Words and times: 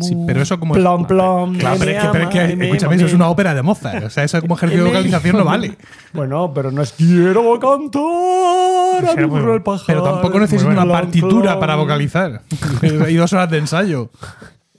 Sí, 0.00 0.16
pero 0.26 0.42
eso 0.42 0.58
como. 0.58 0.74
Plom, 0.74 1.06
plom, 1.06 1.56
Claro, 1.56 1.76
pero 1.78 1.90
es 1.92 2.02
que, 2.02 2.08
pero 2.10 2.24
es 2.24 2.30
que, 2.30 2.40
ama, 2.40 2.56
me 2.56 2.64
escúchame, 2.66 2.96
eso 2.96 3.06
es 3.06 3.14
una 3.14 3.28
ópera 3.28 3.54
de 3.54 3.62
Mozart. 3.62 4.02
O 4.04 4.10
sea, 4.10 4.24
eso 4.24 4.40
como 4.40 4.56
ejercicio 4.56 4.82
de 4.82 4.90
vocalización 4.90 5.36
no 5.36 5.44
vale. 5.44 5.76
Bueno, 6.12 6.52
pero 6.52 6.72
no 6.72 6.82
es 6.82 6.92
quiero 6.92 7.60
cantar 7.60 9.10
a 9.10 9.14
mi 9.16 9.24
burro 9.24 9.54
el 9.54 9.62
pajar. 9.62 9.86
Pero 9.86 10.02
tampoco 10.02 10.40
necesito 10.40 10.64
bueno. 10.66 10.82
una 10.82 10.92
Plom, 10.92 11.00
partitura 11.00 11.50
plom. 11.52 11.60
para 11.60 11.76
vocalizar. 11.76 12.42
y 13.08 13.14
dos 13.14 13.32
horas 13.32 13.50
de 13.50 13.58
ensayo. 13.58 14.10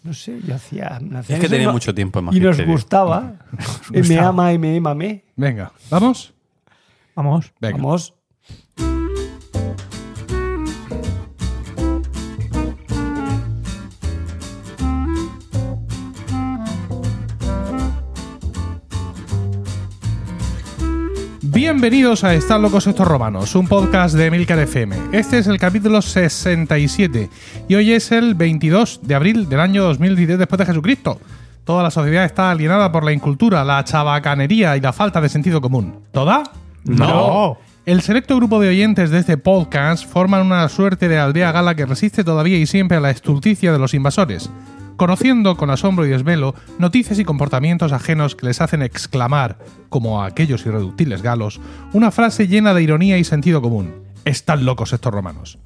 No 0.04 0.14
sé, 0.14 0.38
yo 0.46 0.56
hacía. 0.56 1.00
hacía 1.16 1.36
Es 1.38 1.42
que 1.42 1.48
tenía 1.50 1.68
no- 1.68 1.74
mucho 1.74 1.96
tiempo 1.96 2.20
en 2.20 2.34
Y 2.34 2.40
nos 2.42 2.60
gustaba. 2.66 3.36
Y 3.94 4.02
me 4.02 4.20
ama 4.20 4.52
y 4.52 4.58
me 4.58 4.76
ama, 4.78 4.94
me. 4.96 5.24
Venga, 5.38 5.72
¿vamos? 5.90 6.34
Vamos. 7.16 7.54
Venga. 7.62 7.78
Vamos. 7.78 8.14
Bienvenidos 21.60 22.24
a 22.24 22.34
Están 22.36 22.62
locos 22.62 22.88
estos 22.88 23.06
romanos, 23.06 23.54
un 23.54 23.68
podcast 23.68 24.16
de 24.16 24.32
Milcar 24.32 24.60
FM. 24.60 24.96
Este 25.12 25.40
es 25.40 25.48
el 25.48 25.60
capítulo 25.60 26.02
67 26.02 27.30
y 27.68 27.76
hoy 27.76 27.92
es 27.92 28.14
el 28.14 28.34
22 28.34 29.02
de 29.04 29.14
abril 29.14 29.50
del 29.50 29.60
año 29.60 29.84
2010 29.84 30.40
después 30.40 30.58
de 30.58 30.66
Jesucristo. 30.66 31.20
Toda 31.66 31.84
la 31.84 31.92
sociedad 31.92 32.24
está 32.24 32.50
alienada 32.50 32.94
por 32.94 33.04
la 33.04 33.12
incultura, 33.12 33.66
la 33.66 33.84
chabacanería 33.84 34.78
y 34.78 34.80
la 34.80 34.94
falta 34.94 35.20
de 35.20 35.28
sentido 35.28 35.60
común. 35.60 36.00
¿Toda? 36.14 36.44
No. 36.86 37.58
El 37.86 38.04
selecto 38.04 38.38
grupo 38.38 38.62
de 38.62 38.70
oyentes 38.70 39.10
de 39.10 39.20
este 39.20 39.38
podcast 39.38 40.10
forman 40.10 40.46
una 40.46 40.70
suerte 40.70 41.10
de 41.10 41.20
aldea 41.20 41.52
gala 41.52 41.76
que 41.76 41.86
resiste 41.86 42.24
todavía 42.24 42.58
y 42.58 42.68
siempre 42.68 42.96
a 42.96 43.02
la 43.02 43.10
estulticia 43.10 43.74
de 43.74 43.80
los 43.80 43.94
invasores, 43.94 44.50
conociendo 45.00 45.56
con 45.56 45.72
asombro 45.72 46.06
y 46.06 46.10
desvelo 46.10 46.54
noticias 46.78 47.18
y 47.18 47.24
comportamientos 47.24 47.94
ajenos 47.94 48.36
que 48.36 48.46
les 48.46 48.60
hacen 48.60 48.82
exclamar, 48.82 49.58
como 49.88 50.22
a 50.22 50.28
aquellos 50.28 50.66
irreductibles 50.66 51.22
galos, 51.22 51.62
una 51.94 52.12
frase 52.12 52.48
llena 52.48 52.74
de 52.74 52.84
ironía 52.84 53.18
y 53.18 53.24
sentido 53.24 53.62
común. 53.62 53.94
Están 54.26 54.66
locos 54.66 54.92
estos 54.92 55.14
romanos. 55.14 55.58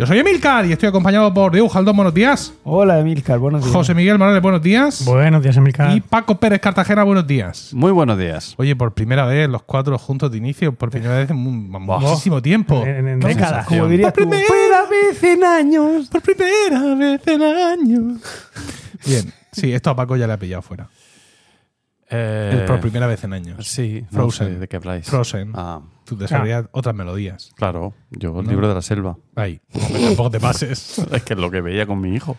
Yo 0.00 0.06
soy 0.06 0.18
Emilcar 0.18 0.64
y 0.64 0.72
estoy 0.72 0.88
acompañado 0.88 1.34
por 1.34 1.52
Diego 1.52 1.68
Jaldón, 1.68 1.94
buenos 1.94 2.14
días. 2.14 2.54
Hola, 2.64 2.98
Emilcar, 3.00 3.38
buenos 3.38 3.60
días. 3.60 3.70
José 3.76 3.94
Miguel 3.94 4.16
Morales, 4.16 4.40
buenos 4.40 4.62
días. 4.62 5.04
Buenos 5.04 5.42
días, 5.42 5.58
Emilcar. 5.58 5.94
Y 5.94 6.00
Paco 6.00 6.40
Pérez 6.40 6.58
Cartagena, 6.58 7.04
buenos 7.04 7.26
días. 7.26 7.74
Muy 7.74 7.92
buenos 7.92 8.16
días. 8.16 8.54
Oye, 8.56 8.74
por 8.74 8.94
primera 8.94 9.26
vez 9.26 9.46
los 9.50 9.62
cuatro 9.62 9.98
juntos 9.98 10.30
de 10.30 10.38
inicio, 10.38 10.72
por 10.74 10.88
primera 10.88 11.18
vez 11.18 11.28
en 11.28 11.36
mu- 11.36 11.50
muchísimo 11.80 12.40
tiempo. 12.40 12.82
En, 12.86 13.20
décadas. 13.20 13.66
Como 13.66 13.86
dirías 13.88 14.10
Por 14.14 14.22
primera- 14.26 14.46
primera 14.48 14.86
vez 14.88 15.22
en 15.22 15.44
años. 15.44 16.08
Por 16.08 16.22
primera 16.22 16.94
vez 16.94 17.26
en 17.26 17.42
años. 17.42 18.22
Bien, 19.04 19.30
sí, 19.52 19.70
esto 19.74 19.90
a 19.90 19.96
Paco 19.96 20.16
ya 20.16 20.26
le 20.26 20.32
ha 20.32 20.38
pillado 20.38 20.62
fuera. 20.62 20.88
Eh, 22.08 22.64
por 22.66 22.80
primera 22.80 23.06
vez 23.06 23.22
en 23.22 23.34
años. 23.34 23.66
Sí, 23.68 24.02
Frozen. 24.10 24.46
no 24.48 24.54
sé 24.54 24.60
de 24.60 24.66
qué 24.66 24.76
habláis. 24.76 25.06
Frozen. 25.06 25.52
Ah, 25.54 25.80
Tú 26.16 26.20
desarrollas 26.22 26.66
otras 26.72 26.94
melodías. 26.94 27.50
claro. 27.56 27.94
Yo 28.10 28.38
el 28.40 28.44
No. 28.46 28.50
libro 28.50 28.68
de 28.68 28.74
la 28.74 28.82
selva. 28.82 29.16
Ahí. 29.36 29.60
Tampoco 30.06 30.30
te 30.30 30.40
pases. 30.40 30.98
Es 31.12 31.22
que 31.22 31.34
es 31.34 31.38
lo 31.38 31.50
que 31.50 31.60
veía 31.60 31.86
con 31.86 32.00
mi 32.00 32.14
hijo. 32.14 32.36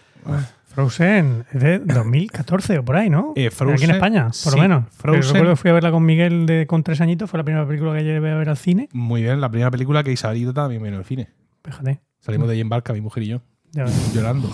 Frozen 0.67 1.45
es 1.51 1.61
de 1.61 1.79
2014 1.79 2.77
o 2.79 2.85
por 2.85 2.95
ahí, 2.95 3.09
¿no? 3.09 3.33
Eh, 3.35 3.49
Frozen, 3.51 3.75
Aquí 3.75 3.83
en 3.85 3.91
España, 3.91 4.23
por 4.25 4.33
sí, 4.33 4.49
lo 4.55 4.57
menos. 4.61 4.83
Frozen- 4.97 5.21
Yo 5.21 5.33
recuerdo 5.33 5.51
que 5.53 5.55
fui 5.57 5.69
a 5.69 5.73
verla 5.73 5.91
con 5.91 6.05
Miguel 6.05 6.45
de, 6.45 6.65
con 6.67 6.83
tres 6.83 7.01
añitos. 7.01 7.29
Fue 7.29 7.37
la 7.37 7.43
primera 7.43 7.67
película 7.67 7.93
que 7.97 8.03
llevé 8.03 8.31
a 8.31 8.35
ver 8.35 8.47
al 8.49 8.57
cine. 8.57 8.87
Muy 8.93 9.21
bien, 9.21 9.41
la 9.41 9.49
primera 9.49 9.69
película 9.71 10.03
que 10.03 10.11
Isabelita 10.13 10.53
también 10.53 10.81
vino 10.83 10.97
el 10.97 11.03
cine. 11.05 11.29
Fíjate. 11.63 11.99
Salimos 12.19 12.47
de 12.47 12.53
ahí 12.53 12.61
en 12.61 12.69
barca, 12.69 12.93
mi 12.93 13.01
mujer 13.01 13.23
y 13.23 13.27
yo, 13.27 13.41
Ya 13.71 13.85
llorando. 14.13 14.49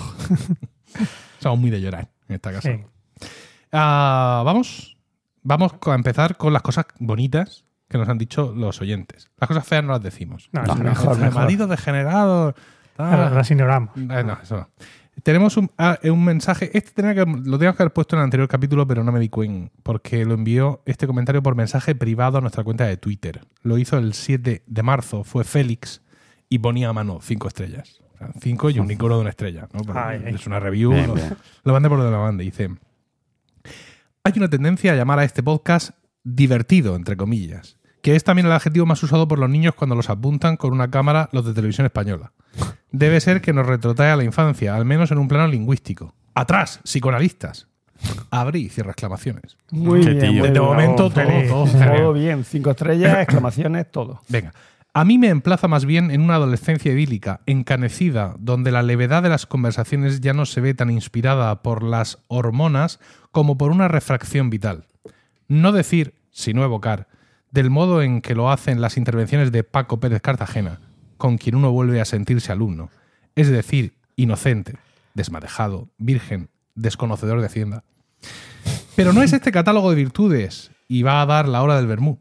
Somos 1.39 1.59
muy 1.59 1.69
de 1.69 1.81
llorar 1.81 2.09
en 2.29 2.35
esta 2.35 2.52
casa. 2.52 2.71
Sí. 2.71 3.27
Ah, 3.71 4.41
vamos, 4.45 4.97
vamos 5.43 5.73
a 5.85 5.93
empezar 5.93 6.37
con 6.37 6.53
las 6.53 6.61
cosas 6.61 6.85
bonitas 6.99 7.65
que 7.88 7.97
nos 7.97 8.07
han 8.09 8.17
dicho 8.17 8.53
los 8.55 8.81
oyentes. 8.81 9.30
Las 9.39 9.47
cosas 9.47 9.66
feas 9.66 9.83
no 9.83 9.92
las 9.92 10.03
decimos. 10.03 10.49
No, 10.52 10.64
No, 10.64 10.73
eso 10.73 10.83
mejor, 10.83 11.17
mejor. 11.20 11.33
Marido 11.43 11.67
degenerado. 11.67 12.55
Las 12.98 13.49
ignoramos. 13.52 13.95
Eh, 13.95 14.23
no, 14.25 14.37
eso 14.42 14.58
no. 14.58 14.70
Tenemos 15.23 15.58
un, 15.58 15.71
ah, 15.77 15.98
un 16.03 16.23
mensaje. 16.23 16.70
Este 16.77 16.92
tenía 16.92 17.15
que, 17.15 17.21
lo 17.21 17.58
teníamos 17.58 17.75
que 17.75 17.83
haber 17.83 17.93
puesto 17.93 18.15
en 18.15 18.20
el 18.20 18.25
anterior 18.25 18.48
capítulo, 18.48 18.87
pero 18.87 19.03
no 19.03 19.11
me 19.11 19.20
di 19.20 19.30
cuenta. 19.30 19.71
Porque 19.83 20.25
lo 20.25 20.33
envió 20.36 20.81
este 20.86 21.08
comentario 21.08 21.42
por 21.42 21.55
mensaje 21.55 21.95
privado 21.95 22.37
a 22.37 22.42
nuestra 22.42 22.64
cuenta 22.64 22.86
de 22.86 22.98
Twitter. 22.98 23.42
Lo 23.64 23.77
hizo 23.77 23.98
el 23.98 24.14
7 24.14 24.64
de 24.65 24.83
marzo. 24.83 25.23
Fue 25.23 25.43
Félix 25.43 26.02
y 26.49 26.59
ponía 26.59 26.89
a 26.89 26.93
mano 26.93 27.19
cinco 27.21 27.48
estrellas. 27.48 28.02
O 28.15 28.17
sea, 28.17 28.30
cinco 28.42 28.69
y 28.69 28.80
un 28.80 28.89
icono 28.92 29.15
de 29.15 29.21
una 29.21 29.30
estrella. 29.31 29.67
Es 30.25 30.45
una 30.45 30.59
review. 30.59 30.92
Bien, 30.92 31.08
lo, 31.08 31.15
bien. 31.15 31.36
lo 31.64 31.73
mande 31.73 31.89
por 31.89 31.98
donde 31.98 32.11
lo 32.11 32.21
mande. 32.23 32.43
Dice: 32.43 32.69
Hay 34.23 34.33
una 34.36 34.49
tendencia 34.49 34.93
a 34.93 34.95
llamar 34.95 35.19
a 35.19 35.23
este 35.23 35.42
podcast 35.42 35.92
divertido, 36.23 36.95
entre 36.95 37.15
comillas. 37.17 37.77
Que 38.07 38.15
es 38.15 38.23
también 38.23 38.45
el 38.45 38.53
adjetivo 38.53 38.85
más 38.85 39.03
usado 39.03 39.27
por 39.27 39.37
los 39.37 39.49
niños 39.49 39.75
cuando 39.75 39.93
los 39.93 40.09
apuntan 40.09 40.55
con 40.55 40.71
una 40.71 40.89
cámara 40.89 41.27
los 41.33 41.43
de 41.45 41.53
televisión 41.53 41.83
española. 41.83 42.31
Debe 42.89 43.19
ser 43.19 43.41
que 43.41 43.51
nos 43.51 43.65
retrotrae 43.65 44.11
a 44.11 44.15
la 44.15 44.23
infancia, 44.23 44.77
al 44.77 44.85
menos 44.85 45.11
en 45.11 45.17
un 45.17 45.27
plano 45.27 45.45
lingüístico. 45.47 46.13
¡Atrás! 46.33 46.79
Psicoanalistas. 46.85 47.67
Abrí 48.31 48.61
y 48.61 48.69
cierra 48.69 48.91
exclamaciones. 48.91 49.57
Muy 49.71 49.99
Qué 49.99 50.11
bien. 50.11 50.19
tío. 50.21 50.31
muy 50.31 50.41
De 50.43 50.51
bien. 50.51 50.63
momento, 50.63 51.09
todo, 51.09 51.25
todo 51.49 51.65
Todo 51.65 52.13
bien. 52.13 52.45
Cinco 52.45 52.69
estrellas, 52.71 53.17
exclamaciones, 53.23 53.91
todo. 53.91 54.21
Venga. 54.29 54.53
A 54.93 55.03
mí 55.03 55.17
me 55.17 55.27
emplaza 55.27 55.67
más 55.67 55.83
bien 55.83 56.09
en 56.09 56.21
una 56.21 56.35
adolescencia 56.35 56.93
idílica, 56.93 57.41
encanecida, 57.45 58.35
donde 58.39 58.71
la 58.71 58.83
levedad 58.83 59.21
de 59.21 59.27
las 59.27 59.45
conversaciones 59.45 60.21
ya 60.21 60.31
no 60.31 60.45
se 60.45 60.61
ve 60.61 60.73
tan 60.73 60.89
inspirada 60.91 61.61
por 61.61 61.83
las 61.83 62.19
hormonas 62.29 63.01
como 63.33 63.57
por 63.57 63.69
una 63.71 63.89
refracción 63.89 64.49
vital. 64.49 64.85
No 65.49 65.73
decir, 65.73 66.13
sino 66.31 66.63
evocar, 66.63 67.09
del 67.52 67.69
modo 67.69 68.02
en 68.02 68.21
que 68.21 68.35
lo 68.35 68.52
hacen 68.52 68.81
las 68.81 68.97
intervenciones 68.97 69.52
de 69.52 69.63
Paco 69.63 69.99
Pérez 69.99 70.21
Cartagena, 70.21 70.80
con 71.17 71.37
quien 71.37 71.55
uno 71.55 71.71
vuelve 71.71 72.02
a 72.02 72.05
sentirse 72.05 72.52
alumno, 72.52 72.89
es 73.35 73.49
decir, 73.49 73.93
inocente, 74.15 74.75
desmadejado, 75.13 75.89
virgen, 75.97 76.49
desconocedor 76.75 77.39
de 77.39 77.47
Hacienda. 77.47 77.83
Pero 78.95 79.13
no 79.13 79.21
es 79.21 79.33
este 79.33 79.52
catálogo 79.52 79.89
de 79.89 79.95
virtudes 79.95 80.71
y 80.87 81.03
va 81.03 81.21
a 81.21 81.25
dar 81.25 81.47
la 81.47 81.61
hora 81.61 81.75
del 81.75 81.87
vermú. 81.87 82.19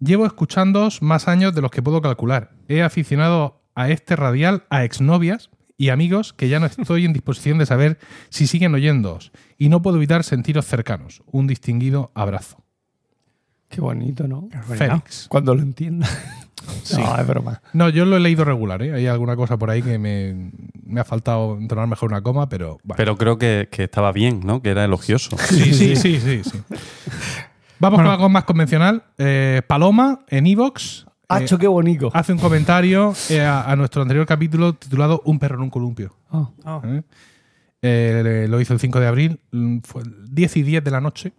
Llevo 0.00 0.26
escuchándoos 0.26 1.02
más 1.02 1.28
años 1.28 1.54
de 1.54 1.62
los 1.62 1.70
que 1.70 1.82
puedo 1.82 2.02
calcular. 2.02 2.52
He 2.68 2.82
aficionado 2.82 3.62
a 3.74 3.90
este 3.90 4.16
radial 4.16 4.64
a 4.70 4.84
exnovias 4.84 5.50
y 5.76 5.88
amigos 5.88 6.32
que 6.32 6.48
ya 6.48 6.60
no 6.60 6.66
estoy 6.66 7.04
en 7.04 7.12
disposición 7.12 7.58
de 7.58 7.66
saber 7.66 7.98
si 8.28 8.46
siguen 8.46 8.74
oyéndoos 8.74 9.32
y 9.58 9.68
no 9.68 9.82
puedo 9.82 9.96
evitar 9.96 10.24
sentiros 10.24 10.66
cercanos. 10.66 11.22
Un 11.26 11.46
distinguido 11.46 12.12
abrazo. 12.14 12.63
Qué 13.74 13.80
bonito, 13.80 14.28
¿no? 14.28 14.48
Félix. 14.68 15.26
Cuando 15.28 15.54
lo 15.54 15.62
entienda. 15.62 16.08
Sí. 16.82 16.96
No, 16.98 17.14
es 17.18 17.26
broma. 17.26 17.60
No, 17.74 17.90
yo 17.90 18.06
lo 18.06 18.16
he 18.16 18.20
leído 18.20 18.42
regular, 18.42 18.80
¿eh? 18.82 18.94
Hay 18.94 19.06
alguna 19.06 19.36
cosa 19.36 19.58
por 19.58 19.68
ahí 19.68 19.82
que 19.82 19.98
me, 19.98 20.50
me 20.86 20.98
ha 20.98 21.04
faltado 21.04 21.58
entonar 21.58 21.86
mejor 21.88 22.10
una 22.10 22.22
coma, 22.22 22.48
pero 22.48 22.78
bueno. 22.82 22.96
Pero 22.96 23.18
creo 23.18 23.36
que, 23.36 23.68
que 23.70 23.84
estaba 23.84 24.12
bien, 24.12 24.40
¿no? 24.44 24.62
Que 24.62 24.70
era 24.70 24.82
elogioso. 24.84 25.36
Sí, 25.38 25.74
sí, 25.74 25.94
sí, 25.94 26.18
sí, 26.20 26.42
sí. 26.42 26.62
Vamos 27.78 27.98
Bueno. 27.98 28.04
con 28.04 28.06
algo 28.14 28.28
más 28.30 28.44
convencional. 28.44 29.02
Eh, 29.18 29.60
Paloma, 29.66 30.20
en 30.28 30.46
Evox, 30.46 31.04
Hacho, 31.28 31.58
qué 31.58 31.66
bonito. 31.66 32.10
hace 32.14 32.32
un 32.32 32.38
comentario 32.38 33.12
eh, 33.28 33.42
a, 33.42 33.70
a 33.70 33.76
nuestro 33.76 34.00
anterior 34.00 34.24
capítulo 34.24 34.72
titulado 34.72 35.20
Un 35.26 35.38
perro 35.38 35.56
en 35.56 35.62
un 35.64 35.70
columpio. 35.70 36.16
Ah. 36.30 36.48
Oh, 36.64 36.82
¿eh? 36.86 37.02
Eh, 37.82 38.46
lo 38.48 38.58
hizo 38.58 38.72
el 38.72 38.80
5 38.80 39.00
de 39.00 39.06
abril, 39.06 39.40
fue 39.82 40.00
el 40.02 40.34
10 40.34 40.56
y 40.56 40.62
10 40.62 40.82
de 40.84 40.90
la 40.90 41.02
noche. 41.02 41.34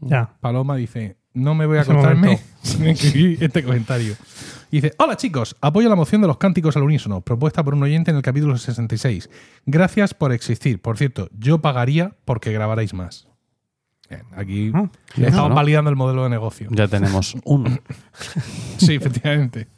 ya. 0.00 0.34
Paloma 0.40 0.76
dice, 0.76 1.16
no 1.34 1.54
me 1.54 1.66
voy 1.66 1.78
a 1.78 1.84
momento. 1.84 2.42
sin 2.62 2.86
escribir 2.88 3.42
este 3.42 3.62
comentario. 3.62 4.14
Y 4.70 4.80
dice, 4.80 4.94
hola 4.98 5.16
chicos, 5.16 5.56
apoyo 5.60 5.88
la 5.88 5.96
moción 5.96 6.20
de 6.20 6.28
los 6.28 6.36
cánticos 6.38 6.76
al 6.76 6.82
unísono, 6.84 7.20
propuesta 7.22 7.64
por 7.64 7.74
un 7.74 7.82
oyente 7.82 8.10
en 8.10 8.16
el 8.16 8.22
capítulo 8.22 8.56
66. 8.56 9.28
Gracias 9.66 10.14
por 10.14 10.32
existir. 10.32 10.80
Por 10.80 10.96
cierto, 10.96 11.28
yo 11.36 11.58
pagaría 11.60 12.12
porque 12.24 12.52
grabarais 12.52 12.94
más. 12.94 13.26
Bien, 14.08 14.22
aquí 14.34 14.72
Ah, 14.74 14.88
estamos 15.16 15.50
¿no? 15.50 15.54
validando 15.54 15.90
el 15.90 15.96
modelo 15.96 16.24
de 16.24 16.30
negocio. 16.30 16.68
Ya 16.70 16.88
tenemos 16.88 17.36
uno. 17.44 17.70
Sí, 18.78 18.94
efectivamente. 18.94 19.68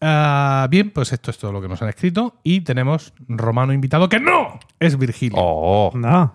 Ah, 0.00 0.68
bien, 0.70 0.90
pues 0.90 1.12
esto 1.12 1.30
es 1.30 1.38
todo 1.38 1.50
lo 1.52 1.60
que 1.60 1.68
nos 1.68 1.80
han 1.82 1.88
escrito. 1.88 2.36
Y 2.44 2.60
tenemos 2.60 3.12
Romano 3.28 3.72
invitado, 3.72 4.08
que 4.08 4.20
no 4.20 4.58
es 4.78 4.96
Virgilio. 4.96 5.36
Oh, 5.40 5.90
Anda. 5.94 6.34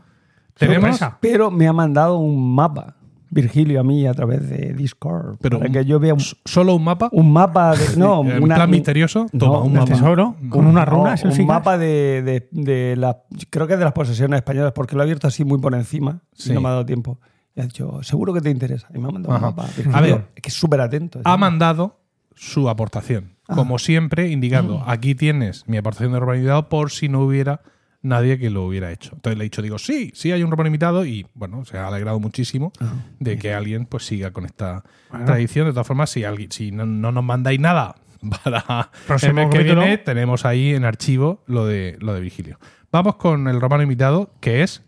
Tenemos-. 0.58 1.00
Pero 1.22 1.50
me 1.50 1.68
ha 1.68 1.74
mandado 1.74 2.18
un 2.18 2.54
mapa, 2.56 2.96
Virgilio, 3.34 3.80
a 3.80 3.84
mí 3.84 4.06
a 4.08 4.14
través 4.14 4.48
de 4.50 4.74
Discord. 4.74 5.38
Pero 5.42 5.58
para 5.60 5.70
un- 5.70 5.74
que 5.74 5.86
yo 5.86 6.00
vea 6.00 6.14
un, 6.14 6.20
¿Solo 6.46 6.76
un 6.76 6.84
mapa? 6.84 7.10
un 7.12 7.32
mapa 7.34 7.76
de. 7.76 7.98
No, 7.98 8.20
una, 8.22 8.56
plan 8.56 8.70
un- 8.70 8.72
misterioso. 8.72 9.26
Toma, 9.38 9.60
un 9.60 9.68
un 9.68 9.74
mapa. 9.74 9.86
tesoro 9.86 10.36
con 10.50 10.66
una 10.68 10.86
runa, 10.86 11.16
no, 11.24 11.32
un 11.32 11.46
mapa 11.48 11.78
de, 11.78 12.22
de, 12.24 12.48
de 12.52 12.96
la. 12.96 13.18
Creo 13.50 13.68
que 13.68 13.78
de 13.78 13.84
las 13.84 13.94
posesiones 13.94 14.38
españolas, 14.38 14.72
porque 14.74 14.96
lo 14.96 15.02
he 15.02 15.04
abierto 15.06 15.28
así 15.28 15.44
muy 15.44 15.60
por 15.60 15.74
encima 15.76 16.22
Sí. 16.34 16.52
y 16.52 16.54
no 16.54 16.62
me 16.62 16.68
ha 16.70 16.72
dado 16.72 16.86
tiempo. 16.86 17.20
Y 17.56 17.62
ha 17.62 17.66
dicho, 17.66 18.02
seguro 18.04 18.34
que 18.34 18.42
te 18.42 18.50
interesa. 18.50 18.88
Y 18.94 18.98
me 19.00 19.08
ha 19.08 19.12
mandado 19.12 19.36
Ajá. 19.36 19.50
un 19.50 19.56
mapa. 19.56 19.68
Virgilio, 19.76 19.96
A 19.98 20.02
ver. 20.02 20.26
es 20.36 20.42
que 20.42 20.50
es 20.50 20.56
súper 20.56 20.82
atento. 20.82 21.22
ha 21.24 21.38
mandado 21.38 22.00
su 22.36 22.68
aportación. 22.70 23.34
Ah. 23.48 23.56
Como 23.56 23.78
siempre, 23.78 24.30
indicando, 24.32 24.80
Mm. 24.80 24.84
aquí 24.88 25.14
tienes 25.16 25.68
mi 25.68 25.78
aportación 25.78 26.14
de 26.14 26.18
urbanidad 26.18 26.68
por 26.70 26.90
si 26.92 27.10
no 27.10 27.20
hubiera 27.22 27.62
nadie 28.04 28.38
que 28.38 28.50
lo 28.52 28.64
hubiera 28.66 28.92
hecho. 28.92 29.12
Entonces 29.16 29.38
le 29.38 29.44
he 29.44 29.48
dicho, 29.48 29.62
digo, 29.64 29.80
sí, 29.80 30.12
sí 30.14 30.32
hay 30.32 30.44
un 30.44 30.52
romano 30.52 30.68
imitado 30.68 31.06
y 31.06 31.26
bueno, 31.34 31.66
se 31.66 31.78
ha 31.78 31.88
alegrado 31.88 32.20
muchísimo 32.20 32.72
de 33.20 33.38
que 33.40 33.54
alguien 33.54 33.86
pues 33.88 34.06
siga 34.06 34.32
con 34.32 34.46
esta 34.46 34.84
Bueno. 35.10 35.26
tradición. 35.26 35.66
De 35.66 35.72
todas 35.74 35.88
formas, 35.88 36.10
si 36.12 36.24
alguien, 36.24 36.52
si 36.52 36.72
no, 36.72 36.86
no 36.86 37.12
nos 37.12 37.24
mandáis 37.24 37.60
nada 37.60 37.96
para 38.44 38.92
el 39.24 39.34
mes 39.34 39.48
que 39.50 39.64
viene, 39.64 39.98
tenemos 39.98 40.46
ahí 40.46 40.76
en 40.76 40.86
archivo 40.86 41.44
lo 41.48 41.66
de, 41.66 41.98
lo 42.00 42.14
de 42.14 42.22
Virgilio. 42.22 42.60
Vamos 42.92 43.16
con 43.16 43.48
el 43.48 43.60
romano 43.60 43.82
imitado, 43.84 44.34
que 44.40 44.62
es 44.64 44.84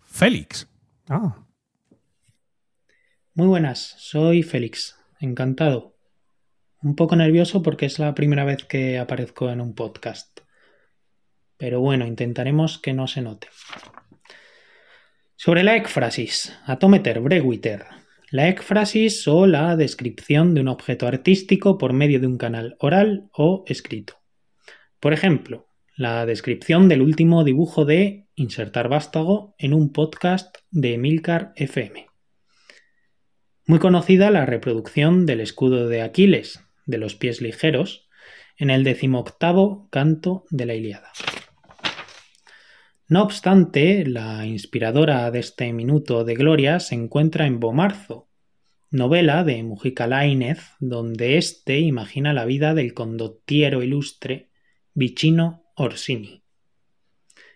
Félix. 0.00 0.66
Ah, 1.08 1.36
Muy 3.34 3.46
buenas, 3.48 3.94
soy 3.98 4.42
Félix, 4.42 4.96
encantado. 5.20 5.96
Un 6.82 6.96
poco 6.96 7.14
nervioso 7.16 7.62
porque 7.62 7.84
es 7.86 7.98
la 7.98 8.14
primera 8.14 8.44
vez 8.44 8.64
que 8.64 8.98
aparezco 8.98 9.50
en 9.50 9.60
un 9.60 9.74
podcast. 9.74 10.29
Pero 11.60 11.80
bueno, 11.80 12.06
intentaremos 12.06 12.78
que 12.78 12.94
no 12.94 13.06
se 13.06 13.20
note. 13.20 13.48
Sobre 15.36 15.62
la 15.62 15.76
écfrasis, 15.76 16.56
atometer, 16.64 17.20
brewiter. 17.20 17.84
La 18.30 18.48
écfrasis 18.48 19.28
o 19.28 19.46
la 19.46 19.76
descripción 19.76 20.54
de 20.54 20.62
un 20.62 20.68
objeto 20.68 21.06
artístico 21.06 21.76
por 21.76 21.92
medio 21.92 22.18
de 22.18 22.26
un 22.26 22.38
canal 22.38 22.76
oral 22.78 23.28
o 23.32 23.64
escrito. 23.66 24.14
Por 25.00 25.12
ejemplo, 25.12 25.68
la 25.96 26.24
descripción 26.24 26.88
del 26.88 27.02
último 27.02 27.44
dibujo 27.44 27.84
de 27.84 28.26
Insertar 28.36 28.88
Vástago 28.88 29.54
en 29.58 29.74
un 29.74 29.92
podcast 29.92 30.56
de 30.70 30.94
Emilcar 30.94 31.52
FM. 31.56 32.06
Muy 33.66 33.80
conocida 33.80 34.30
la 34.30 34.46
reproducción 34.46 35.26
del 35.26 35.40
escudo 35.40 35.88
de 35.88 36.00
Aquiles, 36.00 36.64
de 36.86 36.96
los 36.96 37.16
pies 37.16 37.42
ligeros, 37.42 38.08
en 38.56 38.70
el 38.70 38.82
decimoctavo 38.82 39.88
canto 39.90 40.44
de 40.50 40.66
la 40.66 40.74
Ilíada. 40.74 41.12
No 43.10 43.24
obstante, 43.24 44.06
la 44.06 44.46
inspiradora 44.46 45.32
de 45.32 45.40
este 45.40 45.72
minuto 45.72 46.22
de 46.22 46.36
gloria 46.36 46.78
se 46.78 46.94
encuentra 46.94 47.44
en 47.48 47.58
Bomarzo, 47.58 48.28
novela 48.92 49.42
de 49.42 49.64
Mujica 49.64 50.06
Laínez, 50.06 50.60
donde 50.78 51.36
éste 51.36 51.80
imagina 51.80 52.32
la 52.32 52.44
vida 52.44 52.72
del 52.72 52.94
condottiero 52.94 53.82
ilustre 53.82 54.50
Vicino 54.94 55.64
Orsini. 55.74 56.44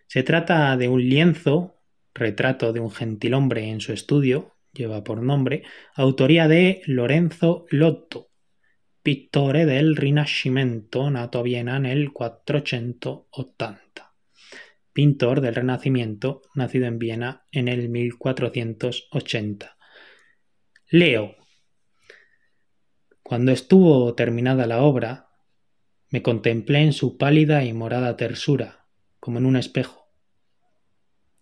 Se 0.09 0.25
trata 0.25 0.77
de 0.77 0.89
un 0.89 1.09
lienzo, 1.09 1.77
retrato 2.15 2.73
de 2.73 2.81
un 2.81 2.91
gentilhombre 2.91 3.69
en 3.69 3.81
su 3.81 3.93
estudio, 3.93 4.57
lleva 4.73 5.05
por 5.05 5.23
nombre, 5.23 5.63
autoría 5.95 6.49
de 6.49 6.83
Lorenzo 6.87 7.67
Lotto, 7.71 8.29
pittore 9.05 9.67
del 9.67 9.95
Rinascimento, 9.95 11.13
nato 11.13 11.39
a 11.39 11.43
Viena 11.45 11.79
nel 11.79 12.13
480. 12.13 13.84
Pintor 14.95 15.41
del 15.41 15.57
Renacimiento, 15.57 16.43
nacido 16.55 16.87
en 16.87 17.01
Viena 17.01 17.47
en 17.51 17.67
el 17.67 17.89
1480. 17.89 19.77
Leo. 20.89 21.35
Cuando 23.25 23.51
estuvo 23.51 24.15
terminada 24.15 24.69
la 24.69 24.83
obra, 24.83 25.31
me 26.11 26.23
contemplé 26.23 26.83
en 26.83 26.93
su 26.93 27.19
pálida 27.19 27.65
y 27.65 27.73
morada 27.73 28.17
tersura, 28.17 28.87
como 29.19 29.39
en 29.39 29.47
un 29.47 29.57
espejo. 29.57 30.13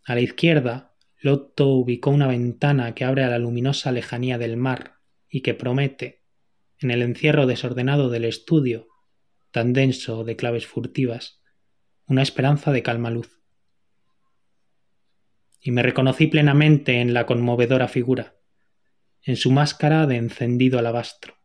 A 0.07 0.15
la 0.15 0.23
izquierda, 0.23 0.97
Lotto 1.19 1.69
ubicó 1.69 2.09
una 2.09 2.29
ventana 2.29 2.95
que 2.95 3.05
abre 3.05 3.23
a 3.23 3.29
la 3.29 3.39
luminosa 3.39 3.93
lejanía 3.93 4.39
del 4.39 4.57
mar 4.57 4.95
y 5.29 5.43
que 5.43 5.53
promete, 5.53 6.25
en 6.79 6.91
el 6.91 7.03
encierro 7.03 7.47
desordenado 7.47 8.09
del 8.09 8.25
estudio, 8.25 8.89
tan 9.51 9.75
denso 9.75 10.25
de 10.25 10.37
claves 10.37 10.67
furtivas, 10.67 11.43
una 12.07 12.23
esperanza 12.23 12.73
de 12.73 12.83
calma 12.83 13.11
luz. 13.11 13.42
Y 15.63 15.71
me 15.71 15.83
reconocí 15.83 16.27
plenamente 16.27 17.01
en 17.01 17.15
la 17.15 17.25
conmovedora 17.25 17.87
figura, 17.87 18.37
en 19.23 19.37
su 19.37 19.53
máscara 19.53 20.07
de 20.07 20.17
encendido 20.17 20.79
alabastro. 20.79 21.37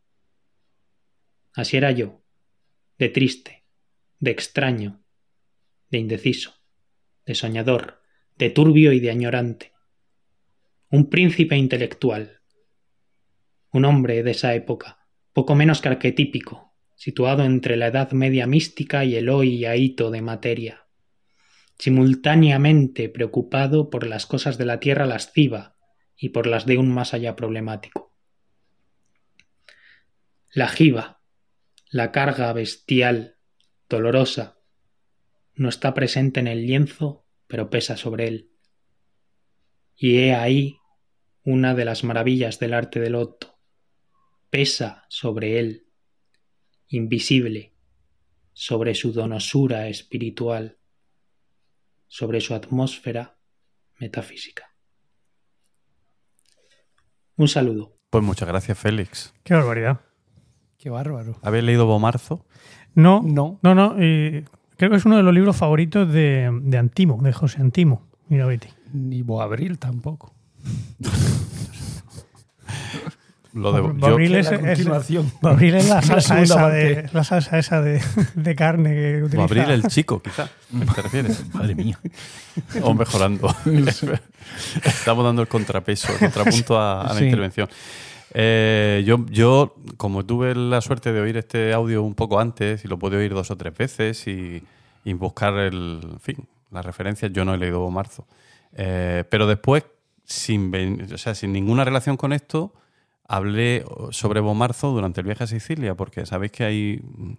Así 1.54 1.76
era 1.76 1.92
yo, 1.92 2.24
de 2.98 3.08
triste, 3.08 3.64
de 4.18 4.32
extraño, 4.32 5.04
de 5.88 5.98
indeciso, 5.98 6.54
de 7.24 7.36
soñador, 7.36 8.02
de 8.36 8.50
turbio 8.50 8.92
y 8.92 8.98
de 9.00 9.10
añorante. 9.10 9.72
Un 10.90 11.08
príncipe 11.08 11.56
intelectual. 11.56 12.40
Un 13.70 13.84
hombre 13.84 14.24
de 14.24 14.32
esa 14.32 14.54
época, 14.54 15.06
poco 15.32 15.54
menos 15.54 15.80
que 15.80 15.88
arquetípico, 15.88 16.74
situado 16.96 17.44
entre 17.44 17.76
la 17.76 17.86
Edad 17.86 18.10
Media 18.10 18.48
mística 18.48 19.04
y 19.04 19.14
el 19.14 19.28
hoy 19.28 19.64
ahito 19.64 20.10
de 20.10 20.22
materia. 20.22 20.87
Simultáneamente 21.78 23.08
preocupado 23.08 23.88
por 23.88 24.06
las 24.06 24.26
cosas 24.26 24.58
de 24.58 24.64
la 24.64 24.80
tierra 24.80 25.06
lasciva 25.06 25.76
y 26.16 26.30
por 26.30 26.46
las 26.46 26.66
de 26.66 26.78
un 26.78 26.92
más 26.92 27.14
allá 27.14 27.36
problemático. 27.36 28.12
La 30.52 30.68
jiba, 30.68 31.22
la 31.90 32.10
carga 32.10 32.52
bestial, 32.52 33.36
dolorosa, 33.88 34.58
no 35.54 35.68
está 35.68 35.94
presente 35.94 36.40
en 36.40 36.48
el 36.48 36.66
lienzo, 36.66 37.26
pero 37.46 37.70
pesa 37.70 37.96
sobre 37.96 38.28
él. 38.28 38.50
Y 39.96 40.18
he 40.18 40.34
ahí 40.34 40.78
una 41.44 41.74
de 41.74 41.84
las 41.84 42.04
maravillas 42.04 42.58
del 42.58 42.74
arte 42.74 43.00
del 43.00 43.14
Otto. 43.14 43.58
Pesa 44.50 45.04
sobre 45.08 45.58
él, 45.58 45.86
invisible, 46.88 47.74
sobre 48.52 48.94
su 48.94 49.12
donosura 49.12 49.88
espiritual, 49.88 50.77
sobre 52.08 52.40
su 52.40 52.54
atmósfera 52.54 53.38
metafísica. 54.00 54.64
Un 57.36 57.48
saludo. 57.48 57.94
Pues 58.10 58.24
muchas 58.24 58.48
gracias, 58.48 58.78
Félix. 58.78 59.34
qué 59.44 59.54
barbaridad. 59.54 60.00
Qué 60.78 60.90
bárbaro. 60.90 61.36
¿Habéis 61.42 61.64
leído 61.64 61.86
Bomarzo? 61.86 62.46
No, 62.94 63.22
No. 63.24 63.58
no, 63.62 63.74
no. 63.74 64.02
y 64.02 64.44
creo 64.76 64.90
que 64.90 64.96
es 64.96 65.04
uno 65.04 65.16
de 65.16 65.22
los 65.22 65.34
libros 65.34 65.56
favoritos 65.56 66.10
de, 66.12 66.50
de 66.62 66.78
Antimo, 66.78 67.20
de 67.22 67.32
José 67.32 67.60
Antimo. 67.60 68.08
Mira, 68.28 68.46
Betty. 68.46 68.68
Ni 68.92 69.22
Boabril 69.22 69.78
tampoco. 69.78 70.34
Lo 73.54 73.72
de, 73.72 73.78
yo- 73.82 73.94
Bobril 73.94 74.34
es, 74.34 74.50
la 74.50 74.56
es- 74.56 74.60
continuación. 74.60 75.32
Bobril 75.40 75.74
es 75.76 75.88
la 75.88 75.94
La 75.96 76.02
salsa 76.02 76.42
esa, 76.42 76.68
de, 76.68 77.08
la 77.12 77.24
salsa 77.24 77.58
esa 77.58 77.80
de, 77.82 78.00
de 78.34 78.54
carne 78.54 78.90
que 78.94 79.16
utiliza. 79.24 79.36
Boabril 79.38 79.70
el 79.70 79.82
chico, 79.84 80.20
quizá. 80.22 80.48
¿Te 80.94 81.02
refieres? 81.02 81.42
Madre 81.54 81.74
mía. 81.74 81.98
O 82.82 82.94
mejorando. 82.94 83.48
Estamos 84.84 85.24
dando 85.24 85.42
el 85.42 85.48
contrapeso, 85.48 86.12
el 86.12 86.18
contrapunto 86.18 86.78
a, 86.78 87.02
a 87.02 87.12
la 87.14 87.18
Sí. 87.18 87.24
intervención. 87.24 87.68
Eh, 88.34 89.02
yo, 89.06 89.24
yo, 89.30 89.74
como 89.96 90.24
tuve 90.26 90.54
la 90.54 90.80
suerte 90.80 91.12
de 91.12 91.20
oír 91.20 91.36
este 91.38 91.72
audio 91.72 92.02
un 92.02 92.14
poco 92.14 92.38
antes, 92.40 92.84
y 92.84 92.88
lo 92.88 92.98
pude 92.98 93.16
oír 93.16 93.32
dos 93.32 93.50
o 93.50 93.56
tres 93.56 93.76
veces 93.76 94.26
y, 94.26 94.62
y 95.04 95.12
buscar 95.14 95.54
el, 95.54 96.00
en 96.12 96.20
fin, 96.20 96.36
las 96.70 96.84
referencias, 96.84 97.32
yo 97.32 97.44
no 97.46 97.54
he 97.54 97.58
leído 97.58 97.88
Marzo. 97.90 98.26
Eh, 98.74 99.24
pero 99.30 99.46
después, 99.46 99.84
sin, 100.24 100.70
o 101.12 101.16
sea, 101.18 101.34
sin 101.34 101.52
ninguna 101.52 101.84
relación 101.84 102.18
con 102.18 102.34
esto, 102.34 102.74
hablé 103.28 103.84
sobre 104.10 104.40
Bomarzo 104.40 104.90
durante 104.90 105.20
el 105.20 105.26
viaje 105.26 105.44
a 105.44 105.46
Sicilia, 105.46 105.94
porque 105.94 106.26
sabéis 106.26 106.50
que 106.52 106.64
hay, 106.64 107.00
mm, 107.04 107.32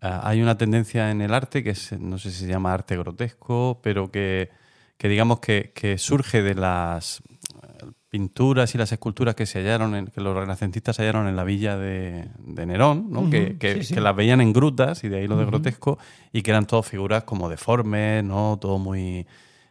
hay 0.00 0.42
una 0.42 0.56
tendencia 0.58 1.10
en 1.10 1.20
el 1.22 1.32
arte 1.34 1.64
que 1.64 1.70
es, 1.70 1.92
no 1.98 2.18
sé 2.18 2.30
si 2.30 2.40
se 2.44 2.46
llama 2.48 2.74
arte 2.74 2.96
grotesco, 2.96 3.80
pero 3.82 4.10
que, 4.10 4.50
que 4.98 5.08
digamos 5.08 5.40
que, 5.40 5.72
que 5.74 5.96
surge 5.98 6.42
de 6.42 6.54
las 6.54 7.22
eh, 7.62 7.86
pinturas 8.10 8.74
y 8.74 8.78
las 8.78 8.92
esculturas 8.92 9.34
que 9.34 9.46
se 9.46 9.60
hallaron, 9.60 9.94
en, 9.94 10.06
que 10.08 10.20
los 10.20 10.36
renacentistas 10.36 10.98
hallaron 10.98 11.26
en 11.26 11.36
la 11.36 11.44
villa 11.44 11.76
de, 11.78 12.28
de 12.38 12.66
Nerón, 12.66 13.10
¿no? 13.10 13.30
que, 13.30 13.56
que- 13.58 13.74
sí, 13.76 13.84
sí. 13.84 13.94
que 13.94 14.00
las 14.02 14.14
veían 14.14 14.42
en 14.42 14.52
grutas 14.52 15.02
y 15.04 15.08
de 15.08 15.16
ahí 15.18 15.26
lo 15.26 15.38
de 15.38 15.46
grotesco, 15.46 15.98
y 16.32 16.42
que 16.42 16.50
eran 16.50 16.66
todas 16.66 16.86
figuras 16.86 17.24
como 17.24 17.48
deformes, 17.48 18.22
¿no? 18.22 18.58
todo 18.60 18.78
muy, 18.78 19.26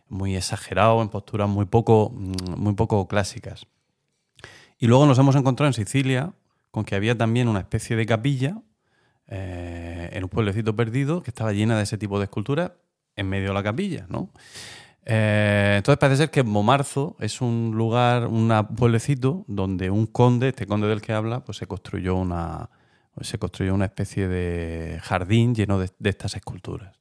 muy 0.09 0.35
exagerado, 0.35 0.99
en 1.03 1.09
posturas 1.09 1.47
muy 1.47 1.65
poco, 1.67 2.11
mm, 2.11 2.55
muy 2.57 2.73
poco 2.73 3.07
clásicas. 3.07 3.67
Y 4.79 4.87
luego 4.87 5.05
nos 5.05 5.17
hemos 5.19 5.35
encontrado 5.35 5.67
en 5.67 5.73
Sicilia 5.73 6.33
con 6.71 6.85
que 6.85 6.95
había 6.95 7.17
también 7.17 7.47
una 7.47 7.59
especie 7.59 7.95
de 7.95 8.05
capilla 8.05 8.57
eh, 9.27 10.09
en 10.11 10.23
un 10.23 10.29
pueblecito 10.29 10.75
perdido 10.75 11.23
que 11.23 11.31
estaba 11.31 11.53
llena 11.53 11.77
de 11.77 11.83
ese 11.83 11.97
tipo 11.97 12.17
de 12.19 12.25
esculturas 12.25 12.71
en 13.15 13.29
medio 13.29 13.49
de 13.49 13.53
la 13.53 13.63
capilla, 13.63 14.05
¿no? 14.09 14.29
Eh, 15.05 15.75
entonces 15.77 15.99
parece 15.99 16.17
ser 16.17 16.31
que 16.31 16.41
Bomarzo 16.41 17.15
es 17.19 17.41
un 17.41 17.73
lugar, 17.75 18.27
un 18.27 18.51
pueblecito 18.75 19.43
donde 19.47 19.89
un 19.89 20.07
conde, 20.07 20.49
este 20.49 20.65
conde 20.65 20.87
del 20.87 21.01
que 21.01 21.13
habla, 21.13 21.43
pues 21.43 21.57
se 21.57 21.67
construyó 21.67 22.15
una, 22.15 22.69
se 23.21 23.37
construyó 23.37 23.73
una 23.75 23.85
especie 23.85 24.27
de 24.27 24.99
jardín 25.03 25.53
lleno 25.55 25.77
de 25.79 26.09
estas 26.09 26.35
esculturas. 26.35 26.97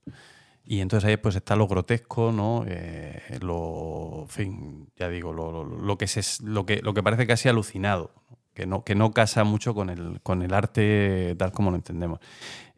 Y 0.72 0.80
entonces 0.80 1.06
ahí 1.06 1.18
pues 1.18 1.36
está 1.36 1.54
lo 1.54 1.66
grotesco, 1.68 2.32
¿no? 2.32 2.64
Eh, 2.66 3.20
lo, 3.42 4.20
en 4.22 4.28
fin, 4.28 4.88
ya 4.96 5.10
digo, 5.10 5.30
lo, 5.34 5.52
lo- 5.52 5.64
lo 5.64 5.98
que, 5.98 6.06
se, 6.06 6.22
lo, 6.44 6.64
que, 6.64 6.80
lo 6.80 6.94
que 6.94 7.02
parece 7.02 7.26
casi 7.26 7.50
alucinado, 7.50 8.10
¿no? 8.30 8.38
que 8.54 8.64
no, 8.66 8.82
que 8.82 8.94
no 8.94 9.10
casa 9.12 9.44
mucho 9.44 9.74
con 9.74 9.90
el, 9.90 10.20
con 10.22 10.40
el 10.40 10.54
arte 10.54 11.34
tal 11.38 11.52
como 11.52 11.70
lo 11.70 11.76
entendemos. 11.76 12.20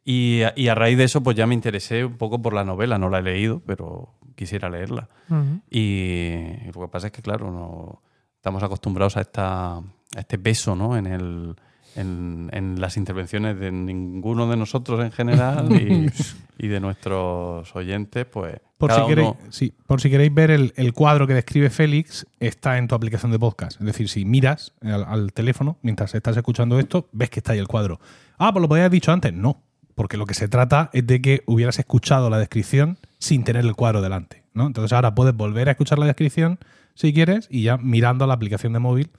Y, 0.05 0.43
a- 0.43 0.53
y 0.57 0.67
a 0.67 0.75
raíz 0.75 0.99
de 0.99 1.05
eso 1.05 1.23
pues 1.23 1.37
ya 1.37 1.47
me 1.47 1.55
interesé 1.55 2.05
un 2.05 2.17
poco 2.17 2.43
por 2.43 2.53
la 2.53 2.65
novela, 2.65 2.99
no 2.99 3.09
la 3.11 3.21
he 3.21 3.23
leído, 3.23 3.63
pero, 3.65 4.09
quisiera 4.35 4.69
leerla. 4.69 5.09
Ujú. 5.31 5.61
Y 5.71 6.35
lo 6.75 6.81
que 6.81 6.89
pasa 6.89 7.07
es 7.07 7.13
que, 7.13 7.23
claro, 7.23 7.53
no 7.53 8.03
estamos 8.35 8.61
acostumbrados 8.65 9.17
a, 9.17 9.21
esta, 9.21 9.77
a 9.77 9.83
este 10.19 10.37
peso 10.41 10.75
¿no? 10.75 10.97
en, 10.97 11.07
el, 11.07 11.55
en, 11.97 12.51
en 12.53 12.81
las 12.81 12.97
intervenciones 12.97 13.59
de 13.59 13.71
ninguno 13.73 14.49
de 14.49 14.57
nosotros 14.57 15.05
en 15.05 15.13
general 15.13 15.69
y, 15.73 16.11
y 16.59 16.69
de 16.69 16.81
nuestros 16.81 17.75
oyentes, 17.77 18.27
pues. 18.27 18.57
Por 18.79 18.91
cada 18.91 19.03
si, 19.03 19.09
queréis, 19.09 19.29
uno- 19.29 19.39
sí, 19.51 19.73
por 19.87 20.01
si 20.01 20.11
queréis 20.11 20.35
ver 20.35 20.51
el, 20.51 20.73
el 20.77 20.93
cuadro 20.93 21.27
que 21.27 21.35
describe 21.35 21.71
Félix, 21.71 22.27
está 22.41 22.77
en 22.79 22.89
tu 22.89 22.95
aplicación 22.95 23.31
de 23.33 23.39
podcast. 23.39 23.81
Es 23.81 23.87
decir, 23.87 24.09
si 24.09 24.25
miras 24.25 24.73
al, 24.83 25.05
al 25.05 25.33
teléfono 25.33 25.79
mientras 25.83 26.15
estás 26.15 26.37
escuchando 26.37 26.79
esto, 26.79 27.09
ves 27.13 27.31
que 27.31 27.41
está 27.41 27.53
ahí 27.53 27.59
el 27.61 27.69
cuadro. 27.69 28.01
Ah, 28.37 28.53
pues 28.53 28.61
lo 28.63 28.69
podías 28.69 28.83
haber 28.83 28.93
dicho 28.93 29.13
antes. 29.13 29.33
No, 29.33 29.63
porque 29.95 30.17
lo 30.17 30.27
que 30.27 30.35
se 30.35 30.49
trata 30.49 30.91
es 30.93 31.07
de 31.07 31.23
que 31.23 31.43
hubieras 31.47 31.79
escuchado 31.79 32.29
la 32.31 32.39
descripción 32.39 32.99
sin 33.19 33.45
tener 33.45 33.65
el 33.65 33.75
cuadro 33.77 34.03
delante. 34.03 34.43
¿no? 34.53 34.67
Entonces 34.67 34.93
ahora 34.93 35.15
puedes 35.15 35.35
volver 35.35 35.69
a 35.69 35.73
escuchar 35.73 35.99
la 35.99 36.07
descripción 36.07 36.59
si 36.95 37.13
quieres 37.15 37.47
y 37.51 37.63
ya 37.63 37.77
mirando 37.79 38.27
la 38.27 38.35
aplicación 38.35 38.73
de 38.73 38.81
móvil, 38.81 39.11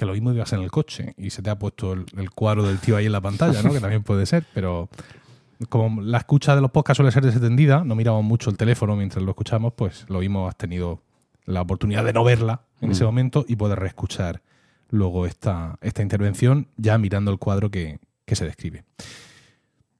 que 0.00 0.06
lo 0.06 0.14
mismo 0.14 0.32
ibas 0.32 0.50
en 0.54 0.60
el 0.62 0.70
coche 0.70 1.12
y 1.18 1.28
se 1.28 1.42
te 1.42 1.50
ha 1.50 1.58
puesto 1.58 1.92
el, 1.92 2.06
el 2.16 2.30
cuadro 2.30 2.62
del 2.62 2.78
tío 2.78 2.96
ahí 2.96 3.04
en 3.04 3.12
la 3.12 3.20
pantalla, 3.20 3.62
¿no? 3.62 3.70
que 3.70 3.80
también 3.80 4.02
puede 4.02 4.24
ser, 4.24 4.46
pero 4.54 4.88
como 5.68 6.00
la 6.00 6.16
escucha 6.16 6.54
de 6.54 6.62
los 6.62 6.70
podcasts 6.70 6.96
suele 6.96 7.12
ser 7.12 7.22
desatendida, 7.22 7.84
no 7.84 7.94
miramos 7.94 8.24
mucho 8.24 8.48
el 8.48 8.56
teléfono 8.56 8.96
mientras 8.96 9.22
lo 9.22 9.30
escuchamos, 9.32 9.74
pues 9.76 10.06
lo 10.08 10.20
mismo 10.20 10.48
has 10.48 10.56
tenido 10.56 11.02
la 11.44 11.60
oportunidad 11.60 12.02
de 12.02 12.14
no 12.14 12.24
verla 12.24 12.62
en 12.80 12.92
ese 12.92 13.04
Mm. 13.04 13.08
momento 13.08 13.44
y 13.46 13.56
poder 13.56 13.78
reescuchar 13.78 14.40
luego 14.88 15.26
esta, 15.26 15.76
esta 15.82 16.00
intervención 16.00 16.68
ya 16.78 16.96
mirando 16.96 17.30
el 17.30 17.38
cuadro 17.38 17.70
que, 17.70 17.98
que 18.24 18.36
se 18.36 18.46
describe. 18.46 18.84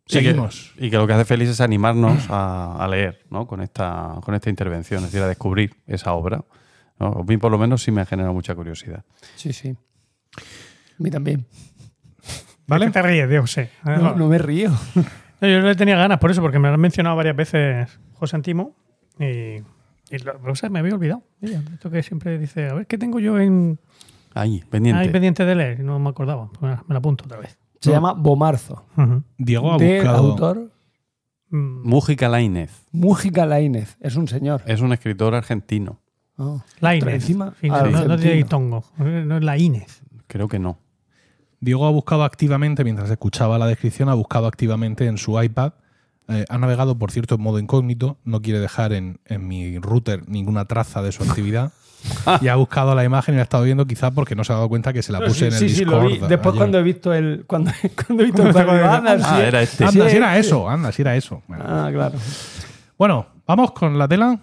Y 0.07 0.13
que- 0.15 0.25
Seguimos. 0.25 0.73
Y 0.79 0.89
que 0.91 0.97
lo 0.97 1.07
que 1.07 1.13
hace 1.13 1.27
feliz 1.27 1.51
es 1.51 1.61
animarnos 1.61 2.27
a, 2.31 2.83
a 2.83 2.89
leer 2.89 3.27
¿no? 3.31 3.47
con, 3.47 3.61
esta, 3.61 4.17
con 4.25 4.35
esta 4.35 4.49
intervención, 4.49 5.01
es 5.05 5.13
decir, 5.13 5.23
a 5.23 5.29
descubrir 5.29 5.77
esa 5.87 6.15
obra. 6.15 6.43
¿no? 6.99 7.07
A 7.09 7.23
mí, 7.23 7.37
por 7.37 7.51
lo 7.53 7.59
menos, 7.59 7.83
sí 7.83 7.91
me 7.93 8.05
genera 8.07 8.33
mucha 8.33 8.55
curiosidad. 8.55 9.05
Sí, 9.37 9.53
sí. 9.53 9.77
A 10.37 11.03
mí 11.03 11.11
también. 11.11 11.47
¿Vale? 12.67 12.87
¿Qué 12.87 12.93
te 12.93 13.03
ríes, 13.03 13.29
Diego? 13.29 13.47
Sí. 13.47 13.63
No, 13.85 14.15
no 14.15 14.29
me 14.29 14.39
río. 14.39 14.71
No, 15.41 15.49
Yo 15.49 15.61
le 15.61 15.75
tenía 15.75 15.97
ganas 15.97 16.19
por 16.19 16.31
eso, 16.31 16.41
porque 16.43 16.59
me 16.59 16.69
lo 16.69 16.75
han 16.75 16.81
mencionado 16.81 17.17
varias 17.17 17.35
veces 17.35 17.99
José 18.15 18.37
Antimo 18.37 18.77
y, 19.19 19.25
y 19.25 20.19
lo- 20.25 20.39
o 20.51 20.55
sea, 20.55 20.69
me 20.69 20.79
había 20.79 20.95
olvidado. 20.95 21.23
Mira, 21.41 21.63
esto 21.73 21.91
que 21.91 22.03
siempre 22.03 22.39
dice, 22.39 22.69
a 22.69 22.75
ver, 22.75 22.87
¿qué 22.87 22.99
tengo 22.99 23.19
yo 23.19 23.39
en 23.41 23.79
Ahí, 24.35 24.63
pendiente. 24.71 25.01
ahí 25.03 25.09
pendiente 25.09 25.45
de 25.45 25.55
leer? 25.55 25.81
No 25.81 25.99
me 25.99 26.11
acordaba. 26.11 26.49
Pues 26.61 26.77
me 26.87 26.93
lo 26.95 26.99
apunto 26.99 27.25
otra 27.25 27.39
vez. 27.39 27.59
Se 27.81 27.89
No. 27.91 27.97
llama 27.97 28.13
Bomarzo. 28.13 28.85
Diego 29.39 29.73
ha 29.73 29.79
Del 29.79 29.97
buscado. 30.03 30.19
autor 30.19 30.71
Mm, 31.53 31.83
Mújica 31.89 32.29
Lainez 32.29 32.71
Mújica 32.93 33.45
Laínez. 33.45 33.97
Es 34.01 34.15
un 34.15 34.29
señor. 34.29 34.63
es 34.67 34.81
un 34.83 34.93
escritor 34.93 35.35
argentino. 35.35 35.99
Oh. 36.37 36.63
La 36.79 36.95
Inés. 36.95 37.15
encima- 37.15 37.55
Sí, 37.61 37.69
no, 37.69 37.75
Ah, 37.75 37.83
no, 38.07 38.17
tiene 38.17 38.37
ditongo, 38.37 38.85
no 38.99 39.37
es 39.39 39.43
la 39.43 39.59
Inés. 39.59 40.01
Creo 40.31 40.47
que 40.49 40.59
no. 40.61 40.79
Diego 41.61 41.87
ha 41.87 41.91
buscado 41.91 42.23
activamente, 42.25 42.85
mientras 42.85 43.11
escuchaba 43.11 43.59
la 43.59 43.67
descripción, 43.67 44.09
ha 44.09 44.15
buscado 44.15 44.47
activamente 44.47 45.07
en 45.07 45.19
su 45.19 45.41
iPad. 45.43 45.73
eh, 46.29 46.45
ha 46.49 46.59
navegado, 46.59 46.97
por 46.97 47.11
cierto, 47.11 47.35
en 47.35 47.41
modo 47.43 47.59
incógnito. 47.59 48.17
No 48.25 48.41
quiere 48.41 48.61
dejar 48.61 48.93
en, 48.93 49.19
en 49.27 49.49
mi 49.49 49.79
router 49.79 50.29
ninguna 50.29 50.65
traza 50.67 51.03
de 51.03 51.11
su 51.13 51.25
actividad. 51.25 51.73
y 52.41 52.47
ha 52.49 52.55
buscado 52.55 52.95
la 52.95 53.05
imagen 53.05 53.35
y 53.35 53.37
la 53.37 53.43
ha 53.43 53.45
estado 53.45 53.65
viendo, 53.65 53.87
quizá 53.87 54.11
porque 54.13 54.35
no 54.37 54.45
se 54.45 54.53
ha 54.53 54.57
dado 54.57 54.69
cuenta 54.69 54.93
que 54.93 55.03
se 55.03 55.11
la 55.13 55.19
No, 55.19 55.27
puse 55.27 55.39
sí, 55.41 55.45
en 55.47 55.53
el 55.53 55.59
sí, 55.59 55.69
sí, 55.69 55.81
Discord. 55.85 56.03
lo 56.03 56.09
vi. 56.09 56.19
Después 56.19 56.47
ayer. 56.53 56.57
cuando 56.59 56.79
he 56.79 56.83
visto 56.85 57.13
el 57.13 57.45
cuando, 57.47 57.73
cuando 58.07 58.23
he 58.23 58.27
visto 58.27 58.47
el 58.47 58.55
te 58.55 58.61
anda, 58.61 59.13
Ah, 59.21 59.37
sí, 59.37 59.43
era 59.43 59.61
este. 59.63 59.85
Anda, 59.85 60.09
si 60.09 60.17
era 60.17 60.33
sí. 60.35 60.41
eso, 60.41 60.71
anda, 60.71 60.93
si 60.93 61.03
era 61.03 61.17
eso. 61.17 61.43
Bueno, 61.49 61.65
Ah, 61.67 61.91
claro. 61.93 62.15
Bueno, 62.97 63.27
vamos 63.47 63.73
con 63.73 63.99
la 63.99 64.07
tela. 64.09 64.39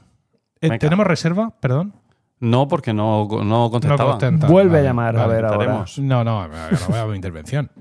Eh. 0.61 0.77
¿Tenemos 0.77 1.07
reserva? 1.07 1.51
Perdón. 1.59 1.93
No, 2.39 2.67
porque 2.67 2.93
no, 2.93 3.27
no 3.31 3.43
No 3.43 3.69
contestaba. 3.71 4.11
contenta. 4.11 4.47
Vuelve 4.47 4.73
Vale, 4.73 4.79
a 4.79 4.89
llamar, 4.89 5.15
a 5.17 5.21
vale. 5.21 5.33
ver 5.33 5.45
ahora. 5.45 5.85
No, 5.97 6.23
no, 6.23 6.41
a 6.41 6.47
ver 6.47 7.07
mi 7.09 7.15
intervención. 7.15 7.71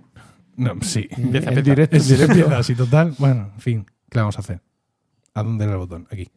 No, 0.56 0.72
sí. 0.80 1.06
Empieza, 1.16 1.50
En 1.52 1.62
directo, 1.62 1.96
en 1.96 2.06
directo, 2.06 2.56
así 2.56 2.74
total. 2.74 3.14
Bueno, 3.18 3.50
en 3.54 3.60
fin, 3.60 3.86
¿qué 4.08 4.16
le 4.18 4.20
vamos 4.22 4.36
a 4.36 4.40
hacer? 4.40 4.62
¿A 5.34 5.42
dónde 5.42 5.64
era 5.64 5.74
el 5.74 5.78
botón? 5.78 6.08
Aquí. 6.10 6.30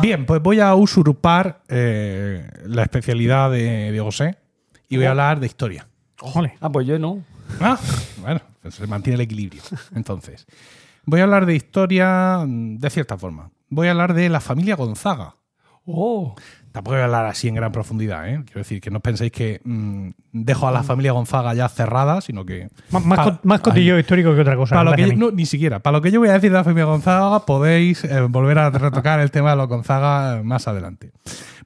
Bien, 0.00 0.24
pues 0.26 0.40
voy 0.40 0.60
a 0.60 0.74
usurpar 0.76 1.62
eh, 1.68 2.48
la 2.66 2.82
especialidad 2.82 3.50
de 3.50 3.90
Diego 3.90 4.12
C 4.12 4.36
y 4.88 4.96
voy 4.96 5.06
a 5.06 5.10
hablar 5.10 5.40
de 5.40 5.46
historia. 5.46 5.88
Ole. 6.34 6.54
Ah, 6.60 6.70
pues 6.70 6.86
yo 6.86 6.98
no. 6.98 7.22
Ah, 7.60 7.78
bueno, 8.20 8.40
pues 8.62 8.74
se 8.76 8.86
mantiene 8.86 9.16
el 9.16 9.20
equilibrio. 9.22 9.60
Entonces, 9.94 10.46
voy 11.08 11.20
a 11.20 11.24
hablar 11.24 11.46
de 11.46 11.54
historia 11.56 12.44
mm, 12.46 12.76
de 12.78 12.90
cierta 12.90 13.16
forma. 13.18 13.50
Voy 13.70 13.88
a 13.88 13.92
hablar 13.92 14.14
de 14.14 14.28
la 14.28 14.40
familia 14.40 14.76
Gonzaga. 14.76 15.34
Oh, 15.90 16.34
Tampoco 16.70 16.96
voy 16.96 17.00
a 17.00 17.04
hablar 17.06 17.24
así 17.24 17.48
en 17.48 17.54
gran 17.54 17.72
profundidad, 17.72 18.28
¿eh? 18.28 18.42
Quiero 18.44 18.58
decir 18.60 18.80
que 18.82 18.90
no 18.90 19.00
penséis 19.00 19.32
que 19.32 19.60
mm, 19.64 20.10
dejo 20.32 20.68
a 20.68 20.70
la 20.70 20.82
familia 20.82 21.12
Gonzaga 21.12 21.54
ya 21.54 21.66
cerrada, 21.70 22.20
sino 22.20 22.44
que. 22.44 22.68
Más, 22.90 23.04
más, 23.06 23.18
Pa- 23.18 23.24
co- 23.24 23.38
más 23.44 23.60
cotillo 23.62 23.98
histórico 23.98 24.34
que 24.34 24.42
otra 24.42 24.54
cosa. 24.54 24.74
Para 24.76 24.90
lo 24.90 24.96
que 24.96 25.08
yo- 25.08 25.16
no, 25.16 25.30
ni 25.30 25.46
siquiera. 25.46 25.78
Para 25.80 25.96
lo 25.96 26.02
que 26.02 26.10
yo 26.10 26.20
voy 26.20 26.28
a 26.28 26.34
decir 26.34 26.50
de 26.50 26.58
la 26.58 26.64
familia 26.64 26.84
Gonzaga, 26.84 27.46
podéis 27.46 28.04
eh, 28.04 28.20
volver 28.20 28.58
a 28.58 28.68
retocar 28.70 29.18
el 29.20 29.30
tema 29.30 29.50
de 29.52 29.56
los 29.56 29.66
Gonzaga 29.68 30.42
más 30.44 30.68
adelante. 30.68 31.10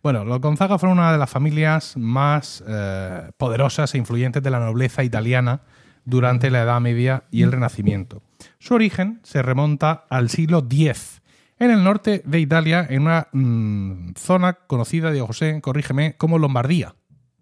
Bueno, 0.05 0.25
los 0.25 0.41
Gonzaga 0.41 0.79
fueron 0.79 0.99
una 0.99 1.11
de 1.13 1.19
las 1.19 1.29
familias 1.31 1.97
más 1.97 2.63
eh, 2.67 3.31
poderosas 3.37 3.93
e 3.95 3.99
influyentes 3.99 4.41
de 4.43 4.51
la 4.51 4.61
nobleza 4.61 5.03
italiana 5.03 5.63
durante 6.05 6.49
la 6.51 6.63
Edad 6.63 6.81
Media 6.81 7.25
y 7.33 7.43
el 7.43 7.51
Renacimiento. 7.53 8.23
Su 8.59 8.75
origen 8.75 9.21
se 9.23 9.43
remonta 9.43 10.05
al 10.11 10.29
siglo 10.29 10.67
X, 10.71 11.21
en 11.59 11.71
el 11.71 11.85
norte 11.85 12.23
de 12.25 12.41
Italia, 12.41 12.87
en 12.89 13.03
una 13.03 13.29
mm, 13.33 14.13
zona 14.17 14.55
conocida, 14.67 15.11
Diego 15.13 15.29
José, 15.29 15.61
corrígeme, 15.61 16.15
como 16.17 16.39
Lombardía. 16.39 16.95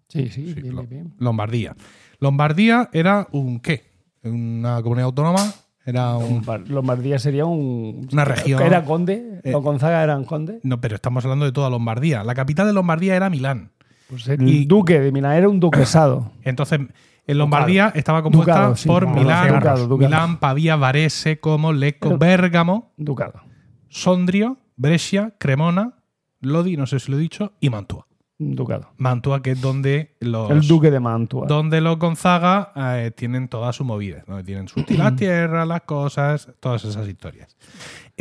sí, 0.09 0.27
sí, 0.29 0.53
Sí, 0.53 0.61
bien, 0.61 0.87
bien. 0.89 1.13
Lombardía. 1.17 1.75
Lombardía 2.19 2.89
era 2.93 3.27
un 3.31 3.59
qué? 3.59 3.89
Una 4.23 4.81
comunidad 4.83 5.05
autónoma, 5.05 5.51
era 5.83 6.15
un... 6.15 6.43
Lombard- 6.43 6.67
Lombardía 6.67 7.17
sería 7.17 7.45
un. 7.45 8.07
Una 8.13 8.23
región. 8.25 8.61
¿Era 8.61 8.85
conde? 8.85 9.39
Eh, 9.43 9.51
¿Los 9.51 9.63
Gonzaga 9.63 10.03
eran 10.03 10.25
conde? 10.25 10.59
No, 10.61 10.79
pero 10.79 10.93
estamos 10.95 11.23
hablando 11.25 11.45
de 11.45 11.51
toda 11.51 11.71
Lombardía. 11.71 12.23
La 12.23 12.35
capital 12.35 12.67
de 12.67 12.73
Lombardía 12.73 13.15
era 13.15 13.31
Milán. 13.31 13.71
Pues 14.07 14.27
el 14.27 14.47
Y- 14.47 14.65
duque 14.65 14.99
de 14.99 15.11
Milán 15.11 15.33
era 15.33 15.49
un 15.49 15.59
duquesado. 15.59 16.31
Entonces, 16.43 16.81
en 17.27 17.37
Lombardía 17.37 17.91
estaba 17.95 18.23
compuesta 18.23 18.53
Ducado, 18.53 18.75
sí, 18.75 18.87
por 18.87 19.07
Milán, 19.07 19.55
ducado. 19.55 19.97
Milán, 19.97 20.37
Pavía, 20.39 20.75
Varese, 20.75 21.39
Como, 21.39 21.73
Lecco, 21.73 22.17
Bérgamo, 22.17 22.91
Ducado. 22.97 23.41
Sondrio, 23.89 24.57
Brescia, 24.75 25.35
Cremona, 25.37 25.95
Lodi, 26.39 26.77
no 26.77 26.87
sé 26.87 26.99
si 26.99 27.11
lo 27.11 27.17
he 27.17 27.21
dicho, 27.21 27.53
y 27.59 27.69
Mantua. 27.69 28.07
Ducado. 28.43 28.89
Mantua, 28.97 29.43
que 29.43 29.51
es 29.51 29.61
donde 29.61 30.15
los, 30.19 30.49
El 30.49 30.67
duque 30.67 30.89
de 30.89 30.99
Mantua. 30.99 31.45
donde 31.45 31.79
los 31.79 31.99
Gonzaga 31.99 32.71
eh, 32.75 33.11
tienen 33.11 33.47
toda 33.47 33.71
su 33.71 33.83
movida, 33.83 34.23
donde 34.25 34.43
tienen 34.43 34.67
sus 34.67 34.89
las 34.89 35.15
tierras, 35.17 35.67
las 35.67 35.81
cosas, 35.81 36.49
todas 36.59 36.83
esas 36.83 37.07
historias. 37.07 37.55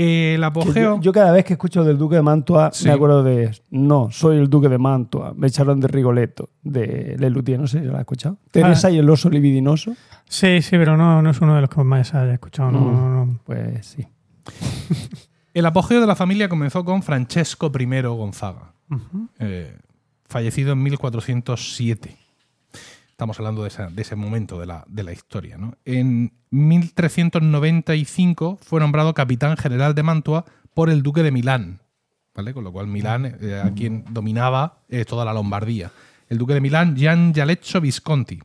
El 0.03 0.43
apogeo. 0.45 0.97
Yo, 0.97 1.01
yo 1.01 1.13
cada 1.13 1.33
vez 1.33 1.45
que 1.45 1.53
escucho 1.55 1.85
del 1.85 1.99
duque 1.99 2.17
de 2.17 2.23
Mantua 2.23 2.71
Sí. 2.73 2.87
me 2.87 2.93
acuerdo 2.93 3.23
de 3.23 3.51
no, 3.71 4.09
soy 4.11 4.39
el 4.39 4.49
duque 4.49 4.69
de 4.69 4.79
Mantua. 4.79 5.35
Me 5.37 5.49
echaron 5.49 5.79
de 5.81 5.89
Rigoletto, 5.89 6.49
de 6.63 7.17
Lelutier, 7.19 7.61
no 7.61 7.67
sé 7.67 7.81
si 7.81 7.87
lo 7.87 7.95
has 7.95 8.01
escuchado. 8.01 8.39
Teresa 8.51 8.91
y 8.91 8.99
el 8.99 9.11
oso 9.11 9.29
libidinoso. 9.29 9.95
Sí, 10.27 10.63
sí, 10.63 10.71
pero 10.73 10.97
no, 10.97 11.21
no 11.21 11.31
es 11.31 11.41
uno 11.41 11.55
de 11.55 11.61
los 11.63 11.71
que 11.71 11.83
más 11.85 12.15
haya 12.15 12.33
escuchado. 12.33 12.71
No, 12.71 12.81
Mm. 12.81 12.93
no, 12.95 13.25
no. 13.27 13.41
Pues 13.45 13.87
sí. 13.87 14.07
El 15.53 15.67
apogeo 15.67 16.01
de 16.01 16.07
la 16.07 16.15
familia 16.15 16.49
comenzó 16.49 16.85
con 16.85 17.03
Francesco 17.03 17.73
I 17.77 18.03
Gonzaga, 18.03 18.73
Ujú. 18.89 19.29
eh, 19.41 19.77
fallecido 20.27 20.73
en 20.73 20.83
1407. 20.85 22.17
Estamos 23.21 23.39
hablando 23.39 23.61
de, 23.65 23.69
esa- 23.69 23.91
de 23.91 24.01
ese 24.01 24.17
momento 24.17 24.59
de 24.59 24.65
la, 24.65 24.83
de 24.89 25.03
la 25.03 25.13
historia. 25.13 25.59
¿no? 25.59 25.75
En 25.85 26.33
1395 26.49 28.59
fue 28.63 28.81
nombrado 28.81 29.13
capitán 29.13 29.59
general 29.59 29.95
de 29.95 30.03
Mantua 30.03 30.47
por 30.73 30.89
el 30.89 31.03
duque 31.03 31.23
de 31.23 31.31
Milán, 31.31 31.83
¿vale? 32.35 32.55
con 32.55 32.65
lo 32.65 32.73
cual 32.73 32.87
Milán, 32.87 33.37
eh, 33.43 33.61
a 33.63 33.75
quien 33.75 34.07
dominaba 34.09 34.79
eh, 34.89 35.05
toda 35.05 35.27
la 35.27 35.35
Lombardía. 35.35 35.93
El 36.31 36.39
duque 36.39 36.55
de 36.55 36.63
Milán, 36.63 36.97
Gian 36.97 37.35
Gialeccio 37.35 37.83
Visconti. 37.83 38.41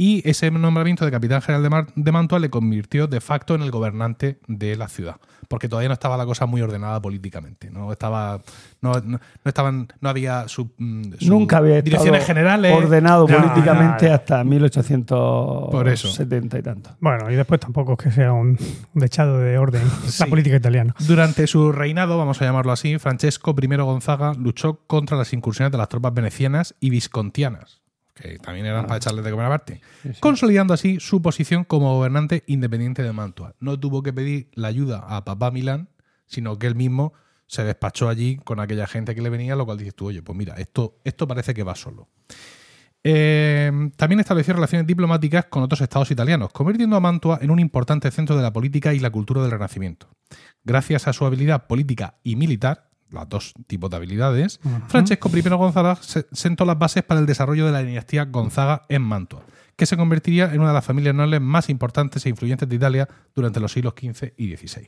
Y 0.00 0.22
ese 0.30 0.48
nombramiento 0.52 1.04
de 1.04 1.10
capitán 1.10 1.42
general 1.42 1.62
de, 1.64 1.70
Mar- 1.70 1.86
de 1.96 2.12
Mantua 2.12 2.38
le 2.38 2.50
convirtió 2.50 3.08
de 3.08 3.20
facto 3.20 3.56
en 3.56 3.62
el 3.62 3.72
gobernante 3.72 4.38
de 4.46 4.76
la 4.76 4.86
ciudad, 4.86 5.16
porque 5.48 5.68
todavía 5.68 5.88
no 5.88 5.94
estaba 5.94 6.16
la 6.16 6.24
cosa 6.24 6.46
muy 6.46 6.62
ordenada 6.62 7.02
políticamente, 7.02 7.68
no 7.72 7.90
estaba, 7.90 8.40
no, 8.80 8.92
no- 9.00 9.18
no 9.18 9.20
estaban, 9.44 9.88
no 10.00 10.08
había 10.08 10.46
su, 10.46 10.70
mm, 10.78 11.14
su- 11.18 11.28
Nunca 11.28 11.56
había 11.56 11.82
direcciones 11.82 12.24
generales 12.24 12.72
ordenado 12.76 13.26
No, 13.26 13.36
políticamente 13.38 14.04
no, 14.04 14.10
no. 14.10 14.14
hasta 14.14 14.44
1870 14.44 15.70
Por 15.70 15.88
eso. 15.88 16.08
y 16.22 16.62
tanto. 16.62 16.90
Bueno, 17.00 17.28
y 17.30 17.34
después 17.34 17.58
tampoco 17.58 17.94
es 17.94 17.98
que 17.98 18.10
sea 18.12 18.32
un, 18.32 18.50
un 18.94 19.00
dechado 19.00 19.38
de 19.38 19.58
orden 19.58 19.82
Sí. 20.06 20.22
la 20.22 20.26
política 20.30 20.54
italiana. 20.56 20.94
Durante 21.08 21.46
su 21.48 21.72
reinado, 21.72 22.16
vamos 22.18 22.40
a 22.40 22.44
llamarlo 22.44 22.70
así, 22.70 22.98
Francesco 22.98 23.54
I 23.60 23.66
Gonzaga 23.76 24.32
luchó 24.34 24.80
contra 24.86 25.16
las 25.16 25.32
incursiones 25.32 25.72
de 25.72 25.78
las 25.78 25.88
tropas 25.88 26.14
venecianas 26.14 26.76
y 26.78 26.90
viscontianas, 26.90 27.80
que 28.20 28.38
también 28.38 28.66
eran 28.66 28.86
para 28.86 28.96
echarles 28.96 29.24
de 29.24 29.30
comer 29.30 29.46
aparte, 29.46 29.80
consolidando 30.20 30.74
así 30.74 30.98
su 31.00 31.22
posición 31.22 31.64
como 31.64 31.94
gobernante 31.96 32.44
independiente 32.46 33.02
de 33.02 33.12
Mantua. 33.12 33.54
No 33.60 33.78
tuvo 33.78 34.02
que 34.02 34.12
pedir 34.12 34.50
la 34.54 34.68
ayuda 34.68 35.04
a 35.08 35.24
papá 35.24 35.50
Milán, 35.50 35.88
sino 36.26 36.58
que 36.58 36.66
él 36.66 36.74
mismo 36.74 37.12
se 37.46 37.64
despachó 37.64 38.08
allí 38.08 38.36
con 38.44 38.60
aquella 38.60 38.86
gente 38.86 39.14
que 39.14 39.22
le 39.22 39.30
venía, 39.30 39.56
lo 39.56 39.64
cual 39.64 39.78
dices 39.78 39.94
tú, 39.94 40.06
oye, 40.06 40.22
pues 40.22 40.36
mira, 40.36 40.54
esto, 40.56 40.98
esto 41.04 41.26
parece 41.26 41.54
que 41.54 41.62
va 41.62 41.74
solo. 41.74 42.08
Eh, 43.04 43.70
también 43.96 44.20
estableció 44.20 44.54
relaciones 44.54 44.86
diplomáticas 44.86 45.46
con 45.46 45.62
otros 45.62 45.80
estados 45.80 46.10
italianos, 46.10 46.52
convirtiendo 46.52 46.96
a 46.96 47.00
Mantua 47.00 47.38
en 47.40 47.50
un 47.50 47.58
importante 47.58 48.10
centro 48.10 48.36
de 48.36 48.42
la 48.42 48.52
política 48.52 48.92
y 48.92 48.98
la 48.98 49.10
cultura 49.10 49.40
del 49.40 49.50
Renacimiento. 49.50 50.08
Gracias 50.64 51.08
a 51.08 51.12
su 51.12 51.24
habilidad 51.24 51.66
política 51.66 52.18
y 52.22 52.36
militar, 52.36 52.87
las 53.10 53.28
dos 53.28 53.54
tipos 53.66 53.88
de 53.90 53.96
habilidades, 53.96 54.60
Francesco 54.88 55.30
I 55.34 55.40
Gonzaga 55.42 55.96
se- 55.96 56.26
sentó 56.32 56.64
las 56.64 56.78
bases 56.78 57.02
para 57.02 57.20
el 57.20 57.26
desarrollo 57.26 57.66
de 57.66 57.72
la 57.72 57.82
dinastía 57.82 58.24
Gonzaga 58.26 58.82
en 58.88 59.02
Mantua, 59.02 59.44
que 59.76 59.86
se 59.86 59.96
convertiría 59.96 60.52
en 60.52 60.60
una 60.60 60.68
de 60.68 60.74
las 60.74 60.84
familias 60.84 61.14
nobles 61.14 61.40
más 61.40 61.68
importantes 61.70 62.24
e 62.26 62.28
influyentes 62.28 62.68
de 62.68 62.76
Italia 62.76 63.08
durante 63.34 63.60
los 63.60 63.72
siglos 63.72 63.94
XV 63.98 64.32
y 64.36 64.56
XVI. 64.56 64.86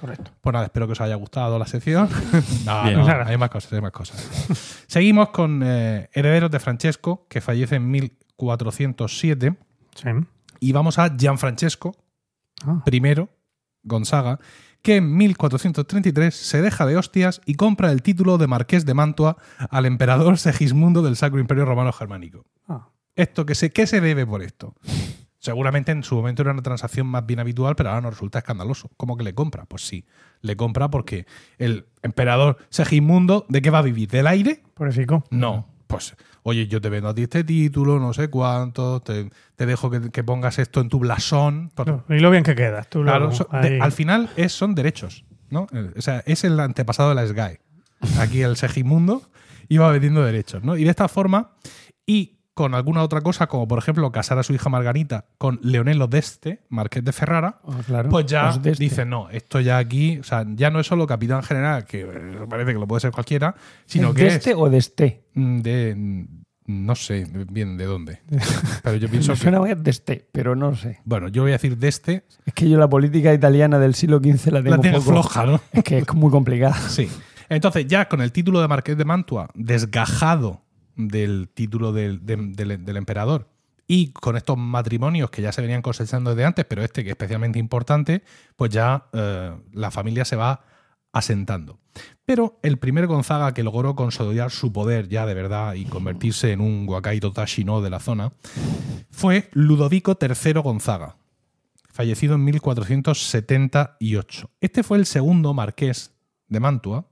Correcto. 0.00 0.30
Pues 0.40 0.52
nada, 0.52 0.64
espero 0.66 0.86
que 0.86 0.92
os 0.92 1.00
haya 1.00 1.14
gustado 1.14 1.58
la 1.58 1.66
sección. 1.66 2.08
no, 2.66 2.82
Bien. 2.82 2.94
no, 2.94 3.00
Muchas 3.00 3.14
gracias. 3.16 3.28
hay 3.28 3.36
más 3.38 3.50
cosas, 3.50 3.72
hay 3.72 3.80
más 3.80 3.92
cosas. 3.92 4.84
Seguimos 4.86 5.28
con 5.30 5.62
eh, 5.64 6.08
Herederos 6.12 6.50
de 6.50 6.58
Francesco, 6.58 7.26
que 7.28 7.40
fallece 7.40 7.76
en 7.76 7.90
1407. 7.90 9.56
Sí. 9.94 10.08
Y 10.60 10.72
vamos 10.72 10.98
a 10.98 11.14
Gianfrancesco 11.16 11.96
Ah. 12.66 12.82
I 12.90 13.00
Gonzaga, 13.82 14.38
que 14.82 14.96
en 14.96 15.16
1433 15.16 16.34
se 16.34 16.62
deja 16.62 16.86
de 16.86 16.96
hostias 16.96 17.40
y 17.46 17.54
compra 17.54 17.92
el 17.92 18.02
título 18.02 18.38
de 18.38 18.46
Marqués 18.46 18.86
de 18.86 18.94
Mantua 18.94 19.36
al 19.70 19.86
emperador 19.86 20.38
Segismundo 20.38 21.02
del 21.02 21.16
Sacro 21.16 21.40
Imperio 21.40 21.64
Romano 21.64 21.92
Germánico. 21.92 22.44
Ah. 22.68 22.88
¿Esto 23.16 23.44
qué 23.44 23.54
se, 23.54 23.70
qué 23.70 23.86
se 23.86 24.00
debe 24.00 24.26
por 24.26 24.42
esto? 24.42 24.74
Seguramente 25.38 25.90
en 25.90 26.02
su 26.02 26.16
momento 26.16 26.42
era 26.42 26.52
una 26.52 26.62
transacción 26.62 27.06
más 27.06 27.24
bien 27.24 27.40
habitual, 27.40 27.74
pero 27.74 27.88
ahora 27.88 28.02
nos 28.02 28.14
resulta 28.14 28.40
escandaloso. 28.40 28.90
¿Cómo 28.98 29.16
que 29.16 29.24
le 29.24 29.34
compra? 29.34 29.64
Pues 29.64 29.86
sí, 29.86 30.04
le 30.42 30.54
compra 30.54 30.90
porque 30.90 31.26
el 31.56 31.86
emperador 32.02 32.58
Segismundo, 32.68 33.46
¿de 33.48 33.62
qué 33.62 33.70
va 33.70 33.78
a 33.78 33.82
vivir? 33.82 34.10
¿Del 34.10 34.26
aire? 34.26 34.62
Pobrecito. 34.74 35.24
No. 35.30 35.69
Pues, 35.90 36.14
oye, 36.44 36.66
yo 36.68 36.80
te 36.80 36.88
vendo 36.88 37.08
a 37.08 37.14
ti 37.14 37.24
este 37.24 37.44
título, 37.44 37.98
no 37.98 38.12
sé 38.12 38.28
cuánto, 38.28 39.00
te, 39.00 39.28
te 39.56 39.66
dejo 39.66 39.90
que, 39.90 40.10
que 40.10 40.24
pongas 40.24 40.58
esto 40.58 40.80
en 40.80 40.88
tu 40.88 41.00
blasón. 41.00 41.70
No, 41.84 42.04
Y 42.08 42.20
lo 42.20 42.30
bien 42.30 42.44
que 42.44 42.54
quedas. 42.54 42.88
Tú 42.88 43.02
Claro, 43.02 43.26
luego, 43.26 43.34
so- 43.34 43.48
de- 43.60 43.68
ahí. 43.68 43.78
al 43.80 43.92
final 43.92 44.30
es, 44.36 44.52
son 44.52 44.74
derechos, 44.74 45.24
¿no? 45.50 45.66
Eh, 45.72 45.90
O 45.96 46.00
sea, 46.00 46.22
es 46.26 46.44
el 46.44 46.58
antepasado 46.60 47.08
de 47.10 47.14
la 47.16 47.26
SGAE. 47.26 47.60
Aquí 48.18 48.40
el 48.42 48.56
Segimundo 48.56 49.30
iba 49.68 49.90
vendiendo 49.90 50.24
derechos, 50.24 50.62
¿no? 50.64 50.76
Y 50.76 50.84
de 50.84 50.90
esta 50.90 51.08
forma, 51.08 51.56
y 52.06 52.39
con 52.54 52.74
alguna 52.74 53.02
otra 53.02 53.20
cosa, 53.22 53.46
como 53.46 53.66
por 53.68 53.78
ejemplo 53.78 54.10
casar 54.12 54.38
a 54.38 54.42
su 54.42 54.52
hija 54.52 54.68
Margarita 54.68 55.26
con 55.38 55.60
Leonelo 55.62 56.06
d'Este, 56.08 56.60
marqués 56.68 57.04
de 57.04 57.12
Ferrara, 57.12 57.60
Ah, 57.66 57.78
claro. 57.86 58.08
pues 58.10 58.26
ya 58.26 58.50
este. 58.50 58.72
dicen, 58.72 59.08
no, 59.08 59.30
esto 59.30 59.60
ya 59.60 59.78
aquí, 59.78 60.18
o 60.18 60.24
sea, 60.24 60.44
ya 60.54 60.70
no 60.70 60.80
es 60.80 60.86
solo 60.86 61.06
capitán 61.06 61.42
general, 61.42 61.84
que 61.86 62.02
eh, 62.02 62.06
parece 62.48 62.72
que 62.72 62.78
lo 62.78 62.86
puede 62.86 63.00
ser 63.00 63.12
cualquiera, 63.12 63.54
sino 63.86 64.08
¿Es 64.10 64.14
que 64.16 64.22
de 64.22 64.28
es 64.28 64.34
este 64.34 64.54
o 64.54 64.68
de 64.68 64.78
este? 64.78 65.24
mm, 65.34 65.60
de... 65.60 65.94
mm, 65.96 66.24
No 66.66 66.94
sé 66.94 67.26
bien 67.50 67.76
de 67.76 67.84
dónde, 67.86 68.20
pero 68.82 68.96
yo 68.96 69.08
pienso 69.08 69.32
que... 69.32 69.38
suena 69.38 69.60
de 69.60 69.90
este, 69.90 70.28
pero 70.30 70.54
no 70.54 70.74
sé. 70.76 70.98
Bueno, 71.04 71.28
yo 71.28 71.42
voy 71.42 71.52
a 71.52 71.54
decir 71.54 71.76
de 71.78 71.88
este, 71.88 72.24
Es 72.44 72.52
que 72.54 72.68
yo 72.68 72.78
la 72.78 72.88
política 72.88 73.32
italiana 73.32 73.78
del 73.78 73.94
siglo 73.94 74.18
XV 74.18 74.52
la 74.52 74.62
tengo, 74.62 74.76
la 74.76 74.82
tengo 74.82 74.98
poco- 74.98 75.10
floja, 75.12 75.46
¿no? 75.46 75.60
Es 75.72 75.82
que 75.84 75.98
es 75.98 76.14
muy 76.14 76.30
complicada. 76.30 76.74
Sí. 76.88 77.08
Entonces, 77.48 77.86
ya 77.88 78.08
con 78.08 78.20
el 78.20 78.30
título 78.30 78.60
de 78.60 78.68
Marqués 78.68 78.96
de 78.96 79.04
Mantua 79.04 79.48
desgajado 79.54 80.62
del 81.08 81.48
título 81.52 81.92
del, 81.92 82.24
de- 82.24 82.36
del- 82.36 82.84
del 82.84 82.96
emperador 82.96 83.48
y 83.86 84.12
con 84.12 84.36
estos 84.36 84.56
matrimonios 84.56 85.30
que 85.30 85.42
ya 85.42 85.50
se 85.52 85.60
venían 85.62 85.82
cosechando 85.82 86.30
desde 86.30 86.44
antes, 86.46 86.64
pero 86.64 86.82
este 86.84 87.02
que 87.02 87.10
es 87.10 87.14
especialmente 87.14 87.58
importante, 87.58 88.22
pues 88.56 88.70
ya 88.70 89.06
eh, 89.12 89.52
la 89.72 89.90
familia 89.90 90.24
se 90.24 90.36
va 90.36 90.62
asentando. 91.12 91.80
Pero 92.24 92.60
el 92.62 92.78
primer 92.78 93.08
Gonzaga 93.08 93.52
que 93.52 93.64
logró 93.64 93.96
consolidar 93.96 94.52
su 94.52 94.72
poder 94.72 95.08
ya 95.08 95.26
de 95.26 95.34
verdad 95.34 95.74
y 95.74 95.86
convertirse 95.86 96.52
en 96.52 96.60
un 96.60 96.88
Wakai 96.88 97.18
Totashi 97.18 97.64
de 97.64 97.90
la 97.90 97.98
zona 97.98 98.32
fue 99.10 99.50
Ludovico 99.54 100.16
III 100.20 100.52
Gonzaga, 100.62 101.16
fallecido 101.92 102.36
en 102.36 102.44
1478. 102.44 104.50
Este 104.60 104.82
fue 104.84 104.98
el 104.98 105.06
segundo 105.06 105.52
marqués 105.54 106.12
de 106.46 106.60
Mantua. 106.60 107.06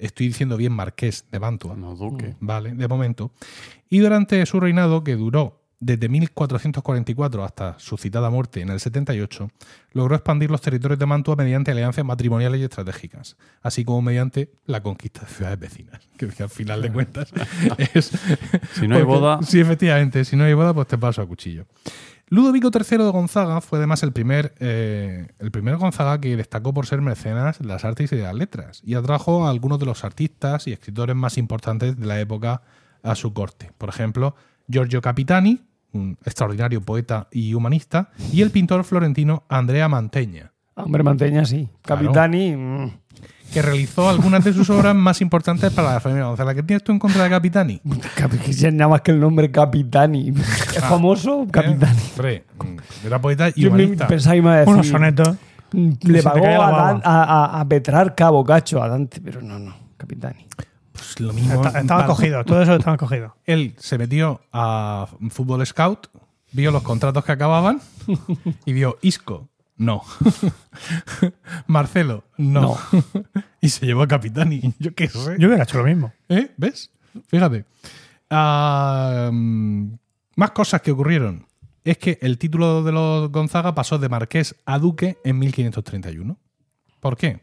Estoy 0.00 0.28
diciendo 0.28 0.56
bien 0.56 0.72
marqués 0.72 1.26
de 1.30 1.38
Mantua. 1.40 1.76
No, 1.76 1.94
duque. 1.94 2.34
Vale, 2.40 2.72
de 2.74 2.88
momento. 2.88 3.30
Y 3.88 3.98
durante 3.98 4.44
su 4.46 4.58
reinado, 4.60 5.04
que 5.04 5.16
duró 5.16 5.58
desde 5.80 6.08
1444 6.08 7.44
hasta 7.44 7.76
su 7.80 7.96
citada 7.96 8.30
muerte 8.30 8.60
en 8.60 8.68
el 8.70 8.78
78, 8.78 9.50
logró 9.92 10.14
expandir 10.14 10.50
los 10.50 10.60
territorios 10.60 10.98
de 10.98 11.06
Mantua 11.06 11.34
mediante 11.36 11.72
alianzas 11.72 12.04
matrimoniales 12.04 12.60
y 12.60 12.64
estratégicas, 12.64 13.36
así 13.62 13.84
como 13.84 14.00
mediante 14.00 14.52
la 14.64 14.80
conquista 14.82 15.22
de 15.22 15.26
ciudades 15.28 15.58
vecinas. 15.58 16.00
Que, 16.16 16.30
al 16.44 16.48
final 16.50 16.80
de 16.82 16.92
cuentas 16.92 17.32
es. 17.94 18.12
Si 18.74 18.86
no 18.86 18.94
hay 18.94 19.02
boda- 19.02 19.40
Sí, 19.42 19.58
efectivamente, 19.58 20.24
si 20.24 20.36
no 20.36 20.44
hay 20.44 20.54
boda, 20.54 20.72
pues 20.72 20.86
te 20.86 20.96
paso 20.96 21.20
a 21.20 21.26
cuchillo. 21.26 21.66
Ludovico 22.32 22.70
III 22.72 23.04
de 23.04 23.10
Gonzaga 23.10 23.60
fue 23.60 23.76
además 23.76 24.02
el 24.02 24.14
primer, 24.14 24.54
eh, 24.58 25.26
el 25.38 25.50
primer 25.50 25.76
Gonzaga 25.76 26.18
que 26.18 26.34
destacó 26.34 26.72
por 26.72 26.86
ser 26.86 27.02
mecenas 27.02 27.58
de 27.58 27.66
las 27.66 27.84
artes 27.84 28.10
y 28.10 28.16
de 28.16 28.22
las 28.22 28.34
letras 28.34 28.80
y 28.82 28.94
atrajo 28.94 29.46
a 29.46 29.50
algunos 29.50 29.78
de 29.78 29.84
los 29.84 30.02
artistas 30.02 30.66
y 30.66 30.72
escritores 30.72 31.14
más 31.14 31.36
importantes 31.36 32.00
de 32.00 32.06
la 32.06 32.18
época 32.20 32.62
a 33.02 33.16
su 33.16 33.34
corte. 33.34 33.70
Por 33.76 33.90
ejemplo, 33.90 34.34
Giorgio 34.66 35.02
Capitani, 35.02 35.60
un 35.92 36.16
extraordinario 36.24 36.80
poeta 36.80 37.28
y 37.30 37.52
humanista, 37.52 38.08
y 38.32 38.40
el 38.40 38.50
pintor 38.50 38.84
florentino 38.84 39.44
Andrea 39.50 39.90
Mantegna, 39.90 40.54
Hombre, 40.74 41.02
manteña 41.02 41.44
sí. 41.44 41.68
Capitani. 41.82 42.56
mm, 42.56 42.90
que 43.52 43.62
realizó 43.62 44.08
algunas 44.08 44.42
de 44.44 44.52
sus 44.52 44.68
obras 44.70 44.94
más 44.94 45.20
importantes 45.20 45.72
para 45.72 45.94
la 45.94 46.00
familia 46.00 46.24
Gonzaga. 46.26 46.54
¿Qué 46.54 46.62
tienes 46.62 46.82
tú 46.82 46.92
en 46.92 46.98
contra 46.98 47.24
de 47.24 47.30
Capitani? 47.30 47.80
Nada 48.72 48.88
más 48.88 49.00
que 49.02 49.10
el 49.10 49.20
nombre 49.20 49.50
Capitani. 49.50 50.30
¿Es 50.30 50.80
famoso? 50.84 51.46
Capitani. 51.50 51.98
Hombre, 52.16 52.44
mm, 52.58 53.06
era 53.06 53.20
poeta 53.20 53.48
y 53.54 53.66
humanista. 53.66 54.06
pensaba 54.06 54.34
que 54.34 54.42
me 54.42 54.48
iba 54.48 54.54
a 54.54 54.58
decir. 54.60 54.72
Unos 54.74 54.88
sonetos. 54.88 55.36
mm, 55.72 55.90
Le 56.02 56.22
pagó 56.22 56.46
a, 56.46 56.90
a, 56.90 57.00
a- 57.02 57.60
a 57.60 57.68
Petrarca, 57.68 58.26
a 58.26 58.30
Boccaccio, 58.30 58.82
a 58.82 58.88
Dante, 58.88 59.20
pero 59.20 59.42
no, 59.42 59.58
no. 59.58 59.74
Capitani. 59.96 60.46
Pues 60.92 61.20
lo 61.20 61.32
mismo. 61.32 61.54
Está- 61.64 61.80
Estaba 61.80 62.06
cogido. 62.06 62.44
Todo 62.44 62.62
eso 62.62 62.74
estaba 62.74 62.96
cogido. 62.96 63.36
Él 63.44 63.74
se 63.78 63.98
metió 63.98 64.40
a 64.52 65.06
Fútbol 65.30 65.64
Scout, 65.66 66.08
vio 66.52 66.70
los 66.70 66.82
contratos 66.82 67.24
que 67.24 67.32
acababan 67.32 67.80
y 68.66 68.72
vio 68.72 68.98
Isco, 69.02 69.48
no. 69.76 70.02
Marcelo, 71.66 72.24
no. 72.36 72.76
y 73.60 73.68
se 73.68 73.86
llevó 73.86 74.02
a 74.02 74.08
Capitani. 74.08 74.74
Yo 74.78 74.94
qué 74.94 75.08
sé. 75.08 75.36
Yo 75.38 75.48
hubiera 75.48 75.64
hecho 75.64 75.78
lo 75.78 75.84
mismo. 75.84 76.12
¿Eh? 76.28 76.50
¿Ves? 76.56 76.90
Fíjate. 77.28 77.64
Más 78.30 79.40
cosas 80.54 80.82
que 80.82 80.90
ocurrieron. 80.90 81.46
Es 81.84 81.98
que 81.98 82.18
el 82.22 82.38
título 82.38 82.84
de 82.84 82.92
los 82.92 83.30
Gonzaga 83.30 83.74
pasó 83.74 83.98
de 83.98 84.08
marqués 84.08 84.54
a 84.66 84.78
duque 84.78 85.18
en 85.24 85.38
1531. 85.38 86.38
¿Por 87.00 87.16
qué? 87.16 87.40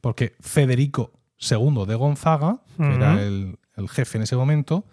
Porque 0.00 0.34
Federico 0.40 1.12
II 1.38 1.84
de 1.86 1.94
Gonzaga, 1.94 2.62
que 2.76 2.94
era 2.94 3.22
el, 3.22 3.58
el 3.76 3.88
jefe 3.88 4.18
en 4.18 4.24
ese 4.24 4.34
momento, 4.34 4.84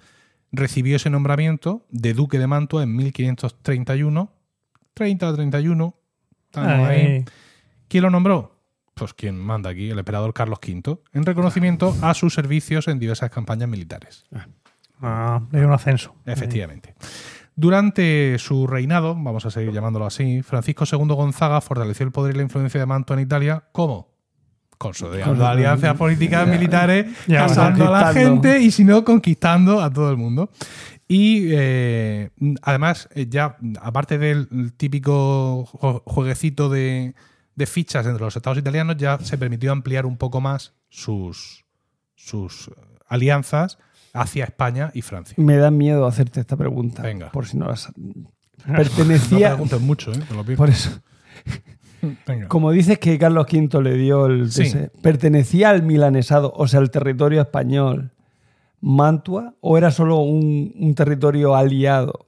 recibió 0.52 0.98
ese 0.98 1.10
nombramiento 1.10 1.88
de 1.89 2.13
duque 2.13 2.38
de 2.38 2.48
Mantua 2.48 2.84
en 2.84 2.96
1531. 2.96 4.32
30 4.93 5.28
o 5.28 5.34
31. 5.34 5.96
Estamos 6.62 6.88
ahí. 6.89 7.00
Ahí. 7.02 7.26
¿Quién 7.88 8.04
lo 8.04 8.10
nombró? 8.10 8.52
Pues 8.94 9.13
quien 9.13 9.38
manda 9.39 9.72
aquí, 9.72 9.89
el 9.89 9.98
emperador 9.98 10.34
Carlos 10.34 10.60
V, 10.66 11.00
en 11.13 11.26
reconocimiento 11.26 11.96
a 12.02 12.13
sus 12.13 12.34
servicios 12.36 12.88
en 12.88 13.00
diversas 13.00 13.32
campañas 13.32 13.68
militares. 13.68 14.26
Ah, 15.02 15.42
le 15.52 15.60
dio 15.60 15.68
un 15.68 15.74
ascenso. 15.74 16.16
Efectivamente. 16.26 16.94
Durante 17.56 18.38
su 18.39 18.68
reinado, 18.68 19.16
vamos 19.16 19.46
a 19.46 19.52
seguir 19.52 19.72
llamándolo 19.74 20.06
así, 20.06 20.42
Francisco 20.44 20.86
II 20.92 21.08
Gonzaga 21.16 21.60
fortaleció 21.62 22.06
el 22.06 22.12
poder 22.12 22.34
y 22.36 22.38
la 22.38 22.44
influencia 22.44 22.80
de 22.80 22.86
Mantua 22.86 23.16
en 23.16 23.24
Italia 23.24 23.63
como 23.72 24.12
consolidando 24.78 25.36
Con- 25.36 25.46
alianzas 25.46 25.96
políticas 25.96 26.48
militares, 26.48 27.06
Ya, 27.28 27.48
casando 27.48 27.88
a 27.94 28.02
la 28.02 28.13
gente 28.13 28.60
y 28.60 28.70
si 28.72 28.84
no, 28.84 29.04
conquistando 29.04 29.82
a 29.82 29.92
todo 29.92 30.10
el 30.12 30.18
mundo. 30.18 30.50
Y 31.08 31.50
eh, 31.52 32.30
además, 32.62 33.10
eh, 33.13 33.28
ya 33.30 33.58
aparte 33.82 34.18
del 34.18 34.74
típico 34.78 35.66
jue- 35.66 36.02
jueguecito 36.06 36.70
de, 36.70 37.13
de 37.56 37.66
fichas 37.66 38.06
entre 38.08 38.24
los 38.24 38.36
estados 38.36 38.58
italianos, 38.58 38.98
ya 38.98 39.20
se 39.20 39.38
permitió 39.38 39.72
ampliar 39.72 40.06
un 40.06 40.18
poco 40.18 40.39
más 40.42 40.74
sus, 40.89 41.66
sus 42.16 42.72
alianzas 43.08 43.78
hacia 44.13 44.46
España 44.46 44.92
y 44.94 45.02
Francia. 45.02 45.36
Me 45.38 45.58
da 45.58 45.72
miedo 45.72 46.06
hacerte 46.08 46.39
esta 46.39 46.56
pregunta. 46.56 47.02
Venga. 47.04 47.32
Por 47.32 47.46
si 47.48 47.58
no 47.58 47.68
las. 47.68 47.92
No 48.66 48.76
Pertenecía. 48.78 49.50
preguntes 49.50 49.82
mucho, 49.82 50.13
¿eh? 50.13 50.20
Te 50.26 50.34
lo 50.36 50.46
pido. 50.46 50.56
por 50.58 50.70
eso. 50.70 50.89
Venga. 52.26 52.48
Como 52.48 52.72
dices 52.72 52.98
que 53.00 53.18
Carlos 53.18 53.46
V 53.52 53.82
le 53.82 53.96
dio 53.98 54.26
el. 54.28 54.52
Sí. 54.52 54.72
pertenecía 55.02 55.70
al 55.70 55.84
milanesado, 55.84 56.54
o 56.56 56.68
sea, 56.68 56.80
al 56.80 56.89
territorio 56.92 57.42
español, 57.42 58.12
Mantua 58.86 59.54
o 59.62 59.78
era 59.78 59.91
solo 59.91 60.17
un, 60.17 60.74
un 60.78 60.93
territorio 60.96 61.56
aliado? 61.56 62.26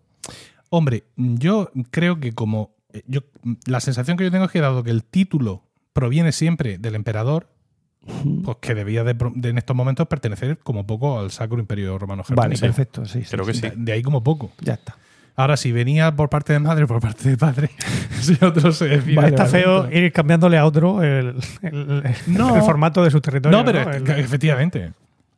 Hombre, 0.69 1.03
yo 1.17 1.69
creo 1.91 2.19
que 2.19 2.31
como. 2.33 2.75
eh, 2.93 3.03
Yo, 3.07 3.21
la 3.67 3.79
sensación 3.81 4.17
que 4.17 4.23
yo 4.23 4.31
tengo 4.31 4.45
es 4.45 4.51
que, 4.51 4.61
dado 4.61 4.83
que 4.83 4.91
el 4.91 5.03
título 5.03 5.63
proviene 5.93 6.31
siempre 6.31 6.77
del 6.77 6.95
emperador, 6.95 7.47
pues 8.43 8.57
que 8.61 8.73
debía 8.75 9.03
de, 9.03 9.15
en 9.49 9.57
estos 9.57 9.75
momentos 9.75 10.07
pertenecer 10.07 10.57
como 10.59 10.85
poco 10.87 11.19
al 11.19 11.31
Sacro 11.31 11.59
Imperio 11.59 11.97
Romano 11.97 12.23
Vale, 12.29 12.55
Germánico. 12.55 12.61
perfecto, 12.61 13.05
sí, 13.05 13.23
sí, 13.23 13.29
Creo 13.31 13.45
que 13.45 13.53
sí. 13.53 13.61
sí. 13.61 13.69
De, 13.69 13.75
de 13.77 13.91
ahí 13.93 14.01
como 14.01 14.23
poco. 14.23 14.51
Ya 14.61 14.73
está. 14.73 14.95
Ahora, 15.37 15.57
si 15.57 15.71
venía 15.73 16.15
por 16.15 16.29
parte 16.29 16.53
de 16.53 16.59
madre 16.59 16.85
o 16.85 16.87
por 16.87 17.01
parte 17.01 17.29
de 17.29 17.37
padre, 17.37 17.69
si 18.21 18.37
otro 18.43 18.71
se 18.71 18.85
decide. 18.85 19.15
Vale, 19.15 19.27
Está 19.29 19.43
vale, 19.43 19.51
feo 19.59 19.83
vale. 19.83 19.99
ir 19.99 20.11
cambiándole 20.13 20.57
a 20.57 20.65
otro 20.65 21.03
el, 21.03 21.35
el- 21.61 22.03
No. 22.27 22.55
el 22.55 22.61
formato 22.61 23.03
de 23.03 23.11
su 23.11 23.19
territorio. 23.21 23.57
No, 23.57 23.65
pero 23.65 23.91
efectivamente. 24.15 24.93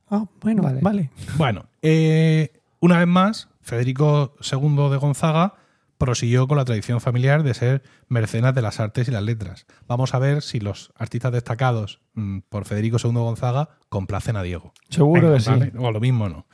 Ah, 0.10 0.26
bueno, 0.42 0.64
Vale. 0.64 0.80
vale. 0.82 1.10
Bueno, 1.38 1.66
eh, 1.82 2.52
una 2.80 3.00
vez 3.00 3.08
más, 3.08 3.50
Federico 3.62 4.36
II 4.40 4.90
de 4.90 4.98
Gonzaga 4.98 5.56
prosiguió 5.98 6.48
con 6.48 6.58
la 6.58 6.66
tradición 6.66 7.02
familiar 7.02 7.44
de 7.44 7.54
ser 7.54 7.84
mecenas 8.08 8.54
de 8.54 8.62
las 8.62 8.80
artes 8.80 9.08
y 9.08 9.12
las 9.12 9.24
letras. 9.24 9.66
Vamos 9.88 10.14
a 10.14 10.20
ver 10.20 10.42
si 10.44 10.60
los 10.60 10.92
artistas 10.96 11.32
destacados 11.32 12.00
mm, 12.14 12.40
por 12.50 12.66
Federico 12.66 12.98
II 13.04 13.14
de 13.14 13.20
Gonzaga 13.20 13.70
complacen 13.90 14.36
a 14.36 14.44
Diego. 14.44 14.74
Seguro 14.90 15.34
que 15.34 15.40
sí. 15.40 15.52
O 15.78 15.92
lo 15.92 16.00
mismo 16.00 16.30
no. 16.30 16.46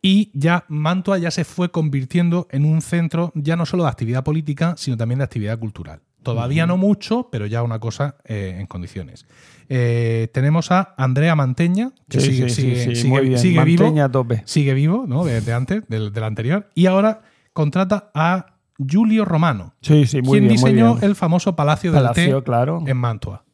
Y 0.00 0.30
ya 0.32 0.64
Mantua 0.68 1.18
ya 1.18 1.30
se 1.30 1.44
fue 1.44 1.70
convirtiendo 1.70 2.46
en 2.50 2.64
un 2.64 2.82
centro 2.82 3.32
ya 3.34 3.56
no 3.56 3.66
solo 3.66 3.82
de 3.82 3.90
actividad 3.90 4.24
política, 4.24 4.74
sino 4.76 4.96
también 4.96 5.18
de 5.18 5.24
actividad 5.24 5.58
cultural. 5.58 6.00
Todavía 6.34 6.66
no 6.66 6.76
mucho, 6.76 7.28
pero 7.30 7.46
ya 7.46 7.62
una 7.62 7.78
cosa 7.78 8.16
eh, 8.24 8.56
en 8.58 8.66
condiciones. 8.66 9.26
Eh, 9.68 10.28
tenemos 10.32 10.70
a 10.72 10.94
Andrea 10.96 11.34
Manteña, 11.34 11.90
que 12.08 12.20
Sí, 12.20 12.32
sigue, 12.32 12.48
sí, 12.48 12.54
sí, 12.54 12.62
sigue- 12.62 12.84
sí, 12.84 12.96
sigue- 12.96 13.08
muy 13.08 13.28
bien. 13.28 13.38
sigue 13.38 13.64
vivo 13.64 13.84
Manteña 13.84 14.04
a 14.06 14.10
tope. 14.10 14.42
sigue 14.46 14.74
vivo, 14.74 15.04
¿no? 15.06 15.24
De, 15.24 15.40
de 15.40 15.52
antes, 15.52 15.82
del, 15.88 16.12
del 16.12 16.24
anterior. 16.24 16.68
Y 16.74 16.86
ahora 16.86 17.20
contrata 17.52 18.10
a 18.14 18.46
Giulio 18.78 19.24
Romano, 19.24 19.74
Sí, 19.82 20.06
sí, 20.06 20.22
muy 20.22 20.38
quien 20.38 20.48
bien, 20.48 20.60
muy 20.60 20.70
diseñó 20.70 20.94
bien. 20.94 21.04
el 21.10 21.16
famoso 21.16 21.54
Palacio, 21.56 21.90
del 21.92 22.02
Palacio, 22.02 22.38
Té 22.38 22.44
claro. 22.44 22.82
en 22.86 22.96
Mantua. 22.96 23.44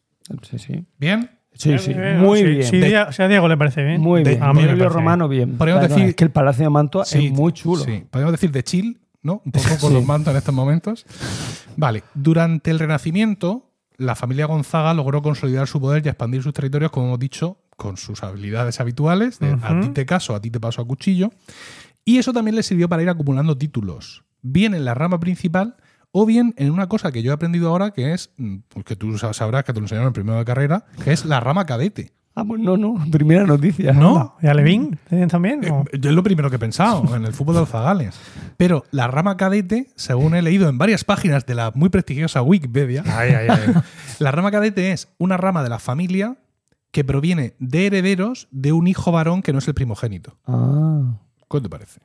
Sí, 0.43 0.59
sí. 0.59 0.85
¿Bien? 0.99 1.31
Sí, 1.55 1.79
sí, 1.79 1.95
muy 2.19 2.39
sí, 2.41 2.45
bien. 2.47 2.63
Sí, 2.65 2.79
De- 2.79 3.07
si 3.13 3.23
a 3.23 3.29
Diego 3.29 3.47
le 3.49 3.57
parece 3.57 3.83
bien. 3.85 4.01
Muy 4.01 4.23
de- 4.25 4.31
bien. 4.31 4.43
a 4.43 4.53
mí 4.53 4.63
parece 4.65 4.89
Romano, 4.89 5.29
bien. 5.29 5.57
Podríamos 5.57 5.81
Claro, 5.87 5.95
decir- 5.95 6.11
es 6.11 6.15
que 6.17 6.25
el 6.25 6.31
Palacio 6.31 6.65
de 6.65 6.71
Mantua 6.71 7.05
Sí, 7.05 7.27
es 7.27 7.33
muy 7.33 7.53
chulo. 7.53 7.85
Sí, 7.85 8.05
podemos 8.11 8.33
decir 8.33 8.51
de 8.51 8.63
chill, 8.65 9.01
¿no? 9.23 9.41
Un 9.45 9.53
poco 9.53 9.65
con 9.81 9.91
Sí. 9.91 9.95
los 9.95 10.05
mantos 10.05 10.33
en 10.33 10.39
estos 10.39 10.55
momentos. 10.55 11.07
Vale, 11.77 12.03
durante 12.15 12.71
el 12.71 12.79
Renacimiento, 12.79 13.71
la 13.97 14.15
familia 14.15 14.47
Gonzaga 14.47 14.95
logró 14.95 15.23
consolidar 15.23 15.67
su 15.69 15.81
poder 15.81 16.05
y 16.05 16.09
expandir 16.09 16.43
sus 16.43 16.53
territorios, 16.53 16.91
como 16.91 17.07
hemos 17.07 17.19
dicho, 17.19 17.59
con 17.77 17.97
sus 17.97 18.23
habilidades 18.23 18.81
habituales, 18.81 19.39
de 19.39 19.57
a 19.63 19.81
ti 19.81 19.89
te 19.89 20.07
caso, 20.07 20.35
a 20.35 20.41
ti 20.41 20.51
te 20.51 20.61
paso 20.61 20.83
a 20.83 20.87
cuchillo. 20.87 21.31
Y 22.05 22.19
eso 22.19 22.33
también 22.33 22.55
le 22.55 22.63
sirvió 22.63 22.89
para 22.89 23.03
ir 23.03 23.09
acumulando 23.09 23.57
títulos, 23.57 24.25
bien 24.43 24.75
en 24.75 24.85
la 24.85 24.95
rama 24.95 25.21
principal 25.21 25.77
o 26.13 26.27
bien 26.27 26.55
en 26.59 26.71
una 26.71 26.89
cosa 26.89 27.11
que 27.11 27.23
yo 27.23 27.33
he 27.33 27.35
aprendido 27.35 27.69
ahora, 27.69 27.91
que 27.91 28.13
es, 28.13 28.31
mm, 28.37 28.57
pues 28.69 28.85
que 28.85 28.95
tú 28.95 29.17
sabrás 29.19 29.65
que 29.65 29.73
te 29.73 29.81
lo 29.81 29.85
enseñaron 29.85 30.09
en 30.09 30.13
primero 30.13 30.39
de 30.39 30.45
carrera, 30.45 30.87
que 31.03 31.13
es 31.13 31.25
la 31.25 31.41
rama 31.41 31.67
cadete. 31.67 32.13
Ah, 32.37 32.45
pues 32.45 32.61
no, 32.61 32.77
no. 32.77 32.95
Primera 33.13 33.45
noticia. 33.45 33.93
¿No? 33.93 34.37
¿Y 34.43 34.47
a 34.49 34.55
Levín 34.55 34.99
también? 35.29 35.63
Eh, 35.65 35.99
Yo 35.99 36.11
es 36.11 36.17
lo 36.17 36.23
primero 36.23 36.51
que 36.51 36.57
he 36.57 36.59
pensado 36.59 37.15
en 37.15 37.25
el 37.25 37.33
fútbol 37.33 37.55
de 37.55 37.61
los 37.61 37.69
zagales. 37.71 38.19
Pero 38.57 38.85
la 38.91 39.07
rama 39.07 39.37
cadete, 39.37 39.91
según 39.97 40.35
he 40.35 40.43
leído 40.43 40.69
en 40.69 40.77
varias 40.79 41.05
páginas 41.05 41.47
de 41.47 41.55
la 41.55 41.71
muy 41.75 41.89
prestigiosa 41.91 42.43
Wikipedia, 42.43 43.05
Ay, 43.07 43.31
ay, 43.33 43.49
ay. 43.51 43.75
la 44.19 44.31
rama 44.31 44.51
cadete 44.51 44.93
es 44.93 45.09
una 45.19 45.37
rama 45.37 45.63
de 45.63 45.69
la 45.69 45.79
familia 45.79 46.37
que 46.91 47.05
proviene 47.05 47.55
de 47.59 47.87
herederos 47.87 48.49
de 48.51 48.73
un 48.73 48.87
hijo 48.87 49.11
varón 49.13 49.43
que 49.43 49.53
no 49.53 49.59
es 49.59 49.67
el 49.69 49.75
primogénito. 49.75 50.37
Ah. 50.47 51.19
¿Qué 51.51 51.61
te 51.61 51.69
parece? 51.69 52.01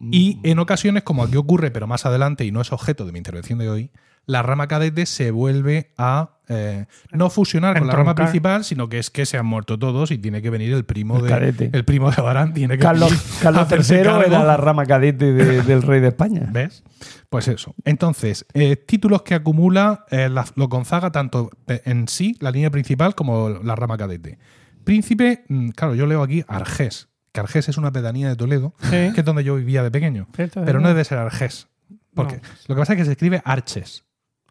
Y 0.00 0.38
en 0.42 0.58
ocasiones, 0.58 1.02
como 1.02 1.22
aquí 1.24 1.36
ocurre, 1.36 1.70
pero 1.70 1.86
más 1.86 2.06
adelante, 2.06 2.44
y 2.44 2.52
no 2.52 2.60
es 2.60 2.72
objeto 2.72 3.04
de 3.04 3.12
mi 3.12 3.18
intervención 3.18 3.58
de 3.58 3.68
hoy, 3.68 3.90
la 4.26 4.42
rama 4.42 4.68
cadete 4.68 5.06
se 5.06 5.30
vuelve 5.30 5.92
a 5.98 6.38
eh, 6.48 6.86
no 7.12 7.30
fusionar 7.30 7.78
con 7.78 7.86
la 7.88 7.94
rama 7.94 8.14
principal, 8.14 8.62
sino 8.64 8.88
que 8.88 8.98
es 8.98 9.10
que 9.10 9.24
se 9.26 9.38
han 9.38 9.46
muerto 9.46 9.78
todos 9.78 10.10
y 10.10 10.18
tiene 10.18 10.42
que 10.42 10.50
venir 10.50 10.72
el 10.74 10.84
primo 10.84 11.16
El 11.16 11.22
de 11.22 11.28
cadete. 11.28 11.70
el 11.72 11.84
primo 11.84 12.10
de 12.10 12.20
Barán 12.20 12.52
tiene 12.52 12.74
que 12.76 12.82
Carlos, 12.82 13.12
Carlos 13.42 13.68
III 13.70 13.96
era 13.96 14.26
la 14.28 14.56
rama 14.56 14.84
cadete 14.86 15.32
de- 15.32 15.62
del 15.62 15.82
rey 15.82 16.00
de 16.00 16.08
España. 16.08 16.48
¿Ves? 16.52 16.82
Pues 17.30 17.48
eso. 17.48 17.74
Entonces, 17.84 18.44
eh, 18.54 18.76
títulos 18.76 19.22
que 19.22 19.34
acumula 19.34 20.04
eh, 20.10 20.28
la- 20.28 20.44
los 20.56 20.68
Gonzaga 20.68 21.10
tanto 21.10 21.50
en 21.66 22.06
sí, 22.08 22.36
la 22.40 22.50
línea 22.50 22.70
principal, 22.70 23.14
como 23.14 23.48
la 23.48 23.74
rama 23.74 23.96
cadete. 23.96 24.38
Príncipe, 24.84 25.44
mm, 25.48 25.70
claro, 25.70 25.94
yo 25.94 26.06
leo 26.06 26.22
aquí 26.22 26.44
Argés, 26.48 27.08
que 27.32 27.40
Argés 27.40 27.68
es 27.68 27.78
una 27.78 27.92
pedanía 27.92 28.28
de 28.28 28.36
Toledo, 28.36 28.74
Sí. 28.82 29.10
que 29.14 29.20
es 29.20 29.24
donde 29.24 29.44
yo 29.44 29.56
vivía 29.56 29.82
de 29.82 29.90
pequeño. 29.90 30.28
Pero 30.36 30.80
no 30.80 30.88
debe 30.88 31.04
ser 31.04 31.18
Argés. 31.18 31.68
Porque 32.14 32.36
No. 32.36 32.42
lo 32.68 32.74
que 32.74 32.78
pasa 32.80 32.92
es 32.92 32.98
que 32.98 33.04
se 33.06 33.12
escribe 33.12 33.40
Arches. 33.44 34.04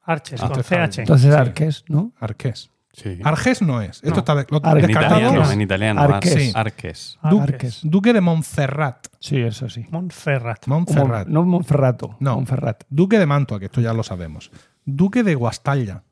Arches, 0.03 0.41
Ah, 0.41 0.47
con 0.49 0.57
entonces, 0.59 0.77
CH. 0.95 1.01
Entonces, 1.01 1.33
Sí. 1.33 1.39
Arques, 1.39 1.83
¿no? 1.87 2.11
Arqués. 2.19 2.69
Sí. 2.93 3.19
Argés 3.23 3.61
no 3.61 3.81
es. 3.81 3.97
Esto 3.97 4.09
No. 4.09 4.17
está 4.19 4.35
de- 4.35 4.45
lo 4.49 4.57
Arques. 4.57 4.83
En 4.83 4.87
descartamos. 4.87 5.21
italiano, 5.23 5.51
en 5.51 5.61
italiano. 5.61 6.01
Arques. 6.01 6.55
Arques. 6.55 6.55
Arques. 6.55 7.19
Du- 7.29 7.41
Arques. 7.41 7.79
Duque 7.83 8.11
de 8.13 8.19
Montferrat. 8.21 9.07
Sí, 9.19 9.37
eso 9.37 9.69
sí. 9.69 9.85
Montferrat. 9.89 10.67
Montferrat. 10.67 11.27
No 11.27 11.43
Monferrato. 11.43 12.17
No. 12.19 12.35
Monferrat. 12.35 12.83
Duque 12.89 13.17
de 13.17 13.25
Mantua, 13.25 13.59
que 13.59 13.65
esto 13.65 13.79
ya 13.79 13.93
lo 13.93 14.03
sabemos. 14.03 14.51
Duque 14.85 15.23
de 15.23 15.35
Guastalla. 15.35 16.03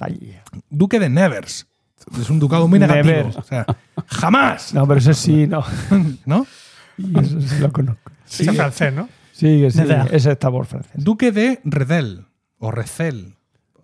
Allí. 0.00 0.34
Duque 0.68 0.98
de 1.00 1.08
Nevers. 1.08 1.66
Es 2.20 2.28
un 2.30 2.38
ducado 2.38 2.68
muy 2.68 2.78
negativo. 2.78 3.04
Nevers. 3.14 3.36
O 3.36 3.42
sea, 3.42 3.64
jamás. 4.06 4.74
No, 4.74 4.86
pero 4.86 4.98
ese 5.00 5.14
sí, 5.14 5.46
no. 5.46 5.64
¿No? 6.26 6.46
Y 6.98 7.18
eso 7.18 7.40
sí 7.40 7.58
lo 7.60 7.72
conozco. 7.72 8.10
Ese 8.28 8.50
es 8.50 8.56
francés, 8.56 8.92
¿no? 8.92 9.08
Sí, 9.32 9.70
sí. 9.70 9.82
Ese 10.10 10.32
está 10.32 10.50
por 10.50 10.66
francés. 10.66 10.92
Duque 11.02 11.32
de 11.32 11.60
Redel. 11.64 12.26
O 12.58 12.70
Recel. 12.70 13.35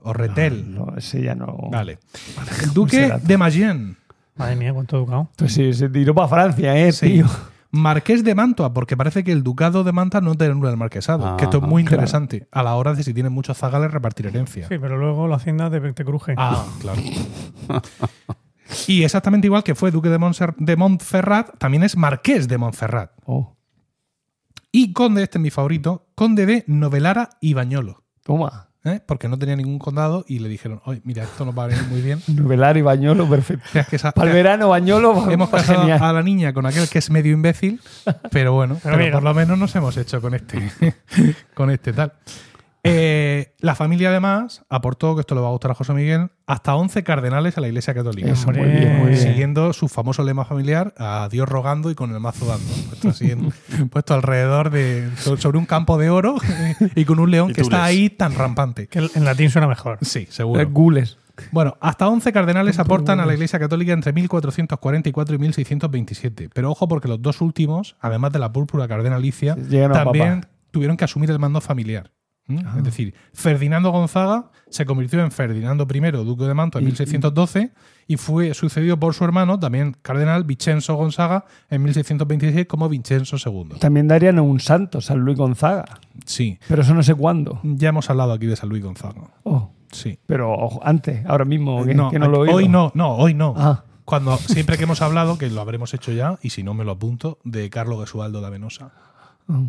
O 0.05 0.13
Retel. 0.13 0.75
No, 0.75 0.95
ese 0.97 1.23
ya 1.23 1.35
no. 1.35 1.57
Vale. 1.71 1.99
Duque 2.75 2.97
será? 2.97 3.19
de 3.19 3.37
Mayenne. 3.39 3.97
Madre 4.37 4.57
mía, 4.57 4.73
cuánto 4.73 4.97
educado. 4.97 5.29
Pues 5.37 5.53
sí, 5.53 5.73
se 5.75 5.89
tiró 5.89 6.15
para 6.15 6.29
Francia, 6.29 6.77
¿eh, 6.77 6.93
Sí. 6.93 7.07
tío? 7.07 7.27
Marqués 7.75 8.23
de 8.23 8.35
Mantua, 8.35 8.75
porque 8.75 8.99
parece 8.99 9.25
que 9.25 9.33
el 9.33 9.43
ducado 9.43 9.83
de 9.83 9.93
Mantua 9.93 10.21
no 10.21 10.35
tiene 10.35 10.53
el 10.69 10.77
marquesado. 10.77 11.27
Ah, 11.27 11.37
que 11.39 11.45
esto 11.45 11.57
es 11.57 11.63
muy 11.63 11.83
claro. 11.85 11.97
interesante 11.97 12.47
a 12.53 12.63
la 12.63 12.75
hora 12.75 12.93
de 12.93 13.03
si 13.03 13.15
tienen 13.15 13.33
muchos 13.33 13.57
zagales 13.57 13.91
repartir 13.91 14.27
herencia. 14.27 14.69
Sí, 14.69 14.77
pero 14.79 14.99
luego 14.99 15.27
la 15.27 15.37
hacienda 15.37 15.71
te, 15.71 15.81
te 15.95 16.05
cruje. 16.05 16.35
Ah, 16.37 16.67
claro. 16.81 17.01
y 18.87 19.05
exactamente 19.05 19.47
igual 19.47 19.63
que 19.63 19.75
fue 19.75 19.91
Duque 19.91 20.09
de, 20.11 20.19
Montser- 20.19 20.55
de 20.59 20.77
Montferrat, 20.77 21.57
también 21.59 21.83
es 21.83 21.97
Marqués 21.97 22.47
de 22.49 22.59
Montferrat. 22.59 23.13
Oh, 23.25 23.57
Y 24.71 24.93
Conde, 24.93 25.23
este 25.23 25.39
es 25.39 25.43
mi 25.43 25.51
favorito, 25.51 26.09
Conde 26.15 26.45
de 26.47 26.65
Novelara 26.67 27.31
y 27.41 27.55
Bañolo. 27.55 28.03
toma. 28.23 28.69
¿Eh? 28.85 29.01
Porque 29.07 29.29
no 29.29 29.39
tenía 29.39 29.57
ningún 29.57 29.79
condado 29.79 30.25
y 30.29 30.39
le 30.41 30.49
dijeron, 30.49 30.81
oye, 30.85 31.01
mira, 31.05 31.23
esto 31.25 31.45
nos 31.45 31.57
va 31.57 31.65
a 31.65 31.67
venir 31.69 31.85
muy 31.89 32.01
bien. 32.01 32.21
Novelar 32.29 32.77
y 32.77 32.83
bañolo, 32.83 33.29
perfecto. 33.29 33.79
Es 33.79 33.87
que 33.89 33.97
esa- 33.97 34.13
Para 34.13 34.31
el 34.31 34.35
verano, 34.37 34.69
bañolo, 34.69 35.31
Hemos 35.31 35.49
va 35.49 35.59
casado 35.59 35.81
genial. 35.81 36.03
a 36.03 36.13
la 36.13 36.23
niña 36.23 36.53
con 36.53 36.67
aquel 36.67 36.89
que 36.89 36.99
es 36.99 37.11
medio 37.11 37.33
imbécil, 37.33 37.81
pero 38.31 38.53
bueno, 38.53 38.79
Pero 38.83 39.13
por 39.13 39.23
lo 39.23 39.35
menos 39.35 39.59
nos 39.59 39.75
hemos 39.77 39.97
hecho 39.97 40.21
con 40.21 40.35
este, 40.35 40.71
con 41.55 41.71
este 41.71 41.93
tal. 41.93 42.13
Eh, 42.85 43.55
la 43.61 43.77
familia 43.77 44.09
además 44.09 44.65
aportó, 44.69 45.15
que 45.15 45.21
esto 45.21 45.37
le 45.37 45.41
va 45.41 45.47
a 45.49 45.51
gustar 45.53 45.71
a 45.71 45.75
José 45.75 45.93
Miguel, 45.93 46.31
hasta 46.47 46.75
11 46.75 47.05
cardenales 47.05 47.57
a 47.57 47.61
la 47.61 47.69
Iglesia 47.69 47.95
Católica. 47.95 48.31
Eso, 48.33 48.49
muy 48.51 48.59
Hombre. 48.61 48.81
bien, 48.81 48.97
muy 48.99 49.09
bien. 49.11 49.21
Siguiendo 49.21 49.73
su 49.73 49.87
famoso 49.89 50.25
lema 50.25 50.45
familiar, 50.45 50.93
a 50.99 51.29
Dios 51.31 51.49
rogando 51.49 51.91
y 51.91 51.95
con 51.95 52.13
el 52.13 52.19
mazo 52.19 52.45
dando. 52.47 52.65
Puesto, 52.89 53.09
así 53.11 53.31
en- 53.31 53.53
puesto 53.91 54.15
alrededor 54.15 54.71
de. 54.71 55.09
sobre 55.17 55.59
un 55.59 55.67
campo 55.67 55.97
de 55.97 56.11
oro 56.11 56.37
y 56.97 57.05
con 57.05 57.21
un 57.21 57.31
león 57.31 57.53
que 57.53 57.61
está 57.61 57.85
ahí 57.85 58.11
tan 58.11 58.35
rampante. 58.35 58.89
Que 58.89 59.09
en 59.15 59.25
latín 59.25 59.49
suena 59.51 59.69
mejor. 59.69 59.99
Sí, 60.03 60.27
Es 60.29 60.35
seguro. 60.35 60.69
gules. 60.71 61.19
Bueno, 61.51 61.77
hasta 61.81 62.09
11 62.09 62.31
cardenales 62.33 62.79
aportan 62.79 63.19
a 63.21 63.27
la 63.27 63.33
Iglesia 63.33 63.59
Católica 63.59 63.93
entre 63.93 64.13
1444 64.13 65.35
y 65.35 65.39
1627. 65.39 66.51
Pero 66.53 66.71
ojo, 66.71 66.87
porque 66.89 67.09
los 67.09 67.23
dos 67.23 67.41
últimos, 67.41 67.97
además 68.01 68.33
de 68.33 68.39
la 68.39 68.53
púrpura 68.53 68.87
cardenalicia, 68.87 69.57
también 69.93 70.47
tuvieron 70.73 70.97
que 70.97 71.05
asumir 71.05 71.31
el 71.31 71.39
mando 71.39 71.61
familiar. 71.61 72.11
¿Mm? 72.49 72.59
Es 72.79 72.85
decir, 72.85 73.15
Ferdinando 73.33 73.91
Gonzaga 73.93 74.51
se 74.69 74.85
convirtió 74.85 75.21
en 75.23 75.31
Ferdinando 75.31 75.87
I, 75.93 76.01
duque 76.25 76.45
de 76.45 76.55
Mantua, 76.55 76.81
en 76.81 76.87
Y- 76.89 76.91
1612 76.91 77.73
y 78.09 78.17
fue 78.17 78.53
sucedido 78.55 78.99
por 78.99 79.15
su 79.15 79.25
hermano, 79.25 79.59
también 79.61 79.97
cardenal 80.03 80.43
Vincenzo 80.45 80.95
Gonzaga, 80.97 81.45
en 81.71 81.83
1626 81.85 82.67
como 82.67 82.89
Vincenzo 82.89 83.37
II. 83.37 83.79
También 83.79 84.09
darían 84.09 84.41
un 84.41 84.59
santo, 84.61 85.01
San 85.01 85.21
Luis 85.21 85.37
Gonzaga. 85.39 85.85
Sí, 86.27 86.59
Pero 86.67 86.83
eso 86.83 86.95
no 86.95 87.03
sé 87.05 87.15
cuándo. 87.15 87.61
ya 87.63 87.91
hemos 87.91 88.11
hablado 88.11 88.33
aquí 88.33 88.47
de 88.47 88.57
San 88.57 88.69
Luis 88.71 88.83
Gonzaga. 88.83 89.23
Oh, 89.45 89.71
Sí. 89.93 90.19
pero 90.27 90.85
antes, 90.85 91.25
ahora 91.27 91.45
mismo, 91.45 91.85
que 91.85 91.95
no, 91.95 92.11
que 92.11 92.19
no 92.19 92.29
lo 92.29 92.45
he 92.45 92.53
hoy 92.53 92.69
no, 92.69 92.91
no, 92.95 93.15
hoy 93.15 93.35
no. 93.35 93.55
Ah, 93.57 93.85
Cuando 94.05 94.37
siempre 94.37 94.77
que 94.79 94.85
hemos 94.85 95.01
hablado, 95.01 95.39
que 95.39 95.49
lo 95.49 95.61
habremos 95.61 95.95
hecho 95.95 96.11
ya, 96.13 96.39
y 96.43 96.51
si 96.51 96.65
no 96.65 96.75
me 96.75 96.85
lo 96.85 96.91
apunto, 96.93 97.39
de 97.45 97.71
Carlos 97.71 98.01
Gesualdo 98.01 98.41
de 98.41 98.51
Venosa. 98.51 98.91
ah. 99.49 99.63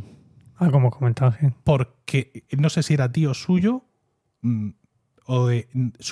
Ah, 0.57 0.69
como 0.71 0.91
comentado, 0.91 1.33
sí. 1.39 1.47
Porque 1.63 2.43
no 2.57 2.69
sé 2.69 2.83
si 2.83 2.93
era 2.93 3.11
tío 3.11 3.33
suyo 3.33 3.83
mm, 4.41 4.69
o 5.25 5.47
de. 5.47 5.67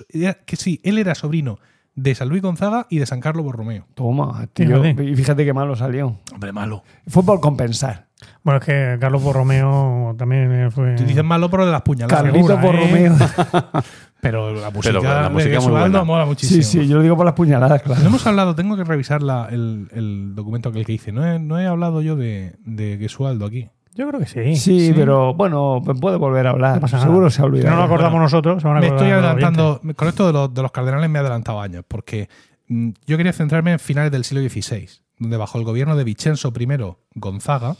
era- 0.09 0.33
que 0.45 0.55
sí, 0.55 0.79
él 0.83 0.97
era 0.97 1.15
sobrino 1.15 1.59
de 1.95 2.15
San 2.15 2.29
Luis 2.29 2.41
Gonzaga 2.41 2.87
y 2.89 2.99
de 2.99 3.05
San 3.05 3.19
Carlos 3.19 3.43
Borromeo. 3.45 3.85
Toma, 3.95 4.47
tío. 4.53 4.85
Y 4.85 5.15
fíjate 5.15 5.45
qué 5.45 5.53
malo 5.53 5.75
salió. 5.75 6.17
Hombre, 6.33 6.51
malo. 6.51 6.83
Fue 7.07 7.23
por 7.23 7.39
compensar. 7.41 8.07
Bueno, 8.43 8.59
es 8.59 8.65
que 8.65 8.97
Carlos 8.99 9.21
Borromeo 9.23 10.15
también 10.17 10.51
eh, 10.51 10.71
fue. 10.71 10.95
Te 10.95 11.05
dicen 11.05 11.25
malo 11.25 11.49
por 11.49 11.59
lo 11.61 11.65
de 11.65 11.71
las 11.71 11.81
puñaladas. 11.81 12.23
Carlitos 12.23 12.47
segura, 12.47 12.61
Borromeo. 12.63 13.15
Pero 14.21 14.53
la 14.53 14.69
música, 14.69 14.93
Pero 14.99 15.01
la 15.03 15.23
de 15.23 15.29
música 15.29 15.59
muy 15.59 16.05
mola 16.05 16.25
muchísimo. 16.25 16.61
Sí, 16.61 16.81
sí, 16.81 16.87
yo 16.87 16.97
lo 16.97 17.01
digo 17.03 17.17
por 17.17 17.25
las 17.25 17.33
puñaladas, 17.33 17.81
No 17.81 17.93
claro. 17.93 18.05
hemos 18.07 18.25
hablado, 18.27 18.53
tengo 18.55 18.77
que 18.77 18.83
revisar 18.83 19.23
la- 19.23 19.47
el, 19.49 19.87
el 19.93 20.35
documento 20.35 20.71
que 20.71 20.79
el 20.79 20.85
que 20.85 20.93
hice. 20.93 21.11
No 21.11 21.25
he, 21.25 21.39
no 21.39 21.59
he 21.59 21.65
hablado 21.65 22.01
yo 22.03 22.15
de, 22.15 22.55
de 22.63 22.97
Gesualdo 22.99 23.45
aquí. 23.45 23.69
Yo 23.95 24.07
creo 24.07 24.19
que 24.19 24.25
sí. 24.25 24.55
Sí, 24.55 24.87
sí. 24.87 24.93
pero 24.95 25.33
bueno, 25.33 25.81
puede 25.99 26.15
volver 26.17 26.47
a 26.47 26.51
hablar. 26.51 26.75
No 26.75 26.81
pasa 26.81 27.01
Seguro 27.01 27.29
se 27.29 27.41
ha 27.41 27.43
Si 27.43 27.47
olvidado. 27.47 27.71
no 27.71 27.77
lo 27.77 27.83
acordamos 27.83 28.11
Bueno, 28.13 28.23
nosotros, 28.23 28.61
se 28.61 28.67
van 28.67 28.77
a 28.77 28.79
Me 28.79 28.87
estoy 28.87 29.09
adelantando, 29.09 29.81
con 29.95 30.07
esto 30.07 30.27
de 30.27 30.33
los, 30.33 30.53
de 30.53 30.61
los 30.61 30.71
cardenales 30.71 31.09
me 31.09 31.19
he 31.19 31.21
adelantado 31.21 31.59
años, 31.59 31.83
porque 31.87 32.29
mm, 32.67 32.89
yo 33.05 33.17
quería 33.17 33.33
centrarme 33.33 33.73
en 33.73 33.79
finales 33.79 34.11
del 34.11 34.23
siglo 34.23 34.47
XVI, 34.47 34.87
donde 35.19 35.35
bajo 35.37 35.57
el 35.57 35.65
gobierno 35.65 35.95
de 35.97 36.03
Vicenzo 36.05 36.53
I 36.57 36.67
Gonzaga, 37.15 37.75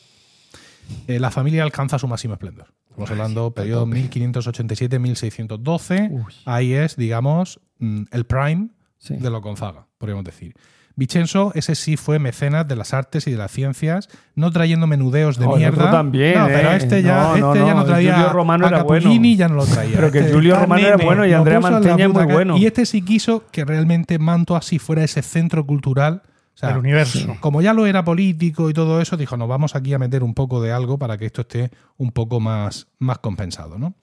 eh, 1.07 1.19
la 1.19 1.31
familia 1.31 1.63
alcanza 1.63 1.97
su 1.97 2.07
máximo 2.07 2.33
esplendor. 2.33 2.67
Estamos 2.89 3.09
hablando 3.11 3.51
periodo 3.51 3.87
1587-1612. 3.87 6.09
Uy. 6.11 6.23
Ahí 6.45 6.73
es, 6.73 6.97
digamos, 6.97 7.61
mm, 7.79 8.03
el 8.11 8.25
prime 8.25 8.69
Sí. 8.97 9.15
de 9.15 9.29
los 9.29 9.41
Gonzaga, 9.41 9.87
podríamos 9.97 10.25
decir. 10.25 10.53
Vicenzo, 10.95 11.51
ese 11.55 11.75
sí 11.75 11.97
fue 11.97 12.19
mecenas 12.19 12.67
de 12.67 12.75
las 12.75 12.93
artes 12.93 13.25
y 13.27 13.31
de 13.31 13.37
las 13.37 13.51
ciencias, 13.51 14.09
no 14.35 14.51
trayendo 14.51 14.87
menudeos 14.87 15.37
de 15.37 15.45
Oh, 15.45 15.55
mierda. 15.55 15.89
también, 15.91 16.37
no, 16.37 16.47
pero 16.47 16.71
¿eh? 16.71 16.75
este 16.77 17.01
ya 17.01 17.15
No, 17.23 17.35
este 17.35 17.41
no, 17.41 17.55
ya 17.67 17.73
no, 17.73 17.79
no 17.79 17.85
traía 17.85 18.13
Giulio 18.15 18.33
Romano 18.33 18.65
a 18.65 18.69
era 18.69 18.83
bueno. 18.83 19.13
ya 19.35 19.47
no 19.47 19.55
lo 19.55 19.65
traía. 19.65 19.95
Pero 19.95 20.11
que 20.11 20.19
Este 20.19 20.37
está 20.37 20.59
Romano 20.61 20.85
era 20.87 20.97
bueno 20.97 21.25
y 21.25 21.33
Andrea 21.33 21.59
Mantegna 21.59 22.03
es 22.05 22.09
muy 22.13 22.25
bueno. 22.25 22.57
Y 22.57 22.65
este 22.65 22.85
sí 22.85 23.01
quiso 23.01 23.45
que 23.51 23.65
realmente 23.65 24.19
Mantua 24.19 24.61
sí 24.61 24.79
fuera 24.79 25.03
ese 25.03 25.21
centro 25.21 25.65
cultural. 25.65 26.23
O 26.53 26.57
sea, 26.61 26.71
El 26.71 26.77
universo. 26.79 27.37
como 27.39 27.61
ya 27.61 27.73
lo 27.73 27.87
era 27.87 28.03
político 28.03 28.69
y 28.69 28.73
todo 28.73 28.99
eso, 29.01 29.15
dijo, 29.15 29.37
nos 29.37 29.47
vamos 29.47 29.73
aquí 29.75 29.93
a 29.93 29.99
meter 29.99 30.21
un 30.21 30.33
poco 30.33 30.61
de 30.61 30.71
algo 30.73 30.97
para 30.99 31.17
que 31.17 31.25
esto 31.25 31.41
esté 31.41 31.71
un 31.97 32.11
poco 32.11 32.39
más, 32.41 32.87
más 32.99 33.19
compensado. 33.19 33.79
¿no? 33.79 33.93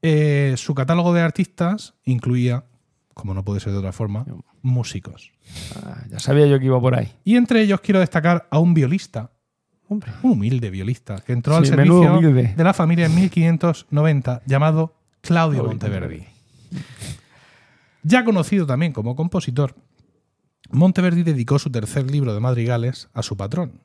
Eh, 0.00 0.54
su 0.56 0.74
catálogo 0.74 1.12
de 1.12 1.20
artistas 1.20 1.94
incluía, 2.04 2.64
como 3.14 3.34
no 3.34 3.44
puede 3.44 3.60
ser 3.60 3.72
de 3.72 3.78
otra 3.78 3.92
forma, 3.92 4.24
músicos. 4.62 5.32
Ah, 5.76 6.02
ya 6.10 6.18
sabía 6.18 6.46
yo 6.46 6.58
que 6.58 6.66
iba 6.66 6.80
por 6.80 6.94
ahí. 6.94 7.12
Y 7.24 7.36
entre 7.36 7.62
ellos 7.62 7.80
quiero 7.80 8.00
destacar 8.00 8.46
a 8.50 8.58
un 8.58 8.74
violista, 8.74 9.30
Hombre. 9.88 10.10
un 10.22 10.32
humilde 10.32 10.70
violista, 10.70 11.16
que 11.24 11.32
entró 11.32 11.56
al 11.56 11.64
Sí, 11.64 11.70
servicio 11.70 12.18
humilde. 12.18 12.54
de 12.56 12.64
la 12.64 12.72
familia 12.74 13.06
en 13.06 13.14
1590, 13.14 14.42
llamado 14.46 14.94
Claudio 15.20 15.60
Claudio 15.60 15.64
Monteverdi. 15.64 16.24
Ya 18.02 18.24
conocido 18.24 18.66
también 18.66 18.92
como 18.92 19.14
compositor, 19.14 19.74
Monteverdi 20.70 21.22
dedicó 21.22 21.58
su 21.58 21.70
tercer 21.70 22.10
libro 22.10 22.34
de 22.34 22.40
madrigales 22.40 23.08
a 23.12 23.22
su 23.22 23.36
patrón 23.36 23.84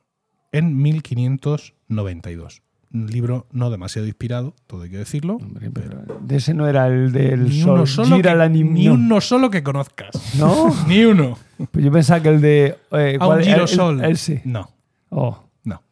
en 0.52 0.76
1592. 0.80 2.62
Un 2.92 3.06
libro 3.08 3.46
no 3.52 3.68
demasiado 3.70 4.06
inspirado, 4.08 4.54
todo 4.66 4.82
hay 4.82 4.90
que 4.90 4.96
decirlo. 4.98 5.36
Hombre, 5.36 5.70
pero 5.70 6.02
de 6.20 6.36
ese 6.36 6.54
no 6.54 6.66
era 6.66 6.86
el 6.86 7.12
del 7.12 7.44
Ni 7.44 7.60
sol. 7.60 7.74
uno, 7.74 7.86
solo 7.86 8.16
gira 8.16 8.32
que, 8.32 8.38
la 8.38 8.48
nim- 8.48 8.70
ni 8.70 8.86
no. 8.86 8.94
uno 8.94 9.20
solo 9.20 9.50
que 9.50 9.62
conozcas. 9.62 10.10
¿No? 10.38 10.74
Ni 10.88 11.04
uno. 11.04 11.36
Pues 11.70 11.84
yo 11.84 11.92
pensaba 11.92 12.22
que 12.22 12.28
el 12.30 12.40
de. 12.40 12.78
eh, 12.92 13.18
A 13.20 13.24
¿cuál- 13.26 13.38
un 13.38 13.44
el- 13.44 13.50
girosol. 13.52 13.98
el- 14.00 14.10
el 14.10 14.16
sí. 14.16 14.40
No. 14.44 14.70
Oh. 15.10 15.44
No. 15.64 15.82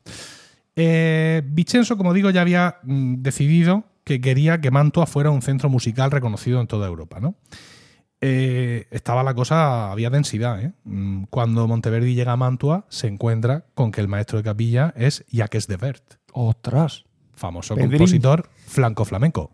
Eh, 0.74 1.42
Vicenzo, 1.46 1.96
como 1.96 2.14
digo, 2.14 2.30
ya 2.30 2.40
había 2.42 2.76
mm, 2.82 3.16
decidido 3.22 3.85
que 4.04 4.20
quería 4.20 4.61
que 4.61 4.70
Mantua 4.70 5.06
fuera 5.06 5.30
un 5.30 5.42
centro 5.42 5.68
musical 5.68 6.11
reconocido 6.11 6.61
en 6.61 6.66
toda 6.66 6.87
Europa, 6.87 7.18
¿no? 7.20 7.35
Eh, 8.22 8.87
estaba 8.90 9.22
la 9.22 9.35
cosa, 9.35 9.92
había 9.92 10.09
densidad. 10.11 10.62
¿eh? 10.62 10.72
Mm, 10.85 11.24
Cuando 11.28 11.66
Monteverdi 11.68 12.14
llega 12.14 12.32
a 12.32 12.37
Mantua, 12.37 12.87
se 12.88 13.09
encuentra 13.09 13.66
con 13.74 13.90
que 13.92 14.00
el 14.00 14.09
maestro 14.09 14.38
de 14.38 14.44
capilla 14.44 14.94
es 14.96 15.24
Jacques 15.30 15.66
de 15.66 15.76
Vert, 15.76 16.14
Ostras. 16.38 17.07
famoso 17.35 17.75
Pedrín. 17.75 17.92
compositor 17.92 18.49
flanco 18.66 19.07
flamenco. 19.07 19.53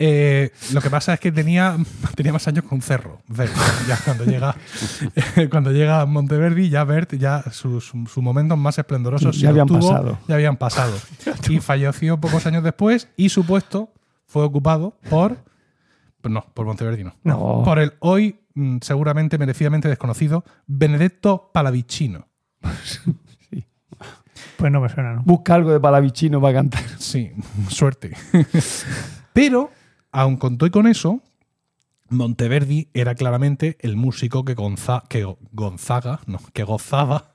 Eh, 0.00 0.50
lo 0.72 0.80
que 0.80 0.90
pasa 0.90 1.14
es 1.14 1.20
que 1.20 1.30
tenía, 1.30 1.76
tenía 2.16 2.32
más 2.32 2.48
años 2.48 2.64
con 2.64 2.82
Cerro. 2.82 3.22
Vert. 3.28 3.52
Ya 3.86 3.96
cuando 4.04 4.24
llega, 4.24 4.56
cuando 5.50 5.70
llega 5.70 6.00
a 6.00 6.06
Monteverdi, 6.06 6.68
ya 6.68 6.82
Bert, 6.82 7.14
ya 7.14 7.44
sus 7.52 7.84
su, 7.84 8.04
su 8.06 8.20
momentos 8.20 8.58
más 8.58 8.76
esplendorosos 8.76 9.38
Ya 9.38 9.50
habían 9.50 9.70
obtuvo, 9.70 9.88
pasado. 9.88 10.18
Ya 10.26 10.34
habían 10.34 10.56
pasado. 10.56 10.96
y 11.48 11.60
falleció 11.60 12.20
pocos 12.20 12.44
años 12.46 12.64
después 12.64 13.08
y 13.16 13.28
su 13.28 13.46
puesto 13.46 13.92
fue 14.26 14.42
ocupado 14.42 14.98
por. 15.08 15.38
pues 16.20 16.34
no, 16.34 16.44
por 16.52 16.66
Monteverdi 16.66 17.04
no. 17.04 17.14
No. 17.22 17.62
Por 17.64 17.78
el 17.78 17.92
hoy 18.00 18.40
mm, 18.54 18.78
seguramente 18.80 19.38
merecidamente 19.38 19.88
desconocido 19.88 20.44
Benedetto 20.66 21.52
Palavicino. 21.54 22.26
Pues 24.56 24.70
no 24.72 24.80
me 24.80 24.88
suena, 24.88 25.14
¿no? 25.14 25.22
Busca 25.24 25.54
algo 25.54 25.70
de 25.72 25.80
Palavicino 25.80 26.40
para 26.40 26.54
cantar. 26.54 26.82
Sí, 26.98 27.32
suerte. 27.68 28.16
Pero, 29.32 29.70
aun 30.12 30.36
con 30.36 30.58
todo 30.58 30.66
y 30.66 30.70
con 30.70 30.86
eso, 30.86 31.20
Monteverdi 32.10 32.88
era 32.94 33.14
claramente 33.14 33.76
el 33.80 33.96
músico 33.96 34.44
que, 34.44 34.54
Gonza- 34.54 35.02
que 35.08 35.26
Gonzaga, 35.52 36.20
no, 36.26 36.38
que 36.52 36.62
gozaba 36.64 37.33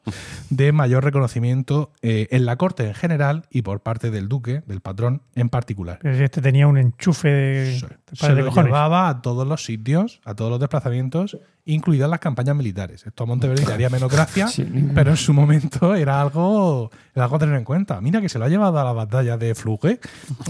de 0.49 0.71
mayor 0.71 1.03
reconocimiento 1.03 1.91
eh, 2.01 2.27
en 2.31 2.45
la 2.45 2.55
corte 2.55 2.87
en 2.87 2.93
general 2.93 3.43
y 3.49 3.61
por 3.61 3.81
parte 3.81 4.11
del 4.11 4.27
duque, 4.27 4.63
del 4.65 4.81
patrón 4.81 5.21
en 5.35 5.49
particular. 5.49 5.99
Este 6.03 6.41
tenía 6.41 6.67
un 6.67 6.77
enchufe 6.77 7.29
de, 7.29 7.79
Se, 7.79 7.87
de 7.87 7.95
se 8.13 8.27
par 8.27 8.35
de 8.35 8.41
lo 8.41 8.47
cojones. 8.49 8.67
llevaba 8.67 9.09
a 9.09 9.21
todos 9.21 9.47
los 9.47 9.63
sitios, 9.65 10.21
a 10.25 10.35
todos 10.35 10.51
los 10.51 10.59
desplazamientos, 10.59 11.37
incluidas 11.65 12.09
las 12.09 12.19
campañas 12.19 12.55
militares. 12.55 13.05
Esto 13.05 13.23
a 13.23 13.27
Monteverdi 13.27 13.65
le 13.65 13.73
haría 13.73 13.89
menos 13.89 14.11
gracia, 14.11 14.47
Sí, 14.49 14.65
pero 14.95 15.11
en 15.11 15.17
su 15.17 15.33
momento 15.33 15.93
era 15.93 16.19
algo, 16.19 16.89
era 17.13 17.25
algo 17.25 17.35
a 17.35 17.39
tener 17.39 17.55
en 17.55 17.63
cuenta. 17.63 18.01
Mira 18.01 18.21
que 18.21 18.29
se 18.29 18.39
lo 18.39 18.45
ha 18.45 18.49
llevado 18.49 18.79
a 18.79 18.83
la 18.83 18.93
batalla 18.93 19.37
de 19.37 19.53
Fluge. 19.53 19.99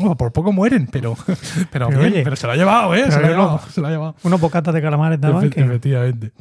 Oh, 0.01 0.15
por 0.15 0.31
poco 0.31 0.53
mueren, 0.53 0.87
pero, 0.91 1.15
pero, 1.71 1.87
Pero 1.87 1.99
bien, 1.99 2.13
oye, 2.13 2.23
pero 2.23 2.35
se 2.35 2.47
lo 2.47 2.53
ha 2.53 2.55
llevado, 2.55 2.95
¿eh? 2.95 3.11
Se 3.11 3.19
lo 3.19 3.25
ha 3.25 3.29
llevado. 3.29 3.61
Se 3.69 3.81
lo 3.81 3.87
ha 3.87 3.91
llevado. 3.91 4.15
Unos 4.23 4.39
bocatas 4.39 4.73
de 4.73 4.81
calamares 4.81 5.19
daban 5.19 5.49
que... 5.49 5.59
Efectivamente. 5.61 6.31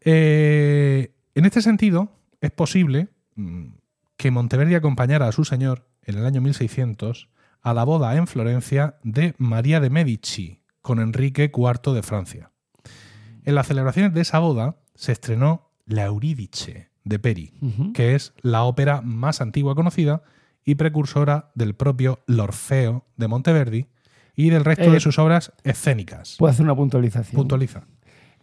Eh, 0.00 1.12
en 1.34 1.44
este 1.44 1.62
sentido, 1.62 2.10
es 2.42 2.50
posible 2.50 3.08
mm, 3.36 3.68
que 4.18 4.30
Monteverdi 4.30 4.74
acompañara 4.74 5.28
a 5.28 5.32
su 5.32 5.44
señor 5.44 5.88
en 6.02 6.18
el 6.18 6.26
año 6.26 6.42
1600 6.42 7.30
a 7.62 7.72
la 7.72 7.84
boda 7.84 8.16
en 8.16 8.26
Florencia 8.26 8.96
de 9.04 9.34
María 9.38 9.80
de 9.80 9.88
Medici 9.88 10.60
con 10.82 10.98
Enrique 10.98 11.50
IV 11.54 11.94
de 11.94 12.02
Francia. 12.02 12.50
En 13.44 13.54
las 13.54 13.68
celebraciones 13.68 14.12
de 14.12 14.20
esa 14.20 14.40
boda 14.40 14.76
se 14.94 15.12
estrenó 15.12 15.70
La 15.86 16.04
Eurídice 16.04 16.90
de 17.04 17.18
Peri, 17.18 17.54
que 17.94 18.14
es 18.14 18.34
la 18.42 18.64
ópera 18.64 19.00
más 19.00 19.40
antigua 19.40 19.74
conocida 19.74 20.22
y 20.64 20.74
precursora 20.74 21.50
del 21.54 21.74
propio 21.74 22.20
L'Orfeo 22.26 23.06
de 23.16 23.28
Monteverdi 23.28 23.86
y 24.34 24.50
del 24.50 24.64
resto 24.64 24.84
Eh, 24.84 24.90
de 24.90 25.00
sus 25.00 25.18
obras 25.18 25.52
escénicas. 25.64 26.36
Puedo 26.38 26.50
hacer 26.50 26.64
una 26.64 26.74
puntualización. 26.74 27.36
Puntualiza. 27.36 27.86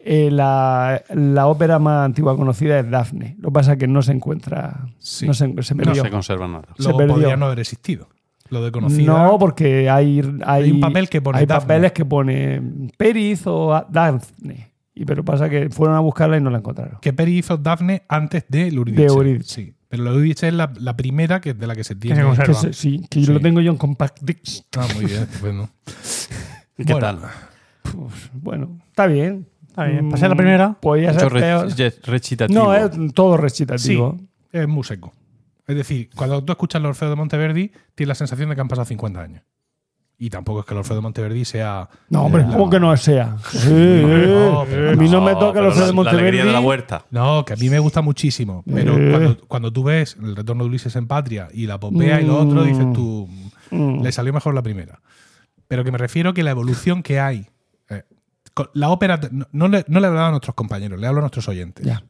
Eh, 0.02 0.30
la, 0.32 1.04
la 1.14 1.48
ópera 1.48 1.78
más 1.78 2.06
antigua 2.06 2.36
conocida 2.38 2.80
es 2.80 2.90
Dafne. 2.90 3.36
Lo 3.40 3.50
que 3.50 3.54
pasa 3.54 3.74
es 3.74 3.80
que 3.80 3.88
no 3.88 4.02
se 4.02 4.14
encuentra. 4.14 4.88
Sí. 4.98 5.28
No 5.28 5.34
se, 5.34 5.54
se 5.62 5.76
No 5.76 5.84
perdió. 5.84 6.04
se 6.04 6.10
conserva 6.10 6.48
nada. 6.48 6.68
Se 6.78 6.94
perdió. 6.94 7.16
podría 7.16 7.36
no 7.38 7.48
haber 7.48 7.60
existido. 7.60 8.08
Lo 8.50 8.64
de 8.64 8.72
conocida. 8.72 9.06
No, 9.24 9.38
porque 9.38 9.90
hay, 9.90 10.22
hay, 10.46 10.64
Hay 10.64 10.72
un 10.72 10.80
papel 10.80 11.08
que 11.10 11.22
pone 11.22 11.38
hay 11.40 11.46
Dafne. 11.46 11.68
papeles 11.68 11.92
que 11.92 12.06
pone 12.06 12.62
Periz 12.98 13.46
o 13.46 13.74
a- 13.76 13.86
Dafne. 13.90 14.72
Y 14.96 15.06
pero 15.06 15.24
pasa 15.24 15.50
que 15.50 15.70
fueron 15.70 15.96
a 15.96 16.00
buscarla 16.00 16.38
y 16.38 16.42
no 16.42 16.50
la 16.50 16.58
encontraron. 16.58 16.98
que 17.02 17.14
Peri 17.14 17.38
hizo 17.38 17.58
Daphne 17.58 18.04
antes 18.10 18.46
de 18.50 18.68
Eurídice. 18.70 19.02
De 19.04 19.08
Eurídice. 19.08 19.54
Sí. 19.66 19.74
Pero 19.88 20.04
la 20.04 20.12
Eurídice 20.12 20.48
es 20.50 20.54
la, 20.54 20.72
la 20.80 20.96
primera 20.98 21.40
que, 21.42 21.54
de 21.54 21.68
la 21.68 21.76
que 21.76 21.84
se 21.84 21.96
tiene. 21.96 22.18
se 22.18 22.24
conserva. 22.24 22.48
Que 22.48 22.54
se- 22.60 22.74
sí, 22.74 23.06
que 23.10 23.22
yo 23.22 23.34
lo 23.34 23.40
tengo 23.40 23.62
yo 23.62 23.72
en 23.72 23.78
compact 23.78 24.20
disc. 24.22 24.66
Ah, 24.78 24.88
muy 24.96 25.06
bien. 25.06 25.28
Bueno. 25.42 25.70
¿Qué 26.78 26.84
Bueno, 26.86 27.00
tal? 27.00 27.20
Pues, 27.84 28.30
bueno, 28.34 28.78
está 28.88 29.06
bien. 29.08 29.48
Está 29.69 29.86
bien. 29.86 30.08
Mm, 30.08 30.12
Pasé 30.12 30.27
la 30.29 30.36
primera. 30.36 30.73
Podía 30.79 31.13
ser 31.13 31.32
re- 31.32 31.39
peor. 31.41 31.67
recitativo. 32.03 32.60
No, 32.63 32.73
es 32.73 32.91
todo 33.13 33.36
Sí, 33.38 33.41
recitativo. 33.41 34.17
es 34.51 34.67
muy 34.67 34.84
seco. 34.84 35.13
Es 35.67 35.75
decir, 35.75 36.10
cuando 36.15 36.43
tú 36.43 36.51
escuchas 36.51 36.79
el 36.79 36.86
Orfeo 36.88 37.10
de 37.10 37.15
Monteverdi, 37.15 37.71
tienes 37.95 38.08
la 38.10 38.15
sensación 38.15 38.49
de 38.49 38.55
que 38.55 38.62
han 38.62 38.67
pasado 38.67 38.86
50 38.86 39.21
años. 39.21 39.43
Y 40.21 40.29
tampoco 40.29 40.60
es 40.60 40.65
que 40.65 40.73
el 40.73 40.79
Orfeo 40.79 40.95
de 40.97 41.01
Monteverdi 41.01 41.45
sea. 41.45 41.88
No, 42.10 42.23
hombre, 42.23 42.41
la- 42.41 42.49
¿cómo 42.49 42.69
que 42.69 42.79
no 42.79 42.97
sea? 42.97 43.38
Sí, 43.51 43.69
no, 43.69 44.62
a 44.62 44.65
mí 44.65 45.05
no, 45.10 45.19
No, 45.19 45.21
me 45.21 45.34
toca 45.36 45.62
los 45.62 45.75
la- 45.77 45.82
de 45.84 45.88
La 45.88 45.93
Monteverdi. 45.93 46.19
alegría 46.27 46.45
de 46.45 46.51
la 46.51 46.60
huerta. 46.60 47.05
No, 47.12 47.45
que 47.45 47.53
a 47.53 47.55
mí 47.55 47.69
me 47.69 47.79
gusta 47.79 48.01
muchísimo. 48.01 48.63
Pero 48.65 48.97
Eh. 48.97 49.12
cuando, 49.12 49.38
cuando 49.47 49.71
tú 49.71 49.84
ves 49.84 50.17
el 50.21 50.36
retorno 50.36 50.63
de 50.65 50.69
Ulises 50.69 50.95
en 50.97 51.08
Patria 51.08 51.47
y 51.53 51.67
la 51.67 51.79
Popea 51.79 52.19
y 52.19 52.25
lo 52.25 52.38
otro, 52.39 52.63
dices 52.63 52.91
tú. 52.93 53.29
Mm. 53.71 54.01
Le 54.01 54.12
salió 54.12 54.34
mejor 54.34 54.55
la 54.55 54.63
primera. 54.63 54.99
Pero 55.69 55.84
que 55.86 55.91
me 55.91 55.99
refiero 55.99 56.34
que 56.34 56.41
la 56.43 56.51
evolución 56.51 57.01
que 57.03 57.19
hay. 57.19 57.45
La 58.74 58.89
ópera. 58.89 59.19
No, 59.32 59.48
no 59.52 59.67
le, 59.67 59.86
no 59.88 60.00
le 60.00 60.08
hablaba 60.08 60.28
a 60.28 60.32
nuestros 60.32 60.56
compañeros, 60.56 61.00
le 61.00 61.08
hablo 61.08 61.19
a 61.19 61.22
nuestros 61.22 61.48
oyentes. 61.48 61.86
Ya. 61.86 62.04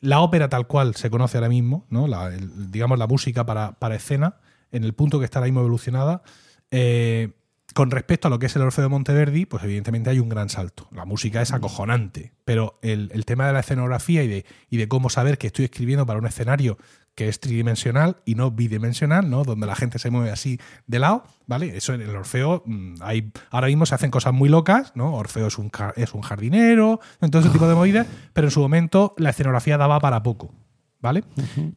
La 0.00 0.20
ópera 0.20 0.48
tal 0.48 0.66
cual 0.66 0.94
se 0.96 1.10
conoce 1.10 1.38
ahora 1.38 1.48
mismo, 1.48 1.86
¿no? 1.88 2.08
La, 2.08 2.28
el- 2.28 2.70
digamos 2.70 2.98
la 2.98 3.06
música 3.06 3.46
para, 3.46 3.72
para 3.78 3.94
escena, 3.94 4.36
en 4.72 4.84
el 4.84 4.94
punto 4.94 5.18
que 5.18 5.24
está 5.24 5.38
ahora 5.38 5.46
mismo 5.46 5.60
evolucionada, 5.60 6.22
eh, 6.70 7.30
con 7.74 7.90
respecto 7.90 8.28
a 8.28 8.30
lo 8.30 8.38
que 8.38 8.46
es 8.46 8.56
el 8.56 8.62
Orfeo 8.62 8.84
de 8.84 8.88
Monteverdi, 8.90 9.46
pues 9.46 9.62
evidentemente 9.64 10.10
hay 10.10 10.18
un 10.18 10.28
gran 10.28 10.48
salto. 10.50 10.88
La 10.92 11.04
música 11.06 11.40
es 11.40 11.52
acojonante, 11.52 12.32
pero 12.44 12.78
el, 12.82 13.10
el 13.14 13.24
tema 13.24 13.46
de 13.46 13.52
la 13.54 13.60
escenografía 13.60 14.22
y 14.22 14.28
de, 14.28 14.44
y 14.68 14.76
de 14.76 14.88
cómo 14.88 15.08
saber 15.08 15.38
que 15.38 15.46
estoy 15.46 15.64
escribiendo 15.66 16.04
para 16.04 16.18
un 16.18 16.26
escenario 16.26 16.76
que 17.14 17.28
es 17.28 17.40
tridimensional 17.40 18.16
y 18.24 18.34
no 18.34 18.50
bidimensional, 18.50 19.28
¿no? 19.28 19.44
Donde 19.44 19.66
la 19.66 19.76
gente 19.76 19.98
se 19.98 20.10
mueve 20.10 20.30
así 20.30 20.58
de 20.86 20.98
lado, 20.98 21.24
¿vale? 21.46 21.76
Eso 21.76 21.92
en 21.94 22.00
el 22.00 22.14
Orfeo, 22.16 22.62
mm, 22.64 22.94
hay, 23.00 23.30
ahora 23.50 23.66
mismo 23.66 23.86
se 23.86 23.94
hacen 23.94 24.10
cosas 24.10 24.32
muy 24.32 24.48
locas, 24.48 24.92
¿no? 24.94 25.14
Orfeo 25.14 25.46
es 25.48 25.58
un, 25.58 25.70
es 25.96 26.14
un 26.14 26.22
jardinero, 26.22 27.00
todo 27.30 27.40
ese 27.40 27.50
tipo 27.50 27.68
de 27.68 27.74
movidas, 27.74 28.06
pero 28.32 28.46
en 28.46 28.50
su 28.50 28.60
momento 28.60 29.14
la 29.18 29.30
escenografía 29.30 29.76
daba 29.76 30.00
para 30.00 30.22
poco, 30.22 30.54
¿vale? 31.00 31.24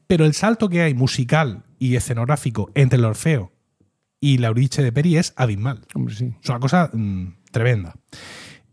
Pero 0.08 0.26
el 0.26 0.34
salto 0.34 0.70
que 0.70 0.82
hay 0.82 0.94
musical 0.94 1.64
y 1.80 1.96
escenográfico 1.96 2.72
entre 2.74 2.98
el 2.98 3.06
Orfeo 3.06 3.52
y 4.20 4.38
la 4.38 4.48
Euridice 4.48 4.82
de 4.82 4.92
Peri 4.92 5.18
es 5.18 5.34
abismal. 5.36 5.82
Hombre, 5.94 6.16
sí. 6.16 6.34
Es 6.42 6.50
una 6.50 6.60
cosa 6.60 6.90
mm, 6.94 7.36
tremenda. 7.52 7.96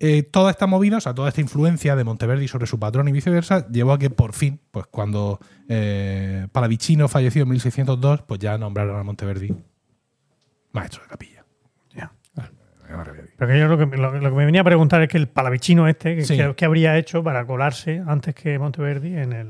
Eh, 0.04 0.24
toda 0.24 0.50
esta 0.50 0.66
movida, 0.66 0.96
o 0.96 1.00
sea, 1.00 1.14
toda 1.14 1.28
esta 1.28 1.40
influencia 1.40 1.94
de 1.94 2.02
Monteverdi 2.02 2.48
sobre 2.48 2.66
su 2.66 2.76
patrón 2.80 3.06
y 3.06 3.12
viceversa, 3.12 3.68
llevó 3.68 3.92
a 3.92 3.98
que 4.00 4.10
por 4.10 4.32
fin, 4.32 4.58
pues 4.72 4.86
cuando 4.88 5.38
eh, 5.68 6.48
Palavicino 6.50 7.06
falleció 7.06 7.44
en 7.44 7.50
1602, 7.50 8.22
pues 8.22 8.40
ya 8.40 8.58
nombraron 8.58 8.98
a 8.98 9.04
Monteverdi 9.04 9.54
maestro 10.72 11.02
de 11.02 11.08
capilla. 11.08 11.44
Ya. 11.94 12.12
Maravilla. 12.90 13.24
Pero 13.38 13.50
que 13.52 13.58
yo 13.60 13.68
lo 13.68 13.78
que, 13.78 13.96
lo, 13.96 14.12
lo 14.20 14.30
que 14.30 14.36
me 14.36 14.44
venía 14.44 14.62
a 14.62 14.64
preguntar 14.64 15.02
es 15.02 15.08
que 15.08 15.18
el 15.18 15.28
palavicino 15.28 15.86
este, 15.88 16.16
que, 16.16 16.24
Sí. 16.24 16.36
que- 16.36 16.54
¿qué 16.56 16.64
habría 16.64 16.96
hecho 16.98 17.22
para 17.22 17.46
colarse 17.46 18.02
antes 18.06 18.34
que 18.34 18.58
Monteverdi 18.58 19.16
en 19.16 19.32
el 19.32 19.48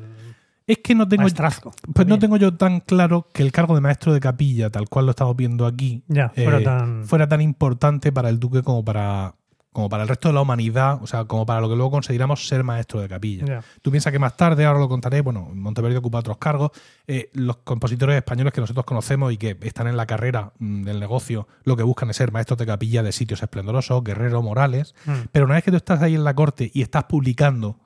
Es 0.66 0.78
que 0.78 0.94
no 0.94 1.08
tengo, 1.08 1.22
maestrazgo? 1.22 1.72
pues 1.94 2.06
no 2.06 2.18
tengo 2.18 2.36
yo 2.36 2.54
tan 2.56 2.80
claro 2.80 3.26
que 3.32 3.42
el 3.42 3.52
cargo 3.52 3.74
de 3.74 3.80
maestro 3.80 4.12
de 4.12 4.20
capilla, 4.20 4.70
tal 4.70 4.88
cual 4.88 5.06
lo 5.06 5.10
estamos 5.10 5.34
viendo 5.36 5.66
aquí, 5.66 6.04
Ya, 6.08 6.28
fuera 6.30 6.58
eh, 6.60 6.62
tan- 6.64 7.04
fuera 7.04 7.28
tan 7.28 7.40
importante 7.40 8.12
para 8.12 8.28
el 8.28 8.38
duque 8.38 8.62
como 8.62 8.84
para, 8.84 9.34
como 9.72 9.88
para 9.88 10.02
el 10.02 10.08
resto 10.11 10.28
de 10.28 10.35
la 10.35 10.42
humanidad, 10.42 11.02
o 11.02 11.06
sea, 11.06 11.24
como 11.24 11.46
para 11.46 11.61
lo 11.62 11.68
que 11.68 11.76
luego 11.76 11.90
consideramos 11.90 12.46
ser 12.46 12.62
maestro 12.62 13.00
de 13.00 13.08
capilla. 13.08 13.46
Ya. 13.46 13.62
Tú 13.80 13.90
piensas 13.90 14.12
que 14.12 14.18
más 14.18 14.37
tarde, 14.37 14.66
ahora 14.66 14.78
lo 14.78 14.88
contaré, 14.88 15.22
bueno, 15.22 15.48
Monteverdi 15.54 15.96
ocupa 15.96 16.18
otros 16.18 16.37
cargos. 16.37 16.72
eh, 17.06 17.30
los 17.32 17.56
compositores 17.58 18.16
españoles 18.16 18.52
que 18.52 18.61
nosotros 18.61 18.85
conocemos 18.85 19.32
y 19.32 19.38
que 19.38 19.56
están 19.62 19.87
en 19.87 19.96
la 19.96 20.04
carrera 20.06 20.52
mm, 20.58 20.82
del 20.82 21.00
negocio, 21.00 21.48
lo 21.64 21.76
que 21.76 21.82
buscan 21.82 22.11
es 22.11 22.16
ser 22.16 22.32
maestros 22.32 22.58
de 22.58 22.66
capilla 22.66 23.02
de 23.02 23.12
sitios 23.12 23.42
esplendorosos, 23.42 24.04
guerreros, 24.04 24.44
morales. 24.44 24.94
Mm. 25.06 25.12
Pero 25.32 25.46
una 25.46 25.54
vez 25.54 25.64
que 25.64 25.70
tú 25.70 25.78
estás 25.78 26.02
ahí 26.02 26.14
en 26.14 26.24
la 26.24 26.35
corte 26.35 26.70
y 26.74 26.82
estás 26.82 27.04
publicando, 27.04 27.78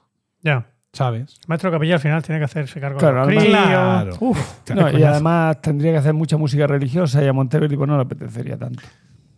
Ya. 0.42 0.66
¿sabes? 0.92 1.38
Maestro 1.46 1.70
Capilla 1.70 1.94
al 1.94 2.00
final 2.00 2.22
tiene 2.22 2.38
que 2.40 2.46
hacerse 2.46 2.80
cargo 2.80 2.98
Claro, 2.98 3.26
de 3.26 3.34
los. 3.34 3.44
Claro. 3.44 4.16
Uf, 4.20 4.38
Claro, 4.64 4.90
No, 4.92 4.98
y 4.98 5.02
además 5.04 5.60
tendría 5.60 5.92
que 5.92 5.98
hacer 5.98 6.14
mucha 6.14 6.36
música 6.36 6.66
religiosa 6.66 7.22
y 7.22 7.28
a 7.28 7.32
Monteverdi 7.32 7.76
pues 7.76 7.86
no 7.86 7.96
le 7.96 8.02
apetecería 8.02 8.56
tanto. 8.58 8.82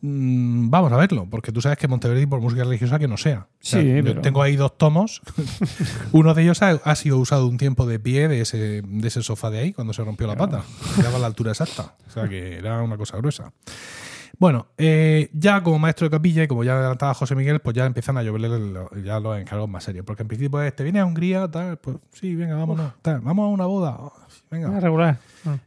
Mm, 0.01 0.71
vamos 0.71 0.93
a 0.93 0.97
verlo, 0.97 1.27
porque 1.29 1.51
tú 1.51 1.61
sabes 1.61 1.77
que 1.79 1.89
Monteverdi, 1.89 2.27
por 2.27 2.41
música 2.41 2.63
religiosa, 2.65 2.99
que 2.99 3.09
no 3.09 3.17
sea. 3.17 3.49
O 3.51 3.57
sea, 3.59 3.81
Sí, 3.83 3.89
yo 3.97 4.05
pero- 4.05 4.21
tengo 4.21 4.43
ahí 4.43 4.55
dos 4.57 4.79
tomos. 4.79 5.21
Uno 6.13 6.35
de 6.35 6.43
ellos 6.43 6.63
ha, 6.63 6.71
ha 6.71 6.95
sido 6.95 7.19
usado 7.19 7.47
un 7.49 7.57
tiempo 7.59 7.87
de 7.87 7.99
pie 7.99 8.29
de 8.29 8.41
ese, 8.43 8.83
de 8.83 9.09
ese 9.09 9.23
sofá 9.23 9.51
de 9.51 9.59
ahí 9.59 9.73
cuando 9.73 9.93
se 9.93 10.05
rompió 10.05 10.27
la 10.27 10.37
pata. 10.37 10.63
Daba 11.03 11.19
la 11.19 11.27
altura 11.27 11.51
exacta. 11.51 11.95
O 12.07 12.11
sea 12.11 12.29
que 12.29 12.57
era 12.59 12.81
una 12.83 12.97
cosa 12.97 13.17
gruesa. 13.17 13.53
Bueno, 14.41 14.69
eh, 14.79 15.31
ya 15.33 15.65
como 15.65 15.81
maestro 15.81 16.07
de 16.07 16.11
capilla 16.13 16.45
y 16.45 16.47
como 16.47 16.63
ya 16.63 16.79
adelantaba 16.79 17.13
José 17.13 17.35
Miguel, 17.35 17.59
pues 17.59 17.75
ya 17.75 17.85
empiezan 17.87 18.19
a 18.19 18.23
lloverle 18.23 18.49
lo- 18.49 18.89
ya 19.03 19.19
los 19.19 19.37
encargos 19.37 19.69
más 19.69 19.83
serios. 19.83 20.05
Porque 20.07 20.23
en 20.23 20.29
principio 20.29 20.63
es, 20.63 20.77
te 20.77 20.85
viene 20.85 21.01
a 21.01 21.07
Hungría, 21.07 21.49
tal, 21.51 21.77
pues 21.79 21.97
sí, 22.13 22.37
venga, 22.37 22.55
vámonos. 22.55 22.93
tal, 23.03 23.19
vamos 23.21 23.47
a 23.47 23.49
una 23.49 23.67
boda. 23.67 23.99
venga. 24.49 24.71
Ah, 24.77 24.79
regular. 24.79 25.19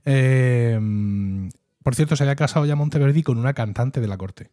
Eh, 0.05 1.49
por 1.83 1.95
cierto, 1.95 2.15
se 2.15 2.23
había 2.23 2.35
casado 2.35 2.65
ya 2.65 2.75
Monteverdi 2.75 3.23
con 3.23 3.37
una 3.37 3.53
cantante 3.53 4.01
de 4.01 4.07
la 4.07 4.17
corte. 4.17 4.51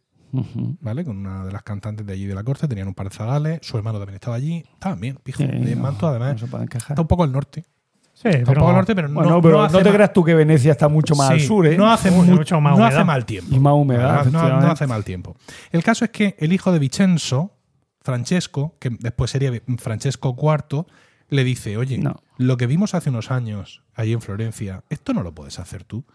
¿vale? 0.81 1.03
Con 1.03 1.17
una 1.17 1.43
de 1.43 1.51
las 1.51 1.63
cantantes 1.63 2.05
de 2.05 2.13
allí 2.13 2.27
de 2.27 2.35
la 2.35 2.43
corte, 2.43 2.67
tenían 2.67 2.87
un 2.87 2.93
par 2.93 3.09
de 3.09 3.15
zagales, 3.15 3.59
su 3.63 3.77
hermano 3.77 3.97
también 3.97 4.13
estaba 4.15 4.35
allí, 4.35 4.63
estaban 4.73 4.99
bien, 4.99 5.17
pijo, 5.23 5.39
Sí, 5.39 5.47
de 5.47 5.75
no, 5.75 5.81
Manto 5.81 6.07
además. 6.07 6.33
No 6.33 6.37
se 6.37 6.45
pueden 6.47 6.67
quejar. 6.67 6.91
Está 6.91 7.01
un 7.01 7.07
poco 7.07 7.23
al 7.23 7.31
norte. 7.31 7.65
Sí, 8.13 8.27
Está 8.27 8.37
un 8.39 8.43
pero 8.45 8.59
poco 8.59 8.69
al 8.69 8.75
norte, 8.75 8.95
pero 8.95 9.09
Bueno, 9.11 9.29
no, 9.29 9.41
pero 9.41 9.57
no 9.57 9.63
no, 9.63 9.77
te 9.79 9.83
mal- 9.85 9.93
creas 9.93 10.13
tú 10.13 10.23
que 10.23 10.35
Venecia 10.35 10.71
está 10.73 10.87
mucho 10.87 11.15
más 11.15 11.31
al 11.31 11.39
Sí, 11.39 11.47
sur, 11.47 11.65
¿eh? 11.65 11.75
No 11.77 11.89
hace, 11.91 12.11
Uy, 12.11 12.27
mu- 12.27 12.35
mucho 12.35 12.61
más 12.61 12.71
no 12.71 12.83
humedad. 12.83 12.95
hace 12.99 13.05
mal 13.05 13.25
tiempo. 13.25 13.55
Y 13.55 13.59
más 13.59 13.73
humedad, 13.73 14.25
No, 14.25 14.49
no- 14.49 14.61
no 14.61 14.71
hace 14.71 14.85
mal 14.85 15.03
tiempo. 15.03 15.35
El 15.71 15.83
caso 15.83 16.05
es 16.05 16.11
que 16.11 16.35
el 16.37 16.53
hijo 16.53 16.71
de 16.71 16.77
Vincenzo, 16.79 17.55
Francesco, 18.01 18.75
que 18.79 18.89
después 18.99 19.31
sería 19.31 19.51
Francesco 19.77 20.35
IV, 20.37 20.85
le 21.29 21.43
dice, 21.43 21.77
oye, 21.77 21.97
No. 21.97 22.21
lo 22.37 22.57
que 22.57 22.67
vimos 22.67 22.93
hace 22.93 23.09
unos 23.09 23.31
años 23.31 23.83
allí 23.95 24.13
en 24.13 24.21
Florencia, 24.21 24.83
esto 24.89 25.13
no 25.13 25.23
lo 25.23 25.33
puedes 25.33 25.59
hacer 25.59 25.83
tú. 25.83 26.05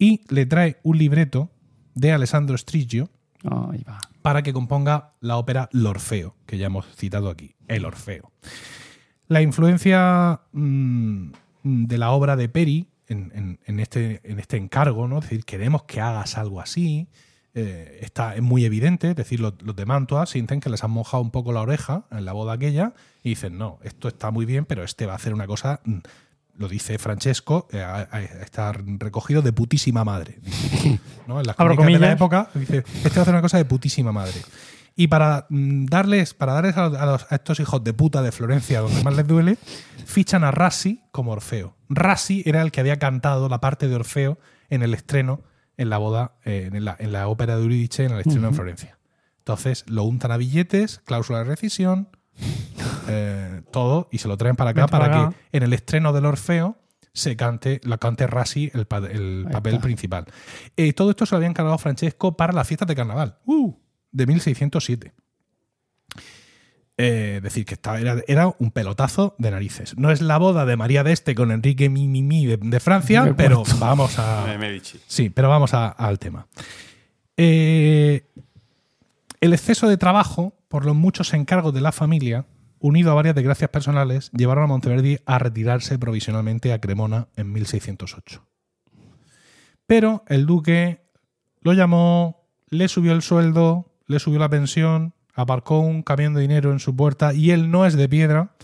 Y 0.00 0.22
le 0.34 0.46
trae 0.46 0.78
un 0.82 0.98
libreto 0.98 1.50
de 1.94 2.10
Alessandro 2.12 2.56
Strigio, 2.58 3.08
va. 3.44 3.98
para 4.22 4.42
que 4.42 4.52
componga 4.52 5.12
la 5.20 5.36
ópera 5.36 5.68
L'Orfeo, 5.72 6.34
que 6.46 6.58
ya 6.58 6.66
hemos 6.66 6.86
citado 6.96 7.28
aquí, 7.30 7.54
el 7.68 7.84
Orfeo. 7.84 8.32
La 9.28 9.42
influencia 9.42 10.40
mm, 10.52 11.30
de 11.62 11.98
la 11.98 12.10
obra 12.10 12.34
de 12.36 12.48
Peri 12.48 12.88
en, 13.06 13.30
en- 13.34 13.60
en 13.66 13.78
este, 13.80 14.20
en 14.24 14.38
este 14.40 14.56
encargo, 14.56 15.06
¿no? 15.06 15.18
Es 15.18 15.24
decir, 15.24 15.44
queremos 15.44 15.82
que 15.84 16.00
hagas 16.00 16.36
algo 16.38 16.60
así, 16.60 17.08
eh, 17.54 17.98
está, 18.02 18.34
es 18.36 18.42
muy 18.42 18.64
evidente, 18.64 19.10
es 19.10 19.16
decir, 19.16 19.40
los, 19.40 19.54
los 19.62 19.74
de 19.76 19.84
Mantua 19.84 20.24
sienten 20.26 20.60
que 20.60 20.70
les 20.70 20.82
han 20.84 20.92
mojado 20.92 21.22
un 21.22 21.30
poco 21.30 21.52
la 21.52 21.60
oreja 21.60 22.04
en 22.10 22.24
la 22.24 22.32
boda 22.32 22.54
aquella 22.54 22.94
y 23.22 23.30
dicen, 23.30 23.58
no, 23.58 23.78
esto 23.82 24.08
está 24.08 24.30
muy 24.30 24.46
bien, 24.46 24.64
pero 24.64 24.82
este 24.84 25.04
va 25.06 25.12
a 25.12 25.16
hacer 25.16 25.34
una 25.34 25.46
cosa, 25.46 25.80
mm, 25.84 25.98
lo 26.60 26.68
dice 26.68 26.98
Francesco, 26.98 27.66
eh, 27.72 27.82
está 28.42 28.72
recogido 28.72 29.40
de 29.40 29.52
putísima 29.52 30.04
madre. 30.04 30.38
¿no? 31.26 31.40
En 31.40 31.46
las 31.46 31.58
Abro 31.58 31.74
de 31.74 31.98
la 31.98 32.12
época 32.12 32.50
dice, 32.54 32.84
este 33.02 33.08
va 33.10 33.16
a 33.16 33.22
hacer 33.22 33.34
una 33.34 33.40
cosa 33.42 33.56
de 33.56 33.64
putísima 33.64 34.12
madre. 34.12 34.34
Y 34.94 35.06
para 35.08 35.46
mm, 35.48 35.86
darles, 35.86 36.34
para 36.34 36.52
darles 36.52 36.76
a, 36.76 36.84
a 36.86 37.06
los- 37.06 37.26
a 37.32 37.36
estos 37.36 37.58
hijos 37.60 37.82
de 37.82 37.94
puta 37.94 38.20
de 38.20 38.30
Florencia, 38.30 38.80
donde 38.80 39.02
más 39.02 39.16
les 39.16 39.26
duele, 39.26 39.56
fichan 40.04 40.44
a 40.44 40.50
Rassi 40.50 41.02
como 41.12 41.32
Orfeo. 41.32 41.76
Rassi 41.88 42.42
era 42.44 42.60
el 42.60 42.70
que 42.72 42.80
había 42.80 42.98
cantado 42.98 43.48
la 43.48 43.60
parte 43.60 43.88
de 43.88 43.94
Orfeo 43.94 44.38
en 44.68 44.82
el 44.82 44.92
estreno, 44.92 45.40
en 45.78 45.88
la 45.88 45.96
boda, 45.96 46.34
eh, 46.44 46.68
en, 46.72 46.84
la, 46.84 46.94
en 46.98 47.12
la 47.12 47.26
ópera 47.28 47.56
de 47.56 47.62
Euridice, 47.62 48.04
en 48.04 48.12
el 48.12 48.20
estreno 48.20 48.48
en 48.48 48.54
Florencia. 48.54 48.98
Entonces 49.38 49.84
lo 49.88 50.02
untan 50.04 50.30
a 50.32 50.36
billetes, 50.36 51.00
cláusula 51.06 51.38
de 51.38 51.44
rescisión, 51.44 52.08
eh, 53.08 53.62
todo, 53.72 54.08
y 54.12 54.18
se 54.18 54.28
lo 54.28 54.36
traen 54.36 54.56
para 54.56 54.70
acá 54.70 54.86
para 54.86 55.06
para 55.08 55.22
acá. 55.26 55.36
que 55.50 55.56
en 55.56 55.62
el 55.62 55.72
estreno 55.72 56.12
del 56.12 56.26
Orfeo 56.26 56.76
se 57.12 57.36
cante, 57.36 57.80
la 57.84 57.98
cante 57.98 58.26
Rassi 58.26 58.70
el, 58.72 58.86
pa- 58.86 58.98
el 58.98 59.44
Ahí 59.46 59.52
papel 59.52 59.74
está. 59.74 59.82
principal. 59.82 60.24
Eh, 60.76 60.92
todo 60.92 61.10
esto 61.10 61.26
se 61.26 61.34
lo 61.34 61.38
había 61.38 61.48
encargado 61.48 61.76
Francesco 61.78 62.36
para 62.36 62.52
las 62.52 62.66
fiestas 62.68 62.86
de 62.88 62.94
carnaval 62.94 63.38
¡Uh! 63.46 63.74
de 64.12 64.26
1607. 64.26 65.12
Eh, 67.02 67.36
es 67.38 67.42
decir, 67.42 67.64
que 67.64 67.74
estaba, 67.74 67.98
era, 67.98 68.16
era 68.28 68.54
un 68.58 68.70
pelotazo 68.72 69.34
de 69.38 69.50
narices. 69.50 69.96
No 69.96 70.10
es 70.10 70.20
la 70.20 70.36
boda 70.36 70.66
de 70.66 70.76
María 70.76 71.02
de 71.02 71.12
Este 71.12 71.34
con 71.34 71.50
Enrique 71.50 71.88
Mimimi 71.88 72.44
de, 72.44 72.58
de 72.58 72.80
Francia, 72.80 73.32
pero 73.36 73.62
vamos 73.78 74.18
a. 74.18 74.46
Sí, 75.06 75.30
pero 75.30 75.48
vamos 75.48 75.72
a- 75.72 75.88
al 75.88 76.18
tema. 76.18 76.46
Eh, 77.38 78.26
el 79.40 79.52
exceso 79.54 79.88
de 79.88 79.96
trabajo 79.96 80.52
por 80.70 80.86
los 80.86 80.94
muchos 80.94 81.34
encargos 81.34 81.74
de 81.74 81.80
la 81.80 81.90
familia, 81.90 82.46
unido 82.78 83.10
a 83.10 83.14
varias 83.14 83.34
desgracias 83.34 83.70
personales, 83.70 84.30
llevaron 84.30 84.62
a 84.62 84.66
Monteverdi 84.68 85.18
a 85.26 85.40
retirarse 85.40 85.98
provisionalmente 85.98 86.72
a 86.72 86.80
Cremona 86.80 87.26
en 87.34 87.52
1608. 87.52 88.46
Pero 89.88 90.22
el 90.28 90.46
duque 90.46 91.02
lo 91.60 91.72
llamó, 91.72 92.46
le 92.68 92.86
subió 92.86 93.12
el 93.12 93.22
sueldo, 93.22 93.96
le 94.06 94.20
subió 94.20 94.38
la 94.38 94.48
pensión, 94.48 95.12
aparcó 95.34 95.80
un 95.80 96.04
camión 96.04 96.34
de 96.34 96.42
dinero 96.42 96.70
en 96.70 96.78
su 96.78 96.94
puerta 96.94 97.34
y 97.34 97.50
él 97.50 97.72
no 97.72 97.84
es 97.84 97.94
de 97.94 98.08
piedra. 98.08 98.54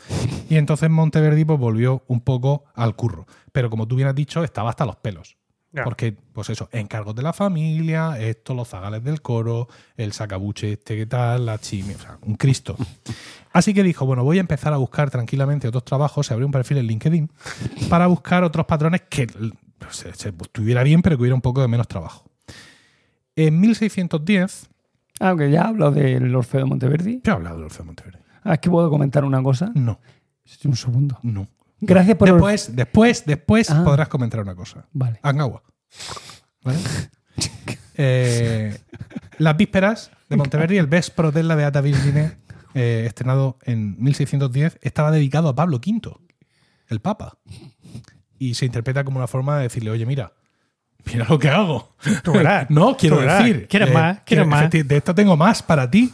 Y 0.48 0.58
entonces 0.58 0.88
Monteverdi 0.88 1.44
pues, 1.44 1.58
volvió 1.58 2.04
un 2.06 2.20
poco 2.20 2.66
al 2.76 2.94
curro. 2.94 3.26
Pero 3.50 3.68
como 3.68 3.88
tú 3.88 3.96
bien 3.96 4.06
has 4.06 4.14
dicho, 4.14 4.44
estaba 4.44 4.70
hasta 4.70 4.86
los 4.86 4.94
pelos. 4.94 5.38
Ya. 5.76 5.84
Porque, 5.84 6.16
pues 6.32 6.48
eso, 6.48 6.68
encargos 6.72 7.14
de 7.14 7.22
la 7.22 7.34
familia, 7.34 8.18
esto, 8.18 8.54
los 8.54 8.66
zagales 8.68 9.04
del 9.04 9.20
coro, 9.20 9.68
el 9.98 10.12
sacabuche 10.12 10.72
este 10.72 10.96
que 10.96 11.04
tal, 11.06 11.44
la 11.44 11.58
chimi, 11.58 11.92
o 11.92 11.98
sea, 11.98 12.18
un 12.22 12.34
Cristo. 12.36 12.76
Así 13.52 13.74
que 13.74 13.82
dijo, 13.82 14.06
bueno, 14.06 14.24
voy 14.24 14.38
a 14.38 14.40
empezar 14.40 14.72
a 14.72 14.78
buscar 14.78 15.10
tranquilamente 15.10 15.68
otros 15.68 15.84
trabajos, 15.84 16.26
se 16.26 16.32
abrió 16.32 16.46
un 16.46 16.52
perfil 16.52 16.78
en 16.78 16.86
LinkedIn 16.86 17.30
para 17.90 18.06
buscar 18.06 18.42
otros 18.42 18.64
patrones 18.64 19.02
que 19.08 19.26
pues, 19.26 19.96
se, 19.96 20.12
se 20.14 20.30
estuviera 20.30 20.82
bien, 20.82 21.02
pero 21.02 21.16
que 21.16 21.22
hubiera 21.22 21.34
un 21.34 21.42
poco 21.42 21.60
de 21.60 21.68
menos 21.68 21.86
trabajo. 21.88 22.24
En 23.36 23.60
1610, 23.60 24.68
Aunque 25.20 25.50
ya 25.50 25.68
hablo 25.68 25.90
del 25.90 26.34
Orfeo 26.34 26.60
de 26.60 26.66
Monteverdi. 26.66 27.20
¿qué 27.20 27.30
ha 27.30 27.34
hablado 27.34 27.56
del 27.56 27.64
Orfeo 27.66 27.80
de 27.82 27.86
Monteverde? 27.86 28.18
Ah, 28.44 28.54
es 28.54 28.60
que 28.60 28.70
puedo 28.70 28.88
comentar 28.88 29.24
una 29.24 29.42
cosa. 29.42 29.70
No, 29.74 30.00
Un 30.64 30.76
segundo. 30.76 31.18
no. 31.22 31.48
Gracias 31.80 32.16
por 32.16 32.28
el- 32.28 32.34
Después, 32.36 32.74
después, 32.74 33.24
después 33.26 33.70
Ah. 33.70 33.82
podrás 33.84 34.08
comentar 34.08 34.40
una 34.40 34.54
cosa. 34.54 34.86
Vale. 34.92 35.20
Angagua. 35.22 35.62
¿Vale? 36.62 36.78
Eh, 37.94 38.76
las 39.38 39.56
vísperas 39.56 40.10
de 40.28 40.36
Monteverdi, 40.36 40.76
el 40.78 40.86
Vespro 40.86 41.32
della 41.32 41.54
Beata 41.54 41.80
Virgine, 41.80 42.32
eh, 42.74 43.04
estrenado 43.06 43.58
en 43.62 43.96
1610, 44.02 44.78
estaba 44.82 45.10
dedicado 45.10 45.48
a 45.48 45.54
Pablo 45.54 45.76
V, 45.78 46.12
el 46.88 47.00
Papa. 47.00 47.38
Y 48.38 48.54
se 48.54 48.66
interpreta 48.66 49.04
como 49.04 49.18
una 49.18 49.26
forma 49.26 49.56
de 49.56 49.62
decirle, 49.64 49.90
oye, 49.90 50.04
mira, 50.04 50.32
mira 51.06 51.24
lo 51.28 51.38
que 51.38 51.48
hago. 51.48 51.96
Tú 52.22 52.32
verás, 52.32 52.66
no, 52.70 52.96
quiero 52.96 53.16
tú 53.16 53.20
verás. 53.22 53.38
decir. 53.44 53.66
¿Quieres 53.68 53.88
eh, 53.90 53.94
más? 53.94 54.20
¿Quieres 54.26 54.46
más? 54.46 54.70
De 54.70 54.96
esto 54.96 55.14
tengo 55.14 55.36
más 55.36 55.62
para 55.62 55.90
ti. 55.90 56.12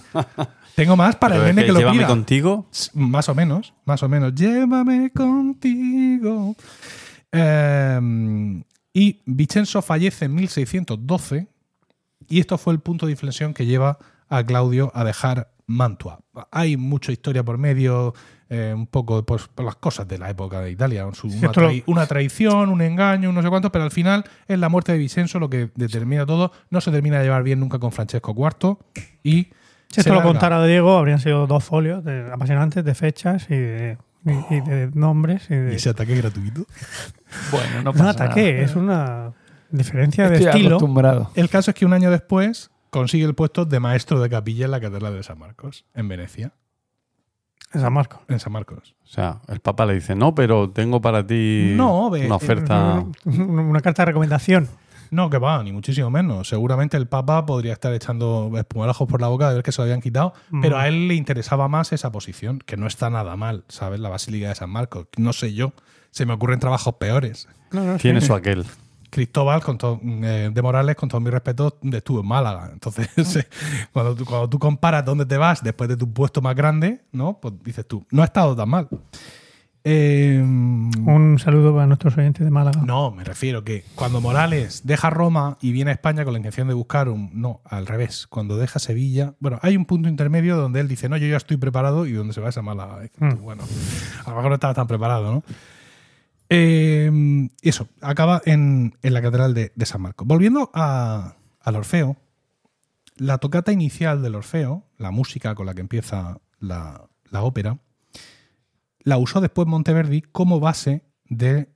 Tengo 0.76 0.96
más 0.96 1.16
para 1.16 1.34
Pero 1.34 1.46
el 1.48 1.54
nene 1.54 1.62
que 1.62 1.66
que 1.66 1.72
lo 1.72 1.78
llévame 1.80 1.98
pida. 1.98 2.06
contigo. 2.06 2.68
S- 2.72 2.90
Más 2.94 3.28
o 3.28 3.34
menos, 3.34 3.74
más 3.84 4.02
o 4.02 4.08
menos. 4.08 4.34
Llévame 4.34 5.10
contigo. 5.10 6.54
Eh, 7.32 8.62
y 8.94 9.20
Vicenzo 9.26 9.80
fallece 9.82 10.26
en 10.26 10.34
1612 10.34 11.46
y 12.28 12.40
esto 12.40 12.58
fue 12.58 12.72
el 12.74 12.80
punto 12.80 13.06
de 13.06 13.12
inflexión 13.12 13.54
que 13.54 13.66
lleva 13.66 13.98
a 14.28 14.44
Claudio 14.44 14.90
a 14.94 15.04
dejar 15.04 15.50
Mantua. 15.66 16.20
Hay 16.50 16.76
mucha 16.76 17.12
historia 17.12 17.42
por 17.44 17.56
medio, 17.58 18.14
eh, 18.48 18.72
un 18.74 18.86
poco 18.86 19.24
pues, 19.24 19.48
por 19.48 19.64
las 19.64 19.76
cosas 19.76 20.06
de 20.08 20.18
la 20.18 20.28
época 20.30 20.60
de 20.60 20.70
Italia, 20.70 21.06
su- 21.12 21.28
una, 21.28 21.52
trai- 21.52 21.82
una 21.86 22.06
traición, 22.06 22.68
un 22.68 22.82
engaño, 22.82 23.28
un 23.30 23.34
no 23.34 23.42
sé 23.42 23.48
cuánto, 23.48 23.72
pero 23.72 23.84
al 23.84 23.90
final 23.90 24.24
es 24.48 24.58
la 24.58 24.68
muerte 24.68 24.92
de 24.92 24.98
Vicenzo 24.98 25.38
lo 25.38 25.48
que 25.48 25.70
determina 25.74 26.26
todo. 26.26 26.52
No 26.70 26.80
se 26.80 26.90
termina 26.90 27.18
de 27.18 27.24
llevar 27.24 27.42
bien 27.42 27.60
nunca 27.60 27.78
con 27.78 27.92
Francesco 27.92 28.34
IV 28.36 28.76
y... 29.22 29.48
Si 29.88 30.00
esto 30.00 30.10
lo 30.10 30.16
larga. 30.16 30.30
contara 30.32 30.64
Diego, 30.64 30.96
habrían 30.96 31.18
sido 31.20 31.46
dos 31.46 31.64
folios 31.64 32.02
de- 32.04 32.30
apasionantes 32.32 32.82
de 32.84 32.94
fechas 32.94 33.44
y 33.50 33.54
de, 33.54 33.98
y- 34.24 34.54
y 34.56 34.60
de 34.60 34.90
nombres. 34.94 35.44
Y 35.50 35.54
de, 35.54 35.72
¿Y 35.72 35.76
ese 35.76 35.90
ataque 35.90 36.14
gratuito? 36.16 36.64
Bueno, 37.50 37.76
no 37.76 37.82
no 37.84 37.92
pasa 37.92 38.10
ataque, 38.10 38.52
nada. 38.52 38.64
es 38.64 38.76
una 38.76 39.32
diferencia 39.70 40.28
de 40.28 40.36
estilo. 40.44 40.76
acostumbrado. 40.76 41.30
El 41.34 41.48
caso 41.48 41.70
es 41.70 41.74
que 41.76 41.86
un 41.86 41.92
año 41.92 42.10
después 42.10 42.70
consigue 42.90 43.24
el 43.24 43.34
puesto 43.34 43.64
de 43.64 43.80
maestro 43.80 44.20
de 44.20 44.28
capilla 44.28 44.66
en 44.66 44.70
la 44.70 44.80
Catedral 44.80 45.14
de 45.14 45.22
San 45.22 45.38
Marcos, 45.38 45.86
en 45.94 46.08
Venecia, 46.08 46.52
En 47.72 47.80
San 47.80 47.92
Marcos. 47.92 48.20
en 48.28 48.38
San 48.38 48.52
Marcos. 48.52 48.94
O 49.02 49.06
sea, 49.06 49.38
el 49.48 49.60
Papa 49.60 49.86
le 49.86 49.94
dice, 49.94 50.14
no, 50.14 50.34
pero 50.34 50.68
tengo 50.70 51.00
para 51.00 51.26
ti 51.26 51.72
No, 51.74 52.10
ve- 52.10 52.26
una 52.26 52.36
oferta. 52.36 53.02
Una, 53.24 53.62
una 53.62 53.80
carta 53.80 54.02
de 54.02 54.06
recomendación. 54.06 54.68
No, 55.12 55.28
que 55.28 55.36
va, 55.38 55.62
ni 55.62 55.72
muchísimo 55.72 56.08
menos. 56.10 56.48
Seguramente 56.48 56.96
el 56.96 57.06
Papa 57.06 57.44
podría 57.44 57.74
estar 57.74 57.92
echando 57.92 58.50
espumarajos 58.56 59.06
por 59.06 59.20
la 59.20 59.28
boca 59.28 59.48
de 59.50 59.54
ver 59.56 59.62
que 59.62 59.70
se 59.70 59.80
lo 59.80 59.84
habían 59.84 60.00
quitado, 60.00 60.32
pero 60.62 60.76
Mm. 60.76 60.80
a 60.80 60.88
él 60.88 61.06
le 61.08 61.14
interesaba 61.14 61.68
más 61.68 61.92
esa 61.92 62.10
posición, 62.10 62.58
que 62.64 62.76
no 62.78 62.86
está 62.86 63.10
nada 63.10 63.36
mal, 63.36 63.64
¿sabes? 63.68 64.00
La 64.00 64.08
Basílica 64.08 64.48
de 64.48 64.54
San 64.54 64.70
Marcos. 64.70 65.06
No 65.18 65.32
sé 65.34 65.52
yo, 65.52 65.74
se 66.10 66.24
me 66.24 66.32
ocurren 66.32 66.60
trabajos 66.60 66.94
peores. 66.94 67.46
No, 67.72 67.84
no, 67.84 67.96
sí. 67.96 68.02
Tiene 68.02 68.22
su 68.22 68.32
aquel. 68.34 68.64
Cristóbal, 69.10 69.62
con 69.62 69.76
todo- 69.76 70.00
eh, 70.02 70.50
de 70.50 70.62
Morales, 70.62 70.96
con 70.96 71.10
todo 71.10 71.20
mi 71.20 71.28
respeto, 71.28 71.76
estuvo 71.92 72.20
en 72.20 72.26
Málaga. 72.26 72.70
Entonces, 72.72 73.08
eh, 73.36 73.46
cuando, 73.92 74.14
tú, 74.14 74.24
cuando 74.24 74.48
tú 74.48 74.58
comparas 74.58 75.04
dónde 75.04 75.26
te 75.26 75.36
vas 75.36 75.62
después 75.62 75.90
de 75.90 75.98
tu 75.98 76.10
puesto 76.10 76.40
más 76.40 76.56
grande, 76.56 77.02
¿no? 77.12 77.38
Pues 77.38 77.52
dices 77.62 77.86
tú, 77.86 78.06
no 78.10 78.22
ha 78.22 78.24
estado 78.24 78.56
tan 78.56 78.70
mal. 78.70 78.88
Eh, 79.84 80.40
Un 80.40 81.38
saludo 81.40 81.74
para 81.74 81.86
nuestros 81.88 82.16
oyentes 82.16 82.44
de 82.44 82.50
Málaga. 82.50 82.82
no, 82.84 83.10
me 83.10 83.24
refiero 83.24 83.64
que 83.64 83.84
cuando 83.96 84.20
Morales 84.20 84.82
deja 84.84 85.10
Roma 85.10 85.58
y 85.60 85.72
viene 85.72 85.90
a 85.90 85.94
España 85.94 86.22
con 86.24 86.32
la 86.34 86.38
intención 86.38 86.68
de 86.68 86.74
buscar 86.74 87.08
un. 87.08 87.30
No, 87.34 87.60
al 87.64 87.86
revés. 87.86 88.26
Cuando 88.28 88.56
deja 88.56 88.78
Sevilla. 88.78 89.34
Bueno, 89.40 89.58
hay 89.62 89.76
un 89.76 89.84
punto 89.84 90.08
intermedio 90.08 90.56
donde 90.56 90.78
él 90.80 90.86
dice, 90.88 91.08
no, 91.08 91.16
yo 91.16 91.26
ya 91.26 91.36
estoy 91.36 91.56
preparado 91.56 92.06
y 92.06 92.12
donde 92.12 92.32
se 92.32 92.40
va 92.40 92.50
es 92.50 92.58
a 92.58 92.62
Málaga. 92.62 93.00
Dices 93.00 93.16
tú, 93.18 93.24
Mm. 93.24 93.42
Bueno, 93.42 93.64
a 94.24 94.30
lo 94.30 94.36
mejor 94.36 94.50
no 94.50 94.54
estaba 94.54 94.74
tan 94.74 94.86
preparado, 94.86 95.32
¿no? 95.32 95.42
Eh, 96.48 97.48
eso, 97.62 97.88
acaba 98.00 98.42
en, 98.44 98.94
en 99.02 99.14
la 99.14 99.22
Catedral 99.22 99.54
de, 99.54 99.72
de 99.74 99.86
San 99.86 100.02
Marcos. 100.02 100.26
Volviendo 100.26 100.70
a- 100.74 101.34
al 101.60 101.76
Orfeo, 101.76 102.16
la 103.16 103.38
tocata 103.38 103.72
inicial 103.72 104.22
del 104.22 104.34
Orfeo, 104.34 104.84
la 104.98 105.10
música 105.10 105.54
con 105.54 105.66
la 105.66 105.74
que 105.74 105.80
empieza 105.80 106.38
la, 106.60 107.04
la 107.30 107.42
ópera, 107.42 107.78
la 109.04 109.18
usó 109.18 109.40
después 109.40 109.68
Monteverdi 109.68 110.22
como 110.22 110.60
base 110.60 111.02
de 111.26 111.68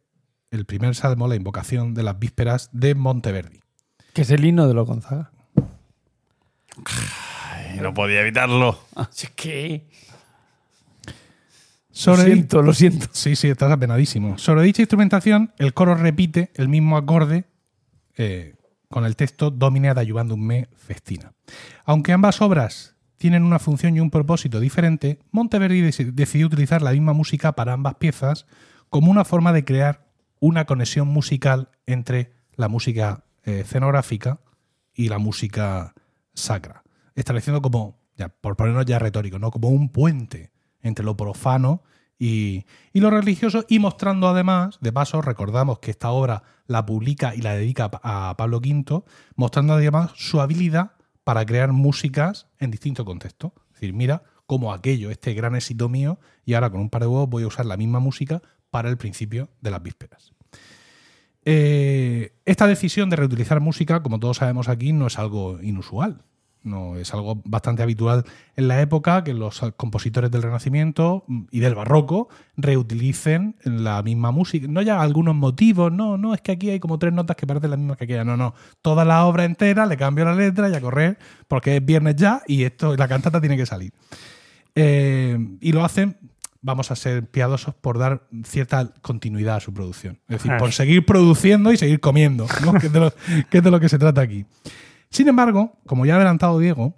el 0.51 0.65
primer 0.65 0.95
salmo, 0.95 1.29
la 1.29 1.37
invocación 1.37 1.95
de 1.95 2.03
las 2.03 2.19
vísperas 2.19 2.71
de 2.73 2.95
Monteverdi. 2.95 3.61
Que 4.13 4.23
es 4.23 4.31
el 4.31 4.45
himno 4.45 4.67
de 4.69 4.75
los 4.75 4.87
Gonzaga. 4.87 5.33
Ay, 6.85 7.79
no 7.81 7.93
podía 7.93 8.21
evitarlo. 8.21 8.79
Es 9.13 9.31
que. 9.31 9.87
Sobre 11.91 12.23
lo 12.23 12.27
siento, 12.27 12.63
lo 12.63 12.75
siento. 12.75 13.07
Sí, 13.13 13.37
sí, 13.37 13.49
estás 13.49 13.73
apenadísimo. 13.73 14.39
Sobre 14.39 14.63
dicha 14.63 14.83
instrumentación, 14.83 15.53
el 15.59 15.73
coro 15.75 15.95
repite 15.95 16.51
el 16.55 16.69
mismo 16.69 16.97
acorde 16.97 17.45
eh, 18.17 18.55
con 18.89 19.05
el 19.05 19.17
texto 19.17 19.51
Domine 19.51 19.89
ad 19.89 19.99
ayudandum 19.99 20.41
me 20.41 20.69
festina. 20.77 21.33
Aunque 21.85 22.13
ambas 22.13 22.41
obras 22.41 22.96
tienen 23.19 23.43
una 23.43 23.59
función 23.59 23.97
y 23.97 24.01
un 24.01 24.11
propósito 24.11 24.61
diferente, 24.61 25.19
Monteverdi 25.31 25.83
deci- 25.83 26.13
decidió 26.13 26.47
utilizar 26.47 26.83
la 26.83 26.93
misma 26.93 27.13
música 27.13 27.53
para 27.53 27.73
ambas 27.73 27.95
piezas 27.97 28.47
como 28.91 29.11
una 29.11 29.25
forma 29.25 29.53
de 29.53 29.65
crear 29.65 30.07
una 30.41 30.65
conexión 30.67 31.09
musical 31.09 31.71
entre 31.87 32.33
la 32.55 32.69
música 32.69 33.25
eh, 33.45 33.61
escenográfica 33.61 34.41
y 34.95 35.09
la 35.09 35.19
música 35.19 35.95
sacra, 36.35 36.83
estableciendo 37.15 37.63
como, 37.63 37.99
ya, 38.17 38.29
por 38.29 38.57
ponernos 38.57 38.87
ya 38.87 38.99
retórico, 38.99 39.39
¿no? 39.39 39.51
como 39.51 39.69
un 39.69 39.89
puente 39.89 40.53
entre 40.83 41.05
lo 41.05 41.17
profano 41.17 41.83
y, 42.19 42.65
y 42.93 43.01
lo 43.01 43.11
religioso 43.11 43.65
y 43.69 43.79
mostrando 43.79 44.29
además, 44.29 44.79
de 44.81 44.93
paso, 44.93 45.21
recordamos 45.21 45.79
que 45.81 45.91
esta 45.91 46.11
obra 46.11 46.43
la 46.67 46.85
publica 46.85 47.35
y 47.35 47.43
la 47.43 47.55
dedica 47.55 47.91
a 48.03 48.35
Pablo 48.37 48.59
V, 48.59 49.05
mostrando 49.37 49.75
además 49.75 50.13
su 50.17 50.41
habilidad 50.41 50.93
para 51.27 51.45
crear 51.45 51.73
músicas 51.73 52.47
en 52.61 52.71
distintos 52.71 53.05
contextos. 53.05 53.51
Es 53.71 53.81
decir, 53.81 53.93
mira 53.93 54.23
cómo 54.47 54.73
aquello, 54.73 55.11
este 55.11 55.35
gran 55.35 55.57
éxito 55.57 55.89
mío, 55.89 56.21
y 56.45 56.55
ahora 56.55 56.71
con 56.71 56.81
un 56.81 56.89
par 56.89 57.03
de 57.03 57.09
huevos 57.09 57.29
voy 57.29 57.43
a 57.43 57.49
usar 57.49 57.67
la 57.67 57.77
misma 57.77 57.99
música 57.99 58.43
para 58.71 58.89
el 58.91 58.97
principio 58.97 59.49
de 59.61 59.73
las 59.73 59.83
vísperas. 59.83 60.33
Eh, 61.45 62.33
esta 62.45 62.69
decisión 62.69 63.11
de 63.11 63.17
reutilizar 63.17 63.59
música, 63.59 64.05
como 64.05 64.21
todos 64.21 64.37
sabemos 64.37 64.69
aquí, 64.69 64.93
no 64.93 65.09
es 65.09 65.19
algo 65.19 65.61
inusual. 65.61 66.23
No 66.67 66.97
es 66.97 67.15
algo 67.15 67.41
bastante 67.45 67.83
habitual 67.83 68.25
en 68.57 68.69
la 68.69 68.81
época 68.81 69.23
que 69.25 69.33
los 69.33 69.61
compositores 69.77 70.31
del 70.31 70.43
Renacimiento 70.43 71.25
y 71.51 71.61
del 71.61 71.75
Barroco 71.75 72.29
reutilicen 72.57 73.57
la 73.65 74.03
misma 74.03 74.33
música. 74.33 74.67
No 74.69 74.83
ya 74.83 75.01
algunos 75.01 75.35
motivos, 75.35 75.93
no, 75.93 76.19
no, 76.19 76.35
es 76.35 76.41
que 76.41 76.53
aquí 76.53 76.71
hay 76.71 76.81
como 76.81 76.99
tres 76.99 77.13
notas 77.13 77.37
que 77.37 77.47
parecen 77.47 77.71
las 77.71 77.79
mismas 77.79 77.97
que 77.97 78.05
aquella. 78.05 78.25
No, 78.25 78.37
no. 78.37 78.55
Toda 78.83 79.05
la 79.05 79.25
obra 79.27 79.45
entera, 79.45 79.87
le 79.87 79.97
cambio 79.97 80.25
la 80.25 80.35
letra 80.35 80.69
y 80.69 80.75
a 80.75 80.81
correr, 80.81 81.19
porque 81.49 81.77
es 81.77 81.85
viernes 81.85 82.17
ya 82.17 82.43
y 82.47 82.65
esto, 82.65 82.97
la 82.97 83.09
cantata 83.09 83.41
tiene 83.41 83.57
que 83.57 83.67
salir. 83.67 83.93
Eh, 84.75 85.39
y 85.61 85.73
lo 85.73 85.85
hacen, 85.85 86.17
vamos 86.63 86.91
a 86.91 86.97
ser 86.97 87.31
piadosos, 87.31 87.75
por 87.75 87.99
dar 87.99 88.27
cierta 88.45 88.93
continuidad 89.01 89.57
a 89.57 89.61
su 89.61 89.73
producción. 89.73 90.19
Es 90.29 90.39
decir, 90.39 90.53
Ah. 90.53 90.59
por 90.59 90.73
seguir 90.73 91.07
produciendo 91.07 91.73
y 91.73 91.77
seguir 91.77 92.01
comiendo, 92.01 92.47
¿no? 92.65 92.73
que, 92.81 92.89
es 92.89 92.93
de 92.93 93.01
lo, 93.01 93.13
que 93.51 93.59
es 93.59 93.65
de 93.65 93.71
lo 93.71 93.81
que 93.81 93.89
se 93.89 93.99
trata 93.99 94.21
aquí. 94.21 94.45
Sin 95.11 95.29
embargo, 95.29 95.73
como 95.87 96.05
ya 96.07 96.15
ha 96.15 96.17
adelantado 96.17 96.59
Diego, 96.59 96.95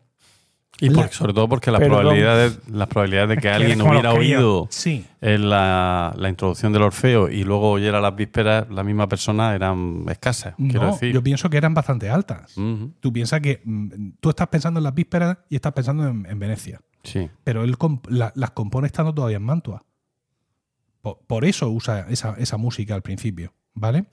Y 0.80 0.90
La- 0.90 1.02
por- 1.02 1.10
sobre 1.12 1.32
todo 1.32 1.48
porque 1.48 1.72
las 1.72 1.80
probabilidades, 1.80 2.60
las 2.68 2.86
probabilidades 2.86 3.30
de 3.30 3.34
que 3.36 3.40
que 3.42 3.48
alguien 3.50 3.82
hubiera 3.82 4.12
oído 4.12 4.68
sí, 4.70 5.04
en 5.20 5.50
la, 5.50 6.14
la 6.16 6.28
introducción 6.28 6.72
del 6.72 6.82
Orfeo 6.82 7.28
y 7.28 7.42
luego 7.42 7.72
oyera 7.72 8.00
las 8.00 8.14
vísperas, 8.14 8.68
la 8.70 8.84
misma 8.84 9.08
persona 9.08 9.54
eran 9.56 10.04
escasas, 10.08 10.54
quiero 10.56 10.92
decir. 10.92 11.12
yo 11.12 11.20
pienso 11.22 11.50
que 11.50 11.56
eran 11.56 11.74
bastante 11.74 12.08
altas. 12.10 12.54
Tú 13.00 13.12
piensas 13.12 13.40
que 13.40 13.60
mm, 13.64 14.10
tú 14.20 14.28
estás 14.30 14.46
pensando 14.48 14.78
en 14.78 14.84
las 14.84 14.94
vísperas 14.94 15.38
y 15.48 15.56
estás 15.56 15.72
pensando 15.72 16.06
en, 16.06 16.24
en 16.26 16.38
Venecia, 16.38 16.80
Sí. 17.02 17.28
pero 17.42 17.64
él 17.64 17.76
comp- 17.76 18.08
la- 18.08 18.32
las 18.36 18.52
compone 18.52 18.86
estando 18.86 19.12
todavía 19.12 19.38
en 19.38 19.44
Mantua. 19.44 19.82
Por, 21.00 21.18
por 21.26 21.44
eso 21.44 21.68
usa 21.70 22.06
esa, 22.08 22.34
esa 22.38 22.56
música 22.56 22.94
al 22.94 23.02
principio, 23.02 23.52
¿vale? 23.74 24.06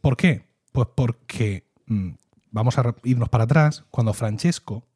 ¿Por 0.00 0.16
qué? 0.16 0.46
Pues 0.72 0.88
porque 0.94 1.66
mm, 1.86 2.10
vamos 2.56 2.78
a 2.78 2.94
irnos 3.04 3.28
para 3.28 3.44
atrás. 3.44 3.84
Cuando 3.90 4.14
Francesco 4.14 4.88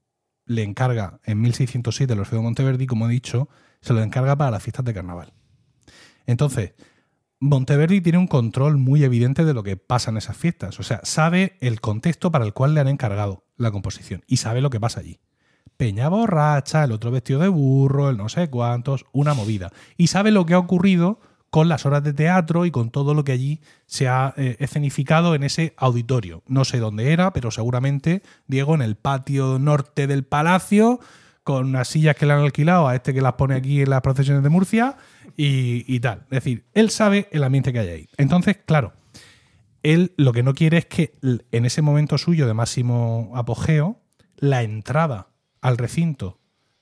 le 0.47 0.63
encarga 0.63 1.21
en 1.25 1.41
1607 1.43 2.13
el 2.13 2.21
Orfeo 2.21 2.39
de 2.39 2.45
Monteverdi, 2.45 2.87
como 2.87 3.07
he 3.07 3.13
dicho, 3.13 3.49
se 3.83 3.93
lo 3.93 4.03
encarga 4.03 4.35
para 4.35 4.51
las 4.51 4.63
fiestas 4.63 4.85
de 4.87 4.95
carnaval. 4.95 5.35
Entonces, 6.27 6.73
Monteverdi 7.39 8.01
tiene 8.01 8.19
un 8.19 8.27
control 8.27 8.79
muy 8.79 9.05
evidente 9.05 9.45
de 9.45 9.53
lo 9.53 9.63
que 9.63 9.77
pasa 9.77 10.11
en 10.11 10.17
esas 10.17 10.37
fiestas. 10.37 10.81
O 10.81 10.83
sea, 10.83 11.01
sabe 11.05 11.59
el 11.61 11.81
contexto 11.81 12.33
para 12.33 12.47
el 12.47 12.55
cual 12.55 12.75
le 12.75 12.81
han 12.81 12.89
encargado 12.89 13.45
la 13.57 13.71
composición 13.71 14.25
y 14.27 14.39
sabe 14.39 14.63
lo 14.63 14.71
que 14.71 14.81
pasa 14.81 15.01
allí. 15.01 15.21
Peña 15.77 16.09
borracha, 16.09 16.85
el 16.85 16.93
otro 16.93 17.11
vestido 17.11 17.41
de 17.41 17.49
burro, 17.49 18.09
el 18.09 18.17
no 18.17 18.31
sé 18.31 18.49
cuántos, 18.49 19.05
una 19.13 19.35
movida. 19.35 19.71
Y 19.99 20.07
sabe 20.07 20.31
lo 20.31 20.47
que 20.47 20.55
ha 20.55 20.59
ocurrido 20.59 21.21
con 21.51 21.69
las 21.69 21.85
horas 21.85 22.05
de 22.05 22.13
teatro 22.13 22.65
y 22.65 22.71
con 22.71 22.91
todo 22.91 23.13
lo 23.13 23.25
que 23.25 23.33
allí 23.33 23.61
se 23.87 24.09
ha 24.09 24.33
eh, 24.37 24.57
escenificado 24.61 25.35
en 25.35 25.43
ese 25.43 25.75
auditorio. 25.77 26.43
No 26.47 26.65
sé 26.65 26.79
dónde 26.79 27.13
era, 27.13 27.33
pero 27.33 27.51
seguramente, 27.51 28.23
Diego, 28.47 28.75
en 28.75 28.83
el 28.83 28.95
patio 28.95 29.59
norte 29.59 30.07
del 30.07 30.25
palacio, 30.25 31.01
con 31.43 31.67
unas 31.67 31.89
sillas 31.89 32.15
que 32.15 32.27
le 32.27 32.35
han 32.35 32.41
alquilado 32.41 32.87
a 32.87 32.95
este 32.95 33.13
que 33.13 33.21
las 33.21 33.33
pone 33.35 33.57
aquí 33.57 33.83
en 33.83 33.91
las 33.91 34.03
procesiones 34.03 34.45
de 34.45 34.49
Murcia 34.49 34.97
y, 35.37 35.99
tal. 36.01 36.21
Es 36.25 36.45
decir, 36.45 36.67
él 36.75 36.91
sabe 36.91 37.29
el 37.33 37.43
ambiente 37.43 37.73
que 37.73 37.81
hay 37.81 37.89
ahí. 37.89 38.09
Entonces, 38.19 38.59
claro, 38.65 38.93
él 39.83 40.13
lo 40.17 40.33
que 40.33 40.43
no 40.43 40.55
quiere 40.55 40.79
es 40.79 40.87
que 40.87 41.15
en 41.23 41.65
ese 41.65 41.83
momento 41.83 42.19
suyo 42.19 42.47
de 42.47 42.55
máximo 42.55 43.33
apogeo, 43.35 44.01
la 44.37 44.63
entrada 44.63 45.29
al 45.61 45.79
recinto 45.79 46.39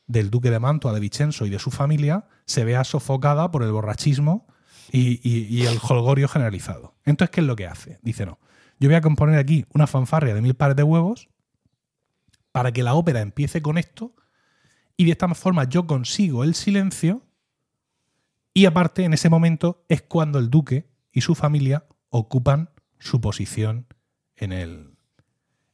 del 0.07 0.31
duque 0.31 0.51
de 0.51 0.59
Mantua, 0.59 0.93
de 0.93 1.01
Vicenzo 1.01 1.47
y 1.47 1.51
de 1.51 1.59
su 1.59 1.71
familia 1.71 2.27
se 2.47 2.65
vea 2.65 2.83
sofocada 2.85 3.51
por 3.51 3.63
el 3.63 3.73
borrachismo 3.73 4.47
y, 4.91 5.67
el 5.67 5.79
holgorio 5.89 6.29
generalizado. 6.29 6.95
Entonces, 7.05 7.31
¿qué 7.31 7.41
es 7.41 7.47
lo 7.47 7.57
que 7.57 7.67
hace? 7.67 7.99
Dice, 8.03 8.27
no, 8.27 8.39
yo 8.79 8.89
voy 8.89 8.97
a 8.97 9.01
componer 9.01 9.39
aquí 9.39 9.67
una 9.75 9.87
fanfarria 9.87 10.35
de 10.35 10.43
mil 10.43 10.55
pares 10.55 10.77
de 10.77 10.83
huevos 10.83 11.29
para 12.53 12.73
que 12.73 12.83
la 12.83 12.95
ópera 12.95 13.21
empiece 13.21 13.63
con 13.63 13.79
esto 13.79 14.15
y 14.97 15.05
de 15.05 15.13
esta 15.13 15.29
forma 15.35 15.65
yo 15.65 15.87
consigo 15.87 16.45
el 16.45 16.55
silencio 16.55 17.23
y 18.55 18.67
aparte 18.67 19.05
en 19.05 19.15
ese 19.15 19.29
momento 19.29 19.85
es 19.89 20.03
cuando 20.03 20.39
el 20.39 20.51
duque 20.51 20.91
y 21.13 21.21
su 21.21 21.35
familia 21.35 21.87
ocupan 22.09 22.71
su 22.99 23.21
posición 23.21 23.87
en 24.37 24.53
el, 24.53 24.97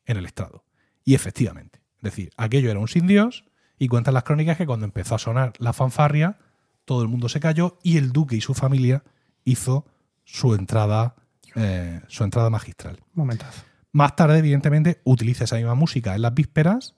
en 0.04 0.16
el 0.16 0.26
estrado. 0.26 0.64
Y 1.04 1.14
efectivamente, 1.14 1.80
es 1.96 2.02
decir, 2.02 2.30
aquello 2.36 2.70
era 2.70 2.80
un 2.80 2.88
sin 2.88 3.06
Dios 3.06 3.44
y 3.78 3.88
cuentan 3.88 4.14
las 4.14 4.24
crónicas 4.24 4.56
que 4.56 4.66
cuando 4.66 4.86
empezó 4.86 5.14
a 5.14 5.18
sonar 5.18 5.52
la 5.58 5.72
fanfarria, 5.72 6.38
todo 6.84 7.02
el 7.02 7.08
mundo 7.08 7.28
se 7.28 7.40
cayó 7.40 7.78
y 7.82 7.96
el 7.98 8.12
duque 8.12 8.36
y 8.36 8.40
su 8.40 8.54
familia 8.54 9.02
hizo 9.44 9.86
su 10.24 10.54
entrada, 10.54 11.14
eh, 11.54 12.00
su 12.08 12.24
entrada 12.24 12.50
magistral. 12.50 12.98
Momentazo. 13.14 13.62
Más 13.92 14.16
tarde, 14.16 14.38
evidentemente, 14.38 15.00
utiliza 15.04 15.44
esa 15.44 15.56
misma 15.56 15.74
música 15.74 16.14
en 16.14 16.22
las 16.22 16.34
vísperas 16.34 16.94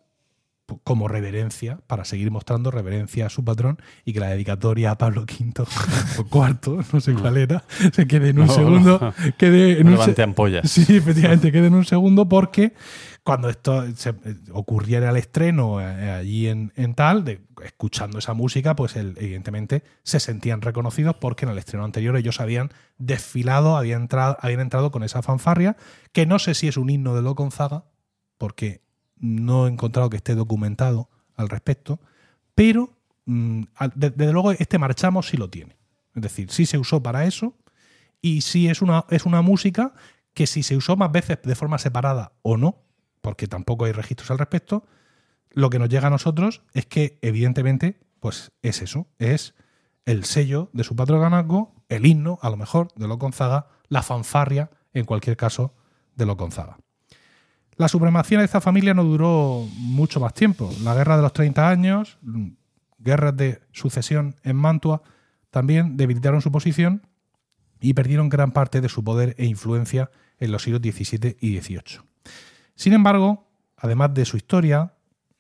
como 0.82 1.07
reverencia, 1.07 1.78
para 1.87 2.05
seguir 2.05 2.32
mostrando 2.32 2.72
reverencia 2.72 3.26
a 3.26 3.28
su 3.28 3.45
patrón 3.45 3.78
y 4.05 4.12
que 4.12 4.18
la 4.18 4.30
dedicatoria 4.30 4.91
a 4.91 4.99
Pablo 4.99 5.22
V 5.22 5.53
o 6.18 6.24
cuarto, 6.24 6.78
no 6.93 7.01
sé 7.01 7.14
cuál 7.14 7.37
era, 7.37 7.62
se 7.93 8.09
quede 8.09 8.30
en 8.30 8.41
un 8.41 8.47
No, 8.47 8.53
segundo, 8.53 8.99
no. 9.01 9.32
quede 9.39 9.78
en 9.78 9.84
No 9.87 9.93
un 9.93 9.97
se- 9.99 10.01
levante 10.03 10.22
ampollas. 10.22 10.68
Sí, 10.70 10.97
efectivamente, 10.97 11.53
quede 11.53 11.68
en 11.68 11.74
un 11.74 11.84
segundo 11.84 12.28
porque 12.28 12.72
cuando 13.26 13.50
esto 13.50 13.84
se- 13.96 14.10
eh, 14.10 14.36
ocurriera 14.52 15.10
el 15.10 15.16
estreno 15.16 15.80
eh, 15.80 16.12
allí 16.12 16.46
en, 16.46 16.70
tal, 16.94 17.40
escuchando 17.64 18.20
esa 18.20 18.34
música, 18.34 18.76
pues 18.76 18.94
el- 18.94 19.16
evidentemente 19.18 19.82
se 20.04 20.20
sentían 20.20 20.62
reconocidos 20.62 21.16
porque 21.16 21.44
en 21.44 21.50
el 21.50 21.58
estreno 21.58 21.84
anterior 21.84 22.16
ellos 22.16 22.40
habían 22.40 22.70
desfilado, 22.98 23.76
habían 23.76 24.02
entrado, 24.02 24.36
habían 24.40 24.60
entrado 24.60 24.92
con 24.92 25.02
esa 25.02 25.22
fanfarria, 25.22 25.76
que 26.12 26.24
no 26.24 26.38
sé 26.38 26.54
si 26.54 26.68
es 26.68 26.76
un 26.76 26.88
himno 26.88 27.16
de 27.16 27.22
Lo 27.22 27.34
Gonzaga, 27.34 27.82
porque 28.38 28.80
no 29.16 29.66
he 29.66 29.70
encontrado 29.70 30.08
que 30.08 30.18
esté 30.18 30.36
documentado 30.36 31.10
al 31.34 31.48
respecto, 31.48 31.98
pero 32.54 32.96
mm, 33.24 33.62
desde 33.96 34.32
luego 34.32 34.52
este 34.52 34.78
marchamos 34.78 35.26
sí 35.30 35.36
lo 35.36 35.50
tiene. 35.50 35.76
Es 36.14 36.22
decir, 36.22 36.52
sí 36.52 36.64
se 36.64 36.78
usó 36.78 37.02
para 37.02 37.24
eso 37.24 37.54
y 38.22 38.42
sí 38.42 38.68
es 38.68 38.82
una, 38.82 39.04
es 39.10 39.26
una 39.26 39.42
música 39.42 39.94
que 40.32 40.46
si 40.46 40.62
se 40.62 40.76
usó 40.76 40.96
más 40.96 41.10
veces 41.10 41.38
de 41.42 41.54
forma 41.56 41.78
separada 41.78 42.30
o 42.42 42.56
no, 42.56 42.86
porque 43.26 43.48
tampoco 43.48 43.86
hay 43.86 43.90
registros 43.90 44.30
al 44.30 44.38
respecto, 44.38 44.86
lo 45.50 45.68
que 45.68 45.80
nos 45.80 45.88
llega 45.88 46.06
a 46.06 46.10
nosotros 46.10 46.62
es 46.74 46.86
que 46.86 47.18
evidentemente 47.22 47.98
pues 48.20 48.52
es 48.62 48.82
eso, 48.82 49.08
es 49.18 49.56
el 50.04 50.24
sello 50.24 50.70
de 50.72 50.84
su 50.84 50.94
patronazgo, 50.94 51.74
el 51.88 52.06
himno, 52.06 52.38
a 52.40 52.50
lo 52.50 52.56
mejor, 52.56 52.92
de 52.94 53.08
Lo 53.08 53.18
Gonzaga, 53.18 53.66
la 53.88 54.04
fanfarria, 54.04 54.70
en 54.94 55.06
cualquier 55.06 55.36
caso, 55.36 55.74
de 56.14 56.24
Lo 56.24 56.36
Gonzaga. 56.36 56.78
La 57.74 57.88
supremacía 57.88 58.38
de 58.38 58.44
esta 58.44 58.60
familia 58.60 58.94
no 58.94 59.02
duró 59.02 59.66
mucho 59.76 60.20
más 60.20 60.32
tiempo. 60.32 60.72
La 60.84 60.94
guerra 60.94 61.16
de 61.16 61.22
los 61.22 61.32
30 61.32 61.68
años, 61.68 62.18
guerras 62.98 63.36
de 63.36 63.60
sucesión 63.72 64.36
en 64.44 64.54
Mantua, 64.54 65.02
también 65.50 65.96
debilitaron 65.96 66.42
su 66.42 66.52
posición 66.52 67.08
y 67.80 67.94
perdieron 67.94 68.28
gran 68.28 68.52
parte 68.52 68.80
de 68.80 68.88
su 68.88 69.02
poder 69.02 69.34
e 69.36 69.46
influencia 69.46 70.12
en 70.38 70.52
los 70.52 70.62
siglos 70.62 70.80
XVII 70.80 71.38
y 71.40 71.60
XVIII. 71.60 72.06
Sin 72.76 72.92
embargo, 72.92 73.48
además 73.76 74.14
de 74.14 74.24
su 74.26 74.36
historia, 74.36 74.92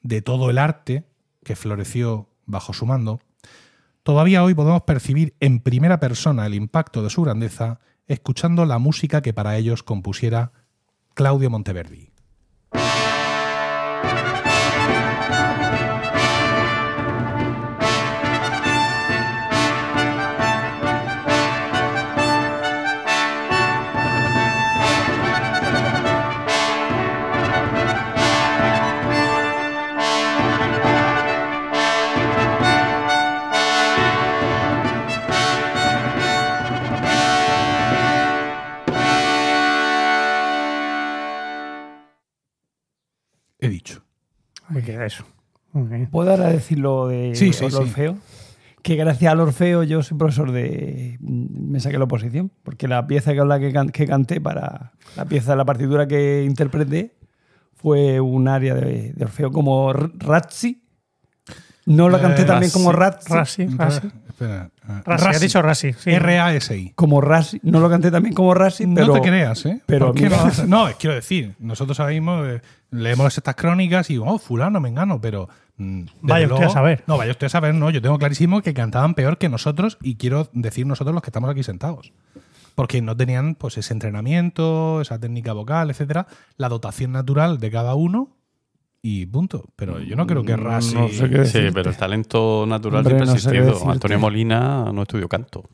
de 0.02 0.22
todo 0.22 0.50
el 0.50 0.58
arte 0.58 1.04
que 1.44 1.54
floreció 1.54 2.28
bajo 2.46 2.72
su 2.72 2.86
mando, 2.86 3.20
todavía 4.02 4.42
hoy 4.42 4.54
podemos 4.54 4.82
percibir 4.82 5.34
en 5.40 5.60
primera 5.60 6.00
persona 6.00 6.46
el 6.46 6.54
impacto 6.54 7.02
de 7.02 7.10
su 7.10 7.22
grandeza 7.22 7.80
escuchando 8.08 8.64
la 8.64 8.78
música 8.78 9.20
que 9.20 9.34
para 9.34 9.56
ellos 9.56 9.82
compusiera 9.82 10.52
Claudio 11.14 11.50
Monteverdi. 11.50 12.15
Me 44.68 44.82
queda 44.82 45.06
eso. 45.06 45.24
¿Puedo 46.10 46.30
ahora 46.30 46.48
decir 46.48 46.78
lo 46.78 47.08
de 47.08 47.34
Sí, 47.34 47.52
sí, 47.52 47.66
el 47.66 47.70
sí. 47.70 47.76
Orfeo? 47.76 48.16
Que 48.82 48.94
gracias 48.96 49.30
al 49.32 49.40
Orfeo 49.40 49.82
yo 49.82 50.02
soy 50.02 50.16
profesor 50.16 50.52
de... 50.52 51.18
Me 51.20 51.80
saqué 51.80 51.98
la 51.98 52.04
oposición, 52.04 52.50
porque 52.62 52.86
la 52.88 53.06
pieza 53.06 53.34
que, 53.34 53.44
la 53.44 53.58
que, 53.58 53.72
can- 53.72 53.90
que 53.90 54.06
canté 54.06 54.40
para 54.40 54.92
la 55.16 55.24
pieza 55.24 55.50
de 55.52 55.56
la 55.56 55.64
partitura 55.64 56.06
que 56.06 56.44
interpreté 56.44 57.12
fue 57.74 58.20
un 58.20 58.48
área 58.48 58.74
de, 58.74 59.12
de 59.12 59.24
Orfeo 59.24 59.50
como 59.50 59.92
Razzi. 59.92 60.82
No 61.86 62.08
la 62.08 62.20
canté 62.20 62.42
Eh, 62.42 62.44
también 62.44 62.70
como 62.72 62.92
Razzi. 62.92 63.32
Rasi, 63.32 63.66
Rasi. 63.68 64.08
Espera, 64.28 64.70
has 65.06 65.40
dicho 65.40 65.62
Rasi. 65.62 65.92
sí. 65.94 66.10
R-A-S-I. 66.10 66.92
Como 66.94 67.20
Razzi. 67.20 67.58
No 67.62 67.80
lo 67.80 67.88
canté 67.88 68.10
también 68.10 68.34
como 68.34 68.52
pero... 68.54 69.06
no 69.06 69.12
te 69.14 69.20
creas, 69.22 69.64
¿eh? 69.66 69.80
pero 69.86 70.06
¿Por 70.08 70.16
qué 70.16 70.24
mira- 70.24 70.52
no, 70.66 70.88
quiero 70.98 71.14
decir, 71.14 71.54
nosotros 71.58 71.98
ahora 72.00 72.12
mismo 72.12 72.44
eh, 72.44 72.60
leemos 72.90 73.36
estas 73.38 73.54
crónicas 73.54 74.10
y, 74.10 74.18
oh, 74.18 74.38
fulano, 74.38 74.80
me 74.80 74.88
engano, 74.90 75.20
pero... 75.20 75.48
mm, 75.78 76.02
Vaya 76.22 76.46
usted 76.52 76.66
a 76.66 76.70
saber. 76.70 77.04
No, 77.06 77.16
vaya 77.16 77.30
usted 77.30 77.46
a 77.46 77.50
saber, 77.50 77.74
no. 77.74 77.88
Yo 77.90 78.02
tengo 78.02 78.18
clarísimo 78.18 78.60
que 78.62 78.74
cantaban 78.74 79.14
peor 79.14 79.38
que 79.38 79.48
nosotros 79.48 79.96
y 80.02 80.16
quiero 80.16 80.48
decir 80.52 80.86
nosotros 80.86 81.14
los 81.14 81.22
que 81.22 81.30
estamos 81.30 81.48
aquí 81.50 81.62
sentados. 81.62 82.12
Porque 82.74 83.00
no 83.00 83.16
tenían 83.16 83.54
pues 83.54 83.78
ese 83.78 83.94
entrenamiento, 83.94 85.00
esa 85.00 85.18
técnica 85.18 85.54
vocal, 85.54 85.88
etcétera, 85.88 86.26
la 86.58 86.68
dotación 86.68 87.12
natural 87.12 87.58
de 87.58 87.70
cada 87.70 87.94
uno 87.94 88.35
y 89.02 89.26
punto. 89.26 89.64
Pero 89.76 90.00
yo 90.00 90.16
no 90.16 90.26
creo 90.26 90.42
que 90.42 90.56
Rasi... 90.56 90.94
No 90.94 91.08
sé 91.08 91.30
qué 91.30 91.44
Sí, 91.44 91.60
pero 91.72 91.90
el 91.90 91.96
talento 91.96 92.64
natural 92.66 93.06
Hombre, 93.06 93.14
siempre 93.14 93.30
ha 93.30 93.34
no 93.34 93.38
sé 93.38 93.50
qué 93.50 93.56
existido. 93.58 93.72
decirte. 93.72 93.92
Antonio 93.92 94.18
Molina 94.18 94.90
no 94.92 95.02
estudió 95.02 95.28
canto. 95.28 95.64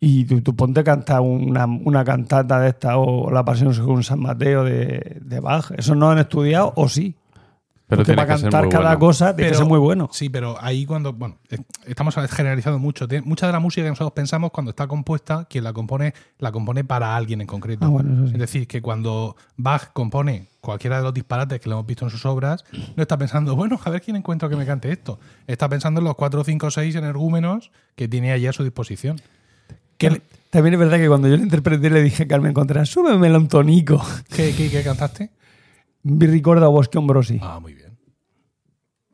Y 0.00 0.24
tú, 0.24 0.40
tú 0.42 0.54
ponte 0.54 0.80
a 0.80 0.84
cantar 0.84 1.20
una, 1.20 1.64
una 1.66 2.04
cantata 2.04 2.60
de 2.60 2.70
esta 2.70 2.98
o 2.98 3.30
la 3.30 3.44
Pasión 3.44 3.72
según 3.72 4.02
San 4.02 4.20
Mateo 4.20 4.64
de, 4.64 5.18
de 5.22 5.40
Bach. 5.40 5.70
¿Eso 5.76 5.94
no 5.94 6.10
han 6.10 6.18
estudiado 6.18 6.72
o 6.76 6.88
sí? 6.88 7.14
Pero 7.86 8.00
Porque 8.02 8.14
para 8.14 8.34
que 8.36 8.40
cantar 8.42 8.68
cada 8.70 8.84
bueno. 8.84 8.98
cosa 8.98 9.36
tiene 9.36 9.50
que 9.50 9.56
ser 9.58 9.66
muy 9.66 9.78
bueno. 9.78 10.08
Sí, 10.10 10.30
pero 10.30 10.56
ahí 10.58 10.86
cuando. 10.86 11.12
Bueno, 11.12 11.36
estamos 11.86 12.14
generalizando 12.30 12.78
mucho. 12.78 13.06
Mucha 13.24 13.46
de 13.46 13.52
la 13.52 13.60
música 13.60 13.84
que 13.84 13.90
nosotros 13.90 14.12
pensamos 14.12 14.50
cuando 14.52 14.70
está 14.70 14.86
compuesta, 14.86 15.44
quien 15.50 15.64
la 15.64 15.74
compone, 15.74 16.14
la 16.38 16.50
compone 16.50 16.82
para 16.82 17.14
alguien 17.14 17.42
en 17.42 17.46
concreto. 17.46 17.84
Ah, 17.84 17.88
bueno, 17.90 18.14
eso 18.14 18.26
sí. 18.28 18.32
Es 18.32 18.40
decir, 18.40 18.66
que 18.66 18.80
cuando 18.80 19.36
Bach 19.58 19.92
compone 19.92 20.48
cualquiera 20.62 20.96
de 20.96 21.02
los 21.02 21.12
disparates 21.12 21.60
que 21.60 21.68
le 21.68 21.74
hemos 21.74 21.84
visto 21.86 22.06
en 22.06 22.10
sus 22.10 22.24
obras, 22.24 22.64
no 22.96 23.02
está 23.02 23.18
pensando, 23.18 23.54
bueno, 23.56 23.78
a 23.84 23.90
ver 23.90 24.00
quién 24.00 24.16
encuentro 24.16 24.48
que 24.48 24.56
me 24.56 24.64
cante 24.64 24.90
esto. 24.90 25.20
Está 25.46 25.68
pensando 25.68 26.00
en 26.00 26.04
los 26.04 26.14
cuatro, 26.14 26.42
cinco, 26.42 26.70
seis 26.70 26.94
energúmenos 26.94 27.70
que 27.96 28.08
tiene 28.08 28.32
allí 28.32 28.46
a 28.46 28.54
su 28.54 28.64
disposición. 28.64 29.20
¿Qué, 29.98 30.08
le- 30.10 30.22
También 30.48 30.72
es 30.74 30.80
verdad 30.80 30.96
que 30.96 31.06
cuando 31.08 31.28
yo 31.28 31.36
le 31.36 31.42
interpreté 31.42 31.90
le 31.90 32.02
dije 32.02 32.22
a 32.22 32.28
Carmen 32.28 32.54
Contreras, 32.54 32.88
súbemelo 32.88 33.38
un 33.38 33.48
tonico. 33.48 34.02
qué- 34.34 34.54
qué- 34.56 34.70
qué 34.70 34.82
cantaste? 34.82 35.30
Vi 36.06 36.26
ricorda 36.26 36.68
Bosque 36.68 36.98
Ombrosi. 36.98 37.38
Ah, 37.40 37.58
muy 37.60 37.72
bien. 37.72 37.96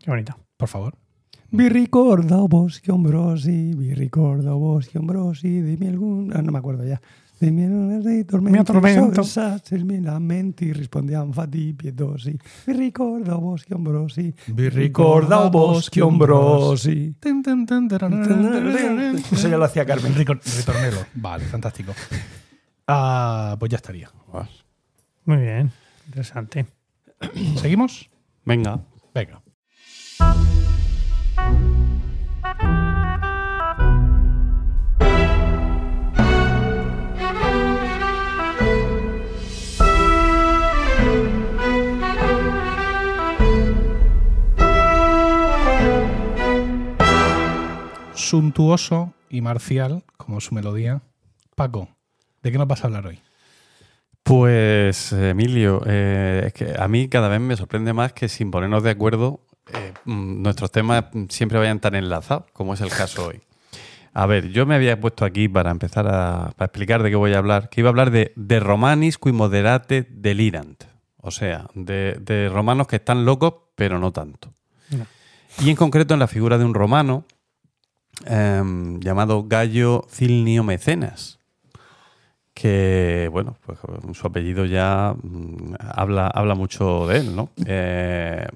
Qué 0.03 0.11
bonito. 0.11 0.37
Por 0.57 0.69
favor. 0.69 0.97
Vi 1.51 1.69
ricorda 1.69 2.37
Bosque 2.49 2.91
Ombrosi, 2.91 3.75
vi 3.75 3.95
ricorda 3.95 4.53
Bosque 4.55 4.99
Ombrosi, 4.99 5.63
dimmi 5.63 5.87
algun... 5.87 6.33
Ah, 6.35 6.43
no 6.43 6.51
me 6.51 6.59
acuerdo 6.59 6.85
ya. 6.85 7.01
Dimmi 7.39 7.65
un 7.65 8.03
dei 8.03 8.25
tormenti, 8.25 8.65
tormento. 8.65 9.23
sovrassarmi 9.23 10.03
lamenti, 10.03 10.73
rispondiamo 10.73 11.33
fatti 11.33 11.73
pietosi. 11.75 12.37
Vi 12.67 12.73
ricorda 12.73 13.37
Bosque 13.37 13.75
Ombrosi, 13.75 14.35
Vi 14.47 14.69
ricorda 14.69 15.49
Ombrosi. 16.01 17.15
Ten, 17.21 17.41
ten, 17.43 17.67
tararán. 17.89 19.17
Eso 19.31 19.49
ya 19.49 19.57
lo 19.57 19.65
hacía 19.65 19.87
Carmen. 19.87 20.13
Ritornelo. 20.15 21.07
Vale, 21.15 21.45
fantástico. 21.45 21.95
Ah, 22.87 23.57
pues 23.59 23.71
ya 23.71 23.77
estaría. 23.77 24.11
Muy 25.25 25.37
bien. 25.37 25.71
Interesante. 26.07 26.80
¿Seguimos? 27.57 28.11
Venga. 28.45 28.81
Venga. 29.15 29.43
Suntuoso 48.15 49.13
y 49.29 49.41
marcial 49.41 50.05
como 50.17 50.41
su 50.41 50.55
melodía. 50.55 51.03
Paco, 51.57 51.89
¿de 52.43 52.53
qué 52.53 52.59
nos 52.59 52.69
vas 52.69 52.85
a 52.85 52.87
hablar 52.87 53.07
hoy? 53.07 53.19
Pues, 54.23 55.13
Emilio, 55.13 55.83
eh, 55.87 56.45
es 56.47 56.53
que 56.53 56.75
a 56.79 56.89
mí 56.89 57.09
cada 57.09 57.29
vez 57.29 57.41
me 57.41 57.57
sorprende 57.57 57.93
más 57.93 58.13
que 58.13 58.29
sin 58.29 58.51
ponernos 58.51 58.83
de 58.83 58.91
acuerdo 58.91 59.41
eh, 59.75 59.93
mm, 60.05 60.43
nuestros 60.43 60.71
temas 60.71 61.05
siempre 61.29 61.59
vayan 61.59 61.81
tan 61.81 61.95
enlazados, 61.95 62.45
como 62.53 62.75
es 62.75 62.81
el 62.81 62.91
caso 62.91 63.29
hoy. 63.29 63.41
A 64.13 64.27
ver, 64.27 64.49
yo 64.49 64.67
me 64.67 64.75
había 64.75 65.01
puesto 65.01 65.25
aquí 65.25 65.49
para 65.49 65.71
empezar 65.71 66.09
a 66.09 66.53
para 66.57 66.67
explicar 66.67 67.03
de 67.03 67.11
qué 67.11 67.17
voy 67.17 67.33
a 67.35 67.39
hablar, 67.39 67.69
que 67.69 67.81
iba 67.81 67.89
a 67.89 67.93
hablar 67.93 68.11
de, 68.11 68.33
de 68.35 68.61
romanis 68.61 69.19
qui 69.19 69.33
moderate 69.33 70.07
delirant, 70.11 70.85
o 71.17 71.31
sea, 71.31 71.69
de, 71.75 72.17
de 72.21 72.49
romanos 72.49 72.89
que 72.89 72.97
están 72.97 73.25
locos, 73.25 73.55
pero 73.77 73.99
no 73.99 74.13
tanto. 74.13 74.53
No. 74.91 75.07
Y 75.61 75.71
en 75.71 75.77
concreto 75.77 76.15
en 76.15 76.21
la 76.21 76.27
figura 76.27 76.59
de 76.59 76.65
un 76.65 76.75
romano 76.75 77.25
em, 78.27 78.99
llamado 79.01 79.45
Gallo 79.47 80.07
Cilnio 80.09 80.65
Mecenas, 80.65 81.40
que, 82.61 83.29
bueno, 83.33 83.57
pues 83.65 83.79
su 84.17 84.27
apellido 84.27 84.65
ya 84.67 85.15
mm, 85.23 85.75
habla, 85.81 86.27
habla 86.29 86.55
mucho 86.55 87.07
de 87.07 87.19
él, 87.19 87.37
¿no? 87.37 87.51
Eh, 87.67 88.47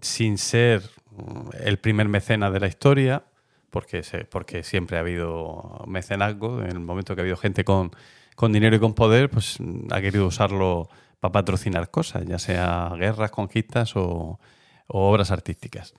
sin 0.00 0.38
ser 0.38 0.82
mm, 1.16 1.50
el 1.64 1.78
primer 1.78 2.08
mecenas 2.08 2.52
de 2.52 2.60
la 2.60 2.66
historia, 2.66 3.22
porque, 3.70 4.02
se- 4.02 4.24
porque 4.24 4.62
siempre 4.62 4.96
ha 4.96 5.00
habido 5.00 5.84
mecenazgo, 5.86 6.60
en 6.62 6.70
el 6.70 6.80
momento 6.80 7.14
que 7.14 7.20
ha 7.20 7.24
habido 7.24 7.36
gente 7.36 7.64
con, 7.64 7.92
con 8.36 8.52
dinero 8.52 8.76
y 8.76 8.80
con 8.80 8.94
poder, 8.94 9.30
pues 9.30 9.58
mm, 9.60 9.92
ha 9.92 10.00
querido 10.00 10.26
usarlo 10.26 10.88
para 11.20 11.32
patrocinar 11.32 11.90
cosas, 11.90 12.24
ya 12.26 12.38
sea 12.38 12.90
guerras, 12.98 13.30
conquistas 13.30 13.94
o, 13.96 14.40
o 14.88 15.10
obras 15.10 15.30
artísticas. 15.30 15.94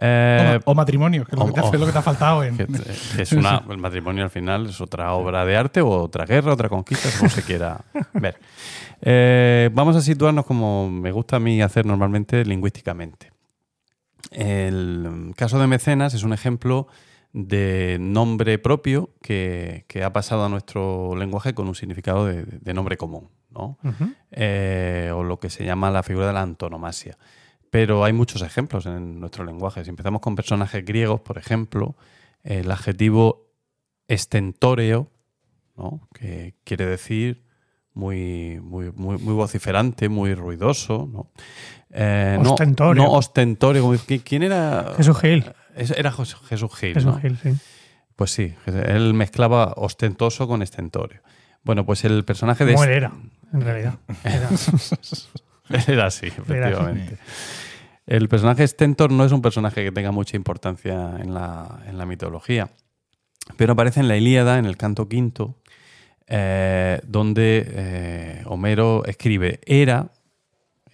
Eh, 0.00 0.60
o, 0.64 0.70
o 0.70 0.74
matrimonio, 0.74 1.24
que 1.24 1.32
es 1.34 1.38
lo 1.38 1.46
que, 1.46 1.52
te, 1.52 1.60
o- 1.60 1.66
hace- 1.66 1.78
lo 1.78 1.86
que 1.86 1.92
te 1.92 1.98
ha 1.98 2.02
faltado 2.02 2.44
en. 2.44 2.56
que, 2.56 2.66
que 3.16 3.22
es 3.22 3.32
una, 3.32 3.64
el 3.68 3.78
matrimonio 3.78 4.22
al 4.24 4.30
final 4.30 4.66
es 4.66 4.80
otra 4.80 5.12
obra 5.14 5.44
de 5.44 5.56
arte 5.56 5.80
o 5.80 5.88
otra 5.90 6.24
guerra, 6.24 6.52
otra 6.52 6.68
conquista, 6.68 7.08
como 7.18 7.28
se 7.30 7.42
quiera 7.42 7.80
ver. 8.14 8.38
Eh, 9.00 9.70
vamos 9.72 9.96
a 9.96 10.00
situarnos 10.00 10.44
como 10.46 10.88
me 10.90 11.10
gusta 11.12 11.36
a 11.36 11.40
mí 11.40 11.60
hacer 11.62 11.84
normalmente 11.86 12.44
lingüísticamente. 12.44 13.32
El 14.30 15.32
caso 15.36 15.58
de 15.58 15.66
Mecenas 15.66 16.14
es 16.14 16.22
un 16.22 16.32
ejemplo 16.32 16.86
de 17.32 17.98
nombre 18.00 18.58
propio 18.58 19.10
que, 19.22 19.84
que 19.88 20.02
ha 20.04 20.12
pasado 20.12 20.44
a 20.44 20.48
nuestro 20.48 21.14
lenguaje 21.16 21.54
con 21.54 21.68
un 21.68 21.74
significado 21.74 22.26
de, 22.26 22.44
de 22.44 22.74
nombre 22.74 22.96
común. 22.96 23.28
Eh, 24.30 25.10
o 25.14 25.22
lo 25.24 25.38
que 25.40 25.50
se 25.50 25.64
llama 25.64 25.90
la 25.90 26.02
figura 26.02 26.28
de 26.28 26.32
la 26.32 26.42
antonomasia. 26.42 27.16
Pero 27.70 28.04
hay 28.04 28.12
muchos 28.12 28.42
ejemplos 28.42 28.86
en 28.86 29.20
nuestro 29.20 29.44
lenguaje. 29.44 29.84
Si 29.84 29.90
empezamos 29.90 30.20
con 30.20 30.36
personajes 30.36 30.84
griegos, 30.84 31.20
por 31.20 31.36
ejemplo, 31.38 31.96
el 32.42 32.70
adjetivo 32.70 33.46
estentóreo, 34.08 35.10
¿no? 35.76 36.08
que 36.14 36.54
quiere 36.64 36.86
decir 36.86 37.44
muy, 37.94 38.58
muy, 38.62 38.90
muy, 38.92 39.18
muy 39.18 39.34
vociferante, 39.34 40.08
muy 40.08 40.34
ruidoso. 40.34 41.08
¿no? 41.12 41.30
Eh, 41.90 42.38
no- 42.42 42.52
Ostentóreo. 42.52 43.02
No, 43.02 43.08
como- 43.10 43.94
¿qui- 43.98 44.22
¿Quién 44.24 44.42
era? 44.44 44.94
Jesús 44.96 45.18
Gil. 45.20 45.44
Era 45.76 46.10
Jesús 46.12 46.36
Gil. 46.78 46.94
Jesús 46.94 47.04
¿no? 47.04 47.20
Gil, 47.20 47.38
sí. 47.42 47.50
Pues 48.16 48.32
sí, 48.32 48.52
él 48.66 49.14
mezclaba 49.14 49.74
ostentoso 49.76 50.48
con 50.48 50.62
estentorio. 50.62 51.20
Bueno, 51.62 51.84
pues 51.86 52.04
el 52.04 52.24
personaje 52.24 52.64
de... 52.64 52.72
Como 52.72 52.84
él 52.84 52.90
era, 52.90 53.12
en 53.52 53.60
realidad. 53.60 53.94
Era. 54.24 54.48
Era 55.88 56.06
así, 56.06 56.26
efectivamente. 56.26 57.18
El 58.06 58.28
personaje 58.28 58.66
Stentor 58.66 59.10
no 59.12 59.24
es 59.24 59.32
un 59.32 59.42
personaje 59.42 59.84
que 59.84 59.92
tenga 59.92 60.10
mucha 60.12 60.36
importancia 60.36 61.16
en 61.20 61.34
la, 61.34 61.80
en 61.86 61.98
la 61.98 62.06
mitología, 62.06 62.70
pero 63.56 63.74
aparece 63.74 64.00
en 64.00 64.08
la 64.08 64.16
Ilíada, 64.16 64.58
en 64.58 64.64
el 64.64 64.76
canto 64.78 65.08
quinto, 65.08 65.56
eh, 66.26 67.00
donde 67.06 67.66
eh, 67.68 68.42
Homero 68.46 69.04
escribe, 69.04 69.60
era, 69.66 70.10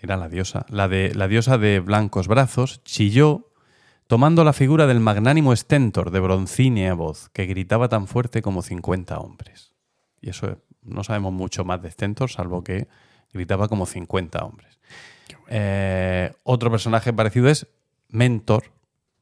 era 0.01 0.16
la 0.16 0.29
diosa, 0.29 0.66
la, 0.68 0.89
de, 0.89 1.14
la 1.14 1.29
diosa 1.29 1.57
de 1.59 1.81
blancos 1.81 2.27
brazos, 2.27 2.83
chilló, 2.85 3.51
tomando 4.09 4.43
la 4.45 4.53
figura 4.53 4.87
del 4.87 5.01
magnánimo 5.01 5.55
Stentor 5.55 6.11
de 6.11 6.20
broncínea 6.20 6.95
voz, 6.95 7.29
que 7.31 7.47
gritaba 7.47 7.89
tan 7.89 8.07
fuerte 8.09 8.43
como 8.43 8.61
50 8.62 9.18
hombres. 9.18 9.72
Y 10.20 10.31
eso 10.31 10.49
es- 10.51 10.57
no 10.83 11.03
sabemos 11.05 11.33
mucho 11.33 11.64
más 11.64 11.81
de 11.81 11.91
Stentor, 11.91 12.31
salvo 12.31 12.62
que 12.62 12.89
gritaba 13.35 13.68
como 13.68 13.85
50 13.85 14.45
hombres. 14.45 14.78
Eh, 15.49 16.32
otro 16.43 16.70
personaje 16.70 17.12
parecido 17.12 17.49
es 17.49 17.66
Mentor, 18.09 18.64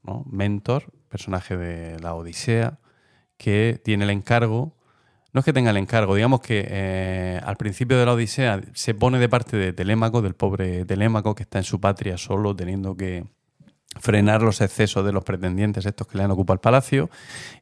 ¿no? 0.03 0.25
Mentor, 0.31 0.93
personaje 1.09 1.57
de 1.57 1.99
la 2.01 2.15
Odisea, 2.15 2.79
que 3.37 3.81
tiene 3.83 4.05
el 4.05 4.11
encargo, 4.11 4.77
no 5.33 5.39
es 5.39 5.45
que 5.45 5.53
tenga 5.53 5.71
el 5.71 5.79
encargo, 5.79 6.15
digamos 6.15 6.41
que 6.41 6.67
eh, 6.69 7.41
al 7.43 7.57
principio 7.57 7.99
de 7.99 8.05
la 8.05 8.13
Odisea 8.13 8.61
se 8.75 8.95
pone 8.95 9.19
de 9.19 9.29
parte 9.29 9.57
de 9.57 9.73
Telémaco, 9.73 10.21
del 10.21 10.35
pobre 10.35 10.85
Telémaco, 10.85 11.35
que 11.35 11.43
está 11.43 11.59
en 11.59 11.65
su 11.65 11.81
patria 11.81 12.19
solo, 12.19 12.55
teniendo 12.55 12.97
que 12.97 13.25
frenar 14.01 14.43
los 14.43 14.61
excesos 14.61 15.05
de 15.05 15.13
los 15.13 15.23
pretendientes 15.25 15.85
estos 15.87 16.07
que 16.07 16.19
le 16.19 16.25
han 16.25 16.31
ocupado 16.31 16.55
el 16.55 16.61
palacio 16.61 17.11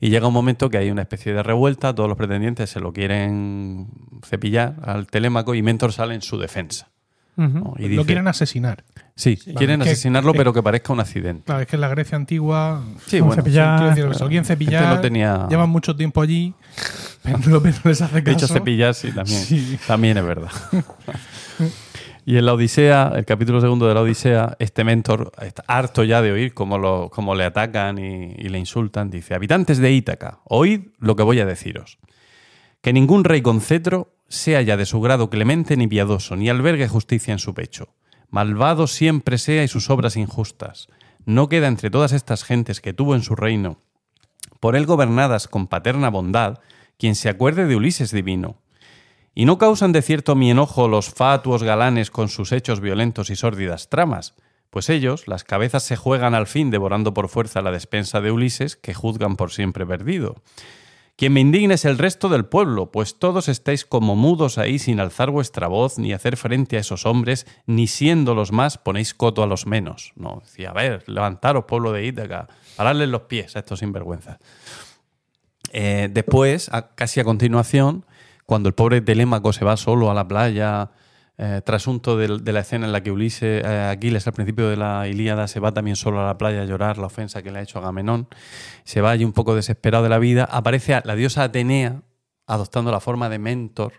y 0.00 0.10
llega 0.10 0.26
un 0.28 0.32
momento 0.34 0.70
que 0.70 0.78
hay 0.78 0.90
una 0.90 1.02
especie 1.02 1.32
de 1.34 1.42
revuelta, 1.42 1.94
todos 1.94 2.08
los 2.08 2.16
pretendientes 2.16 2.70
se 2.70 2.80
lo 2.80 2.92
quieren 2.92 3.88
cepillar 4.24 4.76
al 4.82 5.06
Telémaco 5.06 5.54
y 5.54 5.62
Mentor 5.62 5.92
sale 5.92 6.14
en 6.14 6.22
su 6.22 6.38
defensa. 6.38 6.88
Y 7.36 7.42
Lo 7.42 7.74
dice- 7.88 8.04
quieren 8.04 8.28
asesinar. 8.28 8.84
Sí, 9.16 9.36
quieren 9.38 9.80
asesinarlo, 9.80 10.32
es- 10.32 10.36
pero 10.36 10.52
que 10.52 10.62
parezca 10.62 10.92
un 10.92 11.00
accidente. 11.00 11.44
Claro, 11.46 11.62
es 11.62 11.66
que 11.68 11.76
en 11.76 11.80
la 11.80 11.88
Grecia 11.88 12.16
antigua. 12.16 12.82
Sí, 13.06 13.20
bueno. 13.20 13.40
a 13.40 13.44
pillar- 13.44 13.76
quiero 13.78 13.90
decir, 13.94 14.08
que 14.08 14.14
se 14.14 14.20
lo 14.24 14.28
quieren 14.28 14.44
cepillar. 14.44 14.82
Este 14.84 14.94
no 14.96 15.00
tenía- 15.00 15.46
Llevan 15.48 15.70
mucho 15.70 15.96
tiempo 15.96 16.20
allí. 16.20 16.52
Pero 17.22 17.38
no, 17.38 17.60
les 17.84 18.02
hace 18.02 18.14
De 18.16 18.24
caso. 18.24 18.36
hecho, 18.36 18.46
cepillar 18.48 18.94
sí 18.94 19.10
también, 19.12 19.40
Sí. 19.42 19.78
también 19.86 20.18
es 20.18 20.24
verdad. 20.24 20.50
y 22.24 22.36
en 22.36 22.46
la 22.46 22.54
Odisea, 22.54 23.12
el 23.16 23.24
capítulo 23.24 23.60
segundo 23.60 23.86
de 23.86 23.94
la 23.94 24.02
Odisea, 24.02 24.56
este 24.58 24.84
mentor, 24.84 25.32
está 25.40 25.64
harto 25.66 26.04
ya 26.04 26.22
de 26.22 26.32
oír 26.32 26.54
cómo, 26.54 26.78
lo, 26.78 27.10
cómo 27.10 27.34
le 27.34 27.44
atacan 27.44 27.98
y, 27.98 28.34
y 28.36 28.48
le 28.48 28.58
insultan, 28.58 29.10
dice, 29.10 29.34
habitantes 29.34 29.78
de 29.78 29.92
Ítaca, 29.92 30.40
oíd 30.44 30.88
lo 30.98 31.16
que 31.16 31.22
voy 31.22 31.40
a 31.40 31.46
deciros. 31.46 31.98
Que 32.82 32.92
ningún 32.92 33.24
rey 33.24 33.42
con 33.42 33.60
cetro 33.60 34.14
sea 34.28 34.62
ya 34.62 34.76
de 34.76 34.86
su 34.86 35.00
grado 35.00 35.28
clemente 35.28 35.76
ni 35.76 35.88
piadoso, 35.88 36.36
ni 36.36 36.48
albergue 36.48 36.88
justicia 36.88 37.32
en 37.32 37.38
su 37.38 37.52
pecho. 37.52 37.94
Malvado 38.30 38.86
siempre 38.86 39.38
sea 39.38 39.64
y 39.64 39.68
sus 39.68 39.90
obras 39.90 40.16
injustas. 40.16 40.86
No 41.26 41.48
queda 41.48 41.66
entre 41.66 41.90
todas 41.90 42.12
estas 42.12 42.44
gentes 42.44 42.80
que 42.80 42.92
tuvo 42.92 43.14
en 43.14 43.22
su 43.22 43.34
reino, 43.34 43.80
por 44.60 44.76
él 44.76 44.86
gobernadas 44.86 45.48
con 45.48 45.66
paterna 45.66 46.10
bondad, 46.10 46.60
quien 46.98 47.14
se 47.14 47.28
acuerde 47.28 47.66
de 47.66 47.76
Ulises 47.76 48.12
divino. 48.12 48.59
Y 49.34 49.44
no 49.44 49.58
causan 49.58 49.92
de 49.92 50.02
cierto 50.02 50.34
mi 50.34 50.50
enojo 50.50 50.88
los 50.88 51.10
fatuos 51.10 51.62
galanes 51.62 52.10
con 52.10 52.28
sus 52.28 52.52
hechos 52.52 52.80
violentos 52.80 53.30
y 53.30 53.36
sórdidas 53.36 53.88
tramas, 53.88 54.34
pues 54.70 54.88
ellos, 54.88 55.26
las 55.26 55.44
cabezas 55.44 55.82
se 55.82 55.96
juegan 55.96 56.34
al 56.34 56.46
fin 56.46 56.70
devorando 56.70 57.12
por 57.12 57.28
fuerza 57.28 57.60
la 57.60 57.72
despensa 57.72 58.20
de 58.20 58.30
Ulises, 58.30 58.76
que 58.76 58.94
juzgan 58.94 59.36
por 59.36 59.50
siempre 59.50 59.84
perdido. 59.84 60.36
Quien 61.16 61.34
me 61.34 61.40
indigne 61.40 61.74
es 61.74 61.84
el 61.84 61.98
resto 61.98 62.30
del 62.30 62.46
pueblo, 62.46 62.90
pues 62.90 63.18
todos 63.18 63.48
estáis 63.48 63.84
como 63.84 64.16
mudos 64.16 64.56
ahí 64.56 64.78
sin 64.78 65.00
alzar 65.00 65.30
vuestra 65.30 65.66
voz, 65.66 65.98
ni 65.98 66.14
hacer 66.14 66.36
frente 66.38 66.76
a 66.76 66.80
esos 66.80 67.04
hombres, 67.04 67.46
ni 67.66 67.88
siendo 67.88 68.34
los 68.34 68.52
más 68.52 68.78
ponéis 68.78 69.12
coto 69.12 69.42
a 69.42 69.46
los 69.46 69.66
menos. 69.66 70.12
No, 70.14 70.40
decía, 70.42 70.70
a 70.70 70.72
ver, 70.72 71.06
levantaros, 71.08 71.64
pueblo 71.66 71.92
de 71.92 72.06
Ítaca, 72.06 72.48
pararles 72.76 73.08
los 73.10 73.22
pies 73.22 73.54
a 73.54 73.58
estos 73.58 73.80
sinvergüenzas. 73.80 74.38
Eh, 75.72 76.08
después, 76.10 76.70
casi 76.94 77.20
a 77.20 77.24
continuación, 77.24 78.06
cuando 78.50 78.68
el 78.68 78.74
pobre 78.74 79.00
Telémaco 79.00 79.52
se 79.52 79.64
va 79.64 79.76
solo 79.76 80.10
a 80.10 80.14
la 80.14 80.26
playa, 80.26 80.90
eh, 81.38 81.62
trasunto 81.64 82.16
de, 82.16 82.52
la 82.52 82.58
escena 82.58 82.84
en 82.84 82.90
la 82.90 83.00
que 83.00 83.12
Ulises, 83.12 83.62
eh, 83.64 83.88
Aquiles 83.88 84.26
al 84.26 84.32
principio 84.32 84.68
de 84.68 84.76
la 84.76 85.06
Ilíada 85.06 85.46
se 85.46 85.60
va 85.60 85.72
también 85.72 85.94
solo 85.94 86.20
a 86.20 86.26
la 86.26 86.36
playa 86.36 86.62
a 86.62 86.64
llorar 86.64 86.98
la 86.98 87.06
ofensa 87.06 87.44
que 87.44 87.52
le 87.52 87.60
ha 87.60 87.62
hecho 87.62 87.78
Agamenón, 87.78 88.26
se 88.82 89.02
va 89.02 89.12
allí 89.12 89.24
un 89.24 89.34
poco 89.34 89.54
desesperado 89.54 90.02
de 90.02 90.10
la 90.10 90.18
vida, 90.18 90.48
aparece 90.50 91.00
la 91.04 91.14
diosa 91.14 91.44
Atenea 91.44 92.02
adoptando 92.48 92.90
la 92.90 92.98
forma 92.98 93.28
de 93.28 93.38
mentor 93.38 93.92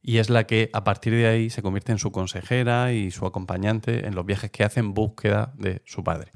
y 0.00 0.16
es 0.16 0.30
la 0.30 0.44
que 0.44 0.70
a 0.72 0.82
partir 0.82 1.12
de 1.12 1.26
ahí 1.26 1.50
se 1.50 1.60
convierte 1.60 1.92
en 1.92 1.98
su 1.98 2.10
consejera 2.10 2.94
y 2.94 3.10
su 3.10 3.26
acompañante 3.26 4.06
en 4.06 4.14
los 4.14 4.24
viajes 4.24 4.50
que 4.50 4.64
hace 4.64 4.80
en 4.80 4.94
búsqueda 4.94 5.52
de 5.58 5.82
su 5.84 6.02
padre. 6.02 6.32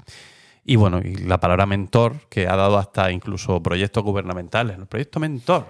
Y 0.63 0.75
bueno, 0.75 0.99
y 1.03 1.15
la 1.15 1.39
palabra 1.39 1.65
mentor, 1.65 2.27
que 2.29 2.47
ha 2.47 2.55
dado 2.55 2.77
hasta 2.77 3.11
incluso 3.11 3.63
proyectos 3.63 4.03
gubernamentales, 4.03 4.77
el 4.77 4.85
proyecto 4.85 5.19
mentor, 5.19 5.65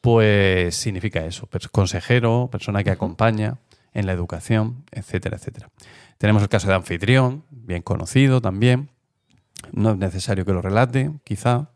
pues 0.00 0.76
significa 0.76 1.24
eso, 1.24 1.48
consejero, 1.72 2.48
persona 2.50 2.84
que 2.84 2.90
acompaña 2.90 3.58
en 3.92 4.06
la 4.06 4.12
educación, 4.12 4.84
etcétera, 4.92 5.36
etcétera. 5.36 5.70
Tenemos 6.18 6.42
el 6.42 6.48
caso 6.48 6.68
de 6.68 6.74
Anfitrión, 6.74 7.44
bien 7.50 7.82
conocido 7.82 8.40
también, 8.40 8.90
no 9.72 9.92
es 9.92 9.98
necesario 9.98 10.44
que 10.44 10.52
lo 10.52 10.62
relate, 10.62 11.10
quizá. 11.24 11.70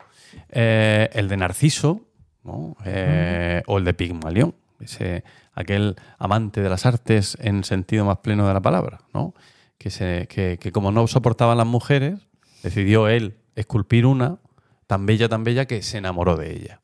Eh, 0.49 1.11
el 1.13 1.29
de 1.29 1.37
Narciso, 1.37 2.07
¿no? 2.45 2.77
Eh, 2.85 3.63
o 3.67 3.79
el 3.79 3.85
de 3.85 3.95
Pigmalión, 3.95 4.55
ese, 4.81 5.25
aquel 5.55 5.97
amante 6.19 6.63
de 6.63 6.69
las 6.69 6.87
artes 6.87 7.37
en 7.41 7.59
el 7.59 7.65
sentido 7.65 8.05
más 8.05 8.19
pleno 8.19 8.47
de 8.47 8.55
la 8.55 8.61
palabra, 8.61 9.01
¿no? 9.13 9.35
que, 9.83 9.91
se, 9.91 10.27
que, 10.29 10.59
que 10.61 10.71
como 10.73 10.93
no 10.93 11.07
soportaban 11.07 11.59
las 11.59 11.67
mujeres, 11.67 12.21
decidió 12.63 13.09
él 13.09 13.37
esculpir 13.57 14.07
una 14.07 14.39
tan 14.87 15.07
bella, 15.07 15.29
tan 15.29 15.43
bella 15.43 15.67
que 15.67 15.83
se 15.83 15.99
enamoró 15.99 16.37
de 16.37 16.53
ella. 16.53 16.81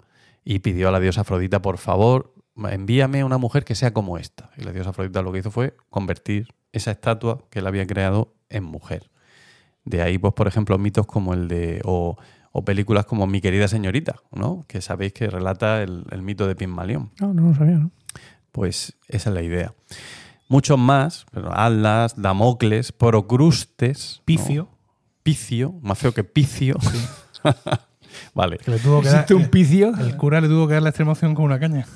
Y 0.51 0.61
pidió 0.61 0.88
a 0.88 0.90
la 0.90 0.99
diosa 0.99 1.20
Afrodita, 1.20 1.61
por 1.61 1.76
favor, 1.76 2.32
envíame 2.57 3.22
una 3.22 3.36
mujer 3.36 3.66
que 3.66 3.74
sea 3.74 3.92
como 3.92 4.16
esta. 4.16 4.49
Y 4.57 4.62
la 4.62 4.72
diosa 4.72 4.90
Afrodita 4.90 5.20
lo 5.20 5.30
que 5.30 5.40
hizo 5.40 5.51
fue 5.51 5.76
convertir 5.90 6.55
esa 6.72 6.90
estatua 6.90 7.44
que 7.51 7.59
él 7.59 7.66
había 7.66 7.86
creado 7.86 8.34
en 8.49 8.64
mujer. 8.64 9.11
De 9.84 10.01
ahí, 10.01 10.16
pues, 10.16 10.32
por 10.32 10.49
ejemplo, 10.49 10.78
mitos 10.78 11.07
como 11.07 11.34
el 11.34 11.49
de. 11.49 11.82
o, 11.84 12.16
o 12.53 12.64
películas 12.64 13.05
como 13.05 13.26
Mi 13.26 13.42
querida 13.42 13.68
señorita, 13.68 14.22
¿no? 14.32 14.64
Que 14.68 14.80
sabéis 14.80 15.12
que 15.12 15.28
relata 15.28 15.82
el, 15.82 16.07
el 16.11 16.22
mito 16.22 16.49
de 16.49 16.57
Pigmalión. 16.57 17.11
No, 17.20 17.34
no 17.34 17.49
lo 17.49 17.55
sabía, 17.55 17.76
¿no? 17.76 17.90
Pues 18.51 18.96
esa 19.07 19.28
es 19.28 19.34
la 19.34 19.42
idea. 19.42 19.74
Muchos 20.49 20.78
más, 20.78 21.26
pero 21.30 21.53
Atlas, 21.53 22.14
Damocles, 22.16 22.92
Procrustes, 22.92 24.20
¿no? 24.20 24.24
Picio, 24.24 24.68
Picio, 25.22 25.74
más 25.82 25.99
feo 25.99 26.14
que 26.14 26.24
Picio. 26.24 26.76
vale, 28.35 28.59
que 28.59 28.71
le 28.71 28.79
tuvo 28.79 29.01
que 29.01 29.09
dar. 29.09 29.16
¿Existe 29.21 29.35
un 29.35 29.49
picio? 29.49 29.93
El 29.99 30.16
cura 30.16 30.41
le 30.41 30.49
tuvo 30.49 30.66
que 30.69 30.75
dar 30.75 30.83
la 30.83 30.91
extrema 30.91 31.12
opción 31.12 31.35
con 31.35 31.45
una 31.45 31.59
caña. 31.59 31.87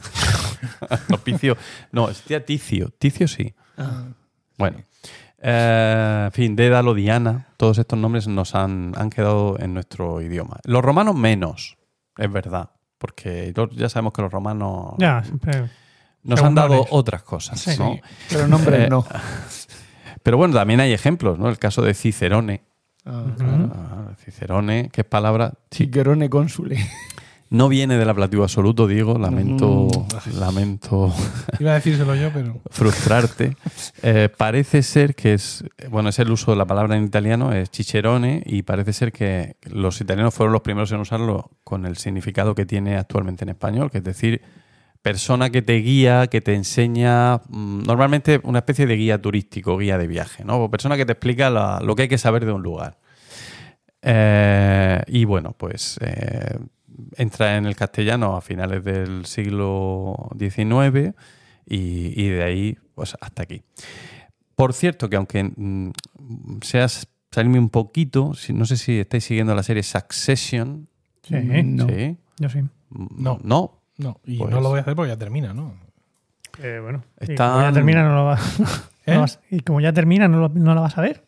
no, 1.08 1.18
Picio. 1.18 1.56
No, 1.90 2.08
existía 2.08 2.44
Ticio. 2.44 2.90
Ticio 2.98 3.26
sí. 3.28 3.54
Bueno. 4.58 4.78
Eh, 5.44 6.22
en 6.26 6.32
fin, 6.32 6.54
Dédalo, 6.56 6.94
Diana, 6.94 7.48
todos 7.56 7.78
estos 7.78 7.98
nombres 7.98 8.28
nos 8.28 8.54
han, 8.54 8.92
han 8.96 9.10
quedado 9.10 9.58
en 9.58 9.74
nuestro 9.74 10.20
idioma. 10.22 10.58
Los 10.64 10.82
romanos 10.84 11.16
menos, 11.16 11.76
es 12.16 12.30
verdad, 12.30 12.70
porque 12.98 13.52
ya 13.74 13.88
sabemos 13.88 14.12
que 14.12 14.22
los 14.22 14.30
romanos 14.30 14.94
Ya, 14.98 15.24
siempre. 15.24 15.68
nos 16.22 16.40
han 16.40 16.54
dado 16.54 16.86
otras 16.90 17.24
cosas. 17.24 17.58
Sí. 17.60 17.76
¿no? 17.76 17.96
Pero 18.30 18.46
nombres 18.46 18.80
Eh, 18.82 18.88
no. 18.88 19.04
Pero 20.22 20.36
bueno, 20.36 20.54
también 20.54 20.78
hay 20.78 20.92
ejemplos, 20.92 21.36
¿no? 21.40 21.48
El 21.48 21.58
caso 21.58 21.82
de 21.82 21.94
Cicerone. 21.94 22.62
Ah, 23.04 23.24
Ah, 23.74 24.12
Cicerone, 24.24 24.88
que 24.92 25.00
es 25.00 25.06
palabra. 25.06 25.54
Cicerone 25.72 26.30
consule. 26.30 26.78
no 27.50 27.68
viene 27.68 27.98
del 27.98 28.08
ablativo 28.08 28.44
absoluto, 28.44 28.86
Diego. 28.86 29.18
Lamento, 29.18 29.88
lamento 30.38 31.12
Iba 31.60 31.72
a 31.72 31.74
decírselo 31.74 32.14
yo, 32.14 32.30
pero. 32.32 32.60
frustrarte. 32.70 33.56
Eh, 34.02 34.28
parece 34.36 34.82
ser 34.82 35.14
que 35.14 35.34
es, 35.34 35.64
bueno, 35.90 36.10
es 36.10 36.18
el 36.18 36.30
uso 36.30 36.52
de 36.52 36.56
la 36.56 36.64
palabra 36.66 36.96
en 36.96 37.04
italiano, 37.04 37.52
es 37.52 37.70
cicerone, 37.70 38.42
y 38.46 38.62
parece 38.62 38.92
ser 38.92 39.12
que 39.12 39.56
los 39.64 40.00
italianos 40.00 40.32
fueron 40.34 40.52
los 40.52 40.62
primeros 40.62 40.92
en 40.92 41.00
usarlo 41.00 41.50
con 41.64 41.86
el 41.86 41.96
significado 41.96 42.54
que 42.54 42.66
tiene 42.66 42.96
actualmente 42.96 43.44
en 43.44 43.48
español, 43.50 43.90
que 43.90 43.98
es 43.98 44.04
decir, 44.04 44.42
persona 45.02 45.50
que 45.50 45.62
te 45.62 45.74
guía, 45.78 46.28
que 46.28 46.40
te 46.40 46.54
enseña, 46.54 47.38
mm, 47.48 47.82
normalmente 47.86 48.40
una 48.44 48.60
especie 48.60 48.86
de 48.86 48.96
guía 48.96 49.20
turístico, 49.20 49.76
guía 49.76 49.98
de 49.98 50.06
viaje, 50.06 50.44
¿no? 50.44 50.58
O 50.62 50.70
persona 50.70 50.96
que 50.96 51.04
te 51.04 51.12
explica 51.12 51.50
la- 51.50 51.80
lo 51.82 51.94
que 51.96 52.02
hay 52.02 52.08
que 52.08 52.18
saber 52.18 52.44
de 52.46 52.52
un 52.52 52.62
lugar. 52.62 52.98
Eh, 54.02 55.00
y 55.06 55.24
bueno, 55.24 55.54
pues 55.56 55.98
eh, 56.02 56.58
entra 57.16 57.56
en 57.56 57.66
el 57.66 57.76
castellano 57.76 58.36
a 58.36 58.40
finales 58.40 58.82
del 58.84 59.26
siglo 59.26 60.30
XIX 60.38 61.14
y, 61.66 62.20
y 62.20 62.28
de 62.28 62.42
ahí 62.42 62.78
pues 62.94 63.16
hasta 63.20 63.42
aquí. 63.44 63.62
Por 64.56 64.72
cierto, 64.72 65.08
que 65.08 65.16
aunque 65.16 65.44
mm, 65.44 65.90
seas 66.62 67.08
salirme 67.30 67.58
un 67.58 67.70
poquito, 67.70 68.34
si- 68.34 68.52
no 68.52 68.66
sé 68.66 68.76
si 68.76 68.98
estáis 68.98 69.24
siguiendo 69.24 69.54
la 69.54 69.62
serie 69.62 69.82
Succession. 69.82 70.88
Sí, 71.22 71.34
No. 71.64 71.86
Sí. 71.88 72.16
yo 72.38 72.48
sí. 72.48 72.60
No. 72.90 73.38
No. 73.42 73.81
No, 74.02 74.20
y 74.24 74.38
Pues- 74.38 74.50
no 74.50 74.60
lo 74.60 74.68
voy 74.68 74.78
a 74.78 74.82
hacer 74.82 74.94
porque 74.96 75.10
ya 75.10 75.16
termina, 75.16 75.52
¿no? 75.54 75.74
Eh, 76.62 76.80
bueno, 76.82 77.02
y 77.20 77.32
Están- 77.32 77.50
como 77.52 77.62
ya 77.62 77.72
termina, 77.72 78.02
no 78.02 78.14
lo 78.14 78.24
va- 78.24 78.38
¿Eh? 79.06 79.14
no 79.14 79.20
vas- 79.20 79.40
y 79.50 79.60
como 79.60 79.80
ya 79.80 79.92
termina, 79.92 80.28
no, 80.28 80.38
lo- 80.40 80.48
no 80.48 80.74
la 80.74 80.80
vas 80.82 80.98
a 80.98 81.00
ver. 81.00 81.24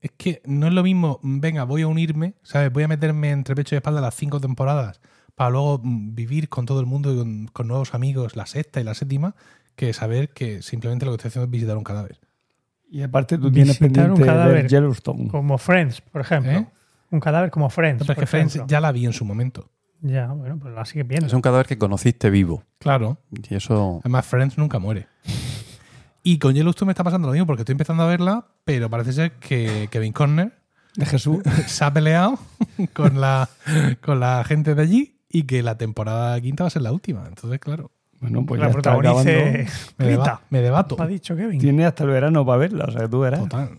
Es 0.00 0.10
que 0.16 0.42
no 0.46 0.66
es 0.66 0.72
lo 0.72 0.82
mismo, 0.82 1.20
venga, 1.22 1.64
voy 1.64 1.82
a 1.82 1.86
unirme, 1.86 2.34
¿sabes? 2.42 2.72
Voy 2.72 2.82
a 2.82 2.88
meterme 2.88 3.30
entre 3.30 3.54
pecho 3.54 3.74
y 3.74 3.76
espalda 3.76 4.00
las 4.00 4.14
cinco 4.14 4.40
temporadas 4.40 5.00
para 5.36 5.50
luego 5.50 5.80
mm, 5.82 6.14
vivir 6.14 6.48
con 6.48 6.66
todo 6.66 6.80
el 6.80 6.86
mundo 6.86 7.12
y 7.12 7.16
con, 7.18 7.46
con 7.48 7.68
nuevos 7.68 7.94
amigos 7.94 8.34
la 8.36 8.46
sexta 8.46 8.80
y 8.80 8.84
la 8.84 8.94
séptima, 8.94 9.34
que 9.76 9.92
saber 9.92 10.30
que 10.30 10.60
simplemente 10.62 11.04
lo 11.06 11.12
que 11.12 11.16
estoy 11.16 11.28
haciendo 11.28 11.44
es 11.46 11.50
visitar 11.50 11.76
un 11.76 11.84
cadáver. 11.84 12.18
Y 12.90 13.02
aparte 13.02 13.38
tú 13.38 13.50
tienes 13.50 13.78
Visitar 13.78 14.10
un 14.10 14.16
pendiente 14.16 14.26
cadáver. 14.26 14.54
ver 14.54 14.68
Yellowstone. 14.68 15.28
Como 15.28 15.56
Friends, 15.56 16.00
por 16.02 16.20
ejemplo. 16.20 16.52
¿Eh? 16.52 16.66
Un 17.10 17.20
cadáver 17.20 17.50
como 17.50 17.70
Friends. 17.70 18.00
Pero 18.02 18.12
es 18.12 18.18
que 18.18 18.26
Friends 18.26 18.54
ejemplo. 18.56 18.70
ya 18.70 18.80
la 18.80 18.92
vi 18.92 19.06
en 19.06 19.12
su 19.12 19.24
momento. 19.24 19.70
Ya, 20.02 20.26
bueno, 20.32 20.58
pues 20.58 20.74
la 20.74 20.84
sigue 20.84 21.04
viendo. 21.04 21.26
Es 21.28 21.32
un 21.32 21.40
cadáver 21.40 21.66
que 21.66 21.78
conociste 21.78 22.28
vivo. 22.28 22.64
Claro. 22.78 23.18
Y 23.48 23.54
eso. 23.54 24.00
Además, 24.02 24.26
Friends 24.26 24.58
nunca 24.58 24.78
muere. 24.78 25.06
Y 26.24 26.38
con 26.38 26.54
Yellowstone 26.54 26.86
me 26.86 26.92
está 26.92 27.02
pasando 27.02 27.26
lo 27.26 27.32
mismo 27.32 27.48
porque 27.48 27.62
estoy 27.62 27.72
empezando 27.72 28.04
a 28.04 28.06
verla, 28.06 28.46
pero 28.62 28.88
parece 28.88 29.12
ser 29.12 29.32
que 29.32 29.88
Kevin 29.90 30.12
Conner 30.12 30.52
De 30.94 31.04
Jesús. 31.04 31.38
se 31.66 31.84
ha 31.84 31.92
peleado 31.92 32.38
con 32.92 33.20
la, 33.20 33.48
con 34.00 34.20
la 34.20 34.44
gente 34.44 34.76
de 34.76 34.82
allí 34.82 35.18
y 35.28 35.42
que 35.44 35.64
la 35.64 35.76
temporada 35.76 36.40
quinta 36.40 36.62
va 36.62 36.68
a 36.68 36.70
ser 36.70 36.82
la 36.82 36.92
última. 36.92 37.24
Entonces, 37.26 37.58
claro, 37.58 37.90
Bueno, 38.20 38.46
pues 38.46 38.60
la 38.60 38.66
ya 38.66 38.70
está 38.70 38.92
protagonice 38.96 39.36
acabando. 39.36 39.70
me, 39.98 40.06
deba- 40.06 40.40
me 40.50 40.60
debato. 40.60 40.96
Ha 41.02 41.06
dicho 41.08 41.34
Kevin. 41.34 41.58
Tiene 41.58 41.86
hasta 41.86 42.04
el 42.04 42.10
verano 42.10 42.46
para 42.46 42.58
verla, 42.58 42.84
o 42.86 42.92
sea, 42.92 43.08
tú 43.08 43.18
verás. 43.18 43.40
Total. 43.40 43.70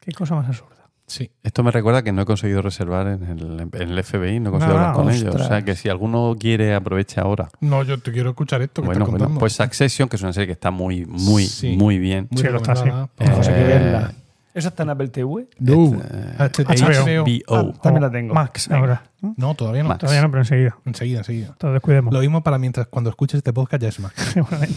Qué 0.00 0.12
cosa 0.12 0.34
más 0.34 0.48
absurda. 0.48 0.71
Sí. 1.12 1.30
Esto 1.42 1.62
me 1.62 1.70
recuerda 1.70 2.02
que 2.02 2.10
no 2.12 2.22
he 2.22 2.24
conseguido 2.24 2.62
reservar 2.62 3.06
en 3.06 3.22
el, 3.24 3.60
en 3.60 3.70
el 3.90 4.02
FBI, 4.02 4.40
no 4.40 4.48
he 4.48 4.52
conseguido 4.52 4.78
Ah, 4.78 4.90
hablar 4.90 4.94
con 4.94 5.10
ellos. 5.10 5.24
O 5.24 5.28
ostras. 5.28 5.48
sea 5.48 5.62
que 5.62 5.76
si 5.76 5.88
alguno 5.90 6.34
quiere, 6.40 6.74
aprovecha 6.74 7.20
ahora. 7.20 7.48
No, 7.60 7.82
yo 7.82 7.98
te 8.00 8.12
quiero 8.12 8.30
escuchar 8.30 8.62
esto 8.62 8.80
que 8.80 8.86
Bueno, 8.86 9.04
bueno, 9.04 9.18
contando. 9.18 9.38
pues 9.40 9.52
Succession, 9.52 10.08
que 10.08 10.16
es 10.16 10.22
una 10.22 10.32
serie 10.32 10.46
que 10.46 10.52
está 10.52 10.70
muy, 10.70 11.04
muy, 11.04 11.44
Sí. 11.44 11.76
muy 11.76 11.98
bien. 11.98 12.28
Muy 12.30 12.40
sí, 12.42 12.48
lo 12.48 12.56
está, 12.56 12.76
sí. 12.76 12.88
Pues 13.16 13.48
Eh. 13.48 14.06
¿Esa 14.54 14.68
está 14.68 14.82
en 14.82 14.90
Apple 14.90 15.08
TV? 15.08 15.48
No. 15.60 15.94
Eh, 15.94 16.34
Este- 16.40 16.64
HBO. 16.64 17.04
HBO. 17.04 17.24
HBO. 17.24 17.72
También 17.82 18.02
la 18.02 18.10
tengo. 18.10 18.34
Max, 18.34 18.68
Venga. 18.68 18.80
ahora. 18.80 19.02
¿no? 19.20 19.34
No, 19.36 19.54
todavía 19.54 19.82
no. 19.82 19.88
Max. 19.90 20.00
Todavía 20.00 20.20
no, 20.22 20.30
pero 20.30 20.42
enseguida. 20.42 20.76
Enseguida, 20.84 21.18
enseguida. 21.18 21.46
Entonces 21.48 21.72
descuidemos. 21.74 22.12
Lo 22.12 22.20
mismo 22.20 22.42
para 22.42 22.58
mientras 22.58 22.86
cuando 22.88 23.08
escuches 23.10 23.38
este 23.38 23.52
podcast 23.52 23.82
ya 23.82 23.88
es 23.88 24.00
más. 24.00 24.12
Seguramente. 24.16 24.74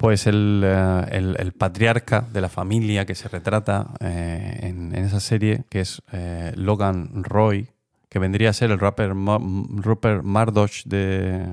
Pues 0.00 0.26
el, 0.26 0.62
eh, 0.64 1.04
el- 1.12 1.36
el 1.38 1.52
patriarca 1.52 2.24
de 2.32 2.40
la 2.40 2.48
familia 2.48 3.04
que 3.04 3.14
se 3.14 3.28
retrata 3.28 3.88
eh, 4.00 4.60
en, 4.62 4.94
en 4.94 5.04
esa 5.04 5.20
serie, 5.20 5.64
que 5.68 5.80
es 5.80 6.00
eh, 6.10 6.52
Logan 6.56 7.22
Roy, 7.22 7.68
que 8.08 8.18
vendría 8.18 8.48
a 8.48 8.52
ser 8.54 8.70
el 8.70 8.78
rapper 8.80 9.12
Ma- 9.14 9.38
Rupert 9.38 10.24
Murdoch 10.24 10.84
de, 10.86 11.46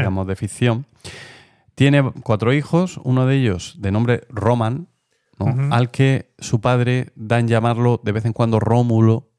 digamos, 0.00 0.26
de 0.26 0.36
ficción, 0.36 0.84
tiene 1.74 2.02
cuatro 2.22 2.52
hijos, 2.52 3.00
uno 3.04 3.24
de 3.24 3.36
ellos 3.36 3.76
de 3.80 3.90
nombre 3.90 4.26
Roman, 4.28 4.88
al 5.72 5.90
que 5.90 6.30
su 6.38 6.60
padre 6.60 7.08
da 7.16 7.38
en 7.40 7.48
llamarlo 7.48 8.00
de 8.04 8.12
vez 8.12 8.26
en 8.26 8.34
cuando 8.34 8.60
Rómulo, 8.60 9.30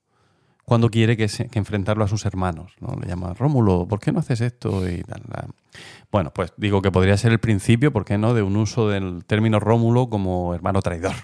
cuando 0.65 0.89
quiere 0.89 1.17
que, 1.17 1.27
se- 1.27 1.47
que 1.49 1.59
enfrentarlo 1.59 2.03
a 2.03 2.07
sus 2.07 2.25
hermanos. 2.25 2.73
¿no? 2.79 2.95
Le 3.01 3.07
llama 3.07 3.33
Rómulo, 3.33 3.85
¿por 3.87 3.99
qué 3.99 4.11
no 4.11 4.19
haces 4.19 4.41
esto? 4.41 4.89
Y 4.89 5.03
tal, 5.03 5.21
Bueno, 6.11 6.31
pues 6.33 6.53
digo 6.57 6.81
que 6.81 6.91
podría 6.91 7.17
ser 7.17 7.31
el 7.31 7.39
principio, 7.39 7.91
¿por 7.91 8.05
qué 8.05 8.17
no?, 8.17 8.33
de 8.33 8.41
un 8.43 8.55
uso 8.55 8.87
del 8.89 9.25
término 9.25 9.59
Rómulo 9.59 10.09
como 10.09 10.53
hermano 10.55 10.81
traidor. 10.81 11.15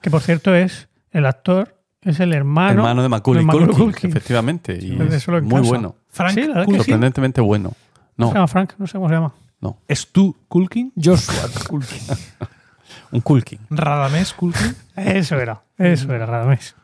Que 0.00 0.10
por 0.10 0.22
cierto 0.22 0.54
es 0.54 0.88
el 1.10 1.26
actor, 1.26 1.76
es 2.02 2.20
el 2.20 2.32
hermano, 2.32 2.80
hermano 2.80 3.02
de 3.02 3.08
Macaulay 3.08 3.42
de 3.42 3.46
Macaulay 3.46 3.66
Culkin, 3.68 3.84
Culkin. 3.84 4.10
efectivamente. 4.10 4.78
Y 4.80 4.92
es 5.00 5.28
muy 5.28 5.50
casa. 5.50 5.68
bueno. 5.68 5.96
Frank 6.08 6.34
Sí, 6.34 6.46
la 6.46 6.64
Culkin. 6.64 6.76
Sorprendentemente 6.76 7.40
bueno. 7.40 7.72
¿Se 8.18 8.24
llama 8.24 8.46
Frank? 8.48 8.72
No 8.78 8.86
sé 8.86 8.94
cómo 8.96 9.08
se 9.08 9.14
llama. 9.14 9.34
no. 9.60 9.78
¿Es 9.88 10.06
tú 10.10 10.34
Culkin? 10.48 10.92
Joshua 10.96 11.34
Culkin. 11.68 11.98
Un 13.12 13.20
Culkin. 13.20 13.58
¿Radamés 13.70 14.32
Culkin? 14.32 14.74
Eso 14.96 15.38
era. 15.38 15.62
Eso 15.76 16.12
era, 16.14 16.24
Radamés. 16.26 16.74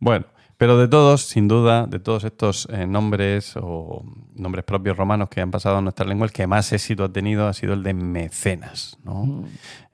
Bueno, 0.00 0.26
pero 0.58 0.76
de 0.76 0.88
todos, 0.88 1.22
sin 1.22 1.46
duda, 1.48 1.86
de 1.86 2.00
todos 2.00 2.24
estos 2.24 2.68
eh, 2.70 2.86
nombres 2.86 3.54
o 3.56 4.04
nombres 4.34 4.64
propios 4.64 4.96
romanos 4.96 5.28
que 5.30 5.40
han 5.40 5.50
pasado 5.52 5.78
a 5.78 5.80
nuestra 5.80 6.04
lengua, 6.04 6.26
el 6.26 6.32
que 6.32 6.46
más 6.46 6.72
éxito 6.72 7.04
ha 7.04 7.12
tenido 7.12 7.46
ha 7.46 7.52
sido 7.54 7.74
el 7.74 7.82
de 7.82 7.94
Mecenas. 7.94 8.98
¿no? 9.04 9.44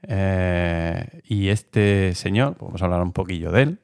Eh, 0.03 1.21
y 1.25 1.49
este 1.49 2.13
señor, 2.15 2.57
vamos 2.59 2.81
a 2.81 2.85
hablar 2.85 3.01
un 3.01 3.13
poquillo 3.13 3.51
de 3.51 3.61
él. 3.61 3.79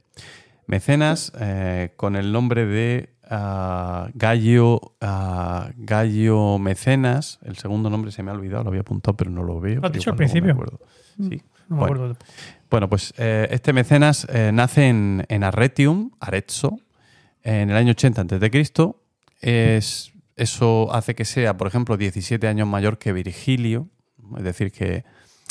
Mecenas, 0.67 1.31
eh, 1.39 1.93
con 1.97 2.15
el 2.15 2.31
nombre 2.31 2.65
de 2.65 3.13
ah, 3.29 4.09
Gallo, 4.13 4.79
ah, 5.01 5.69
Gallo 5.75 6.57
Mecenas, 6.59 7.39
el 7.43 7.57
segundo 7.57 7.89
nombre 7.89 8.11
se 8.11 8.23
me 8.23 8.31
ha 8.31 8.33
olvidado, 8.33 8.63
lo 8.63 8.69
había 8.69 8.81
apuntado, 8.81 9.15
pero 9.17 9.29
no 9.31 9.43
lo 9.43 9.59
veo. 9.59 9.81
Lo 9.81 9.87
has 9.87 9.93
dicho 9.93 10.11
al 10.11 10.15
igual 10.15 10.17
luego 10.17 10.17
me 10.17 10.17
principio. 10.17 10.51
acuerdo. 10.53 10.79
Sí. 11.17 11.41
No 11.67 11.75
me 11.75 11.79
Bueno. 11.81 11.95
acuerdo. 11.95 12.17
Bueno, 12.71 12.87
pues 12.87 13.13
eh, 13.17 13.49
este 13.51 13.73
mecenas 13.73 14.25
eh, 14.29 14.51
nace 14.53 14.87
en, 14.87 15.25
en 15.27 15.43
Arretium, 15.43 16.11
Arezzo, 16.21 16.79
en 17.43 17.69
el 17.69 17.75
año 17.75 17.91
80 17.91 18.21
a.C. 18.21 18.93
Es, 19.41 20.13
eso 20.37 20.93
hace 20.93 21.13
que 21.13 21.25
sea, 21.25 21.57
por 21.57 21.67
ejemplo, 21.67 21.97
17 21.97 22.47
años 22.47 22.69
mayor 22.69 22.97
que 22.97 23.11
Virgilio, 23.11 23.89
es 24.37 24.43
decir, 24.43 24.71
que, 24.71 25.03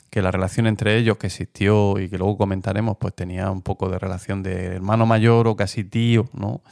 que 0.09 0.23
la 0.23 0.31
relación 0.31 0.67
entre 0.67 0.97
ellos 0.97 1.19
que 1.19 1.27
existió 1.27 1.99
y 1.99 2.09
que 2.09 2.17
luego 2.17 2.39
comentaremos, 2.39 2.97
pues 2.99 3.15
tenía 3.15 3.51
un 3.51 3.61
poco 3.61 3.91
de 3.91 3.99
relación 3.99 4.43
de 4.43 4.77
hermano 4.77 5.05
mayor 5.05 5.47
o 5.47 5.57
casi 5.57 5.85
tío, 5.85 6.31
¿no? 6.33 6.63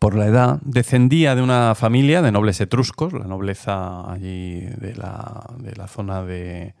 Por 0.00 0.16
la 0.16 0.26
edad, 0.26 0.58
descendía 0.60 1.34
de 1.34 1.40
una 1.40 1.74
familia 1.74 2.20
de 2.20 2.30
nobles 2.30 2.60
etruscos, 2.60 3.14
la 3.14 3.24
nobleza 3.24 4.12
allí 4.12 4.60
de 4.60 4.94
la, 4.96 5.46
de 5.60 5.74
la 5.76 5.88
zona 5.88 6.22
de, 6.24 6.74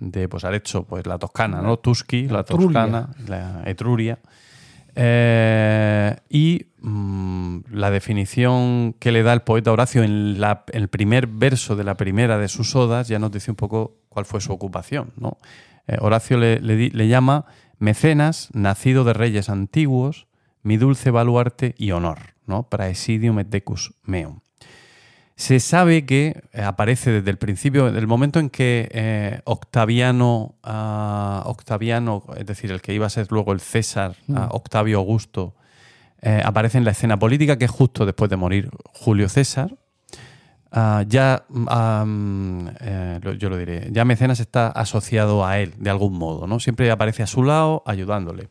de 0.00 0.28
pues 0.28 0.44
Arezzo, 0.44 0.84
pues 0.84 1.06
la 1.06 1.18
Toscana, 1.18 1.60
¿no? 1.62 1.78
Tusci, 1.78 2.26
la. 2.26 2.42
Toscana, 2.42 3.10
la 3.28 3.62
Etruria. 3.66 4.18
Eh, 4.96 6.16
y 6.28 6.66
mm, 6.80 7.58
la 7.70 7.90
definición 7.90 8.94
que 8.98 9.12
le 9.12 9.22
da 9.22 9.32
el 9.32 9.42
poeta 9.42 9.70
Horacio 9.72 10.02
en 10.02 10.40
la- 10.40 10.64
el 10.72 10.88
primer 10.88 11.26
verso 11.28 11.76
de 11.76 11.84
la 11.84 11.96
primera 11.96 12.38
de 12.38 12.48
sus 12.48 12.74
odas 12.74 13.06
ya 13.08 13.18
nos 13.18 13.30
dice 13.30 13.50
un 13.52 13.56
poco 13.56 13.98
cuál 14.08 14.24
fue 14.24 14.40
su 14.40 14.52
ocupación. 14.52 15.12
¿no? 15.16 15.38
Eh, 15.86 15.96
Horacio 16.00 16.38
le, 16.38 16.60
le 16.60 16.90
le 16.90 17.08
llama 17.08 17.44
mecenas, 17.78 18.48
nacido 18.52 19.04
de 19.04 19.12
reyes 19.12 19.48
antiguos, 19.48 20.26
mi 20.62 20.76
dulce 20.76 21.10
baluarte 21.10 21.74
y 21.78 21.92
honor, 21.92 22.18
¿no? 22.46 22.68
praesidium 22.68 23.38
et 23.38 23.48
decus 23.48 23.94
meum. 24.02 24.40
Se 25.40 25.58
sabe 25.58 26.04
que 26.04 26.42
eh, 26.52 26.60
aparece 26.62 27.10
desde 27.12 27.30
el 27.30 27.38
principio, 27.38 27.90
del 27.90 28.06
momento 28.06 28.38
en 28.40 28.50
que 28.50 28.90
eh, 28.92 29.40
Octaviano, 29.44 30.56
ah, 30.62 31.42
Octaviano, 31.46 32.24
es 32.36 32.44
decir, 32.44 32.70
el 32.70 32.82
que 32.82 32.92
iba 32.92 33.06
a 33.06 33.08
ser 33.10 33.26
luego 33.30 33.52
el 33.54 33.60
César, 33.60 34.16
ah, 34.34 34.48
Octavio 34.52 34.98
Augusto, 34.98 35.54
eh, 36.20 36.42
aparece 36.44 36.76
en 36.76 36.84
la 36.84 36.90
escena 36.90 37.18
política, 37.18 37.56
que 37.56 37.64
es 37.64 37.70
justo 37.70 38.04
después 38.04 38.28
de 38.28 38.36
morir 38.36 38.68
Julio 38.92 39.30
César. 39.30 39.74
Ah, 40.72 41.04
ya, 41.08 41.44
mm, 41.48 41.68
mm, 42.04 42.68
eh, 42.80 43.20
lo- 43.22 43.32
yo 43.32 43.48
lo 43.48 43.56
diré, 43.56 43.88
ya 43.92 44.04
Mecenas 44.04 44.40
está 44.40 44.68
asociado 44.68 45.46
a 45.46 45.58
él 45.58 45.72
de 45.78 45.88
algún 45.88 46.18
modo, 46.18 46.46
¿no? 46.46 46.60
Siempre 46.60 46.90
aparece 46.90 47.22
a 47.22 47.26
su 47.26 47.42
lado 47.44 47.82
ayudándole. 47.86 48.50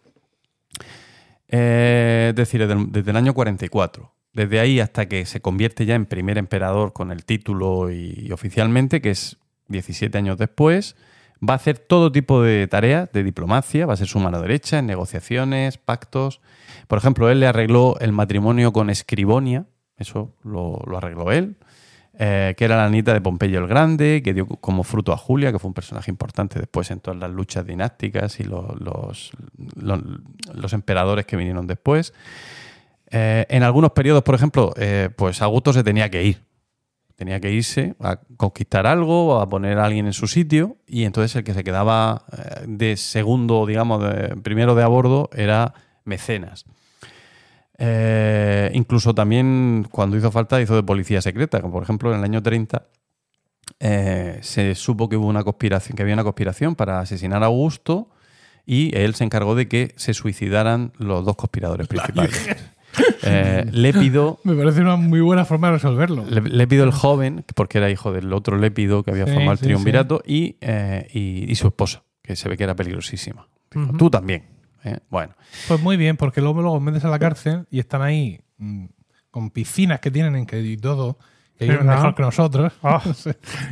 Es 1.48 2.34
decir, 2.36 2.62
desde 2.62 2.74
el, 2.74 2.92
desde 2.92 3.12
el 3.12 3.18
año 3.18 3.36
44. 3.36 4.12
Desde 4.34 4.60
ahí 4.60 4.80
hasta 4.80 5.08
que 5.08 5.26
se 5.26 5.42
convierte 5.42 5.86
ya 5.86 5.96
en 5.96 6.06
primer 6.06 6.38
emperador 6.38 6.94
con 6.94 7.12
el 7.12 7.26
título 7.26 7.92
y, 7.92 8.32
oficialmente, 8.32 9.02
que 9.02 9.12
es 9.12 9.38
17 9.70 10.18
años 10.18 10.38
después, 10.38 10.96
va 11.48 11.54
a 11.54 11.56
hacer 11.58 11.80
todo 11.80 12.12
tipo 12.12 12.42
de 12.42 12.68
tareas 12.68 13.12
de 13.12 13.24
diplomacia, 13.24 13.86
va 13.86 13.94
a 13.94 13.98
ser 13.98 14.08
su 14.08 14.20
mano 14.20 14.42
derecha 14.42 14.80
en 14.80 14.86
negociaciones, 14.88 15.78
pactos. 15.78 16.42
Por 16.88 16.98
ejemplo, 17.00 17.30
él 17.30 17.40
le 17.40 17.48
arregló 17.48 17.98
el 18.00 18.12
matrimonio 18.12 18.72
con 18.72 18.90
Escribonia, 18.90 19.66
eso 19.98 20.36
lo, 20.44 20.82
arregló 20.98 21.32
él, 21.32 21.56
eh, 22.18 22.54
que 22.58 22.66
era 22.66 22.78
la 22.78 22.90
nieta 22.90 23.14
de 23.14 23.22
Pompeyo 23.22 23.60
el 23.60 23.68
Grande, 23.68 24.22
que 24.24 24.34
dio 24.34 24.46
como 24.48 24.84
fruto 24.84 25.12
a 25.14 25.18
Julia, 25.18 25.52
que 25.52 25.60
fue 25.60 25.70
un 25.70 25.74
personaje 25.74 26.12
importante 26.12 26.60
después 26.60 26.92
en 26.92 27.00
todas 27.00 27.20
las 27.20 27.32
luchas 27.32 27.66
dinásticas 27.66 28.40
y 28.40 28.44
los- 28.44 29.32
los 29.76 30.74
emperadores 30.74 31.26
que 31.26 31.38
vinieron 31.38 31.66
después. 31.68 32.14
Eh, 33.12 33.46
en 33.50 33.64
algunos 33.64 33.92
periodos, 33.92 34.24
por 34.24 34.36
ejemplo, 34.36 34.74
eh, 34.78 35.10
pues 35.16 35.42
Augusto 35.42 35.74
se 35.74 35.84
tenía 35.84 36.10
que 36.10 36.24
ir. 36.24 36.44
Tenía 37.16 37.42
que 37.42 37.52
irse 37.52 37.96
a 38.00 38.18
conquistar 38.38 38.88
algo 38.88 39.42
a 39.42 39.50
poner 39.50 39.78
a 39.78 39.86
alguien 39.86 40.06
en 40.06 40.14
su 40.14 40.28
sitio 40.28 40.78
y 40.88 41.04
entonces 41.04 41.36
el 41.36 41.44
que 41.44 41.54
se 41.54 41.64
quedaba 41.64 42.24
eh, 42.32 42.64
de 42.66 42.96
segundo, 42.96 43.66
digamos, 43.66 44.02
de, 44.02 44.38
primero 44.38 44.74
de 44.74 44.84
a 44.84 44.88
bordo 44.88 45.30
era 45.34 45.74
Mecenas. 46.06 46.66
Eh, 47.82 48.72
incluso 48.74 49.16
también 49.16 49.88
cuando 49.90 50.18
hizo 50.18 50.32
falta 50.32 50.62
hizo 50.62 50.76
de 50.76 50.84
policía 50.84 51.22
secreta, 51.22 51.62
como 51.62 51.74
por 51.74 51.84
ejemplo 51.84 52.12
en 52.12 52.20
el 52.20 52.26
año 52.26 52.44
30 52.44 52.84
eh, 53.80 54.40
se 54.42 54.76
supo 54.76 55.08
que 55.08 55.16
hubo 55.16 55.28
una 55.28 55.46
conspiración, 55.46 55.96
que 55.96 56.04
había 56.04 56.14
una 56.14 56.26
conspiración 56.26 56.76
para 56.76 57.00
asesinar 57.00 57.42
a 57.42 57.46
Augusto 57.46 58.10
y 58.66 58.96
él 58.98 59.16
se 59.16 59.24
encargó 59.24 59.56
de 59.56 59.70
que 59.70 59.94
se 59.96 60.14
suicidaran 60.14 60.92
los 60.98 61.24
dos 61.24 61.38
conspiradores 61.38 61.88
principales. 61.88 62.50
Eh, 63.24 63.66
Lépido, 63.72 64.40
Me 64.44 64.56
parece 64.56 64.82
una 64.82 64.96
muy 64.96 65.22
buena 65.22 65.46
forma 65.46 65.68
de 65.68 65.74
resolverlo. 65.74 66.26
Lépido 66.30 66.84
el 66.84 66.92
joven, 66.92 67.46
porque 67.56 67.78
era 67.78 67.90
hijo 67.90 68.12
del 68.12 68.32
otro 68.34 68.58
Lépido 68.58 69.04
que 69.04 69.12
había 69.12 69.26
Sí, 69.26 69.32
formado 69.32 69.52
el 69.54 69.58
sí, 69.60 69.66
triunvirato, 69.66 70.22
y, 70.26 70.58
eh, 70.62 71.08
y, 71.14 71.52
y 71.52 71.56
su 71.56 71.68
esposa, 71.68 72.04
que 72.22 72.36
se 72.36 72.50
ve 72.50 72.58
que 72.58 72.64
era 72.64 72.76
peligrosísima. 72.76 73.48
Dijo. 73.72 73.94
Tú 73.98 74.10
también. 74.10 74.46
¿eh? 74.84 74.98
Bueno, 75.10 75.34
Pues 75.68 75.82
muy 75.82 75.98
bien, 75.98 76.18
porque 76.18 76.42
luego 76.42 76.62
los 76.62 76.82
metes 76.82 77.06
a 77.06 77.10
la 77.10 77.20
cárcel 77.20 77.66
y 77.70 77.80
están 77.80 78.02
ahí 78.02 78.40
mm, 78.58 78.86
con 79.32 79.52
piscinas 79.52 80.00
que 80.00 80.10
tienen 80.12 80.36
en 80.36 80.46
que 80.46 80.60
y 80.62 80.78
todo, 80.78 81.18
que 81.58 81.66
viven 81.66 81.86
mejor 81.86 82.16
que 82.16 82.22
nosotros, 82.24 82.74
Ah. 82.84 83.02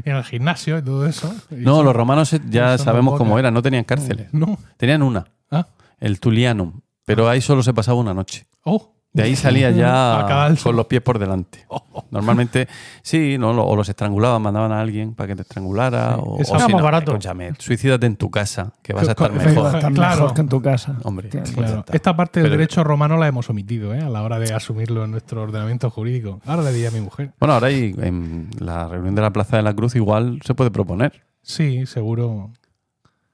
en 0.04 0.16
el 0.16 0.24
gimnasio 0.26 0.78
y 0.78 0.84
todo 0.84 1.08
eso. 1.08 1.34
Y 1.50 1.56
no, 1.56 1.78
son- 1.78 1.86
los 1.86 1.96
romanos 1.96 2.36
ya 2.50 2.78
sabemos 2.78 3.18
cómo 3.18 3.40
eran, 3.40 3.54
no 3.54 3.62
tenían 3.62 3.84
cárceles. 3.86 4.32
No. 4.34 4.58
Tenían 4.78 5.02
una, 5.02 5.26
Ah. 5.50 5.68
el 6.00 6.20
Tulianum, 6.20 6.82
pero 7.06 7.28
ahí 7.30 7.42
solo 7.42 7.64
se 7.64 7.74
pasaba 7.74 7.98
una 8.00 8.14
noche. 8.14 8.46
Oh. 8.64 8.94
De 9.18 9.24
ahí 9.24 9.36
salía 9.36 9.72
ya 9.72 10.54
con 10.64 10.76
los 10.76 10.86
pies 10.86 11.02
por 11.02 11.20
delante. 11.20 11.66
Normalmente, 12.12 12.68
sí, 13.02 13.38
¿no? 13.38 13.50
O 13.52 13.76
los 13.76 13.90
estrangulaban, 13.90 14.42
mandaban 14.42 14.72
a 14.72 14.80
alguien 14.80 15.14
para 15.16 15.28
que 15.28 15.36
te 15.36 15.42
estrangulara. 15.42 16.16
Sí, 16.16 16.22
o, 16.24 16.38
eso 16.40 16.54
o 16.54 16.56
era 16.58 16.66
si 16.66 16.72
más 16.72 16.80
no, 16.80 16.84
barato. 16.86 17.12
escúchame, 17.12 17.52
suicídate 17.58 18.06
en 18.06 18.16
tu 18.16 18.30
casa, 18.32 18.72
que 18.82 18.94
vas 18.94 19.08
a 19.08 19.12
estar 19.12 19.32
mejor. 19.32 19.76
Estar 19.76 19.92
Claro. 19.94 20.16
mejor 20.22 20.34
que 20.36 20.42
en 20.42 20.50
tu 20.50 20.62
casa. 20.62 20.96
Hombre, 21.04 21.30
pues 21.30 21.52
Claro. 21.52 21.84
Esta 21.92 22.16
parte 22.16 22.40
del 22.40 22.50
Pero- 22.50 22.58
derecho 22.60 22.84
romano 22.84 23.18
la 23.18 23.28
hemos 23.28 23.50
omitido 23.50 23.94
¿eh? 23.94 24.02
a 24.02 24.10
la 24.10 24.22
hora 24.24 24.40
de 24.40 24.54
asumirlo 24.54 25.04
en 25.04 25.12
nuestro 25.12 25.42
ordenamiento 25.42 25.90
jurídico. 25.90 26.40
Ahora 26.46 26.64
le 26.64 26.72
diría 26.72 26.90
a 26.90 26.92
mi 26.92 27.02
mujer. 27.02 27.34
Bueno, 27.40 27.54
ahora 27.56 27.68
hay, 27.68 27.96
en 28.02 28.50
la 28.60 28.88
reunión 28.88 29.16
de 29.16 29.22
la 29.22 29.32
Plaza 29.32 29.58
de 29.58 29.64
la 29.64 29.74
Cruz 29.74 29.96
igual 29.96 30.40
se 30.46 30.54
puede 30.54 30.72
proponer. 30.72 31.24
Sí, 31.42 31.86
seguro 31.86 32.52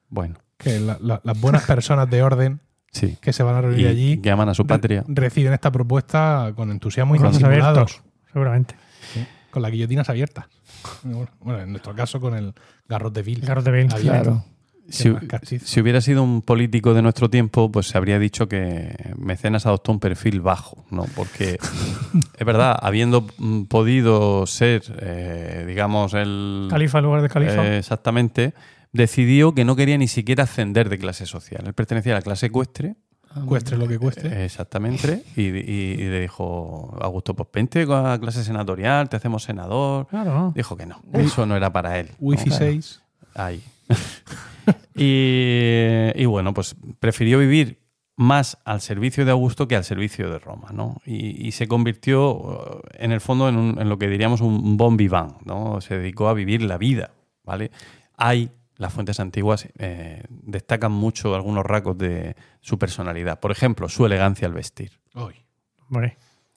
Bueno, 0.09 0.35
que 0.57 0.79
la- 0.79 0.97
la- 1.01 1.19
las 1.23 1.39
buenas 1.41 1.63
personas 1.65 2.09
de 2.09 2.23
orden 2.23 2.61
sí. 2.93 3.17
que 3.19 3.33
se 3.33 3.43
van 3.43 3.55
a 3.55 3.61
reunir 3.61 3.79
Y 3.81 3.87
allí 3.87 4.17
que 4.17 4.31
aman 4.31 4.47
a 4.49 4.53
su 4.53 4.63
re- 4.63 4.67
patria. 4.69 5.03
reciben 5.07 5.51
esta 5.53 5.71
propuesta 5.71 6.53
con 6.55 6.71
entusiasmo 6.71 7.15
y 7.15 7.19
Con 7.19 7.43
abiertos, 7.45 8.01
seguramente. 8.31 8.75
con 9.51 9.61
las 9.61 9.71
guillotinas 9.71 10.09
abiertas. 10.09 10.45
Bueno, 11.03 11.59
en 11.59 11.71
nuestro 11.71 11.93
caso 11.95 12.19
con 12.21 12.35
el 12.35 12.53
garrote 12.87 13.21
vil. 13.21 13.41
El 13.41 13.47
garrote 13.47 13.71
vil. 13.71 13.91
abierto. 13.93 14.23
Claro. 14.23 14.45
Si 14.89 15.79
hubiera 15.79 16.01
sido 16.01 16.23
un 16.23 16.41
político 16.41 16.93
de 16.93 17.01
nuestro 17.01 17.29
tiempo, 17.29 17.71
pues 17.71 17.87
se 17.87 17.97
habría 17.97 18.19
dicho 18.19 18.49
que 18.49 18.93
Mecenas 19.17 19.65
adoptó 19.65 19.93
un 19.93 19.99
perfil 20.01 20.41
bajo, 20.41 20.83
¿no? 20.91 21.05
Porque 21.15 21.57
es 22.37 22.45
verdad, 22.45 22.77
habiendo 22.81 23.25
mm, 23.37 23.63
podido 23.63 24.45
ser, 24.45 24.83
eh, 24.99 25.63
digamos, 25.65 26.13
el. 26.13 26.67
Califa 26.69 26.97
en 26.99 27.05
lugar 27.05 27.21
de 27.21 27.29
califa. 27.29 27.65
Eh, 27.65 27.77
exactamente, 27.77 28.53
decidió 28.93 29.53
que 29.53 29.65
no 29.65 29.75
quería 29.75 29.97
ni 29.97 30.07
siquiera 30.07 30.43
ascender 30.45 30.87
de 30.87 30.97
clase 30.99 31.25
social. 31.25 31.63
Él 31.65 31.73
pertenecía 31.73 32.13
a 32.13 32.15
la 32.15 32.21
clase 32.21 32.45
ecuestre, 32.45 32.95
Cueste 33.47 33.75
lo 33.77 33.87
que 33.87 33.97
cueste. 33.97 34.27
eh, 34.27 34.45
exactamente, 34.45 35.23
y, 35.35 35.41
y- 35.41 35.93
y 35.93 35.97
le 35.97 36.21
dijo, 36.21 36.95
Augusto, 37.01 37.33
pues 37.35 37.49
vente 37.51 37.85
con 37.87 38.03
la 38.03 38.19
clase 38.19 38.43
senatorial, 38.43 39.09
te 39.09 39.15
hacemos 39.17 39.41
senador. 39.43 40.05
claro. 40.07 40.53
Dijo 40.55 40.77
que 40.77 40.85
no, 40.85 41.01
eso 41.13 41.45
no 41.47 41.55
era 41.57 41.73
para 41.73 41.99
él. 41.99 42.09
Wi-Fi 42.19 42.43
claro. 42.51 42.65
6. 42.65 43.01
Ahí. 43.33 43.63
y, 44.95 46.11
y 46.15 46.25
bueno, 46.25 46.53
pues 46.53 46.75
prefirió 46.99 47.39
vivir 47.39 47.79
más 48.15 48.59
al 48.63 48.81
servicio 48.81 49.25
de 49.25 49.31
Augusto 49.31 49.67
que 49.67 49.75
al 49.75 49.83
servicio 49.83 50.29
de 50.29 50.37
Roma, 50.37 50.69
¿no? 50.71 51.01
Y, 51.05 51.47
y 51.47 51.51
se 51.53 51.67
convirtió, 51.67 52.81
eh, 52.85 53.03
en 53.05 53.11
el 53.11 53.21
fondo, 53.21 53.49
en, 53.49 53.57
un- 53.57 53.79
en 53.81 53.89
lo 53.89 53.97
que 53.97 54.07
diríamos 54.07 54.41
un 54.41 54.77
bon 54.77 54.95
vivant, 54.97 55.41
¿no? 55.45 55.81
Se 55.81 55.97
dedicó 55.97 56.27
a 56.29 56.33
vivir 56.35 56.61
la 56.61 56.77
vida, 56.77 57.09
¿vale? 57.43 57.71
Hay, 58.15 58.51
las 58.77 58.91
fuentes 58.93 59.19
antiguas 59.19 59.67
eh, 59.77 60.23
destacan 60.29 60.91
mucho 60.91 61.35
algunos 61.35 61.65
rasgos 61.65 61.97
de 61.97 62.35
su 62.61 62.77
personalidad. 62.79 63.39
Por 63.39 63.51
ejemplo, 63.51 63.87
su 63.89 64.05
elegancia 64.05 64.47
al 64.47 64.53
vestir. 64.53 64.99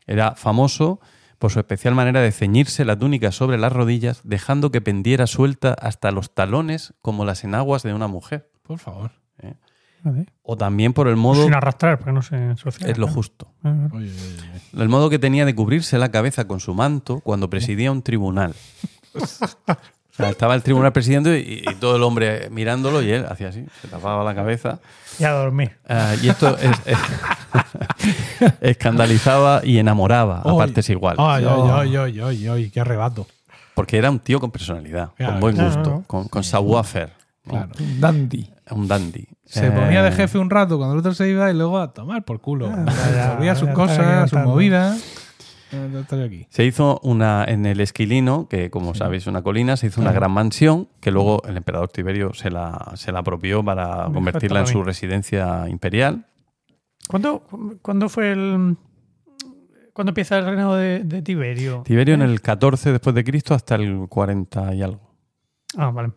Era 0.07 0.35
famoso 0.35 1.01
por 1.39 1.51
su 1.51 1.59
especial 1.59 1.95
manera 1.95 2.21
de 2.21 2.33
ceñirse 2.33 2.85
la 2.85 2.99
túnica 2.99 3.33
sobre 3.33 3.59
las 3.59 3.73
rodillas, 3.73 4.21
dejando 4.25 4.71
que 4.71 4.81
pendiera 4.81 5.27
suelta 5.27 5.75
hasta 5.75 6.11
los 6.11 6.33
talones 6.35 6.95
como 7.03 7.25
las 7.25 7.45
enaguas 7.45 7.83
de 7.83 7.93
una 7.93 8.07
mujer. 8.07 8.51
Por 8.63 8.79
favor. 8.79 9.13
Vale. 10.03 10.27
O 10.43 10.57
también 10.57 10.93
por 10.93 11.09
el 11.09 11.17
modo, 11.17 11.43
Sin 11.45 11.55
arrastrar, 11.55 11.99
porque 11.99 12.13
no 12.13 12.23
se 12.23 12.37
ensucia. 12.37 12.87
es 12.87 12.97
lo 12.97 13.09
justo, 13.09 13.53
Oye, 13.65 13.75
oye, 13.93 14.11
oye. 14.13 14.83
el 14.83 14.89
modo 14.89 15.11
que 15.11 15.19
tenía 15.19 15.45
de 15.45 15.55
cubrirse 15.55 15.99
la 15.99 16.11
cabeza 16.13 16.47
con 16.47 16.61
su 16.61 16.75
manto 16.75 17.21
cuando 17.21 17.51
presidía 17.51 17.91
un 17.91 18.03
tribunal. 18.03 18.55
O 20.19 20.23
sea, 20.23 20.31
estaba 20.31 20.55
el 20.55 20.63
tribunal 20.63 20.93
presidiendo 20.93 21.35
y, 21.37 21.63
y 21.69 21.75
todo 21.75 21.97
el 21.97 22.03
hombre 22.03 22.49
mirándolo 22.51 23.03
y 23.03 23.11
él 23.11 23.27
hacía 23.29 23.49
así, 23.49 23.67
se 23.83 23.89
tapaba 23.89 24.25
la 24.25 24.35
cabeza. 24.35 24.79
Y 25.19 25.25
a 25.25 25.33
dormir. 25.33 25.73
Ah, 25.89 26.15
y 26.23 26.29
esto 26.29 26.57
es- 26.59 26.71
es- 26.87 26.99
escandalizaba 28.61 29.61
y 29.65 29.79
enamoraba 29.79 30.41
a 30.41 30.57
partes 30.57 30.89
iguales. 30.91 31.19
Ay, 31.21 31.45
No. 31.45 31.75
ay, 31.77 31.97
ay, 31.97 32.19
ay, 32.19 32.21
ay, 32.21 32.49
ay, 32.49 32.71
qué 32.71 32.81
arrebato. 32.81 33.27
Porque 33.75 33.99
era 33.99 34.11
un 34.11 34.19
tío 34.21 34.41
con 34.41 34.51
personalidad, 34.51 35.11
Claro, 35.17 35.33
con 35.33 35.41
buen 35.41 35.55
claro. 35.55 35.71
gusto, 35.75 36.05
con, 36.07 36.29
con. 36.29 36.43
Claro. 36.43 37.69
Dandy. 38.01 38.51
Un 38.71 38.89
dandy. 38.89 39.29
Se 39.45 39.67
Eh, 39.69 39.71
ponía 39.71 40.03
de 40.03 40.11
jefe 40.13 40.39
un 40.39 40.51
rato 40.51 40.77
cuando 40.79 40.95
el 40.95 40.99
otro 41.01 41.15
se 41.15 41.29
iba 41.29 41.49
y 41.51 41.55
luego 41.55 41.79
a 41.79 41.93
tomar 41.93 42.25
por 42.25 42.41
culo. 42.41 42.69
Ah, 42.73 42.85
ya, 42.87 43.27
Resolvía 43.29 43.55
sus 43.55 43.69
ya 43.69 43.75
cosas, 43.75 44.31
sus 44.31 44.41
movidas. 44.41 44.99
Eh, 45.73 45.91
ya 45.93 46.01
estoy 46.01 46.23
aquí. 46.23 46.47
Se 46.51 46.65
hizo 46.65 47.01
una 47.03 47.45
en 47.45 47.67
el 47.67 47.81
Esquilino, 47.81 48.49
que 48.49 48.71
como 48.71 48.95
sabéis 48.95 49.25
es 49.25 49.27
una 49.27 49.43
colina, 49.43 49.77
se 49.77 49.89
hizo 49.89 50.01
una 50.01 50.13
gran 50.13 50.31
mansión 50.31 50.89
que 51.01 51.11
luego 51.11 51.43
el 51.47 51.57
emperador 51.57 51.89
Tiberio 51.89 52.33
se 52.35 52.51
la, 52.51 52.93
se 52.95 53.11
la 53.13 53.19
apropió 53.21 53.65
para 53.65 54.09
convertirla 54.13 54.61
en 54.61 54.67
su 54.69 54.83
residencia 54.85 55.69
imperial. 55.69 56.27
¿Cuándo, 57.09 57.43
¿Cuándo 57.83 58.09
fue 58.09 58.33
el. 58.33 58.77
¿Cuándo 59.93 60.11
empieza 60.11 60.39
el 60.39 60.45
reinado 60.45 60.77
de, 60.77 61.01
de 61.05 61.23
Tiberio? 61.23 61.83
Tiberio 61.85 62.15
en 62.15 62.23
el 62.23 62.41
14 62.43 62.93
después 62.93 63.15
de 63.15 63.25
Cristo 63.25 63.55
hasta 63.55 63.77
el 63.77 64.07
40 64.09 64.75
y 64.75 64.83
algo. 64.83 65.01
Ah, 65.77 65.91
vale. 65.91 66.13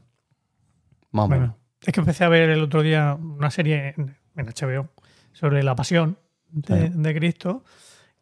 Más 1.12 1.26
o 1.26 1.28
menos. 1.30 1.52
Es 1.82 1.94
que 1.94 2.02
empecé 2.02 2.24
a 2.26 2.30
ver 2.30 2.50
el 2.50 2.62
otro 2.62 2.82
día 2.82 3.18
una 3.20 3.50
serie 3.50 3.94
en, 3.98 4.18
en 4.36 4.46
HBO 4.48 4.90
sobre 5.32 5.64
la 5.64 5.76
pasión 5.76 6.18
de, 6.50 6.88
Sí. 6.90 6.94
de 6.94 7.16
Cristo 7.16 7.64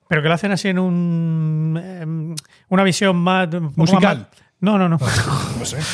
pero 0.08 0.22
que 0.22 0.28
lo 0.28 0.34
hacen 0.34 0.52
así 0.52 0.68
en 0.70 0.80
un 0.80 1.82
em, 1.84 2.36
una 2.70 2.84
visión 2.84 3.16
más 3.18 3.48
Musical. 3.76 4.18
más- 4.18 4.28
no, 4.60 4.78
no, 4.78 4.90
no. 4.90 4.98
No 5.60 5.66
sé. 5.66 5.78